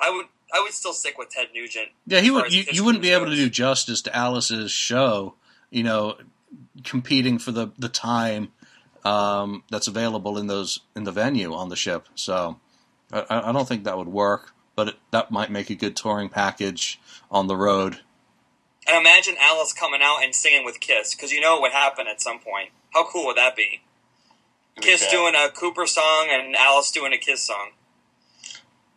I 0.00 0.10
would, 0.10 0.26
I 0.52 0.60
would 0.60 0.72
still 0.72 0.92
stick 0.92 1.18
with 1.18 1.30
Ted 1.30 1.48
Nugent. 1.54 1.88
Yeah, 2.06 2.20
he 2.20 2.30
would. 2.30 2.52
You, 2.52 2.64
you 2.72 2.84
wouldn't 2.84 3.02
be 3.02 3.08
Cruise 3.08 3.20
able 3.20 3.30
to 3.30 3.36
do 3.36 3.48
justice 3.48 4.02
to 4.02 4.16
Alice's 4.16 4.70
show. 4.70 5.34
You 5.70 5.82
know, 5.82 6.16
competing 6.84 7.38
for 7.38 7.52
the 7.52 7.72
the 7.78 7.88
time 7.88 8.52
um, 9.04 9.64
that's 9.70 9.86
available 9.86 10.38
in 10.38 10.46
those 10.46 10.80
in 10.96 11.04
the 11.04 11.12
venue 11.12 11.52
on 11.52 11.68
the 11.68 11.76
ship. 11.76 12.08
So 12.14 12.58
I, 13.12 13.24
I 13.28 13.52
don't 13.52 13.68
think 13.68 13.84
that 13.84 13.98
would 13.98 14.08
work. 14.08 14.52
But 14.74 14.88
it, 14.88 14.94
that 15.10 15.30
might 15.30 15.50
make 15.50 15.70
a 15.70 15.74
good 15.74 15.96
touring 15.96 16.28
package 16.28 17.00
on 17.30 17.48
the 17.48 17.56
road. 17.56 18.00
And 18.88 18.98
imagine 18.98 19.36
Alice 19.40 19.72
coming 19.72 20.00
out 20.02 20.22
and 20.22 20.34
singing 20.34 20.64
with 20.64 20.80
Kiss, 20.80 21.14
because 21.14 21.32
you 21.32 21.40
know 21.40 21.58
it 21.58 21.62
would 21.62 21.72
happen 21.72 22.06
at 22.06 22.20
some 22.20 22.38
point. 22.38 22.70
How 22.94 23.04
cool 23.04 23.26
would 23.26 23.36
that 23.36 23.54
be? 23.54 23.82
Kiss 24.80 25.06
doing 25.08 25.34
a 25.34 25.50
Cooper 25.50 25.86
song 25.86 26.28
and 26.30 26.54
Alice 26.54 26.90
doing 26.92 27.12
a 27.12 27.18
Kiss 27.18 27.42
song. 27.42 27.70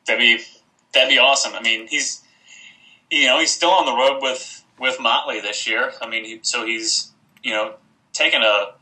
That'd 0.05 0.19
be 0.19 0.43
that'd 0.93 1.09
be 1.09 1.17
awesome. 1.17 1.53
I 1.55 1.61
mean, 1.61 1.87
he's 1.87 2.21
you 3.09 3.25
know 3.25 3.39
he's 3.39 3.51
still 3.51 3.71
on 3.71 3.85
the 3.85 3.93
road 3.93 4.21
with 4.21 4.63
with 4.79 4.99
Motley 4.99 5.41
this 5.41 5.67
year. 5.67 5.91
I 6.01 6.07
mean, 6.07 6.23
he, 6.23 6.39
so 6.43 6.65
he's 6.65 7.11
you 7.43 7.51
know 7.51 7.73
taken 8.13 8.43
a 8.43 8.73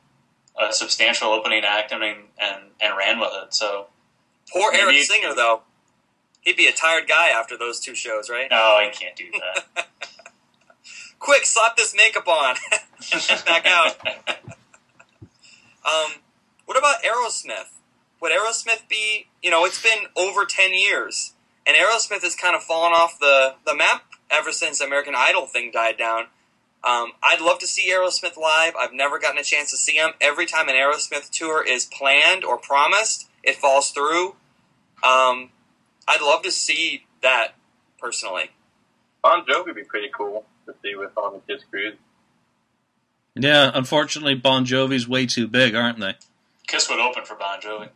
a 0.62 0.74
substantial 0.74 1.30
opening 1.30 1.64
act. 1.64 1.94
I 1.94 2.00
mean, 2.00 2.16
and 2.38 2.64
and 2.82 2.98
ran 2.98 3.20
with 3.20 3.32
it. 3.44 3.54
So 3.54 3.88
Poor 4.52 4.72
Eric 4.74 4.98
Singer, 5.04 5.34
though. 5.36 5.62
He'd 6.42 6.58
be 6.58 6.68
a 6.68 6.72
tired 6.72 7.08
guy 7.08 7.30
after 7.30 7.58
those 7.58 7.80
two 7.80 7.94
shows, 7.94 8.30
right? 8.30 8.48
no, 8.50 8.80
he 8.82 8.90
can't 8.90 9.16
do 9.16 9.26
that. 9.32 9.88
Quick, 11.20 11.46
slap 11.46 11.76
this 11.76 11.94
makeup 11.96 12.28
on 12.28 12.56
back 13.46 13.66
out. 13.66 13.98
Um, 15.86 16.12
what 16.66 16.78
about 16.78 17.04
Aerosmith? 17.04 17.72
Would 18.22 18.32
Aerosmith 18.32 18.88
be? 18.90 19.28
You 19.42 19.52
know, 19.52 19.66
it's 19.66 19.82
been 19.82 20.06
over 20.16 20.46
ten 20.46 20.74
years, 20.74 21.34
and 21.68 21.76
Aerosmith 21.76 22.22
has 22.22 22.36
kind 22.36 22.56
of 22.56 22.64
fallen 22.64 22.94
off 22.94 23.20
the 23.20 23.56
the 23.66 23.76
map 23.76 24.04
ever 24.32 24.52
since 24.52 24.80
American 24.80 25.14
Idol 25.16 25.46
thing 25.46 25.72
died 25.72 25.98
down. 25.98 26.26
Um, 26.82 27.12
I'd 27.22 27.42
love 27.42 27.60
to 27.60 27.68
see 27.68 27.92
Aerosmith 27.92 28.38
live. 28.38 28.74
I've 28.80 28.94
never 28.94 29.20
gotten 29.20 29.38
a 29.38 29.44
chance 29.44 29.72
to 29.72 29.78
see 29.78 29.98
them. 29.98 30.12
Every 30.22 30.46
time 30.46 30.70
an 30.70 30.76
Aerosmith 30.76 31.30
tour 31.30 31.66
is 31.66 31.86
planned 31.86 32.46
or 32.46 32.58
promised, 32.58 33.30
it 33.44 33.56
falls 33.58 33.92
through. 33.92 34.36
Um, 35.04 35.50
I'd 36.08 36.22
love 36.22 36.42
to 36.44 36.52
see 36.52 37.06
that 37.22 37.56
personally. 38.00 38.52
Bon 39.22 39.46
Jovi 39.46 39.68
would 39.68 39.76
be 39.76 39.84
pretty 39.84 40.10
cool 40.16 40.46
to 40.72 40.80
see 40.82 40.96
with 40.96 41.18
on 41.18 41.34
the 41.34 41.54
Kiss 41.54 41.64
Cruise. 41.70 41.96
Yeah, 43.36 43.72
unfortunately, 43.74 44.36
Bon 44.36 44.66
Jovi's 44.66 45.08
way 45.08 45.26
too 45.26 45.48
big, 45.48 45.76
aren't 45.76 46.00
they? 46.00 46.16
Kiss 46.68 46.90
would 46.90 47.00
open 47.00 47.24
for 47.26 47.36
Bon 47.36 47.60
Jovi. 47.62 47.90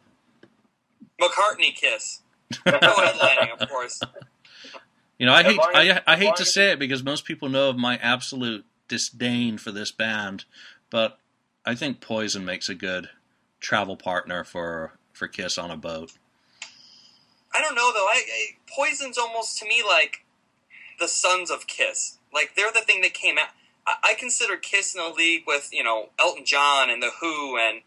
McCartney 1.22 1.74
Kiss. 1.76 2.22
No 2.66 2.74
headlining, 2.80 3.60
of 3.60 3.68
course. 3.70 4.00
You 5.18 5.26
know, 5.26 5.34
I 5.34 5.42
Yeah, 5.42 5.48
hate 5.50 5.58
Bon- 5.58 5.76
I, 5.76 6.02
I 6.06 6.16
hate 6.18 6.26
Bon- 6.28 6.36
to 6.38 6.46
say 6.46 6.72
it 6.72 6.80
because 6.80 7.04
most 7.04 7.26
people 7.26 7.50
know 7.50 7.70
of 7.70 7.78
my 7.78 7.98
absolute 7.98 8.64
disdain 8.88 9.58
for 9.58 9.72
this 9.72 9.92
band, 9.92 10.46
but 10.92 11.18
I 11.66 11.74
think 11.76 12.00
Poison 12.00 12.46
makes 12.46 12.70
a 12.70 12.76
good 12.76 13.10
travel 13.60 13.96
partner 13.98 14.44
for 14.44 14.94
for 15.14 15.28
Kiss 15.28 15.58
on 15.58 15.72
a 15.72 15.78
boat. 15.78 16.12
I 17.56 17.62
don't 17.62 17.76
know 17.76 17.92
though. 17.94 18.06
I, 18.08 18.22
I 18.28 18.46
Poison's 18.76 19.18
almost 19.18 19.58
to 19.60 19.68
me 19.68 19.82
like 19.88 20.26
the 21.00 21.08
Sons 21.08 21.50
of 21.50 21.66
Kiss. 21.68 22.20
Like 22.34 22.56
they're 22.56 22.72
the 22.72 22.82
thing 22.82 23.02
that 23.02 23.14
came 23.14 23.38
out. 23.38 23.50
I, 23.86 23.96
I 24.04 24.14
consider 24.16 24.58
Kiss 24.58 24.96
in 24.96 25.02
the 25.02 25.14
league 25.16 25.44
with 25.46 25.70
you 25.72 25.84
know 25.84 26.10
Elton 26.20 26.46
John 26.46 26.90
and 26.90 27.02
the 27.02 27.12
Who 27.22 27.58
and 27.58 27.82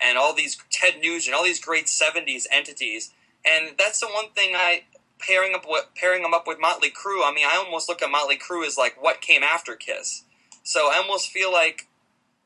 and 0.00 0.18
all 0.18 0.34
these 0.34 0.58
Ted 0.70 1.00
Nugent, 1.00 1.28
and 1.28 1.34
all 1.34 1.44
these 1.44 1.60
great 1.60 1.86
'70s 1.86 2.44
entities. 2.52 3.12
And 3.44 3.76
that's 3.78 4.00
the 4.00 4.08
one 4.08 4.30
thing 4.30 4.54
I 4.54 4.84
pairing 5.18 5.54
up 5.54 5.64
with 5.68 5.86
pairing 5.94 6.22
them 6.22 6.34
up 6.34 6.46
with 6.46 6.60
Motley 6.60 6.90
Crue. 6.90 7.22
I 7.24 7.32
mean, 7.34 7.46
I 7.46 7.56
almost 7.56 7.88
look 7.88 8.02
at 8.02 8.10
Motley 8.10 8.38
Crue 8.38 8.66
as 8.66 8.76
like 8.76 9.00
what 9.02 9.20
came 9.20 9.42
after 9.42 9.74
Kiss. 9.74 10.24
So 10.62 10.90
I 10.92 10.98
almost 10.98 11.30
feel 11.30 11.52
like 11.52 11.86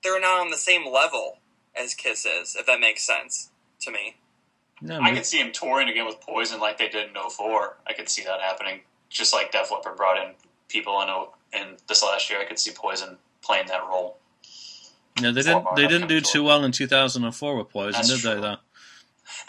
they're 0.03 0.21
not 0.21 0.41
on 0.41 0.51
the 0.51 0.57
same 0.57 0.91
level 0.91 1.39
as 1.75 1.95
Kiss 1.95 2.27
is, 2.27 2.57
if 2.59 2.67
that 2.67 2.81
makes 2.81 3.03
sense 3.03 3.51
to 3.81 3.91
me. 3.91 4.17
No, 4.83 5.01
I 5.01 5.15
could 5.15 5.27
see 5.27 5.39
him 5.39 5.53
touring 5.53 5.89
again 5.89 6.07
with 6.07 6.21
Poison 6.21 6.59
like 6.61 6.79
they 6.79 6.89
did 6.89 7.09
in 7.09 7.15
04. 7.15 7.77
I 7.87 7.93
could 7.93 8.09
see 8.09 8.25
that 8.25 8.41
happening. 8.41 8.81
Just 9.11 9.35
like 9.35 9.53
Def 9.53 9.71
Leppard 9.71 9.97
brought 9.97 10.17
in 10.17 10.35
people 10.69 11.01
in, 11.03 11.11
oh 11.11 11.35
o- 11.55 11.59
in 11.59 11.77
this 11.89 12.03
last 12.03 12.31
year, 12.31 12.41
I 12.41 12.45
could 12.45 12.59
see 12.59 12.71
Poison 12.73 13.17
playing 13.43 13.69
that 13.69 13.83
role. 13.89 14.19
no, 15.21 15.33
they 15.33 15.43
didn't. 15.43 15.67
They 15.77 15.87
didn't 15.87 16.09
do 16.09 16.21
too 16.21 16.43
well 16.45 16.65
in 16.65 16.73
2004 16.73 17.57
with 17.57 17.69
Poison, 17.71 17.93
That's 17.93 18.09
did 18.09 18.19
they? 18.21 18.33
true. 18.35 18.41
Though. 18.41 18.57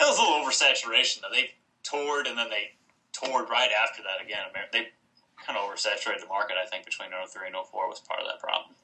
was 0.00 0.18
a 0.18 0.22
little 0.22 0.44
oversaturation, 0.46 1.20
though. 1.22 1.28
They 1.32 1.50
toured 1.82 2.26
and 2.26 2.36
then 2.38 2.48
they 2.50 2.72
toured 3.12 3.48
right 3.50 3.70
after 3.82 4.02
that 4.02 4.24
again. 4.24 4.44
They 4.72 4.88
kind 5.44 5.58
of 5.58 5.68
oversaturated 5.68 6.20
the 6.20 6.26
market, 6.28 6.56
I 6.62 6.66
think, 6.68 6.84
between 6.84 7.08
03 7.10 7.46
and 7.48 7.56
04 7.56 7.88
was 7.88 8.00
part 8.00 8.20
of 8.20 8.26
that 8.26 8.40
problem. 8.40 8.74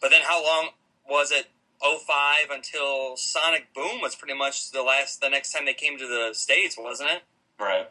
But 0.00 0.10
then 0.10 0.20
how 0.22 0.42
long 0.44 0.70
was 1.08 1.30
it? 1.32 1.46
05 1.82 2.50
until 2.50 3.16
Sonic 3.16 3.72
Boom 3.74 4.02
was 4.02 4.14
pretty 4.14 4.34
much 4.34 4.70
the 4.70 4.82
last, 4.82 5.22
the 5.22 5.30
next 5.30 5.50
time 5.52 5.64
they 5.64 5.72
came 5.72 5.96
to 5.98 6.06
the 6.06 6.34
States, 6.34 6.76
wasn't 6.78 7.08
it? 7.10 7.22
Right. 7.58 7.88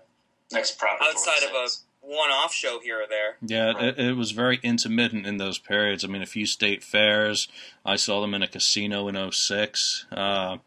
Next 0.52 0.78
proper 0.78 1.04
tour 1.04 1.12
Outside 1.12 1.44
of 1.44 1.56
a 1.56 1.68
States. 1.68 1.84
One-off 2.10 2.54
show 2.54 2.80
here 2.80 3.02
or 3.02 3.08
there. 3.08 3.38
Yeah, 3.42 3.72
Right. 3.74 3.84
it, 3.86 4.00
it 4.00 4.14
was 4.18 4.32
very 4.32 4.60
intermittent 4.64 5.26
in 5.28 5.38
those 5.38 5.60
periods. 5.60 6.04
I 6.04 6.08
mean, 6.08 6.22
a 6.22 6.26
few 6.28 6.46
state 6.46 6.84
fairs. 6.84 7.48
I 7.86 7.96
saw 7.96 8.20
them 8.22 8.34
in 8.34 8.42
a 8.42 8.48
casino 8.48 9.08
in 9.08 9.32
06. 9.32 10.06
Uh, 10.12 10.58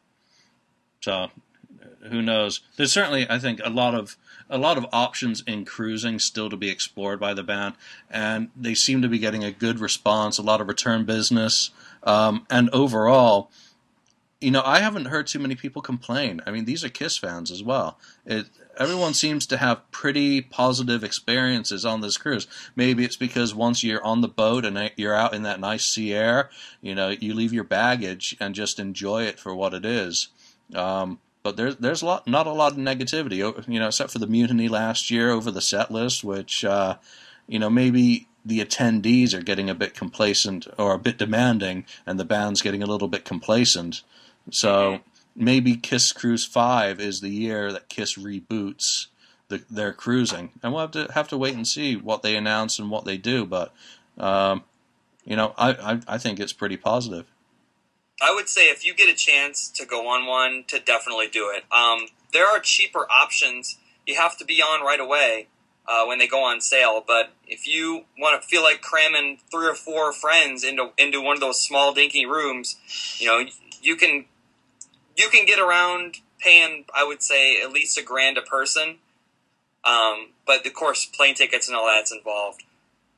so, 1.00 1.30
who 2.10 2.22
knows? 2.22 2.60
There's 2.76 2.92
certainly, 2.92 3.26
I 3.28 3.38
think, 3.38 3.60
a 3.64 3.70
lot 3.70 3.94
of 3.94 4.16
a 4.50 4.58
lot 4.58 4.76
of 4.76 4.84
options 4.92 5.42
in 5.46 5.64
cruising 5.64 6.18
still 6.18 6.50
to 6.50 6.56
be 6.58 6.68
explored 6.68 7.18
by 7.18 7.32
the 7.32 7.42
band, 7.42 7.74
and 8.10 8.50
they 8.54 8.74
seem 8.74 9.00
to 9.00 9.08
be 9.08 9.18
getting 9.18 9.42
a 9.42 9.50
good 9.50 9.78
response. 9.80 10.36
A 10.38 10.42
lot 10.42 10.60
of 10.60 10.68
return 10.68 11.04
business, 11.06 11.70
um, 12.02 12.46
and 12.50 12.68
overall, 12.70 13.50
you 14.42 14.50
know, 14.50 14.62
I 14.64 14.80
haven't 14.80 15.06
heard 15.06 15.26
too 15.26 15.38
many 15.38 15.54
people 15.54 15.80
complain. 15.80 16.40
I 16.46 16.50
mean, 16.50 16.66
these 16.66 16.84
are 16.84 16.88
Kiss 16.90 17.16
fans 17.16 17.50
as 17.50 17.62
well. 17.62 17.98
It 18.26 18.46
everyone 18.76 19.14
seems 19.14 19.46
to 19.46 19.56
have 19.56 19.90
pretty 19.90 20.40
positive 20.40 21.04
experiences 21.04 21.84
on 21.84 22.00
this 22.00 22.16
cruise. 22.16 22.46
Maybe 22.74 23.04
it's 23.04 23.16
because 23.16 23.54
once 23.54 23.84
you're 23.84 24.04
on 24.04 24.20
the 24.20 24.28
boat 24.28 24.64
and 24.64 24.90
you're 24.96 25.14
out 25.14 25.34
in 25.34 25.42
that 25.42 25.60
nice 25.60 25.84
sea 25.84 26.12
air, 26.12 26.50
you 26.80 26.94
know, 26.94 27.10
you 27.10 27.34
leave 27.34 27.52
your 27.52 27.64
baggage 27.64 28.36
and 28.40 28.54
just 28.54 28.78
enjoy 28.78 29.24
it 29.24 29.38
for 29.38 29.54
what 29.54 29.74
it 29.74 29.84
is. 29.84 30.28
Um, 30.74 31.18
but 31.42 31.56
there's 31.56 31.76
there's 31.76 32.02
a 32.02 32.06
lot, 32.06 32.26
not 32.26 32.46
a 32.46 32.52
lot 32.52 32.72
of 32.72 32.78
negativity, 32.78 33.38
you 33.68 33.80
know, 33.80 33.88
except 33.88 34.12
for 34.12 34.18
the 34.18 34.26
mutiny 34.26 34.68
last 34.68 35.10
year 35.10 35.30
over 35.30 35.50
the 35.50 35.60
set 35.60 35.90
list, 35.90 36.22
which 36.22 36.64
uh, 36.64 36.96
you 37.48 37.58
know 37.58 37.68
maybe 37.68 38.28
the 38.44 38.64
attendees 38.64 39.34
are 39.34 39.42
getting 39.42 39.68
a 39.68 39.74
bit 39.74 39.94
complacent 39.94 40.66
or 40.78 40.94
a 40.94 40.98
bit 40.98 41.18
demanding, 41.18 41.84
and 42.06 42.18
the 42.18 42.24
band's 42.24 42.62
getting 42.62 42.82
a 42.82 42.86
little 42.86 43.08
bit 43.08 43.24
complacent. 43.24 44.02
So 44.50 45.00
maybe 45.34 45.76
Kiss 45.76 46.12
Cruise 46.12 46.44
Five 46.44 47.00
is 47.00 47.20
the 47.20 47.30
year 47.30 47.72
that 47.72 47.88
Kiss 47.88 48.16
reboots 48.16 49.06
the, 49.48 49.62
their 49.70 49.92
cruising, 49.92 50.50
and 50.62 50.72
we'll 50.72 50.80
have 50.82 50.90
to 50.92 51.08
have 51.12 51.28
to 51.28 51.38
wait 51.38 51.54
and 51.54 51.66
see 51.66 51.96
what 51.96 52.22
they 52.22 52.36
announce 52.36 52.78
and 52.78 52.90
what 52.90 53.04
they 53.04 53.16
do. 53.16 53.44
But 53.44 53.72
um, 54.18 54.64
you 55.24 55.36
know, 55.36 55.54
I, 55.56 55.70
I 55.72 56.00
I 56.14 56.18
think 56.18 56.40
it's 56.40 56.52
pretty 56.52 56.76
positive. 56.76 57.26
I 58.20 58.32
would 58.34 58.48
say 58.48 58.70
if 58.70 58.86
you 58.86 58.94
get 58.94 59.08
a 59.08 59.16
chance 59.16 59.68
to 59.70 59.84
go 59.84 60.08
on 60.08 60.26
one, 60.26 60.64
to 60.68 60.78
definitely 60.78 61.28
do 61.28 61.50
it. 61.54 61.64
Um, 61.72 62.06
there 62.32 62.46
are 62.46 62.60
cheaper 62.60 63.06
options. 63.10 63.78
You 64.06 64.16
have 64.16 64.38
to 64.38 64.44
be 64.44 64.62
on 64.62 64.84
right 64.84 65.00
away 65.00 65.48
uh, 65.86 66.04
when 66.06 66.18
they 66.18 66.26
go 66.26 66.44
on 66.44 66.60
sale. 66.60 67.02
But 67.06 67.32
if 67.46 67.66
you 67.66 68.04
want 68.18 68.40
to 68.40 68.48
feel 68.48 68.62
like 68.62 68.80
cramming 68.80 69.38
three 69.50 69.68
or 69.68 69.74
four 69.74 70.12
friends 70.12 70.64
into 70.64 70.90
into 70.96 71.20
one 71.20 71.34
of 71.34 71.40
those 71.40 71.60
small 71.60 71.92
dinky 71.92 72.26
rooms, 72.26 72.76
you 73.18 73.26
know 73.26 73.44
you 73.82 73.96
can 73.96 74.26
you 75.16 75.28
can 75.28 75.46
get 75.46 75.58
around 75.58 76.16
paying. 76.38 76.84
I 76.94 77.04
would 77.04 77.22
say 77.22 77.60
at 77.62 77.72
least 77.72 77.98
a 77.98 78.02
grand 78.02 78.38
a 78.38 78.42
person. 78.42 78.96
Um, 79.84 80.28
but 80.46 80.66
of 80.66 80.74
course, 80.74 81.06
plane 81.06 81.34
tickets 81.34 81.68
and 81.68 81.76
all 81.76 81.86
that's 81.86 82.12
involved. 82.12 82.62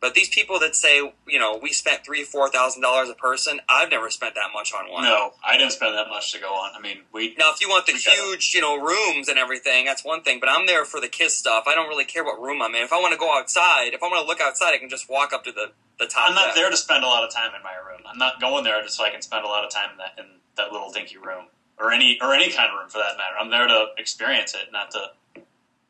But 0.01 0.13
these 0.13 0.29
people 0.29 0.59
that 0.61 0.77
say, 0.77 1.15
you 1.27 1.39
know, 1.39 1.57
we 1.57 1.73
spent 1.73 2.05
three, 2.05 2.25
four 2.25 2.51
thousand 2.51 2.83
dollars 2.83 3.09
a 3.09 3.15
person, 3.15 3.61
I've 3.71 3.91
never 3.91 4.11
spent 4.11 4.35
that 4.35 4.49
much 4.53 4.75
on 4.75 4.93
one. 4.93 5.05
No, 5.05 5.33
I 5.43 5.57
didn't 5.57 5.73
spend 5.73 5.95
that 5.95 6.09
much 6.11 6.31
to 6.33 6.39
go 6.39 6.49
on. 6.49 6.73
I 6.77 6.81
mean, 6.81 6.99
we 7.11 7.35
Now, 7.39 7.53
if 7.55 7.61
you 7.63 7.71
want 7.71 7.87
the 7.87 7.95
We 7.95 8.03
got 8.05 8.13
it. 8.13 8.19
huge, 8.19 8.53
you 8.55 8.61
know, 8.61 8.77
rooms 8.79 9.29
and 9.29 9.39
everything, 9.39 9.87
that's 9.87 10.05
one 10.05 10.23
thing. 10.23 10.41
But 10.41 10.51
I'm 10.51 10.67
there 10.67 10.85
for 10.85 11.01
the 11.01 11.09
kiss 11.09 11.35
stuff. 11.39 11.65
I 11.67 11.75
don't 11.75 11.89
really 11.89 12.05
care 12.05 12.23
what 12.23 12.39
room 12.39 12.61
I'm 12.61 12.75
in. 12.75 12.83
If 12.83 12.93
I 12.93 13.01
want 13.01 13.13
to 13.15 13.19
go 13.19 13.35
outside, 13.35 13.95
if 13.95 14.03
I 14.03 14.09
want 14.09 14.23
to 14.23 14.29
look 14.29 14.43
outside, 14.43 14.75
I 14.75 14.79
can 14.79 14.91
just 14.91 15.09
walk 15.09 15.33
up 15.33 15.43
to 15.45 15.53
the 15.53 15.73
the 15.99 16.07
top. 16.07 16.29
I'm 16.29 16.35
not 16.35 16.47
deck. 16.49 16.55
there 16.57 16.71
to 16.71 16.77
spend 16.77 17.03
a 17.03 17.07
lot 17.07 17.25
of 17.25 17.33
time 17.33 17.55
in 17.57 17.63
my 17.63 17.73
room. 17.89 18.03
I'm 18.07 18.19
not 18.19 18.43
going 18.43 18.63
there 18.65 18.83
just 18.83 18.97
so 18.99 19.05
I 19.05 19.11
can 19.11 19.23
spend 19.23 19.45
a 19.47 19.49
lot 19.49 19.65
of 19.65 19.71
time 19.71 19.91
in 19.93 19.97
that 19.99 20.15
in 20.19 20.27
that 20.57 20.71
little 20.71 20.91
dinky 20.91 21.17
room 21.17 21.47
or 21.79 21.93
any 21.93 22.19
or 22.21 22.35
any 22.35 22.51
kind 22.51 22.71
of 22.73 22.79
room 22.79 22.89
for 22.89 22.99
that 22.99 23.17
matter. 23.17 23.37
I'm 23.41 23.51
there 23.51 23.67
to 23.67 23.87
experience 23.99 24.55
it, 24.55 24.73
not 24.73 24.91
to 24.93 25.43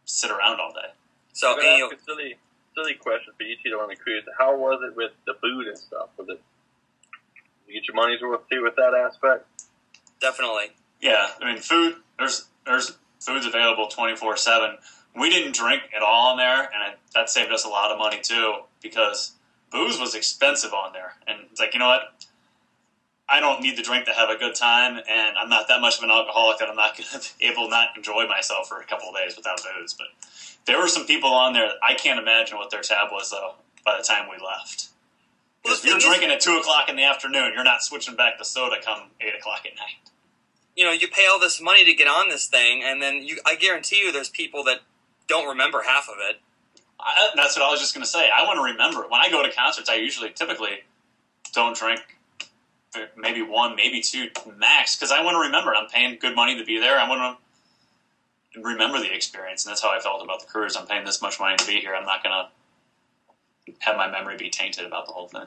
sit 0.05 0.31
around 0.31 0.61
all 0.61 0.73
day. 0.73 0.93
So, 1.33 1.53
I'm 1.53 1.57
gonna 1.57 1.77
you 1.77 1.85
ask 1.87 1.95
a 1.95 2.05
silly, 2.05 2.37
silly 2.75 2.95
question 2.95 3.33
for 3.37 3.43
you 3.43 3.57
two 3.65 3.79
on 3.81 3.89
the 3.89 3.97
cruise. 3.97 4.25
How 4.39 4.57
was 4.57 4.81
it 4.89 4.97
with 4.97 5.13
the 5.27 5.35
food 5.41 5.67
and 5.67 5.79
stuff? 5.79 6.11
Was 6.17 6.29
it 6.29 6.41
you 7.67 7.75
get 7.75 7.89
your 7.89 7.97
money's 7.97 8.21
worth 8.21 8.49
too 8.51 8.63
with 8.63 8.77
that 8.77 8.95
aspect? 8.95 9.47
definitely. 10.21 10.73
Yeah, 11.01 11.29
I 11.41 11.53
mean, 11.53 11.61
food. 11.61 11.97
There's 12.19 12.47
there's 12.65 12.97
food's 13.21 13.47
available 13.47 13.89
twenty 13.89 14.17
four 14.17 14.37
seven. 14.37 14.77
We 15.17 15.31
didn't 15.31 15.55
drink 15.55 15.83
at 15.95 16.03
all 16.03 16.33
on 16.33 16.39
there, 16.39 16.63
and 16.63 16.93
it, 16.93 16.99
that 17.15 17.31
saved 17.31 17.53
us 17.53 17.65
a 17.65 17.69
lot 17.69 17.91
of 17.91 17.99
money 17.99 18.21
too 18.23 18.63
because 18.83 19.33
booze 19.71 19.99
was 19.99 20.15
expensive 20.15 20.73
on 20.73 20.93
there. 20.93 21.15
And 21.27 21.41
it's 21.51 21.61
like, 21.61 21.75
you 21.75 21.81
know 21.81 21.87
what? 21.87 22.14
I 23.35 23.41
don't 23.41 23.61
need 23.63 23.77
to 23.77 23.83
drink 23.83 24.05
to 24.07 24.13
have 24.13 24.31
a 24.31 24.37
good 24.37 24.55
time, 24.55 24.97
and 25.11 25.37
I'm 25.37 25.49
not 25.49 25.67
that 25.69 25.81
much 25.81 25.99
of 25.99 26.05
an 26.05 26.11
alcoholic 26.11 26.59
that 26.61 26.69
I'm 26.69 26.77
not 26.77 26.97
going 26.97 27.09
to 27.11 27.29
be 27.39 27.47
able 27.47 27.65
to 27.65 27.71
not 27.71 27.89
enjoy 27.97 28.27
myself 28.29 28.69
for 28.69 28.81
a 28.81 28.85
couple 28.85 29.09
of 29.09 29.17
days 29.17 29.37
without 29.37 29.61
booze. 29.63 29.95
But 29.95 30.07
there 30.67 30.79
were 30.81 30.89
some 30.89 31.05
people 31.07 31.31
on 31.35 31.53
there. 31.53 31.69
I 31.83 31.95
can't 31.95 32.19
imagine 32.21 32.57
what 32.59 32.71
their 32.71 32.83
tab 32.83 33.11
was 33.11 33.31
though. 33.31 33.55
By 33.85 33.99
the 33.99 34.05
time 34.05 34.29
we 34.31 34.37
left, 34.43 34.89
Well, 35.65 35.75
because 35.75 35.79
if 35.81 35.85
you're 35.85 35.93
thing 35.95 35.99
is- 35.99 36.05
drinking 36.19 36.31
at 36.31 36.41
two 36.41 36.57
o'clock 36.57 36.89
in 36.89 36.97
the 36.97 37.05
afternoon, 37.05 37.53
you're 37.55 37.65
not 37.65 37.83
switching 37.83 38.15
back 38.17 38.39
to 38.39 38.45
soda 38.45 38.77
come 38.83 39.11
eight 39.21 39.35
o'clock 39.35 39.63
at 39.67 39.75
night. 39.77 39.99
you 40.77 40.85
know, 40.85 40.93
you 40.93 41.07
pay 41.09 41.27
all 41.27 41.39
this 41.41 41.61
money 41.61 41.85
to 41.85 41.93
get 41.95 42.07
on 42.09 42.29
this 42.29 42.47
thing, 42.47 42.83
and 42.83 43.03
then 43.03 43.23
you, 43.23 43.39
I 43.45 43.57
guarantee 43.57 43.99
you, 43.99 44.11
there's 44.13 44.31
people 44.31 44.65
that 44.65 44.79
don't 45.29 45.47
remember 45.49 45.83
half 45.83 46.09
of 46.09 46.17
it. 46.31 46.41
I, 46.99 47.29
that's 47.37 47.57
what 47.59 47.67
I 47.67 47.71
was 47.71 47.81
just 47.81 47.95
going 47.95 48.05
to 48.05 48.11
say. 48.11 48.29
I 48.31 48.45
want 48.47 48.57
to 48.59 48.63
remember 48.73 49.03
when 49.09 49.21
I 49.21 49.29
go 49.31 49.43
to 49.43 49.53
concerts. 49.53 49.91
I 49.91 49.97
usually 49.97 50.31
typically 50.31 50.85
don't 51.53 51.77
drink 51.77 52.14
maybe 53.17 53.43
one, 53.43 53.77
maybe 53.77 54.01
two 54.01 54.29
max 54.57 54.97
because 54.97 55.11
I 55.11 55.23
want 55.23 55.35
to 55.35 55.41
remember. 55.41 55.75
I'm 55.75 55.89
paying 55.89 56.19
good 56.21 56.35
money 56.35 56.59
to 56.59 56.65
be 56.65 56.79
there. 56.79 56.99
I 56.99 57.09
want 57.09 57.39
to 58.55 58.63
remember 58.63 58.99
the 58.99 59.13
experience, 59.15 59.65
and 59.65 59.71
that's 59.71 59.83
how 59.83 59.91
I 59.91 60.01
felt 60.01 60.23
about 60.23 60.41
the 60.41 60.47
cruise. 60.47 60.77
I'm 60.77 60.87
paying 60.87 61.05
this 61.05 61.21
much 61.21 61.41
money 61.41 61.57
to 61.57 61.67
be 61.67 61.81
here. 61.81 61.95
I'm 61.95 62.07
not 62.07 62.23
going 62.23 62.35
to 62.35 63.75
have 63.81 63.97
my 63.97 64.11
memory 64.11 64.37
be 64.37 64.51
tainted 64.51 64.85
about 64.87 65.07
the 65.07 65.13
whole 65.13 65.29
thing. 65.29 65.47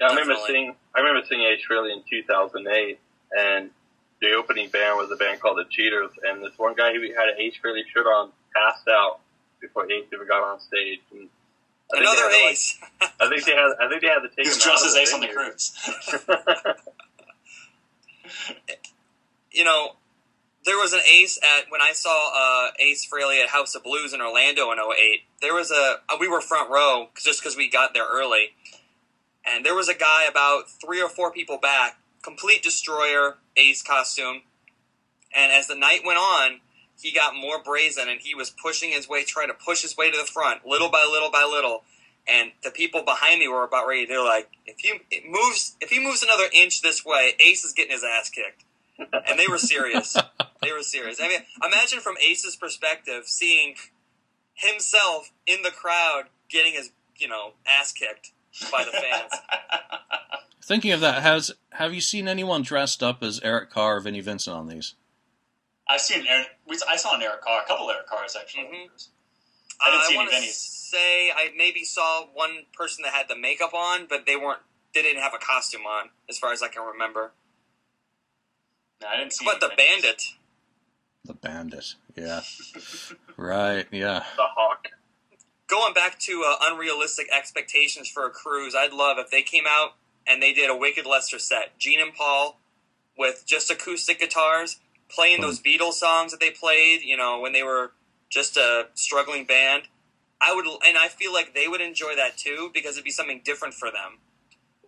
Yeah, 0.00 0.06
I 0.06 0.10
remember 0.10 0.34
Definitely. 0.34 0.54
seeing 0.54 0.74
I 0.94 1.00
remember 1.00 1.26
seeing 1.28 1.42
Ace 1.42 1.60
Frehley 1.68 1.92
in 1.92 2.02
2008, 2.08 2.98
and 3.36 3.70
the 4.20 4.32
opening 4.32 4.68
band 4.68 4.96
was 4.96 5.10
a 5.10 5.16
band 5.16 5.40
called 5.40 5.58
the 5.58 5.64
Cheaters, 5.70 6.10
and 6.28 6.42
this 6.42 6.56
one 6.56 6.74
guy 6.74 6.92
who 6.92 7.00
had 7.14 7.28
an 7.28 7.34
Ace 7.38 7.54
Frehley 7.64 7.82
shirt 7.92 8.06
on 8.06 8.30
passed 8.54 8.88
out 8.88 9.20
before 9.60 9.90
Ace 9.90 10.04
ever 10.12 10.24
got 10.24 10.42
on 10.42 10.60
stage. 10.60 11.00
And 11.12 11.28
I 11.90 11.96
think 11.96 12.06
Another 12.06 12.28
they 12.30 12.36
had, 12.38 12.44
like- 12.44 12.52
ace. 12.52 12.78
I 13.20 13.28
think 13.28 13.44
they 13.44 13.52
had. 13.52 13.70
I 13.80 13.88
think 13.88 14.02
they 14.02 14.08
had 14.08 14.20
to 14.20 14.28
take 14.28 14.44
He 14.44 14.48
was 14.48 14.56
him 14.64 14.70
out 14.72 14.78
dressed 14.78 14.86
as 14.86 14.96
Ace 14.96 15.14
on 15.14 15.20
the 15.20 15.28
cruise. 15.28 15.72
you 19.52 19.64
know, 19.64 19.92
there 20.64 20.76
was 20.76 20.92
an 20.92 21.00
ace 21.10 21.38
at 21.42 21.70
when 21.70 21.80
I 21.80 21.92
saw 21.92 22.10
uh, 22.68 22.70
Ace 22.78 23.08
Frehley 23.10 23.42
at 23.42 23.48
House 23.48 23.74
of 23.74 23.84
Blues 23.84 24.12
in 24.12 24.20
Orlando 24.20 24.70
in 24.70 24.78
08. 24.78 25.22
There 25.40 25.54
was 25.54 25.70
a 25.70 25.96
uh, 26.08 26.16
we 26.20 26.28
were 26.28 26.40
front 26.40 26.70
row 26.70 27.08
just 27.16 27.40
because 27.40 27.56
we 27.56 27.70
got 27.70 27.94
there 27.94 28.06
early, 28.06 28.50
and 29.46 29.64
there 29.64 29.74
was 29.74 29.88
a 29.88 29.94
guy 29.94 30.24
about 30.28 30.64
three 30.68 31.00
or 31.00 31.08
four 31.08 31.32
people 31.32 31.56
back, 31.58 31.98
complete 32.22 32.62
destroyer 32.62 33.38
Ace 33.56 33.82
costume, 33.82 34.42
and 35.34 35.52
as 35.52 35.66
the 35.68 35.74
night 35.74 36.00
went 36.04 36.18
on, 36.18 36.60
he 37.00 37.12
got 37.12 37.34
more 37.34 37.62
brazen 37.62 38.08
and 38.08 38.20
he 38.20 38.34
was 38.34 38.50
pushing 38.50 38.90
his 38.90 39.08
way, 39.08 39.24
trying 39.24 39.48
to 39.48 39.54
push 39.54 39.82
his 39.82 39.96
way 39.96 40.10
to 40.10 40.16
the 40.16 40.24
front, 40.24 40.66
little 40.66 40.90
by 40.90 41.06
little 41.10 41.30
by 41.30 41.46
little. 41.48 41.84
And 42.26 42.52
the 42.62 42.70
people 42.70 43.02
behind 43.04 43.40
me 43.40 43.48
were 43.48 43.64
about 43.64 43.86
ready. 43.86 44.04
They're 44.04 44.22
like, 44.22 44.50
if 44.66 44.84
you 44.84 45.00
it 45.10 45.24
moves, 45.26 45.76
if 45.80 45.90
he 45.90 45.98
moves 45.98 46.22
another 46.22 46.44
inch 46.52 46.82
this 46.82 47.04
way, 47.04 47.34
Ace 47.46 47.64
is 47.64 47.72
getting 47.72 47.92
his 47.92 48.04
ass 48.04 48.28
kicked 48.28 48.64
and 48.98 49.38
they 49.38 49.46
were 49.48 49.58
serious. 49.58 50.16
they 50.62 50.72
were 50.72 50.82
serious. 50.82 51.20
I 51.20 51.28
mean, 51.28 51.40
imagine 51.64 52.00
from 52.00 52.16
Ace's 52.18 52.56
perspective, 52.56 53.24
seeing 53.26 53.74
himself 54.54 55.30
in 55.46 55.62
the 55.62 55.70
crowd 55.70 56.24
getting 56.48 56.72
his, 56.72 56.90
you 57.16 57.28
know, 57.28 57.52
ass 57.66 57.92
kicked 57.92 58.32
by 58.70 58.84
the 58.84 58.92
fans. 58.92 59.32
Thinking 60.62 60.92
of 60.92 61.00
that, 61.00 61.22
has 61.22 61.52
have 61.72 61.94
you 61.94 62.00
seen 62.00 62.28
anyone 62.28 62.62
dressed 62.62 63.02
up 63.02 63.22
as 63.22 63.40
Eric 63.40 63.70
Carr 63.70 63.96
or 63.96 64.00
Vinnie 64.00 64.20
Vincent 64.20 64.54
on 64.54 64.68
these? 64.68 64.94
I've 65.88 66.00
seen 66.00 66.26
Eric. 66.28 66.48
We, 66.66 66.78
I 66.88 66.96
saw 66.96 67.14
an 67.16 67.22
Eric 67.22 67.40
Carr, 67.42 67.62
a 67.62 67.66
couple 67.66 67.90
Eric 67.90 68.08
Carrs 68.08 68.36
actually. 68.38 68.64
Mhm. 68.64 69.08
I 69.80 69.90
didn't 69.90 70.00
Uh, 70.00 70.04
see 70.04 70.14
any 70.14 70.16
want 70.16 70.30
say 70.44 71.30
I 71.30 71.52
maybe 71.56 71.84
saw 71.84 72.24
one 72.26 72.66
person 72.74 73.02
that 73.04 73.12
had 73.14 73.28
the 73.28 73.36
makeup 73.36 73.72
on, 73.74 74.06
but 74.06 74.26
they 74.26 74.36
weren't. 74.36 74.60
They 74.94 75.02
didn't 75.02 75.22
have 75.22 75.34
a 75.34 75.38
costume 75.38 75.86
on, 75.86 76.10
as 76.28 76.38
far 76.38 76.52
as 76.52 76.62
I 76.62 76.68
can 76.68 76.82
remember. 76.82 77.32
No, 79.00 79.06
I 79.08 79.16
didn't 79.18 79.32
see. 79.34 79.44
But 79.44 79.60
the 79.60 79.66
any 79.68 79.76
bandit, 79.76 80.22
The 81.24 81.34
Bandit, 81.34 81.94
yeah, 82.16 82.40
right, 83.36 83.86
yeah. 83.92 84.24
the 84.36 84.46
Hawk. 84.46 84.88
going 85.68 85.92
back 85.94 86.18
to 86.20 86.42
uh, 86.44 86.56
unrealistic 86.62 87.28
expectations 87.32 88.08
for 88.08 88.26
a 88.26 88.30
cruise, 88.30 88.74
I'd 88.74 88.92
love 88.92 89.18
if 89.18 89.30
they 89.30 89.42
came 89.42 89.64
out 89.68 89.94
and 90.26 90.42
they 90.42 90.52
did 90.52 90.70
a 90.70 90.76
Wicked 90.76 91.06
Lester 91.06 91.38
set. 91.38 91.78
Gene 91.78 92.00
and 92.00 92.14
Paul 92.14 92.58
with 93.16 93.44
just 93.46 93.70
acoustic 93.70 94.18
guitars 94.20 94.78
playing 95.08 95.40
those 95.40 95.60
Beatles 95.60 95.94
songs 95.94 96.32
that 96.32 96.40
they 96.40 96.50
played, 96.50 97.02
you 97.02 97.16
know, 97.16 97.40
when 97.40 97.52
they 97.52 97.62
were 97.62 97.92
just 98.30 98.56
a 98.56 98.88
struggling 98.94 99.44
band. 99.44 99.84
I 100.40 100.54
would, 100.54 100.66
and 100.86 100.96
I 100.96 101.08
feel 101.08 101.32
like 101.32 101.52
they 101.54 101.66
would 101.66 101.80
enjoy 101.80 102.14
that 102.16 102.36
too 102.36 102.70
because 102.72 102.92
it'd 102.92 103.04
be 103.04 103.10
something 103.10 103.40
different 103.44 103.74
for 103.74 103.90
them. 103.90 104.18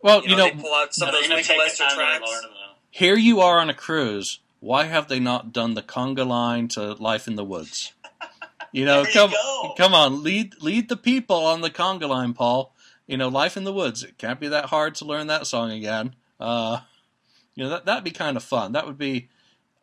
Well, 0.02 0.22
You 0.22 0.30
you 0.30 0.36
know, 0.36 0.48
know, 0.48 0.62
pull 0.62 0.74
out 0.74 0.94
some 0.94 1.06
No, 1.06 1.10
of 1.10 1.14
those 1.14 1.22
they're 1.22 1.28
gonna 1.30 1.36
Wicked 1.40 1.48
take 1.48 1.56
the 1.58 1.62
Lester 1.64 1.82
time 1.84 1.90
to 1.90 1.96
tracks. 1.96 2.30
learn 2.30 2.42
them, 2.42 2.50
though. 2.52 2.74
here 2.90 3.16
you 3.16 3.40
are 3.40 3.58
on 3.58 3.68
a 3.68 3.74
cruise. 3.74 4.38
Why 4.60 4.84
have 4.84 5.08
they 5.08 5.18
not 5.18 5.52
done 5.52 5.74
the 5.74 5.82
conga 5.82 6.26
line 6.26 6.68
to 6.68 6.92
Life 6.94 7.26
in 7.26 7.36
the 7.36 7.44
Woods? 7.44 7.92
You 8.72 8.84
know, 8.84 9.02
There 9.02 9.10
you 9.10 9.18
come 9.18 9.30
go. 9.32 9.74
come 9.76 9.94
on, 9.94 10.22
lead 10.22 10.62
lead 10.62 10.88
the 10.88 10.96
people 10.96 11.44
on 11.44 11.60
the 11.60 11.70
conga 11.70 12.08
line, 12.08 12.34
Paul. 12.34 12.72
You 13.08 13.16
know, 13.16 13.26
Life 13.26 13.56
in 13.56 13.64
the 13.64 13.72
Woods. 13.72 14.04
It 14.04 14.16
can't 14.16 14.38
be 14.38 14.46
that 14.46 14.66
hard 14.66 14.94
to 14.96 15.04
learn 15.04 15.26
that 15.26 15.48
song 15.48 15.72
again. 15.72 16.14
Uh, 16.38 16.78
you 17.56 17.64
know 17.64 17.70
that 17.70 17.84
that'd 17.86 18.04
be 18.04 18.12
kind 18.12 18.36
of 18.36 18.44
fun. 18.44 18.70
That 18.70 18.86
would 18.86 18.96
be. 18.96 19.28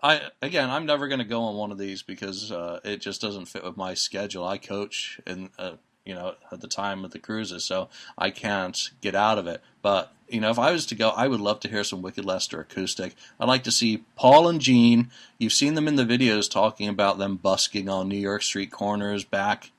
I 0.01 0.21
again, 0.41 0.69
I'm 0.69 0.85
never 0.85 1.07
going 1.07 1.19
to 1.19 1.25
go 1.25 1.43
on 1.43 1.55
one 1.55 1.71
of 1.71 1.77
these 1.77 2.03
because 2.03 2.51
uh, 2.51 2.79
it 2.83 3.01
just 3.01 3.21
doesn't 3.21 3.45
fit 3.45 3.63
with 3.63 3.77
my 3.77 3.93
schedule. 3.93 4.45
I 4.45 4.57
coach 4.57 5.19
and 5.25 5.49
uh, 5.57 5.73
you 6.05 6.13
know 6.13 6.35
at 6.51 6.61
the 6.61 6.67
time 6.67 7.03
of 7.03 7.11
the 7.11 7.19
cruises, 7.19 7.65
so 7.65 7.89
I 8.17 8.29
can't 8.29 8.77
get 9.01 9.15
out 9.15 9.37
of 9.37 9.47
it. 9.47 9.61
But 9.81 10.13
you 10.29 10.39
know, 10.39 10.51
if 10.51 10.59
I 10.59 10.71
was 10.71 10.85
to 10.87 10.95
go, 10.95 11.09
I 11.09 11.27
would 11.27 11.39
love 11.39 11.59
to 11.61 11.69
hear 11.69 11.83
some 11.83 12.01
Wicked 12.01 12.25
Lester 12.25 12.59
acoustic. 12.59 13.15
I'd 13.39 13.47
like 13.47 13.63
to 13.63 13.71
see 13.71 14.03
Paul 14.15 14.47
and 14.47 14.61
Gene. 14.61 15.09
You've 15.37 15.53
seen 15.53 15.73
them 15.73 15.87
in 15.87 15.95
the 15.95 16.05
videos 16.05 16.49
talking 16.49 16.89
about 16.89 17.17
them 17.17 17.37
busking 17.37 17.89
on 17.89 18.07
New 18.07 18.17
York 18.17 18.43
street 18.43 18.71
corners 18.71 19.23
back 19.23 19.71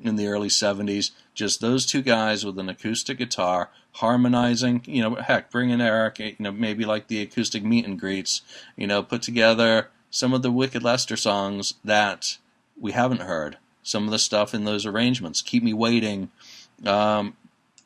in 0.00 0.16
the 0.16 0.26
early 0.26 0.48
70s. 0.48 1.12
Just 1.34 1.60
those 1.60 1.86
two 1.86 2.02
guys 2.02 2.44
with 2.44 2.58
an 2.58 2.68
acoustic 2.68 3.18
guitar 3.18 3.70
harmonizing. 3.94 4.82
You 4.86 5.02
know, 5.02 5.14
heck, 5.16 5.50
bring 5.50 5.70
in 5.70 5.80
Eric. 5.80 6.18
You 6.18 6.34
know, 6.38 6.52
maybe 6.52 6.84
like 6.84 7.08
the 7.08 7.20
acoustic 7.22 7.62
meet 7.64 7.84
and 7.86 7.98
greets. 7.98 8.42
You 8.76 8.86
know, 8.86 9.02
put 9.02 9.22
together 9.22 9.88
some 10.10 10.32
of 10.32 10.42
the 10.42 10.52
Wicked 10.52 10.82
Lester 10.82 11.16
songs 11.16 11.74
that 11.84 12.38
we 12.80 12.92
haven't 12.92 13.22
heard. 13.22 13.58
Some 13.82 14.04
of 14.04 14.10
the 14.10 14.18
stuff 14.18 14.54
in 14.54 14.64
those 14.64 14.86
arrangements. 14.86 15.42
Keep 15.42 15.62
Me 15.62 15.72
Waiting. 15.74 16.30
Um, 16.86 17.36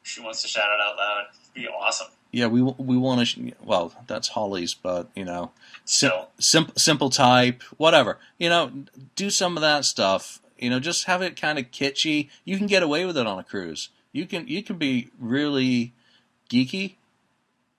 She 0.03 0.21
wants 0.21 0.43
to 0.43 0.49
shout 0.49 0.69
it 0.73 0.81
out 0.81 0.97
loud. 0.97 1.25
It'd 1.55 1.55
be 1.55 1.69
awesome. 1.69 2.09
yeah, 2.33 2.47
we 2.47 2.63
we 2.63 2.97
want 2.97 3.27
to. 3.29 3.53
Well, 3.63 3.93
that's 4.07 4.29
Hollies', 4.29 4.75
but 4.75 5.09
you 5.17 5.25
know, 5.25 5.51
sim- 5.85 6.11
Still. 6.11 6.29
simple 6.39 6.75
simple 6.77 7.11
type, 7.11 7.63
whatever. 7.77 8.19
You 8.39 8.49
know, 8.49 8.71
do 9.17 9.31
some 9.31 9.57
of 9.57 9.61
that 9.63 9.85
stuff. 9.85 10.41
You 10.59 10.71
know, 10.71 10.81
just 10.81 11.05
have 11.05 11.23
it 11.23 11.41
kind 11.41 11.59
of 11.59 11.71
kitschy. 11.71 12.29
You 12.45 12.59
can 12.59 12.67
get 12.67 12.83
away 12.83 13.05
with 13.05 13.17
it 13.17 13.27
on 13.27 13.39
a 13.39 13.45
cruise. 13.45 13.89
You 14.13 14.27
can 14.27 14.47
you 14.49 14.63
can 14.63 14.77
be 14.77 15.09
really 15.19 15.93
geeky, 16.49 16.95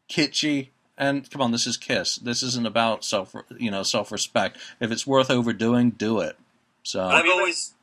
kitschy, 0.09 0.69
and 0.97 1.29
come 1.29 1.41
on, 1.41 1.51
this 1.51 1.65
is 1.67 1.77
Kiss. 1.77 2.15
This 2.17 2.43
isn't 2.43 2.65
about 2.67 3.03
self 3.05 3.35
you 3.57 3.71
know 3.71 3.83
self 3.83 4.11
respect. 4.11 4.57
If 4.79 4.91
it's 4.91 5.07
worth 5.07 5.31
overdoing, 5.31 5.91
do 5.91 6.19
it. 6.19 6.37
So 6.83 7.03
I've 7.03 7.25
always, 7.29 7.73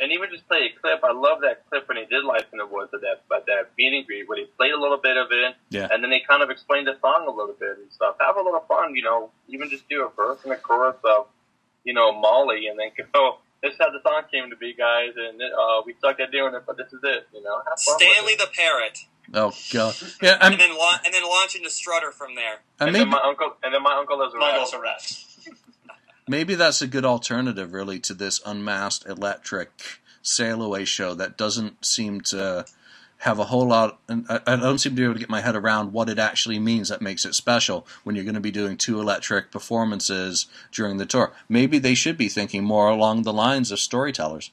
And 0.00 0.10
even 0.12 0.30
just 0.30 0.48
play 0.48 0.70
a 0.74 0.80
clip. 0.80 1.00
I 1.04 1.12
love 1.12 1.42
that 1.42 1.68
clip 1.70 1.86
when 1.86 1.96
he 1.96 2.04
did 2.06 2.24
Life 2.24 2.46
in 2.52 2.58
the 2.58 2.66
Woods 2.66 2.90
at 2.92 3.00
that 3.02 3.22
at 3.34 3.46
that 3.46 3.70
meet 3.78 3.94
and 3.96 4.06
greet, 4.06 4.28
where 4.28 4.38
he 4.38 4.46
played 4.56 4.72
a 4.72 4.80
little 4.80 4.98
bit 4.98 5.16
of 5.16 5.28
it, 5.30 5.54
Yeah. 5.70 5.88
and 5.90 6.02
then 6.02 6.10
they 6.10 6.20
kind 6.20 6.42
of 6.42 6.50
explained 6.50 6.86
the 6.88 6.98
song 7.00 7.26
a 7.26 7.30
little 7.30 7.54
bit 7.58 7.78
and 7.78 7.90
stuff. 7.92 8.16
Have 8.20 8.36
a 8.36 8.42
little 8.42 8.64
fun, 8.68 8.96
you 8.96 9.02
know. 9.02 9.30
Even 9.48 9.70
just 9.70 9.88
do 9.88 10.04
a 10.04 10.10
verse 10.10 10.38
and 10.44 10.52
a 10.52 10.56
chorus 10.56 10.96
of, 11.04 11.26
you 11.84 11.94
know, 11.94 12.12
Molly, 12.12 12.66
and 12.66 12.78
then 12.78 12.90
go. 13.12 13.38
This 13.62 13.74
is 13.74 13.78
how 13.78 13.90
the 13.90 14.00
song 14.02 14.22
came 14.32 14.50
to 14.50 14.56
be, 14.56 14.74
guys, 14.74 15.10
and 15.16 15.40
uh, 15.40 15.82
we 15.86 15.94
suck 16.00 16.18
at 16.18 16.32
doing 16.32 16.52
it, 16.52 16.64
but 16.66 16.76
this 16.76 16.92
is 16.92 16.98
it. 17.04 17.28
You 17.32 17.44
know, 17.44 17.58
have 17.58 17.78
fun 17.78 17.94
with 17.94 18.02
Stanley 18.10 18.32
it. 18.32 18.38
the 18.40 18.48
Parrot, 18.52 18.98
oh 19.34 19.52
god, 19.72 19.94
yeah, 20.22 20.38
and 20.40 20.52
and, 20.54 20.60
then 20.60 20.76
la- 20.76 20.98
and 21.04 21.12
then 21.14 21.22
launch 21.24 21.54
into 21.56 21.70
Strutter 21.70 22.10
from 22.12 22.34
there. 22.34 22.60
and 22.80 22.88
And 22.88 22.92
maybe 22.92 23.04
then 23.04 23.10
my 23.10 23.20
uncle, 23.24 23.56
and 23.62 23.72
then 23.74 23.82
my 23.82 23.94
uncle 23.94 24.20
is 24.22 24.34
My 24.34 24.48
around. 24.50 24.56
goals 24.58 24.74
are 24.74 24.82
rest. 24.82 25.28
Maybe 26.28 26.54
that's 26.54 26.80
a 26.80 26.86
good 26.86 27.04
alternative, 27.04 27.72
really, 27.72 27.98
to 28.00 28.14
this 28.14 28.40
unmasked 28.46 29.06
electric 29.08 29.70
sail 30.22 30.62
away 30.62 30.84
show 30.84 31.14
that 31.14 31.36
doesn't 31.36 31.84
seem 31.84 32.20
to 32.20 32.64
have 33.18 33.38
a 33.40 33.44
whole 33.44 33.66
lot. 33.66 33.98
And 34.08 34.24
I, 34.28 34.40
I 34.46 34.56
don't 34.56 34.78
seem 34.78 34.92
to 34.92 34.96
be 34.96 35.02
able 35.04 35.14
to 35.14 35.20
get 35.20 35.28
my 35.28 35.40
head 35.40 35.56
around 35.56 35.92
what 35.92 36.08
it 36.08 36.18
actually 36.20 36.60
means 36.60 36.88
that 36.88 37.02
makes 37.02 37.24
it 37.24 37.34
special 37.34 37.86
when 38.04 38.14
you're 38.14 38.24
going 38.24 38.36
to 38.36 38.40
be 38.40 38.52
doing 38.52 38.76
two 38.76 39.00
electric 39.00 39.50
performances 39.50 40.46
during 40.70 40.98
the 40.98 41.06
tour. 41.06 41.32
Maybe 41.48 41.78
they 41.78 41.94
should 41.94 42.16
be 42.16 42.28
thinking 42.28 42.62
more 42.62 42.88
along 42.88 43.22
the 43.22 43.32
lines 43.32 43.72
of 43.72 43.80
storytellers. 43.80 44.52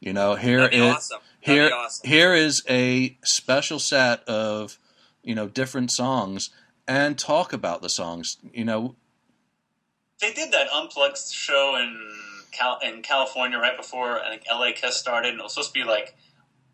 You 0.00 0.12
know, 0.12 0.34
here 0.34 0.58
That'd 0.58 0.72
be 0.72 0.86
is 0.86 0.94
awesome. 0.94 1.20
Here 1.46 1.70
awesome. 1.72 2.08
here 2.08 2.34
is 2.34 2.64
a 2.68 3.16
special 3.22 3.78
set 3.78 4.28
of 4.28 4.78
you 5.22 5.34
know 5.34 5.48
different 5.48 5.90
songs 5.90 6.50
and 6.88 7.18
talk 7.18 7.52
about 7.52 7.82
the 7.82 7.88
songs. 7.88 8.38
You 8.52 8.64
know, 8.64 8.96
They 10.20 10.32
did 10.32 10.52
that 10.52 10.68
unplugged 10.72 11.18
show 11.18 11.76
in 11.76 11.96
Cal- 12.50 12.80
in 12.82 13.02
California 13.02 13.58
right 13.58 13.76
before 13.76 14.20
I 14.20 14.30
think 14.30 14.42
LA 14.50 14.72
Kiss 14.72 14.96
started, 14.96 15.30
and 15.30 15.40
it 15.40 15.42
was 15.42 15.54
supposed 15.54 15.72
to 15.72 15.80
be 15.80 15.84
like 15.84 16.16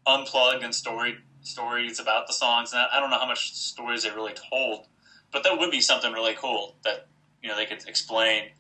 unplugged 0.07 0.62
and 0.62 0.74
story 0.74 1.19
stories 1.43 2.01
about 2.01 2.27
the 2.27 2.32
songs. 2.32 2.73
And 2.73 2.81
I 2.81 2.97
I 2.97 3.01
don't 3.01 3.11
know 3.11 3.19
how 3.19 3.27
much 3.27 3.55
stories 3.55 4.05
they 4.05 4.11
really 4.11 4.35
told, 4.51 4.86
but 5.32 5.44
that 5.44 5.59
would 5.59 5.70
be 5.70 5.81
something 5.81 6.12
really 6.12 6.35
cool 6.35 6.77
that 6.85 7.09
you 7.43 7.49
know 7.49 7.57
they 7.57 7.66
could 7.66 7.86
explain 7.86 8.51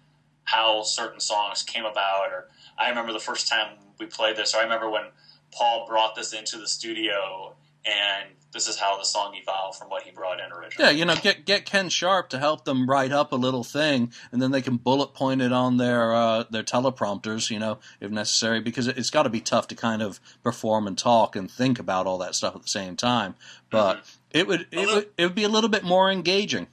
how 0.44 0.82
certain 0.82 1.20
songs 1.20 1.62
came 1.62 1.84
about. 1.84 2.30
Or 2.30 2.48
I 2.76 2.88
remember 2.90 3.12
the 3.12 3.20
first 3.20 3.48
time 3.48 3.78
we 3.98 4.06
played 4.06 4.36
this, 4.36 4.54
or 4.54 4.58
I 4.58 4.62
remember 4.64 4.90
when 4.90 5.04
Paul 5.52 5.86
brought 5.86 6.14
this 6.14 6.32
into 6.32 6.58
the 6.58 6.68
studio, 6.68 7.54
and 7.84 8.30
this 8.52 8.68
is 8.68 8.78
how 8.78 8.98
the 8.98 9.04
song 9.04 9.34
evolved 9.34 9.78
from 9.78 9.88
what 9.88 10.02
he 10.02 10.10
brought 10.10 10.38
in 10.40 10.52
originally. 10.52 10.74
yeah, 10.78 10.90
you 10.90 11.04
know, 11.04 11.14
get 11.16 11.44
get 11.46 11.64
Ken 11.64 11.88
Sharp 11.88 12.28
to 12.30 12.38
help 12.38 12.64
them 12.64 12.88
write 12.88 13.12
up 13.12 13.32
a 13.32 13.36
little 13.36 13.64
thing, 13.64 14.12
and 14.30 14.40
then 14.42 14.50
they 14.50 14.62
can 14.62 14.76
bullet 14.76 15.14
point 15.14 15.40
it 15.42 15.52
on 15.52 15.76
their 15.78 16.12
uh, 16.14 16.44
their 16.50 16.62
teleprompters, 16.62 17.50
you 17.50 17.58
know, 17.58 17.78
if 18.00 18.10
necessary, 18.10 18.60
because 18.60 18.86
it, 18.86 18.98
it's 18.98 19.10
got 19.10 19.22
to 19.24 19.30
be 19.30 19.40
tough 19.40 19.68
to 19.68 19.74
kind 19.74 20.02
of 20.02 20.20
perform 20.42 20.86
and 20.86 20.96
talk 20.98 21.34
and 21.36 21.50
think 21.50 21.78
about 21.78 22.06
all 22.06 22.18
that 22.18 22.34
stuff 22.34 22.54
at 22.54 22.62
the 22.62 22.68
same 22.68 22.96
time. 22.96 23.34
But 23.70 24.04
it 24.30 24.46
would 24.46 24.66
it 24.70 24.78
Although- 24.78 24.94
would 24.96 25.08
it 25.18 25.24
would 25.24 25.34
be 25.34 25.44
a 25.44 25.48
little 25.48 25.70
bit 25.70 25.82
more 25.84 26.10
engaging. 26.10 26.68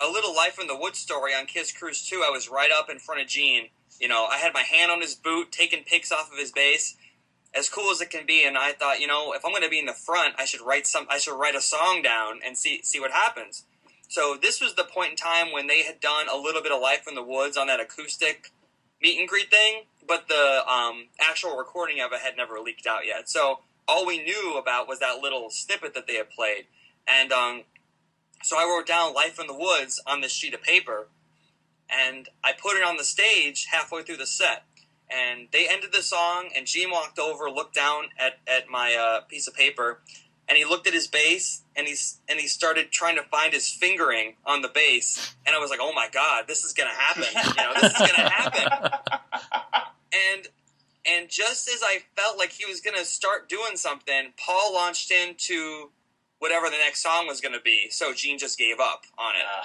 a 0.00 0.08
little 0.10 0.34
life 0.34 0.58
in 0.60 0.66
the 0.66 0.76
woods 0.76 0.98
story 0.98 1.32
on 1.34 1.46
Kiss 1.46 1.72
Cruise 1.72 2.06
2. 2.08 2.24
I 2.26 2.30
was 2.30 2.48
right 2.48 2.70
up 2.70 2.90
in 2.90 2.98
front 2.98 3.20
of 3.20 3.28
Gene. 3.28 3.68
You 4.00 4.08
know, 4.08 4.24
I 4.24 4.38
had 4.38 4.52
my 4.52 4.62
hand 4.62 4.90
on 4.90 5.00
his 5.00 5.14
boot, 5.14 5.52
taking 5.52 5.84
pics 5.84 6.10
off 6.10 6.32
of 6.32 6.36
his 6.38 6.50
bass, 6.50 6.96
as 7.54 7.68
cool 7.68 7.90
as 7.90 8.00
it 8.00 8.10
can 8.10 8.26
be. 8.26 8.44
And 8.46 8.56
I 8.56 8.72
thought, 8.72 9.00
you 9.00 9.06
know, 9.06 9.32
if 9.32 9.44
I'm 9.44 9.52
going 9.52 9.62
to 9.62 9.68
be 9.68 9.78
in 9.78 9.86
the 9.86 9.92
front, 9.92 10.34
I 10.38 10.44
should 10.44 10.62
write 10.62 10.86
some. 10.86 11.06
I 11.10 11.18
should 11.18 11.38
write 11.38 11.54
a 11.54 11.60
song 11.60 12.02
down 12.02 12.40
and 12.44 12.56
see 12.56 12.80
see 12.82 13.00
what 13.00 13.10
happens. 13.10 13.64
So 14.08 14.36
this 14.40 14.60
was 14.60 14.74
the 14.74 14.84
point 14.84 15.12
in 15.12 15.16
time 15.16 15.52
when 15.52 15.68
they 15.68 15.84
had 15.84 16.00
done 16.00 16.26
a 16.32 16.36
little 16.36 16.62
bit 16.62 16.70
of 16.70 16.82
life 16.82 17.08
in 17.08 17.14
the 17.14 17.22
woods 17.22 17.56
on 17.56 17.66
that 17.68 17.80
acoustic 17.80 18.50
meet 19.02 19.18
and 19.18 19.28
greet 19.28 19.50
thing, 19.50 19.82
but 20.06 20.28
the 20.28 20.62
um, 20.70 21.08
actual 21.20 21.56
recording 21.56 22.00
of 22.00 22.12
it 22.12 22.20
had 22.20 22.36
never 22.36 22.60
leaked 22.60 22.86
out 22.86 23.06
yet. 23.06 23.28
So 23.28 23.60
all 23.88 24.06
we 24.06 24.22
knew 24.22 24.56
about 24.56 24.86
was 24.86 25.00
that 25.00 25.20
little 25.20 25.50
snippet 25.50 25.94
that 25.94 26.06
they 26.06 26.14
had 26.14 26.30
played, 26.30 26.66
and 27.06 27.32
um, 27.32 27.62
so 28.42 28.56
I 28.56 28.64
wrote 28.64 28.86
down 28.86 29.14
"Life 29.14 29.40
in 29.40 29.46
the 29.46 29.54
Woods" 29.54 30.00
on 30.06 30.20
this 30.20 30.32
sheet 30.32 30.54
of 30.54 30.62
paper, 30.62 31.08
and 31.90 32.28
I 32.44 32.52
put 32.52 32.76
it 32.76 32.84
on 32.84 32.96
the 32.96 33.04
stage 33.04 33.66
halfway 33.70 34.02
through 34.02 34.18
the 34.18 34.26
set. 34.26 34.64
And 35.14 35.48
they 35.52 35.68
ended 35.68 35.92
the 35.92 36.02
song, 36.02 36.50
and 36.56 36.66
Gene 36.66 36.90
walked 36.90 37.18
over, 37.18 37.50
looked 37.50 37.74
down 37.74 38.04
at, 38.18 38.34
at 38.46 38.68
my 38.70 38.94
uh, 38.94 39.20
piece 39.22 39.46
of 39.46 39.54
paper, 39.54 40.00
and 40.48 40.56
he 40.56 40.64
looked 40.64 40.86
at 40.86 40.94
his 40.94 41.06
bass, 41.06 41.62
and 41.76 41.86
he's 41.86 42.20
and 42.28 42.40
he 42.40 42.46
started 42.46 42.90
trying 42.90 43.16
to 43.16 43.22
find 43.22 43.52
his 43.52 43.68
fingering 43.70 44.34
on 44.44 44.62
the 44.62 44.68
bass, 44.68 45.34
and 45.46 45.54
I 45.54 45.58
was 45.58 45.70
like, 45.70 45.80
"Oh 45.82 45.92
my 45.92 46.08
god, 46.12 46.44
this 46.48 46.64
is 46.64 46.72
gonna 46.72 46.90
happen! 46.90 47.24
You 47.34 47.62
know, 47.62 47.72
this 47.80 47.92
is 47.92 47.98
gonna 47.98 48.28
happen!" 48.28 48.90
and 50.34 50.48
and 51.06 51.28
just 51.28 51.68
as 51.68 51.80
I 51.82 52.00
felt 52.16 52.38
like 52.38 52.52
he 52.52 52.64
was 52.66 52.80
gonna 52.80 53.04
start 53.04 53.48
doing 53.48 53.76
something, 53.76 54.32
Paul 54.36 54.74
launched 54.74 55.10
into 55.10 55.90
whatever 56.38 56.66
the 56.70 56.78
next 56.78 57.02
song 57.02 57.26
was 57.26 57.40
gonna 57.40 57.60
be. 57.62 57.88
So 57.90 58.12
Gene 58.12 58.38
just 58.38 58.58
gave 58.58 58.80
up 58.80 59.02
on 59.18 59.34
it. 59.36 59.44
Uh, 59.46 59.64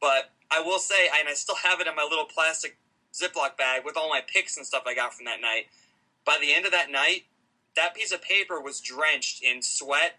But 0.00 0.30
I 0.50 0.60
will 0.60 0.78
say, 0.78 1.08
and 1.18 1.28
I 1.28 1.34
still 1.34 1.56
have 1.56 1.80
it 1.80 1.86
in 1.86 1.94
my 1.94 2.02
little 2.04 2.24
plastic 2.26 2.76
Ziploc 3.12 3.56
bag 3.56 3.84
with 3.84 3.96
all 3.96 4.08
my 4.08 4.22
picks 4.26 4.56
and 4.56 4.66
stuff 4.66 4.84
I 4.86 4.94
got 4.94 5.14
from 5.14 5.26
that 5.26 5.40
night. 5.40 5.66
By 6.24 6.38
the 6.40 6.54
end 6.54 6.64
of 6.64 6.72
that 6.72 6.90
night, 6.90 7.24
that 7.76 7.94
piece 7.94 8.12
of 8.12 8.22
paper 8.22 8.60
was 8.60 8.80
drenched 8.80 9.42
in 9.42 9.62
sweat 9.62 10.18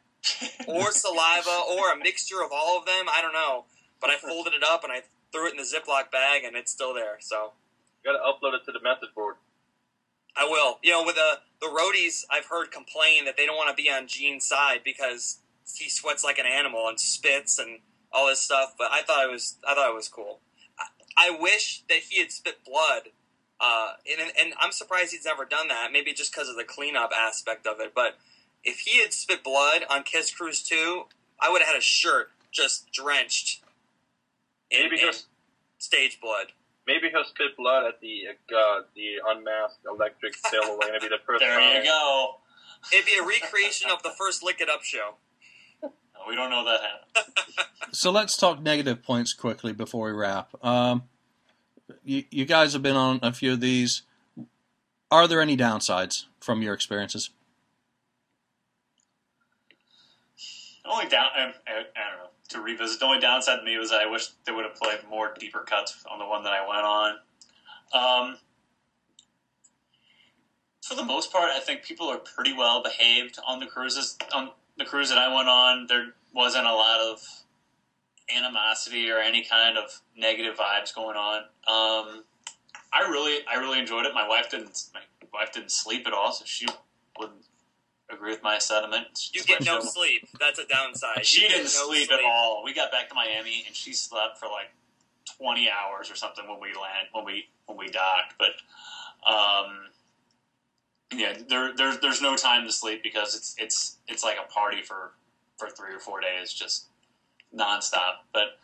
or 0.67 0.91
saliva 0.91 1.63
or 1.71 1.91
a 1.91 1.97
mixture 1.97 2.43
of 2.43 2.51
all 2.51 2.77
of 2.77 2.85
them. 2.85 3.05
I 3.09 3.21
don't 3.21 3.33
know. 3.33 3.65
But 3.99 4.09
I 4.09 4.17
folded 4.17 4.53
it 4.53 4.63
up 4.63 4.83
and 4.83 4.91
I 4.91 5.01
threw 5.31 5.47
it 5.47 5.51
in 5.51 5.57
the 5.57 5.63
Ziploc 5.63 6.11
bag 6.11 6.43
and 6.43 6.55
it's 6.55 6.71
still 6.71 6.93
there. 6.93 7.17
So 7.19 7.53
You 8.03 8.11
got 8.11 8.17
to 8.17 8.23
upload 8.23 8.55
it 8.55 8.65
to 8.65 8.71
the 8.71 8.81
message 8.81 9.13
board. 9.15 9.35
I 10.35 10.45
will. 10.45 10.79
You 10.81 10.91
know, 10.91 11.03
with 11.03 11.15
the 11.15 11.39
the 11.61 11.67
roadies, 11.67 12.23
I've 12.29 12.47
heard 12.47 12.71
complain 12.71 13.25
that 13.25 13.37
they 13.37 13.45
don't 13.45 13.55
want 13.55 13.75
to 13.75 13.81
be 13.81 13.89
on 13.89 14.07
Gene's 14.07 14.45
side 14.45 14.81
because 14.83 15.39
he 15.77 15.89
sweats 15.89 16.23
like 16.23 16.39
an 16.39 16.45
animal 16.45 16.87
and 16.87 16.99
spits 16.99 17.59
and 17.59 17.79
all 18.11 18.27
this 18.27 18.41
stuff. 18.41 18.73
But 18.77 18.89
I 18.91 19.03
thought 19.03 19.23
it 19.23 19.31
was 19.31 19.57
I 19.67 19.75
thought 19.75 19.89
it 19.89 19.95
was 19.95 20.09
cool. 20.09 20.39
I, 21.17 21.29
I 21.29 21.37
wish 21.41 21.83
that 21.89 21.99
he 22.09 22.19
had 22.21 22.31
spit 22.31 22.63
blood. 22.65 23.09
Uh, 23.59 23.93
and, 24.11 24.31
and 24.39 24.53
I'm 24.59 24.71
surprised 24.71 25.11
he's 25.11 25.25
never 25.25 25.45
done 25.45 25.67
that. 25.69 25.89
Maybe 25.91 26.13
just 26.13 26.33
because 26.33 26.49
of 26.49 26.55
the 26.57 26.63
cleanup 26.65 27.11
aspect 27.17 27.65
of 27.65 27.79
it. 27.79 27.93
But 27.95 28.17
if 28.63 28.79
he 28.79 28.99
had 29.01 29.13
spit 29.13 29.43
blood 29.43 29.83
on 29.89 30.03
Kiss 30.03 30.31
Cruise 30.33 30.61
2, 30.63 31.03
I 31.39 31.49
would 31.49 31.61
have 31.61 31.69
had 31.69 31.77
a 31.77 31.81
shirt 31.81 32.31
just 32.51 32.91
drenched 32.91 33.61
in, 34.69 34.83
Maybe 34.83 35.01
in 35.01 35.11
stage 35.77 36.19
blood. 36.21 36.47
maybe 36.87 37.09
he'll 37.09 37.23
spit 37.23 37.55
blood 37.57 37.85
at 37.85 37.99
the 38.01 38.23
uh, 38.55 38.81
the 38.95 39.15
unmasked 39.27 39.79
electric 39.89 40.35
sail 40.35 40.63
away. 40.63 40.87
Maybe 40.91 41.07
the 41.09 41.17
first 41.25 41.39
there 41.39 41.59
time. 41.59 41.77
you 41.77 41.83
go. 41.83 42.35
It'd 42.91 43.05
be 43.05 43.15
a 43.17 43.23
recreation 43.25 43.89
of 43.91 44.03
the 44.03 44.11
first 44.17 44.43
Lick 44.43 44.59
It 44.61 44.69
Up 44.69 44.83
show. 44.83 45.15
We 46.27 46.35
don't 46.35 46.49
know 46.49 46.65
that 46.65 46.79
happened. 46.81 47.33
So 47.91 48.11
let's 48.11 48.35
talk 48.35 48.61
negative 48.61 49.03
points 49.03 49.33
quickly 49.33 49.71
before 49.71 50.07
we 50.07 50.13
wrap. 50.13 50.49
Um, 50.63 51.03
you, 52.03 52.23
you 52.31 52.45
guys 52.45 52.73
have 52.73 52.81
been 52.81 52.95
on 52.95 53.19
a 53.21 53.31
few 53.31 53.53
of 53.53 53.59
these. 53.59 54.01
Are 55.11 55.27
there 55.27 55.41
any 55.41 55.55
downsides 55.55 56.25
from 56.39 56.61
your 56.61 56.73
experiences? 56.73 57.29
Only 60.85 61.07
down, 61.07 61.27
I, 61.35 61.41
I, 61.41 61.45
I 61.45 62.09
don't 62.09 62.19
know, 62.19 62.29
to 62.49 62.61
revisit, 62.61 62.99
the 62.99 63.05
only 63.05 63.19
downside 63.19 63.59
to 63.59 63.65
me 63.65 63.77
was 63.77 63.91
I 63.91 64.05
wish 64.05 64.29
they 64.45 64.51
would 64.51 64.65
have 64.65 64.75
played 64.75 64.99
more 65.09 65.33
deeper 65.39 65.59
cuts 65.59 66.03
on 66.11 66.19
the 66.19 66.25
one 66.25 66.43
that 66.43 66.53
I 66.53 66.67
went 66.67 66.81
on. 66.81 67.13
Um, 67.93 68.37
for 70.81 70.95
the 70.95 71.03
most 71.03 71.31
part, 71.31 71.51
I 71.51 71.59
think 71.59 71.83
people 71.83 72.07
are 72.09 72.17
pretty 72.17 72.53
well 72.53 72.83
behaved 72.83 73.39
on 73.47 73.59
the 73.59 73.67
cruises. 73.67 74.17
On 74.33 74.49
the 74.77 74.85
cruise 74.85 75.09
that 75.09 75.17
I 75.17 75.33
went 75.33 75.49
on, 75.49 75.87
there 75.87 76.13
wasn't 76.33 76.65
a 76.65 76.73
lot 76.73 76.99
of 76.99 77.21
animosity 78.35 79.09
or 79.09 79.19
any 79.19 79.43
kind 79.43 79.77
of 79.77 80.01
negative 80.17 80.57
vibes 80.57 80.93
going 80.93 81.15
on. 81.15 81.41
Um, 81.67 82.23
I 82.91 83.07
really, 83.09 83.39
I 83.49 83.55
really 83.55 83.79
enjoyed 83.79 84.05
it. 84.05 84.13
My 84.13 84.27
wife 84.27 84.49
didn't, 84.49 84.83
my 84.93 85.01
wife 85.33 85.51
didn't 85.51 85.71
sleep 85.71 86.07
at 86.07 86.13
all, 86.13 86.31
so 86.31 86.45
she 86.45 86.65
wouldn't 87.19 87.43
agree 88.09 88.31
with 88.31 88.43
my 88.43 88.57
sentiment. 88.57 89.29
You 89.33 89.43
get 89.43 89.65
no 89.65 89.79
sleep. 89.81 90.27
That's 90.39 90.59
a 90.59 90.65
downside. 90.65 91.25
she 91.25 91.47
didn't 91.47 91.63
no 91.63 91.87
sleep, 91.87 92.11
at 92.11 92.19
all. 92.23 92.61
We 92.63 92.73
got 92.73 92.91
back 92.91 93.09
to 93.09 93.15
Miami 93.15 93.63
and 93.65 93.75
she 93.75 93.93
slept 93.93 94.37
for 94.37 94.47
like 94.47 94.71
twenty 95.37 95.69
hours 95.69 96.11
or 96.11 96.15
something 96.15 96.47
when 96.47 96.59
we 96.59 96.69
land 96.69 97.07
when 97.11 97.25
we 97.25 97.47
when 97.65 97.77
we 97.77 97.89
docked. 97.89 98.35
But 98.37 98.51
um, 99.29 99.87
yeah, 101.15 101.33
there 101.47 101.73
there's 101.75 101.99
there's 101.99 102.21
no 102.21 102.35
time 102.35 102.65
to 102.65 102.71
sleep 102.71 103.03
because 103.03 103.35
it's 103.35 103.55
it's 103.57 103.97
it's 104.07 104.23
like 104.23 104.37
a 104.43 104.51
party 104.51 104.81
for 104.81 105.13
for 105.57 105.69
three 105.69 105.93
or 105.93 105.99
four 105.99 106.19
days, 106.21 106.53
just 106.53 106.87
nonstop. 107.55 108.25
But 108.33 108.59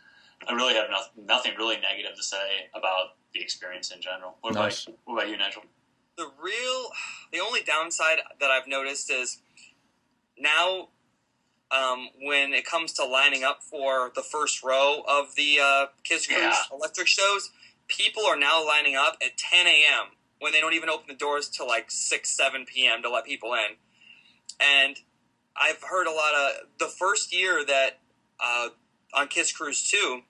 I 0.48 0.52
really 0.52 0.74
have 0.74 0.90
nothing 0.90 1.26
nothing 1.26 1.52
really 1.56 1.76
negative 1.76 2.16
to 2.16 2.22
say 2.22 2.68
about 2.74 3.16
the 3.34 3.40
experience 3.40 3.90
in 3.90 4.00
general. 4.00 4.36
What 4.40 4.54
Nice. 4.54 4.84
about 4.86 4.98
what 5.04 5.14
about 5.14 5.30
you, 5.30 5.36
Nigel? 5.36 5.62
The 6.16 6.30
real, 6.42 6.90
the 7.32 7.40
only 7.40 7.62
downside 7.62 8.18
that 8.40 8.50
I've 8.50 8.66
noticed 8.66 9.10
is 9.10 9.38
now 10.38 10.88
um, 11.70 12.08
when 12.20 12.52
it 12.52 12.64
comes 12.66 12.92
to 12.94 13.04
lining 13.04 13.44
up 13.44 13.62
for 13.62 14.10
the 14.14 14.22
first 14.22 14.62
row 14.62 15.02
of 15.08 15.34
the 15.36 15.58
uh, 15.62 15.86
Kiss 16.04 16.26
Cruise 16.26 16.38
Yeah. 16.40 16.54
electric 16.72 17.06
shows, 17.06 17.50
people 17.88 18.24
are 18.26 18.36
now 18.36 18.66
lining 18.66 18.96
up 18.96 19.16
at 19.24 19.36
10 19.36 19.66
a.m. 19.66 20.08
when 20.40 20.52
they 20.52 20.60
don't 20.60 20.74
even 20.74 20.88
open 20.88 21.06
the 21.06 21.14
doors 21.14 21.48
till 21.48 21.68
like 21.68 21.90
6, 21.90 22.28
7 22.28 22.64
p.m. 22.66 23.02
to 23.02 23.10
let 23.10 23.24
people 23.24 23.54
in. 23.54 23.76
And 24.58 24.96
I've 25.56 25.82
heard 25.82 26.06
a 26.06 26.12
lot 26.12 26.34
of 26.34 26.66
the 26.78 26.86
first 26.86 27.34
year 27.34 27.64
that 27.64 27.98
uh, 28.42 28.68
on 29.14 29.28
Kiss 29.28 29.52
Cruise 29.52 29.88
2 29.88 30.22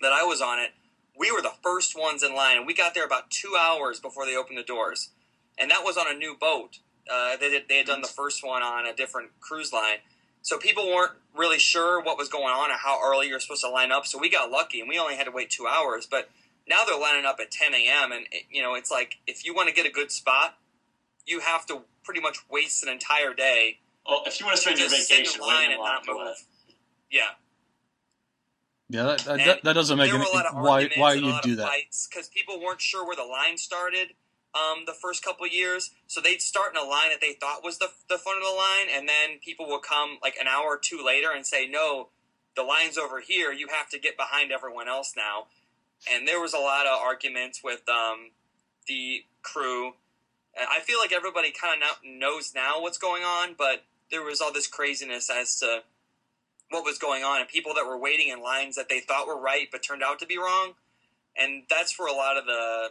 that 0.00 0.12
I 0.12 0.24
was 0.24 0.40
on 0.40 0.58
it, 0.58 0.70
we 1.16 1.30
were 1.30 1.42
the 1.42 1.52
first 1.62 1.98
ones 1.98 2.22
in 2.22 2.34
line, 2.34 2.56
and 2.56 2.66
we 2.66 2.74
got 2.74 2.94
there 2.94 3.04
about 3.04 3.30
two 3.30 3.54
hours 3.58 4.00
before 4.00 4.26
they 4.26 4.36
opened 4.36 4.58
the 4.58 4.62
doors. 4.62 5.10
And 5.58 5.70
that 5.70 5.84
was 5.84 5.96
on 5.96 6.06
a 6.10 6.14
new 6.14 6.36
boat. 6.38 6.78
Uh, 7.10 7.36
they, 7.36 7.62
they 7.68 7.78
had 7.78 7.86
done 7.86 8.00
the 8.00 8.08
first 8.08 8.44
one 8.44 8.62
on 8.62 8.86
a 8.86 8.94
different 8.94 9.30
cruise 9.40 9.72
line. 9.72 9.98
So 10.40 10.58
people 10.58 10.86
weren't 10.86 11.12
really 11.36 11.58
sure 11.58 12.02
what 12.02 12.18
was 12.18 12.28
going 12.28 12.52
on 12.52 12.70
or 12.70 12.76
how 12.76 12.98
early 13.04 13.28
you're 13.28 13.38
supposed 13.38 13.62
to 13.62 13.68
line 13.68 13.92
up. 13.92 14.06
So 14.06 14.18
we 14.18 14.28
got 14.28 14.50
lucky, 14.50 14.80
and 14.80 14.88
we 14.88 14.98
only 14.98 15.14
had 15.14 15.24
to 15.24 15.30
wait 15.30 15.50
two 15.50 15.66
hours. 15.66 16.06
But 16.10 16.30
now 16.68 16.84
they're 16.84 16.98
lining 16.98 17.24
up 17.24 17.38
at 17.40 17.50
10 17.50 17.74
a.m., 17.74 18.12
and, 18.12 18.26
it, 18.30 18.44
you 18.50 18.62
know, 18.62 18.74
it's 18.74 18.90
like 18.90 19.18
if 19.26 19.44
you 19.44 19.54
want 19.54 19.68
to 19.68 19.74
get 19.74 19.86
a 19.86 19.90
good 19.90 20.10
spot, 20.12 20.56
you 21.26 21.40
have 21.40 21.66
to 21.66 21.82
pretty 22.04 22.20
much 22.20 22.38
waste 22.50 22.82
an 22.82 22.88
entire 22.88 23.32
day 23.34 23.78
Well, 24.08 24.22
if 24.26 24.40
you 24.40 24.46
want 24.46 24.56
to 24.56 24.62
spend 24.62 24.78
your 24.78 24.88
just 24.88 25.10
in 25.10 25.16
vacation, 25.18 25.40
line 25.40 25.56
wait 25.58 25.64
in 25.66 25.72
and 25.72 25.80
not 25.80 26.06
move. 26.06 26.20
ahead. 26.22 26.34
Yeah. 27.10 27.22
Yeah, 28.88 29.04
that, 29.04 29.18
that, 29.20 29.38
that, 29.38 29.64
that 29.64 29.72
doesn't 29.72 29.96
make 29.96 30.10
any. 30.10 30.18
were 30.18 30.24
a 30.24 30.28
lot 30.34 30.46
of 30.46 30.54
Why 30.54 30.90
why 30.96 31.14
you 31.14 31.32
do 31.42 31.56
that? 31.56 31.70
because 32.10 32.28
people 32.28 32.60
weren't 32.60 32.80
sure 32.80 33.06
where 33.06 33.16
the 33.16 33.24
line 33.24 33.56
started. 33.56 34.08
Um, 34.54 34.82
the 34.84 34.92
first 34.92 35.24
couple 35.24 35.46
years, 35.46 35.92
so 36.06 36.20
they'd 36.20 36.42
start 36.42 36.74
in 36.74 36.76
a 36.76 36.84
line 36.84 37.08
that 37.08 37.22
they 37.22 37.32
thought 37.32 37.64
was 37.64 37.78
the 37.78 37.88
the 38.10 38.18
front 38.18 38.36
of 38.38 38.44
the 38.44 38.54
line, 38.54 38.94
and 38.94 39.08
then 39.08 39.38
people 39.42 39.66
would 39.68 39.80
come 39.80 40.18
like 40.22 40.36
an 40.38 40.46
hour 40.46 40.66
or 40.66 40.78
two 40.78 41.02
later 41.02 41.30
and 41.34 41.46
say, 41.46 41.66
"No, 41.66 42.10
the 42.54 42.62
line's 42.62 42.98
over 42.98 43.20
here. 43.20 43.50
You 43.50 43.68
have 43.68 43.88
to 43.88 43.98
get 43.98 44.18
behind 44.18 44.52
everyone 44.52 44.88
else 44.88 45.14
now." 45.16 45.46
And 46.10 46.26
there 46.26 46.40
was 46.40 46.54
a 46.54 46.58
lot 46.58 46.86
of 46.86 47.00
arguments 47.00 47.60
with 47.62 47.88
um, 47.88 48.30
the 48.86 49.24
crew. 49.42 49.92
I 50.56 50.80
feel 50.80 50.98
like 50.98 51.12
everybody 51.12 51.52
kind 51.52 51.82
of 51.82 51.98
knows 52.04 52.52
now 52.54 52.80
what's 52.80 52.98
going 52.98 53.22
on, 53.22 53.54
but 53.56 53.84
there 54.10 54.22
was 54.22 54.40
all 54.40 54.52
this 54.52 54.66
craziness 54.66 55.30
as 55.30 55.58
to 55.60 55.82
what 56.70 56.84
was 56.84 56.98
going 56.98 57.22
on 57.22 57.40
and 57.40 57.48
people 57.48 57.74
that 57.74 57.86
were 57.86 57.98
waiting 57.98 58.28
in 58.28 58.42
lines 58.42 58.76
that 58.76 58.88
they 58.88 59.00
thought 59.00 59.26
were 59.26 59.38
right 59.38 59.68
but 59.70 59.82
turned 59.82 60.02
out 60.02 60.18
to 60.18 60.26
be 60.26 60.38
wrong. 60.38 60.74
And 61.36 61.64
that's 61.68 61.98
where 61.98 62.08
a 62.08 62.16
lot 62.16 62.36
of 62.36 62.46
the 62.46 62.90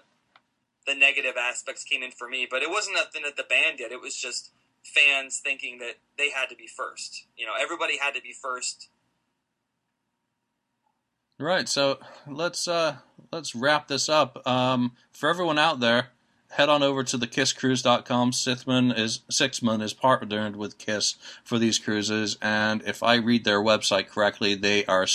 the 0.87 0.95
negative 0.95 1.35
aspects 1.39 1.83
came 1.83 2.01
in 2.01 2.09
for 2.09 2.27
me 2.27 2.47
but 2.49 2.63
it 2.63 2.69
wasn't 2.69 2.95
nothing 2.95 3.21
that 3.23 3.37
the 3.37 3.43
band 3.43 3.77
did. 3.77 3.91
It 3.91 4.01
was 4.01 4.15
just 4.15 4.51
fans 4.83 5.39
thinking 5.43 5.77
that 5.77 5.97
they 6.17 6.31
had 6.31 6.47
to 6.49 6.55
be 6.55 6.67
first. 6.67 7.25
You 7.37 7.45
know 7.45 7.53
everybody 7.59 7.97
had 7.97 8.15
to 8.15 8.21
be 8.21 8.33
first 8.33 8.89
Right. 11.41 11.67
So 11.67 11.97
let's 12.27 12.67
uh 12.67 12.97
let's 13.31 13.55
wrap 13.55 13.87
this 13.87 14.09
up. 14.09 14.45
Um, 14.47 14.91
for 15.11 15.27
everyone 15.27 15.57
out 15.57 15.79
there, 15.79 16.09
head 16.51 16.69
on 16.69 16.83
over 16.83 17.03
to 17.03 17.17
the 17.17 17.27
kisscruise.com. 17.27 18.31
Sithman 18.31 18.97
is 18.97 19.21
Sixthman 19.31 19.81
is 19.81 19.93
partnered 19.93 20.55
with 20.55 20.77
Kiss 20.77 21.15
for 21.43 21.57
these 21.57 21.79
cruises, 21.79 22.37
and 22.41 22.83
if 22.85 23.01
I 23.01 23.15
read 23.15 23.43
their 23.43 23.59
website 23.59 24.07
correctly, 24.07 24.53
they 24.53 24.85
are, 24.85 25.07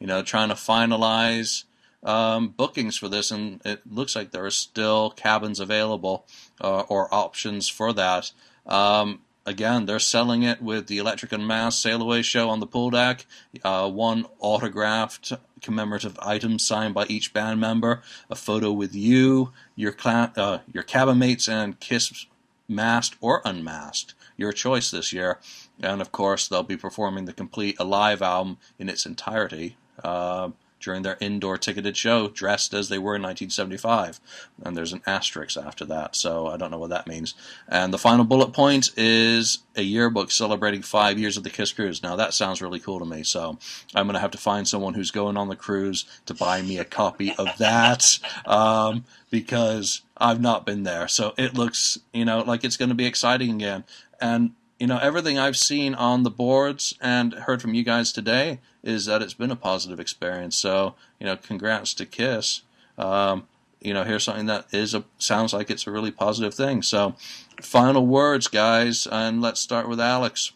you 0.00 0.06
know, 0.08 0.22
trying 0.22 0.48
to 0.48 0.56
finalize 0.56 1.64
um, 2.02 2.48
bookings 2.48 2.96
for 2.96 3.08
this, 3.08 3.30
and 3.30 3.60
it 3.64 3.82
looks 3.88 4.16
like 4.16 4.32
there 4.32 4.44
are 4.44 4.50
still 4.50 5.10
cabins 5.10 5.60
available 5.60 6.26
uh, 6.60 6.80
or 6.88 7.12
options 7.14 7.68
for 7.68 7.92
that. 7.92 8.32
Um, 8.66 9.20
again, 9.46 9.86
they're 9.86 9.98
selling 9.98 10.42
it 10.42 10.60
with 10.60 10.86
the 10.88 10.98
Electric 10.98 11.32
Unmasked 11.32 11.80
Sail 11.80 12.02
Away 12.02 12.22
show 12.22 12.50
on 12.50 12.60
the 12.60 12.66
pool 12.66 12.90
deck, 12.90 13.26
uh, 13.62 13.88
one 13.88 14.26
autographed 14.40 15.32
commemorative 15.62 16.18
item 16.20 16.58
signed 16.58 16.94
by 16.94 17.06
each 17.06 17.32
band 17.32 17.60
member, 17.60 18.02
a 18.28 18.34
photo 18.34 18.72
with 18.72 18.94
you, 18.94 19.52
your 19.76 19.94
uh, 20.04 20.58
your 20.72 20.82
cabin 20.82 21.18
mates, 21.18 21.48
and 21.48 21.80
Kiss 21.80 22.26
masked 22.68 23.16
or 23.20 23.40
unmasked, 23.44 24.14
your 24.36 24.52
choice 24.52 24.90
this 24.90 25.12
year. 25.12 25.38
And 25.80 26.00
of 26.00 26.12
course, 26.12 26.48
they'll 26.48 26.62
be 26.62 26.76
performing 26.76 27.24
the 27.24 27.32
complete 27.32 27.76
Alive 27.78 28.22
album 28.22 28.58
in 28.78 28.88
its 28.88 29.06
entirety. 29.06 29.76
Uh, 30.02 30.50
during 30.82 31.02
their 31.02 31.16
indoor 31.20 31.56
ticketed 31.56 31.96
show, 31.96 32.28
dressed 32.28 32.74
as 32.74 32.88
they 32.88 32.98
were 32.98 33.16
in 33.16 33.22
1975. 33.22 34.20
And 34.62 34.76
there's 34.76 34.92
an 34.92 35.02
asterisk 35.06 35.56
after 35.56 35.84
that, 35.86 36.14
so 36.16 36.48
I 36.48 36.56
don't 36.56 36.70
know 36.70 36.78
what 36.78 36.90
that 36.90 37.06
means. 37.06 37.34
And 37.68 37.92
the 37.92 37.98
final 37.98 38.24
bullet 38.24 38.52
point 38.52 38.90
is 38.96 39.58
a 39.76 39.82
yearbook 39.82 40.30
celebrating 40.30 40.82
five 40.82 41.18
years 41.18 41.36
of 41.36 41.44
the 41.44 41.50
Kiss 41.50 41.72
Cruise. 41.72 42.02
Now, 42.02 42.16
that 42.16 42.34
sounds 42.34 42.60
really 42.60 42.80
cool 42.80 42.98
to 42.98 43.06
me, 43.06 43.22
so 43.22 43.58
I'm 43.94 44.06
going 44.06 44.14
to 44.14 44.20
have 44.20 44.30
to 44.32 44.38
find 44.38 44.68
someone 44.68 44.94
who's 44.94 45.10
going 45.10 45.36
on 45.36 45.48
the 45.48 45.56
cruise 45.56 46.04
to 46.26 46.34
buy 46.34 46.60
me 46.62 46.78
a 46.78 46.84
copy 46.84 47.34
of 47.38 47.56
that 47.58 48.18
um, 48.44 49.04
because 49.30 50.02
I've 50.16 50.40
not 50.40 50.66
been 50.66 50.82
there. 50.82 51.08
So 51.08 51.32
it 51.38 51.54
looks, 51.54 51.98
you 52.12 52.24
know, 52.24 52.40
like 52.40 52.64
it's 52.64 52.76
going 52.76 52.90
to 52.90 52.94
be 52.94 53.06
exciting 53.06 53.50
again. 53.50 53.84
And 54.20 54.52
you 54.78 54.88
know, 54.88 54.98
everything 54.98 55.38
I've 55.38 55.56
seen 55.56 55.94
on 55.94 56.24
the 56.24 56.30
boards 56.30 56.92
and 57.00 57.32
heard 57.34 57.62
from 57.62 57.72
you 57.72 57.84
guys 57.84 58.10
today 58.10 58.58
is 58.82 59.06
that 59.06 59.22
it's 59.22 59.34
been 59.34 59.50
a 59.50 59.56
positive 59.56 60.00
experience. 60.00 60.56
So, 60.56 60.94
you 61.20 61.26
know, 61.26 61.36
congrats 61.36 61.94
to 61.94 62.06
Kiss. 62.06 62.62
Um, 62.98 63.46
you 63.80 63.94
know, 63.94 64.04
here's 64.04 64.24
something 64.24 64.46
that 64.46 64.66
is 64.72 64.94
a 64.94 65.04
sounds 65.18 65.52
like 65.52 65.70
it's 65.70 65.86
a 65.86 65.90
really 65.90 66.10
positive 66.10 66.54
thing. 66.54 66.82
So, 66.82 67.14
final 67.60 68.06
words, 68.06 68.48
guys, 68.48 69.06
and 69.10 69.40
let's 69.42 69.60
start 69.60 69.88
with 69.88 70.00
Alex. 70.00 70.52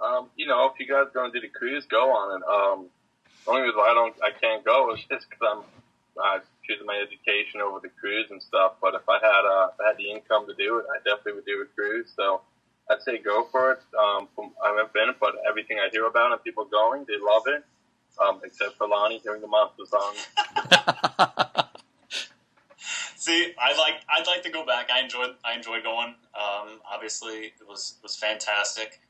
Um, 0.00 0.28
you 0.36 0.46
know, 0.46 0.66
if 0.72 0.80
you 0.80 0.86
guys 0.86 1.06
are 1.06 1.10
gonna 1.14 1.32
do 1.32 1.40
the 1.40 1.48
cruise, 1.48 1.84
go 1.86 2.10
on 2.10 2.40
it. 2.40 2.44
Um, 2.44 2.86
the 3.44 3.50
only 3.50 3.62
reason 3.62 3.80
I 3.80 3.94
don't, 3.94 4.14
I 4.22 4.30
can't 4.40 4.64
go 4.64 4.92
is 4.94 5.00
just 5.08 5.28
because 5.28 5.64
I'm 6.22 6.42
choosing 6.66 6.86
my 6.86 6.96
education 6.96 7.60
over 7.60 7.80
the 7.80 7.88
cruise 8.00 8.26
and 8.30 8.42
stuff. 8.42 8.74
But 8.80 8.94
if 8.94 9.08
I 9.08 9.18
had, 9.18 9.44
uh, 9.44 9.68
if 9.74 9.80
I 9.80 9.88
had 9.88 9.96
the 9.96 10.10
income 10.10 10.46
to 10.46 10.54
do 10.54 10.78
it, 10.78 10.86
I 10.92 10.98
definitely 10.98 11.34
would 11.34 11.46
do 11.46 11.62
a 11.62 11.66
cruise. 11.74 12.12
So 12.16 12.40
I'd 12.92 13.02
say 13.02 13.18
go 13.18 13.44
for 13.50 13.72
it. 13.72 13.80
Um, 13.98 14.28
from, 14.34 14.52
I 14.62 14.68
haven't 14.68 14.92
been, 14.92 15.14
but 15.20 15.34
everything 15.48 15.78
I 15.78 15.88
hear 15.90 16.06
about 16.06 16.32
and 16.32 16.42
people 16.42 16.64
going, 16.64 17.04
they 17.08 17.14
love 17.20 17.42
it. 17.46 17.64
Um, 18.20 18.40
except 18.44 18.76
for 18.76 18.86
Lonnie 18.86 19.18
hearing 19.18 19.40
the 19.40 19.46
monster 19.46 19.84
song. 19.86 20.14
See, 23.16 23.54
I'd 23.58 23.78
like 23.78 24.02
I'd 24.10 24.26
like 24.26 24.42
to 24.42 24.50
go 24.50 24.66
back. 24.66 24.90
I 24.92 25.00
enjoyed 25.00 25.30
I 25.44 25.54
enjoyed 25.54 25.82
going. 25.82 26.16
Um, 26.34 26.80
obviously, 26.92 27.52
it 27.58 27.66
was 27.66 27.94
was 28.02 28.16
fantastic. 28.16 29.00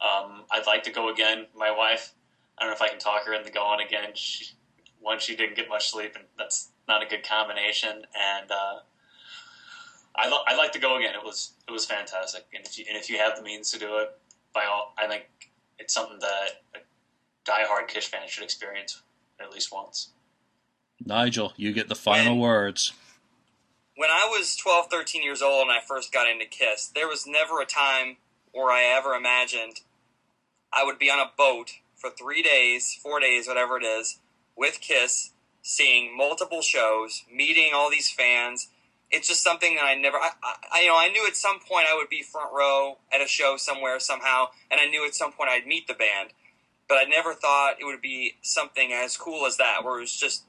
Um, 0.00 0.44
I'd 0.50 0.66
like 0.66 0.84
to 0.84 0.90
go 0.90 1.10
again. 1.10 1.46
My 1.54 1.70
wife, 1.70 2.14
I 2.56 2.62
don't 2.62 2.70
know 2.70 2.76
if 2.76 2.80
I 2.80 2.88
can 2.88 2.98
talk 2.98 3.26
her 3.26 3.34
into 3.34 3.50
going 3.50 3.84
again. 3.84 4.10
She, 4.14 4.54
one, 5.00 5.18
she 5.18 5.36
didn't 5.36 5.56
get 5.56 5.68
much 5.68 5.90
sleep, 5.90 6.12
and 6.14 6.24
that's 6.38 6.70
not 6.88 7.02
a 7.02 7.06
good 7.06 7.28
combination. 7.28 7.90
And 8.14 8.50
uh, 8.50 8.78
I 10.16 10.28
lo- 10.28 10.42
I'd 10.46 10.56
like 10.58 10.72
to 10.72 10.78
go 10.78 10.96
again. 10.98 11.14
It 11.14 11.24
was 11.24 11.52
it 11.68 11.70
was 11.70 11.86
fantastic. 11.86 12.44
And 12.54 12.64
if 12.66 12.78
you, 12.78 12.84
and 12.88 12.96
if 12.96 13.08
you 13.08 13.18
have 13.18 13.36
the 13.36 13.42
means 13.42 13.70
to 13.72 13.78
do 13.78 13.98
it, 13.98 14.18
by 14.52 14.64
all, 14.64 14.92
I 14.98 15.06
think 15.06 15.24
it's 15.78 15.94
something 15.94 16.18
that 16.20 16.62
a 16.74 16.78
diehard 17.50 17.88
Kiss 17.88 18.06
fan 18.06 18.26
should 18.28 18.44
experience 18.44 19.02
at 19.40 19.52
least 19.52 19.72
once. 19.72 20.08
Nigel, 21.04 21.52
you 21.56 21.72
get 21.72 21.88
the 21.88 21.94
final 21.94 22.32
When- 22.34 22.40
words. 22.40 22.92
when 23.96 24.10
I 24.10 24.26
was 24.30 24.56
12, 24.56 24.88
13 24.90 25.22
years 25.22 25.40
old 25.42 25.62
and 25.62 25.70
I 25.70 25.80
first 25.80 26.12
got 26.12 26.28
into 26.28 26.44
Kiss, 26.46 26.86
there 26.86 27.08
was 27.08 27.26
never 27.26 27.60
a 27.60 27.66
time 27.66 28.16
where 28.52 28.70
I 28.70 28.82
ever 28.84 29.14
imagined 29.14 29.80
I 30.72 30.84
would 30.84 30.98
be 30.98 31.10
on 31.10 31.18
a 31.18 31.30
boat 31.36 31.72
for 31.96 32.10
three 32.10 32.42
days, 32.42 32.94
four 32.94 33.20
days, 33.20 33.46
whatever 33.46 33.76
it 33.76 33.84
is, 33.84 34.18
with 34.56 34.80
Kiss, 34.80 35.30
seeing 35.62 36.16
multiple 36.16 36.62
shows, 36.62 37.24
meeting 37.30 37.72
all 37.74 37.90
these 37.90 38.10
fans. 38.10 38.68
It's 39.10 39.26
just 39.26 39.42
something 39.42 39.74
that 39.74 39.84
I 39.84 39.94
never, 39.94 40.18
I, 40.18 40.30
I, 40.72 40.80
you 40.82 40.86
know, 40.86 40.96
I 40.96 41.08
knew 41.08 41.26
at 41.26 41.36
some 41.36 41.58
point 41.58 41.86
I 41.90 41.96
would 41.96 42.08
be 42.08 42.22
front 42.22 42.52
row 42.52 42.98
at 43.12 43.20
a 43.20 43.26
show 43.26 43.56
somewhere 43.56 43.98
somehow, 43.98 44.46
and 44.70 44.80
I 44.80 44.86
knew 44.86 45.04
at 45.04 45.14
some 45.14 45.32
point 45.32 45.50
I'd 45.50 45.66
meet 45.66 45.88
the 45.88 45.94
band, 45.94 46.30
but 46.88 46.98
I 46.98 47.04
never 47.04 47.34
thought 47.34 47.74
it 47.80 47.84
would 47.84 48.00
be 48.00 48.34
something 48.42 48.92
as 48.92 49.16
cool 49.16 49.46
as 49.46 49.56
that, 49.56 49.84
where 49.84 49.98
it 49.98 50.02
was 50.02 50.16
just 50.16 50.44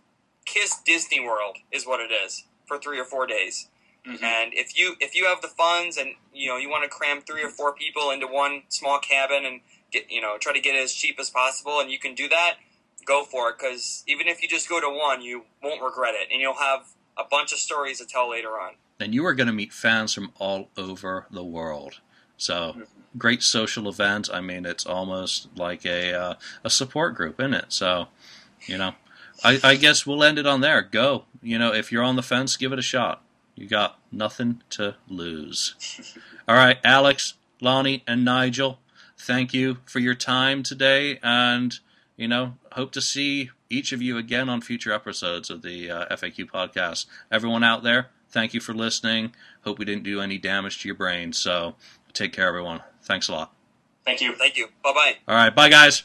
Kiss 0.45 0.79
Disney 0.85 1.19
World 1.19 1.57
is 1.71 1.87
what 1.87 1.99
it 1.99 2.11
is 2.11 2.43
for 2.67 2.77
three 2.77 2.99
or 2.99 3.05
four 3.05 3.25
days. 3.25 3.67
Mhm. 4.05 4.23
And 4.23 4.53
if 4.53 4.77
you 4.77 4.95
if 4.99 5.15
you 5.15 5.25
have 5.25 5.41
the 5.41 5.47
funds 5.47 5.95
and 5.97 6.15
you 6.33 6.47
know 6.49 6.57
you 6.57 6.69
want 6.69 6.83
to 6.83 6.89
cram 6.89 7.21
three 7.21 7.43
or 7.43 7.49
four 7.49 7.71
people 7.73 8.09
into 8.09 8.25
one 8.25 8.63
small 8.69 8.97
cabin 8.97 9.45
and 9.45 9.61
get 9.91 10.09
you 10.09 10.19
know 10.19 10.39
try 10.39 10.53
to 10.53 10.59
get 10.59 10.75
it 10.75 10.81
as 10.81 10.93
cheap 10.93 11.19
as 11.19 11.29
possible 11.29 11.79
and 11.79 11.91
you 11.91 11.99
can 11.99 12.15
do 12.15 12.27
that, 12.29 12.55
go 13.05 13.23
for 13.23 13.49
it 13.49 13.57
because 13.59 14.03
even 14.07 14.27
if 14.27 14.41
you 14.41 14.47
just 14.47 14.67
go 14.67 14.81
to 14.81 14.89
one, 14.89 15.21
you 15.21 15.45
won't 15.61 15.83
regret 15.83 16.15
it 16.15 16.29
and 16.31 16.41
you'll 16.41 16.55
have 16.55 16.87
a 17.17 17.23
bunch 17.29 17.51
of 17.51 17.59
stories 17.59 17.99
to 17.99 18.05
tell 18.05 18.29
later 18.29 18.59
on. 18.59 18.73
And 18.99 19.13
you 19.13 19.25
are 19.25 19.33
going 19.33 19.47
to 19.47 19.53
meet 19.53 19.73
fans 19.73 20.13
from 20.13 20.31
all 20.39 20.69
over 20.77 21.25
the 21.31 21.43
world. 21.43 21.99
So, 22.37 22.83
great 23.17 23.43
social 23.43 23.87
event. 23.87 24.29
I 24.31 24.41
mean, 24.41 24.65
it's 24.65 24.85
almost 24.85 25.49
like 25.55 25.85
a 25.85 26.13
uh, 26.13 26.33
a 26.63 26.69
support 26.69 27.15
group, 27.15 27.39
isn't 27.39 27.53
it? 27.53 27.65
So, 27.69 28.07
you 28.65 28.77
know, 28.77 28.93
I, 29.43 29.59
I 29.63 29.75
guess 29.75 30.05
we'll 30.05 30.23
end 30.23 30.39
it 30.39 30.47
on 30.47 30.61
there. 30.61 30.81
Go. 30.81 31.25
You 31.41 31.57
know, 31.57 31.73
if 31.73 31.91
you're 31.91 32.03
on 32.03 32.15
the 32.15 32.23
fence, 32.23 32.57
give 32.57 32.73
it 32.73 32.79
a 32.79 32.83
shot. 32.83 33.23
You 33.55 33.67
got 33.67 33.99
nothing 34.11 34.61
to 34.71 34.95
lose. 35.07 35.75
All 36.47 36.55
right, 36.55 36.77
Alex, 36.83 37.35
Lonnie, 37.59 38.03
and 38.07 38.25
Nigel, 38.25 38.79
thank 39.17 39.53
you 39.53 39.77
for 39.85 39.99
your 39.99 40.15
time 40.15 40.63
today, 40.63 41.19
and 41.21 41.79
you 42.17 42.27
know, 42.27 42.55
hope 42.73 42.91
to 42.93 43.01
see 43.01 43.51
each 43.71 43.91
of 43.91 44.01
you 44.01 44.17
again 44.17 44.49
on 44.49 44.61
future 44.61 44.91
episodes 44.91 45.49
of 45.49 45.61
the 45.61 45.89
uh, 45.89 46.15
FAQ 46.15 46.49
podcast. 46.49 47.05
Everyone 47.31 47.63
out 47.63 47.83
there, 47.83 48.09
thank 48.29 48.53
you 48.53 48.59
for 48.59 48.73
listening. 48.73 49.33
Hope 49.63 49.79
we 49.79 49.85
didn't 49.85 50.03
do 50.03 50.21
any 50.21 50.37
damage 50.37 50.81
to 50.81 50.87
your 50.87 50.95
brain. 50.95 51.33
So, 51.33 51.75
take 52.13 52.33
care, 52.33 52.47
everyone. 52.47 52.81
Thanks 53.03 53.27
a 53.27 53.33
lot. 53.33 53.53
Thank 54.05 54.21
you. 54.21 54.35
Thank 54.35 54.57
you. 54.57 54.67
Bye 54.83 54.93
bye. 54.93 55.17
All 55.27 55.35
right, 55.35 55.55
bye, 55.55 55.69
guys. 55.69 56.03